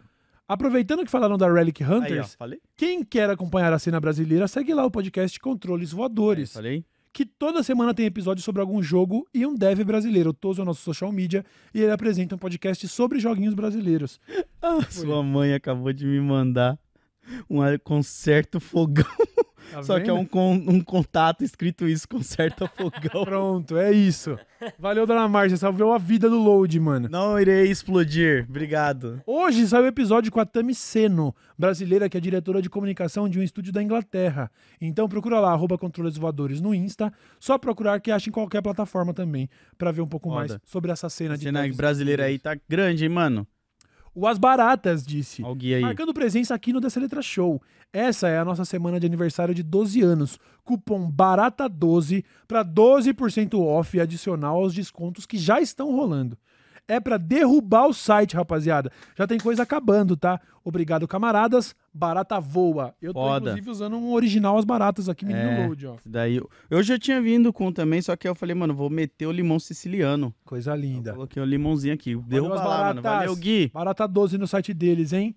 Aproveitando 0.47 1.03
que 1.03 1.11
falaram 1.11 1.37
da 1.37 1.51
Relic 1.51 1.83
Aí, 1.83 1.89
ó, 1.89 1.95
Hunters, 1.95 2.37
quem 2.77 3.03
quer 3.03 3.29
acompanhar 3.29 3.73
a 3.73 3.79
cena 3.79 3.99
brasileira, 3.99 4.47
segue 4.47 4.73
lá 4.73 4.85
o 4.85 4.91
podcast 4.91 5.39
Controles 5.39 5.91
Voadores 5.91 6.53
Falei? 6.53 6.85
que 7.11 7.25
toda 7.25 7.63
semana 7.63 7.93
tem 7.93 8.05
episódio 8.05 8.43
sobre 8.43 8.61
algum 8.61 8.83
jogo 8.83 9.25
e 9.33 9.45
um 9.45 9.55
dev 9.55 9.79
brasileiro. 9.85 10.31
O 10.31 10.33
Tozo 10.33 10.61
é 10.61 10.63
o 10.63 10.65
nosso 10.65 10.81
social 10.81 11.11
media 11.13 11.45
e 11.73 11.81
ele 11.81 11.91
apresenta 11.91 12.35
um 12.35 12.37
podcast 12.37 12.85
sobre 12.89 13.19
joguinhos 13.19 13.53
brasileiros. 13.53 14.19
Ah, 14.61 14.81
sua 14.91 15.23
mãe 15.23 15.53
acabou 15.53 15.93
de 15.93 16.05
me 16.05 16.19
mandar 16.19 16.77
um 17.49 17.59
concerto 17.83 18.59
fogão. 18.59 19.05
Tá 19.71 19.83
Só 19.83 19.99
que 19.99 20.09
é 20.09 20.13
um, 20.13 20.25
con- 20.25 20.63
um 20.67 20.81
contato 20.81 21.43
escrito 21.43 21.87
isso, 21.87 22.07
conserta 22.07 22.67
fogão. 22.67 23.23
Pronto, 23.25 23.77
é 23.77 23.91
isso. 23.91 24.37
Valeu, 24.79 25.05
dona 25.05 25.27
Márcia, 25.27 25.57
salvou 25.57 25.91
a 25.93 25.97
vida 25.97 26.29
do 26.29 26.37
Load, 26.41 26.79
mano. 26.79 27.09
Não 27.09 27.39
irei 27.39 27.69
explodir. 27.69 28.45
Obrigado. 28.49 29.21
Hoje 29.25 29.67
saiu 29.67 29.83
o 29.83 29.87
episódio 29.87 30.31
com 30.31 30.39
a 30.39 30.45
Tami 30.45 30.73
Seno, 30.73 31.35
brasileira 31.57 32.07
que 32.09 32.17
é 32.17 32.19
diretora 32.19 32.61
de 32.61 32.69
comunicação 32.69 33.27
de 33.27 33.39
um 33.39 33.43
estúdio 33.43 33.73
da 33.73 33.83
Inglaterra. 33.83 34.49
Então 34.79 35.07
procura 35.09 35.39
lá, 35.39 35.51
arroba 35.51 35.77
Controles 35.77 36.17
Voadores 36.17 36.61
no 36.61 36.73
Insta. 36.73 37.11
Só 37.39 37.57
procurar 37.57 37.99
que 37.99 38.11
acha 38.11 38.29
em 38.29 38.31
qualquer 38.33 38.61
plataforma 38.61 39.13
também, 39.13 39.49
pra 39.77 39.91
ver 39.91 40.01
um 40.01 40.07
pouco 40.07 40.29
Foda. 40.29 40.39
mais 40.39 40.57
sobre 40.63 40.91
essa 40.91 41.09
cena 41.09 41.33
A 41.33 41.37
de 41.37 41.43
cena 41.43 41.67
brasileira 41.75 42.25
aí 42.25 42.39
tá 42.39 42.55
grande, 42.67 43.03
hein, 43.03 43.09
mano? 43.09 43.45
O 44.15 44.25
As 44.25 44.37
Baratas 44.37 45.05
disse. 45.05 45.43
Marcando 45.81 46.13
presença 46.13 46.55
aqui 46.55 46.71
no 46.71 46.79
Dessa 46.79 47.01
Letra 47.01 47.21
Show. 47.21 47.61
Essa 47.91 48.29
é 48.29 48.37
a 48.39 48.45
nossa 48.45 48.63
semana 48.63 48.97
de 48.97 49.05
aniversário 49.05 49.53
de 49.53 49.61
12 49.61 50.01
anos. 50.01 50.39
Cupom 50.63 51.11
BARATA12 51.11 52.23
para 52.47 52.63
12% 52.63 53.59
off 53.59 53.99
adicional 53.99 54.55
aos 54.55 54.73
descontos 54.73 55.25
que 55.25 55.37
já 55.37 55.59
estão 55.59 55.93
rolando. 55.93 56.37
É 56.87 56.99
para 56.99 57.17
derrubar 57.17 57.87
o 57.87 57.93
site, 57.93 58.35
rapaziada. 58.35 58.91
Já 59.17 59.25
tem 59.25 59.39
coisa 59.39 59.63
acabando, 59.63 60.15
tá? 60.15 60.39
Obrigado, 60.63 61.07
camaradas. 61.07 61.75
Barata 61.93 62.39
voa. 62.39 62.93
Eu 63.01 63.11
tô, 63.13 63.19
Foda. 63.19 63.49
inclusive, 63.51 63.69
usando 63.71 63.97
um 63.97 64.11
original 64.13 64.57
As 64.57 64.65
Baratas 64.65 65.09
aqui, 65.09 65.25
menino 65.25 65.45
É. 65.49 65.67
load, 65.67 65.87
ó. 65.87 65.95
Daí, 66.05 66.35
eu- 66.35 66.49
eu 66.69 66.83
já 66.83 66.97
tinha 66.99 67.19
vindo 67.21 67.51
com 67.51 67.71
também, 67.71 68.01
só 68.01 68.15
que 68.15 68.27
eu 68.27 68.35
falei, 68.35 68.53
mano, 68.55 68.73
vou 68.75 68.89
meter 68.89 69.25
o 69.25 69.31
limão 69.31 69.59
siciliano. 69.59 70.33
Coisa 70.43 70.75
linda. 70.75 71.13
Coloquei 71.13 71.41
o 71.41 71.45
limãozinho 71.45 71.93
aqui. 71.93 72.15
Derruba 72.15 72.55
lá, 72.55 72.63
mano. 72.87 73.01
baratas. 73.01 73.03
Valeu, 73.03 73.35
Gui. 73.35 73.71
Barata 73.73 74.07
12 74.07 74.37
no 74.37 74.47
site 74.47 74.73
deles, 74.73 75.11
hein? 75.11 75.35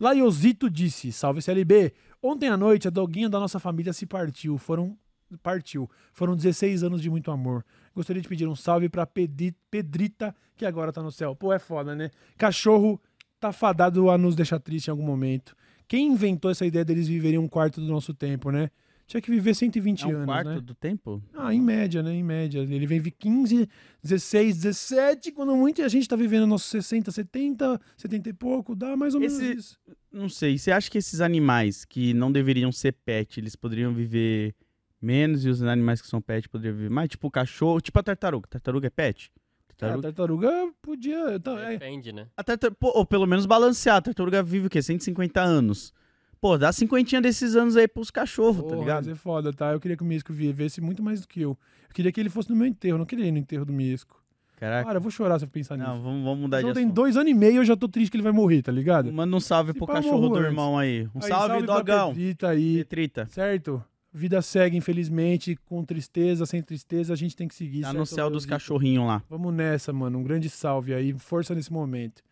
Laiosito 0.00 0.68
disse: 0.70 1.12
Salve 1.12 1.40
CLB. 1.42 1.92
Ontem 2.22 2.48
à 2.48 2.56
noite, 2.56 2.88
a 2.88 2.90
doguinha 2.90 3.28
da 3.28 3.38
nossa 3.40 3.58
família 3.58 3.92
se 3.92 4.06
partiu. 4.06 4.58
Foram. 4.58 4.96
Partiu. 5.42 5.90
Foram 6.12 6.36
16 6.36 6.82
anos 6.84 7.02
de 7.02 7.10
muito 7.10 7.30
amor. 7.32 7.64
Gostaria 7.96 8.20
de 8.22 8.28
pedir 8.28 8.46
um 8.46 8.54
salve 8.54 8.88
pra 8.90 9.06
Pedrita, 9.06 10.34
que 10.54 10.66
agora 10.66 10.92
tá 10.92 11.02
no 11.02 11.10
céu. 11.10 11.34
Pô, 11.34 11.52
é 11.52 11.58
foda, 11.58 11.96
né? 11.96 12.10
Cachorro 12.36 13.00
tá 13.40 13.52
fadado 13.52 14.10
a 14.10 14.18
nos 14.18 14.36
deixar 14.36 14.60
triste 14.60 14.88
em 14.88 14.90
algum 14.90 15.02
momento. 15.04 15.56
Quem 15.88 16.08
inventou 16.12 16.50
essa 16.50 16.66
ideia 16.66 16.84
deles 16.84 17.08
viverem 17.08 17.38
um 17.38 17.48
quarto 17.48 17.80
do 17.80 17.86
nosso 17.86 18.12
tempo, 18.12 18.50
né? 18.50 18.70
Tinha 19.06 19.20
que 19.20 19.30
viver 19.30 19.54
120 19.54 20.02
É 20.02 20.06
um 20.08 20.10
anos, 20.10 20.24
quarto 20.26 20.48
né? 20.50 20.60
do 20.60 20.74
tempo? 20.74 21.22
Ah, 21.32 21.54
em 21.54 21.60
média, 21.62 22.02
né? 22.02 22.12
Em 22.12 22.24
média. 22.24 22.58
Ele 22.60 22.86
vem 22.86 22.98
vi 23.00 23.12
15, 23.12 23.68
16, 24.02 24.56
17, 24.56 25.30
quando 25.32 25.54
muita 25.56 25.88
gente 25.88 26.08
tá 26.08 26.16
vivendo 26.16 26.44
nossos 26.46 26.68
60, 26.70 27.10
70, 27.12 27.80
70 27.96 28.28
e 28.28 28.32
pouco, 28.32 28.74
dá 28.74 28.96
mais 28.96 29.14
ou 29.14 29.20
menos 29.20 29.38
Esse- 29.38 29.56
isso. 29.58 29.78
Não 30.12 30.28
sei. 30.28 30.58
Você 30.58 30.70
acha 30.72 30.90
que 30.90 30.98
esses 30.98 31.20
animais 31.20 31.84
que 31.84 32.12
não 32.14 32.30
deveriam 32.32 32.72
ser 32.72 32.92
pet, 32.92 33.38
eles 33.38 33.54
poderiam 33.54 33.94
viver 33.94 34.54
menos 35.00 35.44
e 35.44 35.48
os 35.48 35.62
animais 35.62 36.00
que 36.02 36.08
são 36.08 36.20
pet 36.20 36.48
poderiam 36.48 36.76
viver 36.76 36.90
mais? 36.90 37.08
Tipo 37.08 37.28
o 37.28 37.30
cachorro, 37.30 37.80
tipo 37.80 37.98
a 37.98 38.02
tartaruga. 38.02 38.48
Tartaruga 38.48 38.86
é 38.86 38.90
pet? 38.90 39.30
A 39.68 39.74
Tartaruga... 39.78 40.02
tartaruga 40.02 40.72
podia. 40.80 41.18
é, 41.34 41.38
Depende, 41.72 42.12
né? 42.12 42.26
A 42.36 42.42
tartar- 42.42 42.70
pô, 42.74 42.92
ou 42.94 43.04
pelo 43.04 43.26
menos 43.26 43.44
balancear. 43.46 43.96
A 43.96 44.00
tartaruga 44.02 44.42
vive 44.42 44.66
o 44.68 44.70
quê? 44.70 44.80
150 44.80 45.40
anos. 45.42 45.92
Pô, 46.40 46.56
dá 46.58 46.70
cinquentinha 46.72 47.20
desses 47.20 47.56
anos 47.56 47.76
aí 47.76 47.88
pros 47.88 48.10
cachorros, 48.10 48.64
tá 48.70 48.76
ligado? 48.76 49.06
mas 49.06 49.08
é 49.08 49.14
foda, 49.14 49.52
tá? 49.52 49.72
Eu 49.72 49.80
queria 49.80 49.96
que 49.96 50.02
o 50.02 50.06
Miesco 50.06 50.32
vivesse 50.32 50.80
muito 50.80 51.02
mais 51.02 51.20
do 51.20 51.26
que 51.28 51.40
eu. 51.40 51.58
Eu 51.88 51.94
queria 51.94 52.12
que 52.12 52.20
ele 52.20 52.28
fosse 52.28 52.50
no 52.50 52.56
meu 52.56 52.66
enterro, 52.66 52.94
eu 52.94 52.98
não 52.98 53.06
queria 53.06 53.24
ir 53.26 53.32
no 53.32 53.38
enterro 53.38 53.64
do 53.64 53.72
Miesco. 53.72 54.22
Caraca. 54.56 54.84
Cara, 54.86 54.96
eu 54.98 55.02
vou 55.02 55.10
chorar 55.10 55.38
se 55.38 55.44
eu 55.44 55.48
pensar 55.50 55.76
não, 55.76 55.90
nisso. 55.92 56.02
vamos, 56.02 56.24
vamos 56.24 56.40
mudar 56.40 56.62
O 56.64 56.68
de 56.68 56.72
tem 56.74 56.88
dois 56.88 57.16
anos 57.16 57.30
e 57.30 57.34
meio 57.34 57.56
eu 57.56 57.64
já 57.64 57.76
tô 57.76 57.88
triste 57.88 58.10
que 58.10 58.16
ele 58.16 58.22
vai 58.22 58.32
morrer, 58.32 58.62
tá 58.62 58.72
ligado? 58.72 59.12
Manda 59.12 59.36
um 59.36 59.40
salve 59.40 59.72
Se 59.72 59.78
pro 59.78 59.86
pá, 59.86 59.94
cachorro 59.94 60.28
do 60.28 60.34
antes. 60.36 60.46
irmão 60.48 60.78
aí. 60.78 61.06
Um 61.14 61.18
Aí, 61.22 61.28
salve, 61.28 61.62
pra 61.64 61.76
dogão. 61.76 62.08
Pedrita 62.14 62.48
aí, 62.48 62.76
Petrita. 62.78 63.26
certo? 63.30 63.84
Vida 64.16 64.40
segue, 64.40 64.78
infelizmente, 64.78 65.58
com 65.66 65.84
tristeza, 65.84 66.46
sem 66.46 66.62
tristeza, 66.62 67.12
a 67.12 67.16
gente 67.16 67.36
tem 67.36 67.46
que 67.46 67.54
seguir. 67.54 67.82
Tá 67.82 67.88
certo, 67.88 67.98
no 67.98 68.06
céu 68.06 68.30
dos 68.30 68.46
cachorrinhos 68.46 69.06
lá. 69.06 69.22
Vamos 69.28 69.52
nessa, 69.52 69.92
mano. 69.92 70.18
Um 70.18 70.22
grande 70.22 70.48
salve 70.48 70.94
aí. 70.94 71.12
Força 71.12 71.54
nesse 71.54 71.70
momento. 71.70 72.22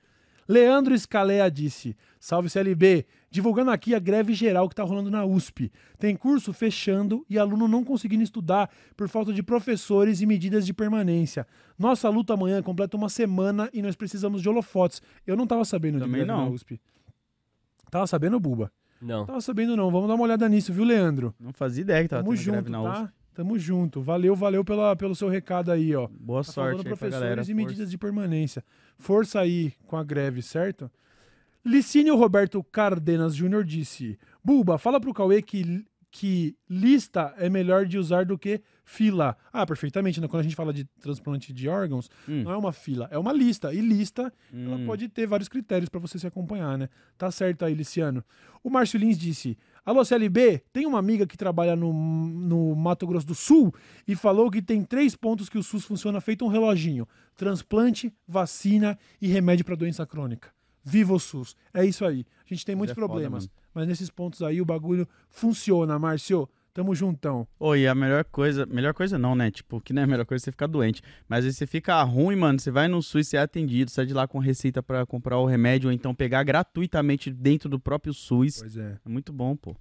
Leandro 0.49 0.99
Scalea 0.99 1.51
disse: 1.51 1.95
Salve 2.19 2.49
CLB. 2.49 3.05
Divulgando 3.31 3.71
aqui 3.71 3.95
a 3.95 3.99
greve 3.99 4.33
geral 4.33 4.67
que 4.67 4.75
tá 4.75 4.83
rolando 4.83 5.11
na 5.11 5.27
USP. 5.27 5.71
Tem 5.99 6.17
curso 6.17 6.55
fechando 6.55 7.23
e 7.29 7.39
aluno 7.39 7.69
não 7.69 7.85
conseguindo 7.85 8.23
estudar 8.23 8.71
por 8.97 9.07
falta 9.07 9.31
de 9.31 9.43
professores 9.43 10.23
e 10.23 10.27
medidas 10.27 10.65
de 10.65 10.73
permanência. 10.73 11.47
Nossa 11.79 12.09
luta 12.09 12.33
amanhã 12.33 12.63
completa 12.63 12.97
uma 12.97 13.11
semana 13.11 13.69
e 13.75 13.83
nós 13.83 13.95
precisamos 13.95 14.41
de 14.41 14.49
holofotes. 14.49 15.03
Eu 15.27 15.37
não 15.37 15.47
tava 15.47 15.67
sabendo 15.67 15.99
de 15.99 16.05
Também 16.05 16.25
greve 16.25 16.29
na 16.29 16.37
não. 16.47 16.51
USP. 16.51 16.81
Tava 17.91 18.07
sabendo, 18.07 18.41
Buba? 18.41 18.73
Não. 19.05 19.27
Tava 19.27 19.41
sabendo 19.41 19.77
não. 19.77 19.91
Vamos 19.91 20.09
dar 20.09 20.15
uma 20.15 20.25
olhada 20.25 20.49
nisso, 20.49 20.73
viu, 20.73 20.85
Leandro? 20.85 21.35
Não 21.39 21.53
fazia 21.53 21.83
ideia 21.83 22.03
que 22.03 22.09
tava 22.09 22.23
Tamo 22.23 22.35
tendo 22.35 22.45
greve 22.45 22.59
junto, 22.59 22.71
na 22.73 22.83
tá? 22.83 23.13
Tamo 23.35 23.59
junto. 23.59 24.01
Valeu, 24.01 24.35
valeu 24.35 24.65
pela, 24.65 24.95
pelo 24.97 25.15
seu 25.15 25.29
recado 25.29 25.71
aí, 25.73 25.95
ó. 25.95 26.09
Boa 26.09 26.43
Tá 26.45 26.53
sorte 26.53 26.77
aí 26.79 26.83
pra 26.85 26.91
professores 26.97 27.21
galera. 27.21 27.41
e 27.43 27.45
força. 27.45 27.55
medidas 27.55 27.91
de 27.91 27.99
permanência. 27.99 28.65
Força 28.97 29.41
aí 29.41 29.73
com 29.87 29.97
a 29.97 30.05
greve, 30.05 30.41
certo? 30.41 30.91
Licínio 31.65 32.17
Roberto 32.17 32.63
Cardenas 32.65 33.35
Júnior 33.35 33.65
disse: 33.65 34.19
Buba, 34.43 34.79
fala 34.79 35.01
pro 35.01 35.15
Cauê 35.15 35.41
que, 35.43 35.85
que 36.17 36.57
lista 36.71 37.35
é 37.39 37.51
melhor 37.51 37.87
de 37.87 37.99
usar 37.99 38.25
do 38.25 38.39
que 38.39 38.63
fila. 38.85 39.37
Ah, 39.53 39.67
perfeitamente. 39.67 40.21
Né? 40.21 40.29
Quando 40.29 40.41
a 40.41 40.43
gente 40.45 40.55
fala 40.55 40.73
de 40.73 40.85
transplante 41.01 41.53
de 41.53 41.69
órgãos, 41.69 42.09
Hum. 42.29 42.45
não 42.45 42.53
é 42.53 42.57
uma 42.57 42.71
fila, 42.73 43.09
é 43.11 43.19
uma 43.19 43.33
lista. 43.33 43.75
E 43.75 43.81
lista, 43.81 44.33
ela 44.53 44.77
Hum. 44.77 44.87
pode 44.87 45.09
ter 45.09 45.27
vários 45.27 45.49
critérios 45.49 45.89
para 45.89 45.99
você 45.99 46.17
se 46.17 46.25
acompanhar, 46.25 46.79
né? 46.79 46.89
Tá 47.19 47.33
certo 47.33 47.65
aí, 47.65 47.75
Liciano. 47.75 48.23
O 48.63 48.71
Márcio 48.71 48.97
Lins 48.97 49.19
disse: 49.19 49.59
Alô, 49.85 50.05
CLB, 50.05 50.63
tem 50.73 50.87
uma 50.87 51.01
amiga 51.01 51.27
que 51.27 51.37
trabalha 51.37 51.75
no, 51.75 51.93
no 51.93 52.77
Mato 52.77 53.09
Grosso 53.09 53.27
do 53.27 53.35
Sul 53.35 53.75
e 54.07 54.15
falou 54.15 54.53
que 54.53 54.63
tem 54.63 54.85
três 54.85 55.17
pontos 55.17 55.49
que 55.49 55.59
o 55.59 55.65
SUS 55.65 55.85
funciona 55.85 56.21
feito 56.21 56.45
um 56.45 56.49
reloginho: 56.49 57.09
transplante, 57.35 58.13
vacina 58.29 58.97
e 59.21 59.27
remédio 59.27 59.65
para 59.65 59.75
doença 59.75 60.07
crônica. 60.07 60.51
Viva 60.85 61.13
o 61.13 61.19
SUS. 61.19 61.57
É 61.73 61.85
isso 61.85 62.05
aí. 62.05 62.25
A 62.49 62.55
gente 62.55 62.65
tem 62.65 62.77
Mas 62.77 62.79
muitos 62.79 62.93
é 62.93 62.95
foda, 62.95 63.09
problemas, 63.09 63.47
mano. 63.49 63.64
Mas 63.75 63.87
nesses 63.87 64.11
pontos 64.11 64.43
aí 64.43 64.61
o 64.61 64.65
bagulho 64.65 65.07
funciona, 65.29 65.99
Márcio. 65.99 66.49
Tamo 66.73 66.93
juntão. 66.93 67.47
Ô, 67.57 67.77
e 67.77 67.87
a 67.87 67.95
melhor 67.95 68.25
coisa, 68.25 68.67
melhor 68.67 68.93
coisa 68.93 69.17
não, 69.17 69.37
né? 69.37 69.49
Tipo, 69.49 69.81
que 69.81 69.93
não 69.93 70.03
é 70.03 70.05
a 70.05 70.09
melhor 70.09 70.27
coisa 70.27 70.45
você 70.45 70.51
ficar 70.51 70.67
doente. 70.67 71.03
Mas 71.29 71.45
aí 71.45 71.53
você 71.53 71.69
fica 71.69 72.03
ruim, 72.03 72.35
mano. 72.35 72.59
Você 72.59 72.69
vai 72.69 72.89
no 72.89 73.01
SUS, 73.01 73.29
você 73.29 73.37
é 73.37 73.41
atendido, 73.41 73.93
sai 73.93 74.07
de 74.07 74.13
lá 74.13 74.27
com 74.27 74.41
receita 74.41 74.83
pra 74.83 75.07
comprar 75.07 75.39
o 75.39 75.47
remédio, 75.47 75.89
ou 75.89 75.93
então 75.93 76.13
pegar 76.13 76.43
gratuitamente 76.43 77.31
dentro 77.31 77.69
do 77.69 77.79
próprio 77.79 78.13
SUS. 78.13 78.59
Pois 78.59 78.77
é. 78.77 78.99
É 79.07 79.09
muito 79.09 79.33
bom, 79.33 79.55
pô. 79.55 79.77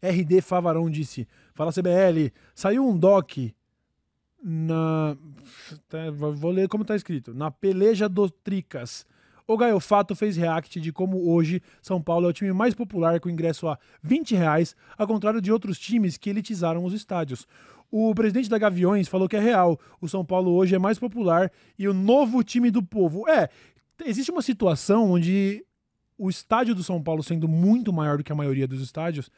RD 0.00 0.40
Favarão 0.40 0.88
disse: 0.88 1.26
Fala 1.54 1.72
CBL, 1.72 2.32
saiu 2.54 2.88
um 2.88 2.96
doc 2.96 3.36
na. 4.40 5.16
tá, 5.88 6.10
vou 6.10 6.52
ler 6.52 6.68
como 6.68 6.84
tá 6.84 6.94
escrito. 6.94 7.34
Na 7.34 7.50
peleja 7.50 8.08
do 8.08 8.30
Tricas. 8.30 9.04
O 9.48 9.56
Gaiofato 9.56 10.14
fez 10.14 10.36
react 10.36 10.78
de 10.78 10.92
como 10.92 11.30
hoje 11.30 11.62
São 11.80 12.02
Paulo 12.02 12.26
é 12.26 12.28
o 12.28 12.32
time 12.34 12.52
mais 12.52 12.74
popular 12.74 13.18
com 13.18 13.30
ingresso 13.30 13.66
a 13.66 13.78
20 14.02 14.34
reais, 14.34 14.76
ao 14.96 15.06
contrário 15.06 15.40
de 15.40 15.50
outros 15.50 15.78
times 15.78 16.18
que 16.18 16.28
elitizaram 16.28 16.84
os 16.84 16.92
estádios. 16.92 17.48
O 17.90 18.14
presidente 18.14 18.50
da 18.50 18.58
Gaviões 18.58 19.08
falou 19.08 19.26
que 19.26 19.38
é 19.38 19.40
real. 19.40 19.80
O 20.02 20.06
São 20.06 20.22
Paulo 20.22 20.50
hoje 20.50 20.74
é 20.74 20.78
mais 20.78 20.98
popular 20.98 21.50
e 21.78 21.88
o 21.88 21.94
novo 21.94 22.44
time 22.44 22.70
do 22.70 22.82
povo. 22.82 23.26
É, 23.26 23.48
existe 24.04 24.30
uma 24.30 24.42
situação 24.42 25.10
onde 25.12 25.64
o 26.18 26.28
estádio 26.28 26.74
do 26.74 26.84
São 26.84 27.02
Paulo 27.02 27.22
sendo 27.22 27.48
muito 27.48 27.90
maior 27.90 28.18
do 28.18 28.24
que 28.24 28.32
a 28.32 28.36
maioria 28.36 28.68
dos 28.68 28.82
estádios, 28.82 29.30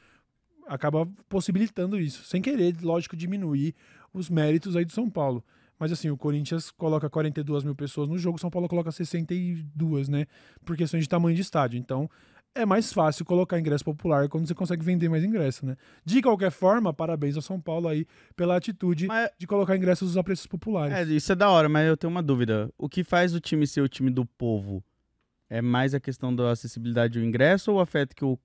acaba 0.67 1.07
possibilitando 1.29 2.01
isso. 2.01 2.25
Sem 2.25 2.43
querer, 2.43 2.75
lógico, 2.83 3.15
diminuir 3.15 3.77
os 4.13 4.29
méritos 4.29 4.75
aí 4.75 4.85
do 4.85 4.91
São 4.91 5.09
Paulo. 5.09 5.45
Mas 5.81 5.91
assim, 5.91 6.11
o 6.11 6.17
Corinthians 6.17 6.71
coloca 6.71 7.09
42 7.09 7.65
mil 7.65 7.75
pessoas 7.75 8.07
no 8.07 8.19
jogo, 8.19 8.39
São 8.39 8.51
Paulo 8.51 8.69
coloca 8.69 8.93
62, 8.93 10.11
né? 10.11 10.27
Por 10.63 10.77
questões 10.77 11.05
de 11.05 11.09
tamanho 11.09 11.35
de 11.35 11.41
estádio. 11.41 11.79
Então, 11.79 12.09
é 12.55 12.67
mais 12.67 12.93
fácil 12.93 13.25
colocar 13.25 13.59
ingresso 13.59 13.83
popular 13.83 14.29
quando 14.29 14.47
você 14.47 14.55
consegue 14.55 14.85
vender 14.85 15.09
mais 15.09 15.25
ingresso, 15.25 15.65
né? 15.65 15.77
De 16.05 16.21
qualquer 16.21 16.51
forma, 16.51 16.93
parabéns 16.93 17.35
ao 17.35 17.41
São 17.41 17.59
Paulo 17.59 17.89
aí 17.89 18.07
pela 18.37 18.57
atitude 18.57 19.07
Mas, 19.07 19.31
de 19.39 19.47
colocar 19.47 19.75
ingressos 19.75 20.19
a 20.19 20.23
preços 20.23 20.47
populares. 20.47 20.95
é, 20.95 21.05
isso 21.05 21.33
é 21.33 21.35
da 21.35 21.49
hora, 21.49 21.69
mas 21.69 21.89
eu 21.89 21.97
tenho 21.97 22.11
uma 22.11 22.23
dúvida. 22.23 22.71
O 22.77 22.87
que 22.87 23.03
faz 23.03 23.35
o 23.35 23.41
time 23.41 23.67
ser 23.67 23.81
o 23.81 23.89
time 23.89 24.11
do 24.11 24.27
povo? 24.27 24.85
É 25.49 25.63
mais 25.63 25.95
a 25.95 26.01
questão 26.01 26.35
da 26.35 26.51
acessibilidade 26.51 27.19
do 27.19 27.25
ingresso 27.25 27.73
ou 27.73 27.79
o 27.79 27.81
afeto 27.81 28.15
que 28.15 28.25
o 28.25 28.39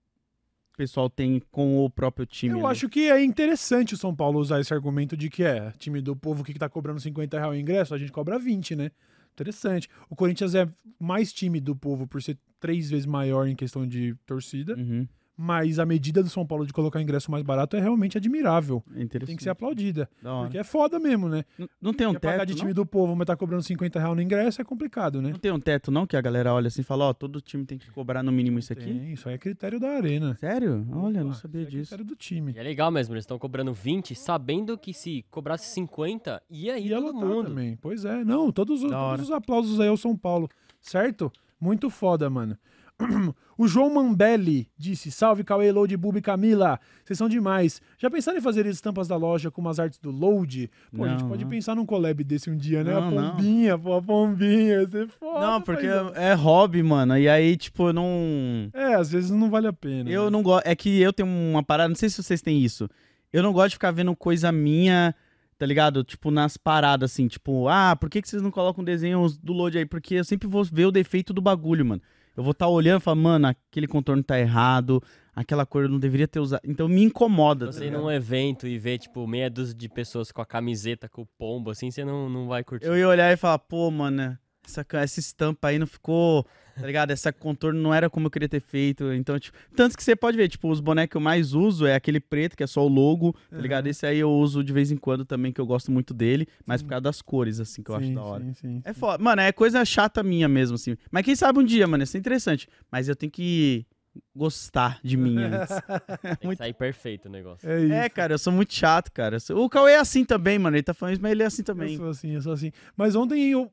pessoal 0.77 1.09
tem 1.09 1.41
com 1.51 1.83
o 1.83 1.89
próprio 1.89 2.25
time? 2.25 2.53
Eu 2.53 2.59
ali? 2.59 2.71
acho 2.71 2.89
que 2.89 3.09
é 3.09 3.23
interessante 3.23 3.93
o 3.93 3.97
São 3.97 4.15
Paulo 4.15 4.39
usar 4.39 4.59
esse 4.59 4.73
argumento 4.73 5.15
de 5.15 5.29
que 5.29 5.43
é 5.43 5.71
time 5.77 6.01
do 6.01 6.15
povo 6.15 6.43
que 6.43 6.53
tá 6.53 6.69
cobrando 6.69 6.99
50 6.99 7.37
reais 7.37 7.51
o 7.51 7.55
ingresso, 7.59 7.93
a 7.93 7.97
gente 7.97 8.11
cobra 8.11 8.37
20, 8.39 8.75
né? 8.75 8.91
Interessante. 9.33 9.89
O 10.09 10.15
Corinthians 10.15 10.55
é 10.55 10.67
mais 10.99 11.33
time 11.33 11.59
do 11.59 11.75
povo 11.75 12.07
por 12.07 12.21
ser 12.21 12.37
três 12.59 12.89
vezes 12.89 13.05
maior 13.05 13.47
em 13.47 13.55
questão 13.55 13.85
de 13.85 14.15
torcida, 14.25 14.75
Uhum, 14.75 15.07
mas 15.37 15.79
a 15.79 15.85
medida 15.85 16.23
do 16.23 16.29
São 16.29 16.45
Paulo 16.45 16.65
de 16.65 16.71
colocar 16.71 17.01
ingresso 17.01 17.29
mais 17.29 17.43
barato 17.43 17.75
é 17.75 17.81
realmente 17.81 18.17
admirável. 18.17 18.83
é 18.95 19.01
interessante. 19.01 19.27
Tem 19.27 19.35
que 19.35 19.43
ser 19.43 19.49
aplaudida. 19.49 20.09
Porque 20.21 20.57
é 20.57 20.63
foda 20.63 20.99
mesmo, 20.99 21.27
né? 21.27 21.43
Não, 21.57 21.69
não 21.81 21.93
tem 21.93 22.07
um 22.07 22.13
Quer 22.13 22.19
pagar 22.19 22.37
teto, 22.39 22.47
de 22.47 22.53
não? 22.53 22.59
time 22.59 22.73
do 22.73 22.85
povo, 22.85 23.15
mas 23.15 23.25
tá 23.25 23.35
cobrando 23.35 23.61
50 23.63 23.99
reais 23.99 24.15
no 24.15 24.21
ingresso 24.21 24.61
é 24.61 24.63
complicado, 24.63 25.21
né? 25.21 25.31
Não 25.31 25.39
tem 25.39 25.51
um 25.51 25.59
teto, 25.59 25.91
não? 25.91 26.05
Que 26.07 26.15
a 26.15 26.21
galera 26.21 26.53
olha 26.53 26.67
assim 26.67 26.81
e 26.81 26.83
fala, 26.83 27.05
ó, 27.05 27.13
todo 27.13 27.41
time 27.41 27.65
tem 27.65 27.77
que 27.77 27.91
cobrar 27.91 28.23
no 28.23 28.31
mínimo 28.31 28.59
isso 28.59 28.71
aqui? 28.71 28.85
Tem, 28.85 29.13
isso 29.13 29.27
aí 29.27 29.35
é 29.35 29.37
critério 29.37 29.79
da 29.79 29.89
arena. 29.89 30.35
Sério? 30.39 30.87
Olha, 30.91 31.23
não 31.23 31.33
sabia 31.33 31.61
isso 31.63 31.67
é 31.67 31.71
disso. 31.71 31.89
critério 31.89 32.05
do 32.05 32.15
time. 32.15 32.53
E 32.55 32.59
é 32.59 32.63
legal 32.63 32.89
mesmo, 32.89 33.13
eles 33.13 33.23
estão 33.23 33.37
cobrando 33.37 33.73
20, 33.73 34.15
sabendo 34.15 34.77
que 34.77 34.93
se 34.93 35.25
cobrasse 35.29 35.73
50, 35.73 36.41
ia 36.49 36.79
ir 36.79 36.87
Ia 36.87 36.95
todo 37.01 37.13
lotar 37.13 37.29
mundo. 37.29 37.47
também. 37.49 37.77
Pois 37.81 38.05
é, 38.05 38.23
não, 38.23 38.51
todos, 38.51 38.81
todos 38.81 39.21
os 39.21 39.31
aplausos 39.31 39.79
aí 39.79 39.87
ao 39.89 39.97
São 39.97 40.15
Paulo, 40.15 40.49
certo? 40.81 41.31
Muito 41.59 41.89
foda, 41.89 42.29
mano. 42.29 42.57
O 43.57 43.69
João 43.69 43.93
Mambelli 43.93 44.67
disse: 44.77 45.09
Salve 45.09 45.41
Cauê, 45.43 45.71
Load, 45.71 45.95
Bubi 45.95 46.19
e 46.19 46.21
Camila. 46.21 46.77
Vocês 47.05 47.17
são 47.17 47.29
demais. 47.29 47.81
Já 47.97 48.09
pensaram 48.09 48.37
em 48.37 48.41
fazer 48.41 48.65
estampas 48.65 49.07
da 49.07 49.15
loja 49.15 49.49
com 49.49 49.61
umas 49.61 49.79
artes 49.79 49.97
do 49.97 50.11
Load? 50.11 50.69
Pô, 50.93 51.05
a 51.05 51.07
gente 51.07 51.21
Não, 51.21 51.29
pode 51.29 51.43
não. 51.45 51.49
pensar 51.49 51.73
num 51.73 51.85
collab 51.85 52.21
desse 52.23 52.49
um 52.49 52.57
dia, 52.57 52.83
né? 52.83 52.91
Não, 52.93 53.07
a 53.07 53.11
não. 53.11 53.31
pombinha, 53.31 53.77
pô, 53.77 53.93
a 53.93 54.01
pombinha. 54.01 54.81
Ia 54.81 54.87
ser 54.89 55.07
foda. 55.07 55.39
Não, 55.39 55.61
porque 55.61 55.87
paizão. 55.87 56.11
é 56.15 56.33
hobby, 56.33 56.83
mano. 56.83 57.17
E 57.17 57.29
aí, 57.29 57.55
tipo, 57.55 57.87
eu 57.87 57.93
não. 57.93 58.69
É, 58.73 58.95
às 58.95 59.09
vezes 59.09 59.31
não 59.31 59.49
vale 59.49 59.67
a 59.67 59.73
pena. 59.73 60.09
Eu 60.09 60.25
né? 60.25 60.29
não 60.31 60.43
gosto. 60.43 60.67
É 60.67 60.75
que 60.75 60.99
eu 60.99 61.13
tenho 61.13 61.29
uma 61.29 61.63
parada, 61.63 61.87
não 61.87 61.95
sei 61.95 62.09
se 62.09 62.21
vocês 62.21 62.41
têm 62.41 62.61
isso. 62.61 62.89
Eu 63.31 63.41
não 63.41 63.53
gosto 63.53 63.69
de 63.69 63.75
ficar 63.75 63.91
vendo 63.91 64.13
coisa 64.17 64.51
minha, 64.51 65.15
tá 65.57 65.65
ligado? 65.65 66.03
Tipo, 66.03 66.29
nas 66.29 66.57
paradas, 66.57 67.11
assim, 67.11 67.27
tipo, 67.29 67.69
ah, 67.69 67.95
por 67.95 68.09
que, 68.09 68.21
que 68.21 68.27
vocês 68.27 68.41
não 68.41 68.51
colocam 68.51 68.83
desenhos 68.83 69.37
do 69.37 69.53
load 69.53 69.77
aí? 69.77 69.85
Porque 69.85 70.15
eu 70.15 70.25
sempre 70.25 70.45
vou 70.47 70.63
ver 70.65 70.87
o 70.87 70.91
defeito 70.91 71.33
do 71.33 71.41
bagulho, 71.41 71.85
mano. 71.85 72.01
Eu 72.35 72.43
vou 72.43 72.51
estar 72.51 72.67
olhando 72.67 72.99
e 73.01 73.03
falar, 73.03 73.15
mano, 73.15 73.47
aquele 73.47 73.87
contorno 73.87 74.21
tá 74.23 74.37
errado, 74.39 75.01
aquela 75.35 75.65
cor 75.65 75.83
eu 75.83 75.89
não 75.89 75.99
deveria 75.99 76.27
ter 76.27 76.39
usado. 76.39 76.61
Então 76.65 76.87
me 76.87 77.01
incomoda. 77.03 77.67
tá 77.67 77.71
Você 77.71 77.83
ir 77.83 77.85
ligado? 77.85 78.01
num 78.01 78.11
evento 78.11 78.67
e 78.67 78.77
ver, 78.77 78.97
tipo, 78.97 79.25
meia 79.25 79.49
dúzia 79.49 79.73
de 79.73 79.87
pessoas 79.87 80.31
com 80.31 80.41
a 80.41 80.45
camiseta, 80.45 81.07
com 81.07 81.21
o 81.21 81.27
pombo, 81.37 81.69
assim, 81.69 81.89
você 81.89 82.03
não, 82.03 82.29
não 82.29 82.47
vai 82.47 82.63
curtir. 82.63 82.85
Eu 82.85 82.97
ia 82.97 83.07
olhar 83.07 83.31
e 83.31 83.37
falar, 83.37 83.59
pô, 83.59 83.89
mano, 83.89 84.37
essa, 84.67 84.85
essa 84.93 85.19
estampa 85.19 85.67
aí 85.69 85.79
não 85.79 85.87
ficou, 85.87 86.45
tá 86.79 86.85
ligado? 86.85 87.11
Essa 87.11 87.31
contorno 87.31 87.79
não 87.81 87.93
era 87.93 88.09
como 88.09 88.27
eu 88.27 88.31
queria 88.31 88.49
ter 88.49 88.59
feito. 88.59 89.11
Então, 89.13 89.39
tipo, 89.39 89.57
tanto 89.75 89.95
que 89.97 90.03
você 90.03 90.15
pode 90.15 90.35
ver, 90.37 90.47
tipo, 90.49 90.69
os 90.69 90.79
bonecos 90.79 91.11
que 91.11 91.17
eu 91.17 91.21
mais 91.21 91.53
uso 91.53 91.85
é 91.85 91.95
aquele 91.95 92.19
preto, 92.19 92.55
que 92.57 92.63
é 92.63 92.67
só 92.67 92.85
o 92.85 92.87
logo, 92.87 93.33
tá 93.49 93.57
ligado? 93.57 93.85
Aham. 93.85 93.91
Esse 93.91 94.05
aí 94.05 94.19
eu 94.19 94.31
uso 94.31 94.63
de 94.63 94.73
vez 94.73 94.91
em 94.91 94.97
quando 94.97 95.23
também, 95.25 95.51
que 95.51 95.61
eu 95.61 95.65
gosto 95.65 95.91
muito 95.91 96.13
dele, 96.13 96.47
mas 96.65 96.81
por 96.81 96.89
causa 96.89 97.01
das 97.01 97.21
cores, 97.21 97.59
assim, 97.59 97.81
que 97.83 97.89
eu 97.91 97.95
acho 97.95 98.07
Sim, 98.07 98.13
da 98.15 98.21
hora. 98.23 98.43
Sim, 98.43 98.53
sim, 98.53 98.81
É 98.83 98.93
foda. 98.93 99.23
Mano, 99.23 99.41
é 99.41 99.51
coisa 99.51 99.83
chata 99.85 100.21
minha 100.23 100.47
mesmo, 100.47 100.75
assim. 100.75 100.95
Mas 101.11 101.23
quem 101.25 101.35
sabe 101.35 101.59
um 101.59 101.63
dia, 101.63 101.87
mano, 101.87 102.03
isso 102.03 102.17
é 102.17 102.19
interessante. 102.19 102.67
Mas 102.91 103.07
eu 103.07 103.15
tenho 103.15 103.31
que 103.31 103.85
gostar 104.33 104.99
de 105.03 105.17
mim 105.17 105.35
antes. 105.43 105.75
Tem 106.21 106.35
que 106.37 106.45
Muito- 106.47 106.57
sair 106.59 106.73
perfeito 106.73 107.27
o 107.27 107.31
negócio. 107.31 107.69
É 107.69 107.81
isso. 107.83 107.93
É, 107.93 108.09
cara, 108.09 108.33
eu 108.33 108.37
sou 108.37 108.51
muito 108.53 108.73
chato, 108.73 109.11
cara. 109.11 109.37
Eu 109.49 109.57
O 109.59 109.69
Cauê 109.69 109.93
é 109.93 109.99
assim 109.99 110.23
também, 110.23 110.57
mano. 110.57 110.75
Ele 110.75 110.83
tá 110.83 110.93
falando 110.93 111.13
isso, 111.15 111.21
mas 111.21 111.31
ele 111.31 111.43
é 111.43 111.45
assim 111.45 111.61
Eu 111.61 111.65
também. 111.65 111.97
sou 111.97 112.09
assim, 112.09 112.31
eu 112.31 112.41
sou 112.41 112.53
assim. 112.53 112.71
Mas 112.95 113.15
ontem 113.15 113.51
eu, 113.51 113.69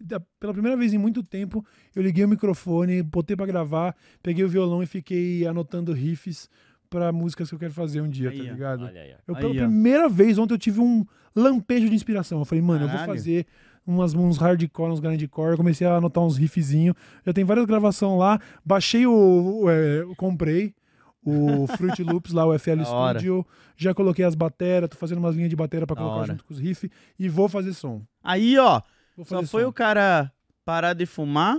da- 0.00 0.20
pela 0.40 0.52
primeira 0.52 0.76
vez 0.76 0.92
em 0.92 0.98
muito 0.98 1.22
tempo, 1.22 1.64
eu 1.94 2.02
liguei 2.02 2.24
o 2.24 2.28
microfone, 2.28 3.02
botei 3.02 3.36
pra 3.36 3.46
gravar, 3.46 3.94
peguei 4.22 4.44
o 4.44 4.48
violão 4.48 4.82
e 4.82 4.86
fiquei 4.86 5.46
anotando 5.46 5.92
riffs 5.92 6.48
pra 6.90 7.10
músicas 7.12 7.48
que 7.48 7.54
eu 7.54 7.58
quero 7.58 7.72
fazer 7.72 8.00
um 8.00 8.08
dia, 8.08 8.30
Aí, 8.30 8.38
tá 8.38 8.52
ligado? 8.52 8.84
Olha 8.84 9.00
aí. 9.00 9.14
Eu, 9.26 9.34
Aí, 9.36 9.40
pela 9.40 9.52
ó. 9.52 9.66
primeira 9.66 10.08
vez 10.08 10.36
ontem 10.38 10.54
eu 10.54 10.58
tive 10.58 10.80
um 10.80 11.04
lampejo 11.34 11.88
de 11.88 11.94
inspiração. 11.94 12.40
Eu 12.40 12.44
falei, 12.44 12.60
mano, 12.62 12.84
eu 12.84 12.88
vou 12.88 12.98
Caralho. 12.98 13.12
fazer 13.18 13.46
umas, 13.86 14.12
uns 14.14 14.36
hardcore, 14.36 14.90
uns 14.92 15.00
grindcore. 15.00 15.52
Eu 15.52 15.56
comecei 15.56 15.86
a 15.86 15.96
anotar 15.96 16.22
uns 16.22 16.36
riffzinhos. 16.36 16.94
Já 17.24 17.32
tem 17.32 17.44
várias 17.44 17.64
gravações 17.64 18.18
lá. 18.18 18.38
Baixei 18.64 19.06
o. 19.06 19.62
o, 19.62 19.70
é, 19.70 20.04
comprei 20.16 20.74
o 21.24 21.66
Fruit 21.78 22.02
Loops 22.02 22.32
lá, 22.32 22.44
o 22.44 22.52
FL 22.58 22.82
Da 22.82 22.90
hora. 22.90 23.18
Studio. 23.18 23.46
Já 23.76 23.94
coloquei 23.94 24.24
as 24.24 24.34
bateras, 24.34 24.90
tô 24.90 24.96
fazendo 24.98 25.18
umas 25.18 25.34
linhas 25.34 25.48
de 25.48 25.56
batera 25.56 25.86
pra 25.86 25.94
Da 25.94 26.00
colocar 26.02 26.18
hora. 26.20 26.32
junto 26.32 26.44
com 26.44 26.52
os 26.52 26.60
riffs. 26.60 26.90
E 27.18 27.26
vou 27.28 27.48
fazer 27.48 27.72
som. 27.72 28.02
Aí, 28.22 28.58
ó, 28.58 28.82
só 29.24 29.42
foi 29.44 29.62
som. 29.62 29.68
o 29.68 29.72
cara 29.72 30.32
parar 30.64 30.92
de 30.94 31.06
fumar 31.06 31.58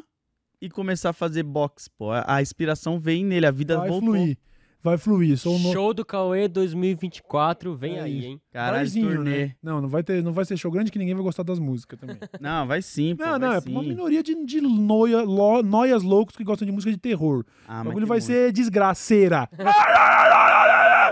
e 0.62 0.70
começar 0.70 1.10
a 1.10 1.14
fazer 1.14 1.44
box, 1.44 1.88
pô. 1.90 2.12
A, 2.12 2.24
a 2.36 2.42
inspiração 2.42 3.00
vem 3.00 3.24
nele, 3.26 3.46
a 3.46 3.52
vida 3.52 3.78
Vai 3.78 3.90
voltou. 3.90 4.10
fluir. 4.14 4.38
Vai 4.82 4.98
fluir. 4.98 5.38
Sou 5.38 5.58
no... 5.60 5.72
Show 5.72 5.94
do 5.94 6.04
Cauê 6.06 6.46
2024, 6.50 7.74
vem 7.74 7.98
É 7.98 8.02
aí, 8.02 8.26
hein? 8.26 8.42
Caralho, 8.52 8.92
turnê. 8.92 9.46
né? 9.46 9.56
Não, 9.64 9.80
não 9.82 9.88
vai, 9.88 10.04
ter, 10.04 10.22
não 10.22 10.34
vai 10.34 10.44
ser 10.44 10.58
show 10.58 10.70
grande 10.70 10.92
que 10.92 11.00
ninguém 11.00 11.16
vai 11.16 11.24
gostar 11.24 11.44
das 11.44 11.58
músicas 11.58 11.98
também. 11.98 12.18
Não, 12.42 12.68
vai 12.68 12.82
sim, 12.82 13.16
pô. 13.16 13.24
não, 13.26 13.40
não, 13.40 13.54
é 13.54 13.62
pra 13.62 13.72
uma 13.72 13.82
sim. 13.82 13.88
minoria 13.88 14.22
de, 14.22 14.46
de 14.46 14.60
noia, 14.60 15.22
lo- 15.22 15.64
noias 15.64 16.04
loucos 16.04 16.36
que 16.36 16.44
gostam 16.44 16.66
de 16.66 16.72
música 16.74 16.92
de 16.92 16.98
terror. 16.98 17.46
Ah, 17.66 17.80
o 17.82 17.86
bagulho 17.86 18.06
vai 18.06 18.18
muito, 18.20 18.26
ser 18.26 18.52
desgraceira. 18.52 19.48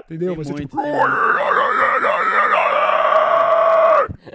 Entendeu? 0.06 0.36
tem 0.36 0.44
Vai 0.44 0.46
ser 0.46 0.52
muito, 0.52 0.68
tipo. 0.70 0.76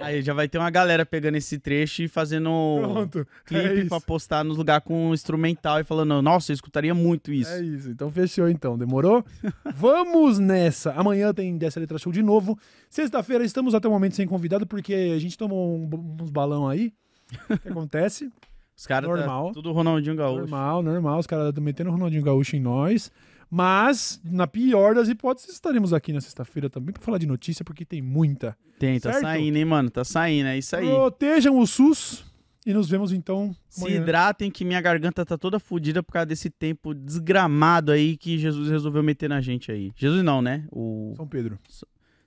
Aí 0.07 0.21
já 0.21 0.33
vai 0.33 0.47
ter 0.47 0.57
uma 0.57 0.69
galera 0.69 1.05
pegando 1.05 1.35
esse 1.35 1.57
trecho 1.59 2.03
e 2.03 2.07
fazendo 2.07 2.49
Pronto. 2.81 3.19
é 3.21 3.25
clipe 3.45 3.79
isso. 3.81 3.89
pra 3.89 3.99
postar 4.01 4.43
nos 4.43 4.57
lugares 4.57 4.83
com 4.85 5.13
instrumental 5.13 5.79
e 5.79 5.83
falando, 5.83 6.21
nossa, 6.21 6.51
eu 6.51 6.55
escutaria 6.55 6.93
muito 6.93 7.31
isso. 7.31 7.51
É 7.51 7.61
isso, 7.61 7.89
então 7.89 8.09
fechou 8.11 8.49
então, 8.49 8.77
demorou? 8.77 9.23
Vamos 9.75 10.39
nessa! 10.39 10.91
Amanhã 10.93 11.33
tem 11.33 11.57
Dessa 11.57 11.79
Letra 11.79 11.97
Show 11.97 12.11
de 12.11 12.23
novo. 12.23 12.57
Sexta-feira 12.89 13.43
estamos 13.43 13.75
até 13.75 13.87
o 13.87 13.91
momento 13.91 14.15
sem 14.15 14.27
convidado, 14.27 14.65
porque 14.65 15.13
a 15.15 15.19
gente 15.19 15.37
tomou 15.37 15.75
um- 15.77 16.17
uns 16.21 16.29
balão 16.29 16.67
aí. 16.67 16.93
O 17.49 17.57
que 17.59 17.69
acontece? 17.69 18.31
Os 18.75 18.85
caras 18.85 19.09
Normal. 19.09 19.47
tá 19.47 19.53
tudo 19.53 19.71
Ronaldinho 19.71 20.15
Gaúcho. 20.15 20.41
normal, 20.41 20.83
normal, 20.83 21.19
os 21.19 21.25
caras 21.27 21.49
estão 21.49 21.63
metendo 21.63 21.89
o 21.89 21.93
Ronaldinho 21.93 22.23
Gaúcho 22.23 22.55
em 22.55 22.59
nós. 22.59 23.11
Mas, 23.49 24.19
na 24.23 24.45
pior 24.47 24.93
das 24.95 25.07
hipóteses, 25.07 25.51
estaremos 25.53 25.93
aqui 25.93 26.11
na 26.11 26.19
sexta-feira 26.21 26.69
também 26.69 26.93
pra 26.93 27.01
falar 27.01 27.17
de 27.17 27.25
notícia, 27.27 27.63
porque 27.63 27.85
tem 27.85 28.01
muita. 28.01 28.57
Tem, 28.77 28.99
tá 28.99 29.11
Certo? 29.13 29.23
saindo, 29.23 29.57
hein, 29.57 29.65
mano? 29.65 29.89
Tá 29.89 30.03
saindo, 30.03 30.47
é 30.47 30.57
isso 30.57 30.75
aí. 30.75 30.85
Protejam 30.85 31.57
o 31.57 31.65
SUS 31.65 32.25
e 32.65 32.73
nos 32.73 32.89
vemos 32.89 33.13
então 33.13 33.55
Se 33.69 33.81
amanhã. 33.85 34.01
hidratem 34.01 34.51
que 34.51 34.65
minha 34.65 34.81
garganta 34.81 35.25
tá 35.25 35.37
toda 35.37 35.59
fodida 35.59 36.03
por 36.03 36.11
causa 36.11 36.25
desse 36.25 36.49
tempo 36.49 36.93
desgramado 36.93 37.91
aí 37.91 38.17
que 38.17 38.37
Jesus 38.37 38.69
resolveu 38.69 39.01
meter 39.01 39.29
na 39.29 39.39
gente 39.39 39.71
aí. 39.71 39.91
Jesus 39.95 40.21
não, 40.23 40.41
né? 40.41 40.65
O 40.71 41.13
São 41.15 41.27
Pedro. 41.27 41.57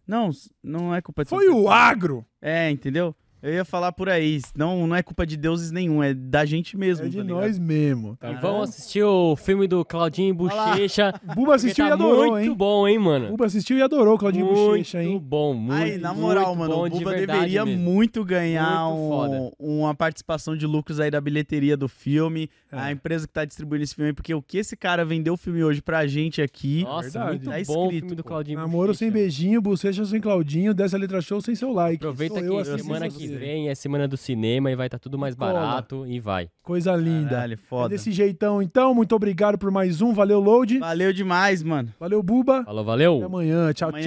Não, 0.07 0.31
não 0.63 0.95
é 0.95 1.01
culpa 1.03 1.23
de 1.25 1.29
Foi 1.31 1.45
São 1.47 1.63
o 1.63 1.69
agro! 1.71 2.25
É, 2.41 2.71
entendeu? 2.71 3.15
Eu 3.43 3.53
ia 3.55 3.65
falar 3.65 3.91
por 3.93 4.09
aí, 4.09 4.41
não, 4.57 4.87
não 4.87 4.95
é 4.95 5.03
culpa 5.03 5.27
de 5.27 5.37
deuses 5.37 5.71
nenhum, 5.71 6.03
é 6.03 6.13
da 6.13 6.45
gente 6.45 6.77
mesmo, 6.77 7.07
É 7.07 7.09
de 7.09 7.17
tá 7.19 7.25
nós 7.25 7.59
mesmo, 7.59 8.17
tá 8.17 8.31
E 8.31 8.35
bom? 8.35 8.41
vamos 8.41 8.69
assistir 8.71 9.03
o 9.03 9.35
filme 9.35 9.67
do 9.67 9.83
Claudinho 9.85 10.35
Bochecha. 10.35 11.13
Buba 11.35 11.55
assistiu 11.55 11.85
tá 11.87 11.91
e 11.91 11.93
adorou, 11.93 12.31
muito 12.33 12.51
hein? 12.51 12.55
bom, 12.55 12.87
hein, 12.87 12.99
mano? 12.99 13.29
Buba 13.29 13.47
assistiu 13.47 13.79
e 13.79 13.83
adorou 13.83 14.15
o 14.15 14.19
Claudinho 14.19 14.45
muito 14.47 14.59
Bochecha, 14.59 15.03
hein? 15.03 15.19
bom, 15.23 15.55
muito, 15.55 15.73
Aí, 15.83 15.97
na 15.99 16.13
moral, 16.13 16.55
muito 16.55 16.59
mano, 16.59 16.75
bom, 16.75 16.83
o 16.83 16.89
de 16.91 16.99
Buba 16.99 17.11
verdade 17.13 17.39
deveria 17.41 17.65
mesmo. 17.65 17.83
muito 17.83 18.25
ganhar 18.25 18.89
Muito 18.91 19.57
um- 19.59 19.81
uma 19.81 19.95
participação 19.95 20.55
de 20.57 20.67
lucros 20.67 21.01
aí 21.01 21.11
da 21.11 21.21
bilheteria 21.21 21.77
do 21.77 21.89
filme, 21.89 22.51
É. 22.71 22.79
a 22.79 22.93
empresa 22.93 23.27
que 23.27 23.33
tá 23.33 23.45
distribuindo 23.45 23.85
esse 23.85 23.95
filme, 23.95 24.13
porque 24.13 24.35
o 24.35 24.43
que 24.43 24.59
esse 24.59 24.77
cara 24.77 25.05
vendeu 25.05 25.35
o 25.35 25.37
filme 25.37 25.65
hoje 25.65 25.81
pra 25.81 26.07
gente 26.07 26.43
aqui, 26.43 26.83
Nossa, 26.85 27.11
Verdade. 27.11 27.29
muito 27.31 27.45
Tá 27.67 27.73
bom 27.73 27.81
o 27.81 27.85
escrito, 27.87 28.01
filme 28.03 28.17
do. 28.17 28.25
Claudinho 28.25 28.59
Namoro 28.59 28.95
sem 28.95 29.11
beijinho, 29.11 29.61
bochecha 29.63 30.05
sem 30.05 30.21
Claudinho, 30.21 30.75
dessa 30.75 30.97
letra 30.99 31.21
show 31.23 31.41
sem 31.41 31.55
seu 31.55 31.73
like. 31.73 31.97
Aproveita 31.97 32.35
Sou 32.35 32.43
que 32.43 32.49
eu 32.71 32.79
semana 32.79 33.09
você. 33.11 33.30
Que 33.33 33.39
vem 33.39 33.69
é 33.69 33.75
semana 33.75 34.07
do 34.09 34.17
cinema 34.17 34.71
e 34.71 34.77
vai 34.77 34.87
estar 34.87 34.99
tudo 34.99 35.19
mais 35.19 35.35
Cola. 35.35 35.53
barato 35.53 36.07
e 36.07 36.19
vai. 36.21 36.49
Coisa 36.63 36.95
linda. 36.97 37.31
Caralho, 37.31 37.55
É 37.55 37.57
foda. 37.57 37.89
desse 37.91 38.13
jeitão, 38.13 38.61
então. 38.63 38.95
Muito 38.95 39.15
obrigado 39.15 39.59
por 39.59 39.71
mais 39.71 40.01
um. 40.03 40.13
Valeu, 40.13 40.41
Load. 40.41 40.79
Valeu 40.79 41.13
demais, 41.13 41.63
mano. 41.63 41.93
Valeu, 41.99 42.23
Buba. 42.23 42.65
Falou, 42.65 42.85
valeu! 42.85 43.17
Até 43.17 43.25
amanhã. 43.27 43.73
Tchau, 43.73 43.89
Amanhã. 43.91 44.05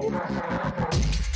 tchau. 0.00 1.27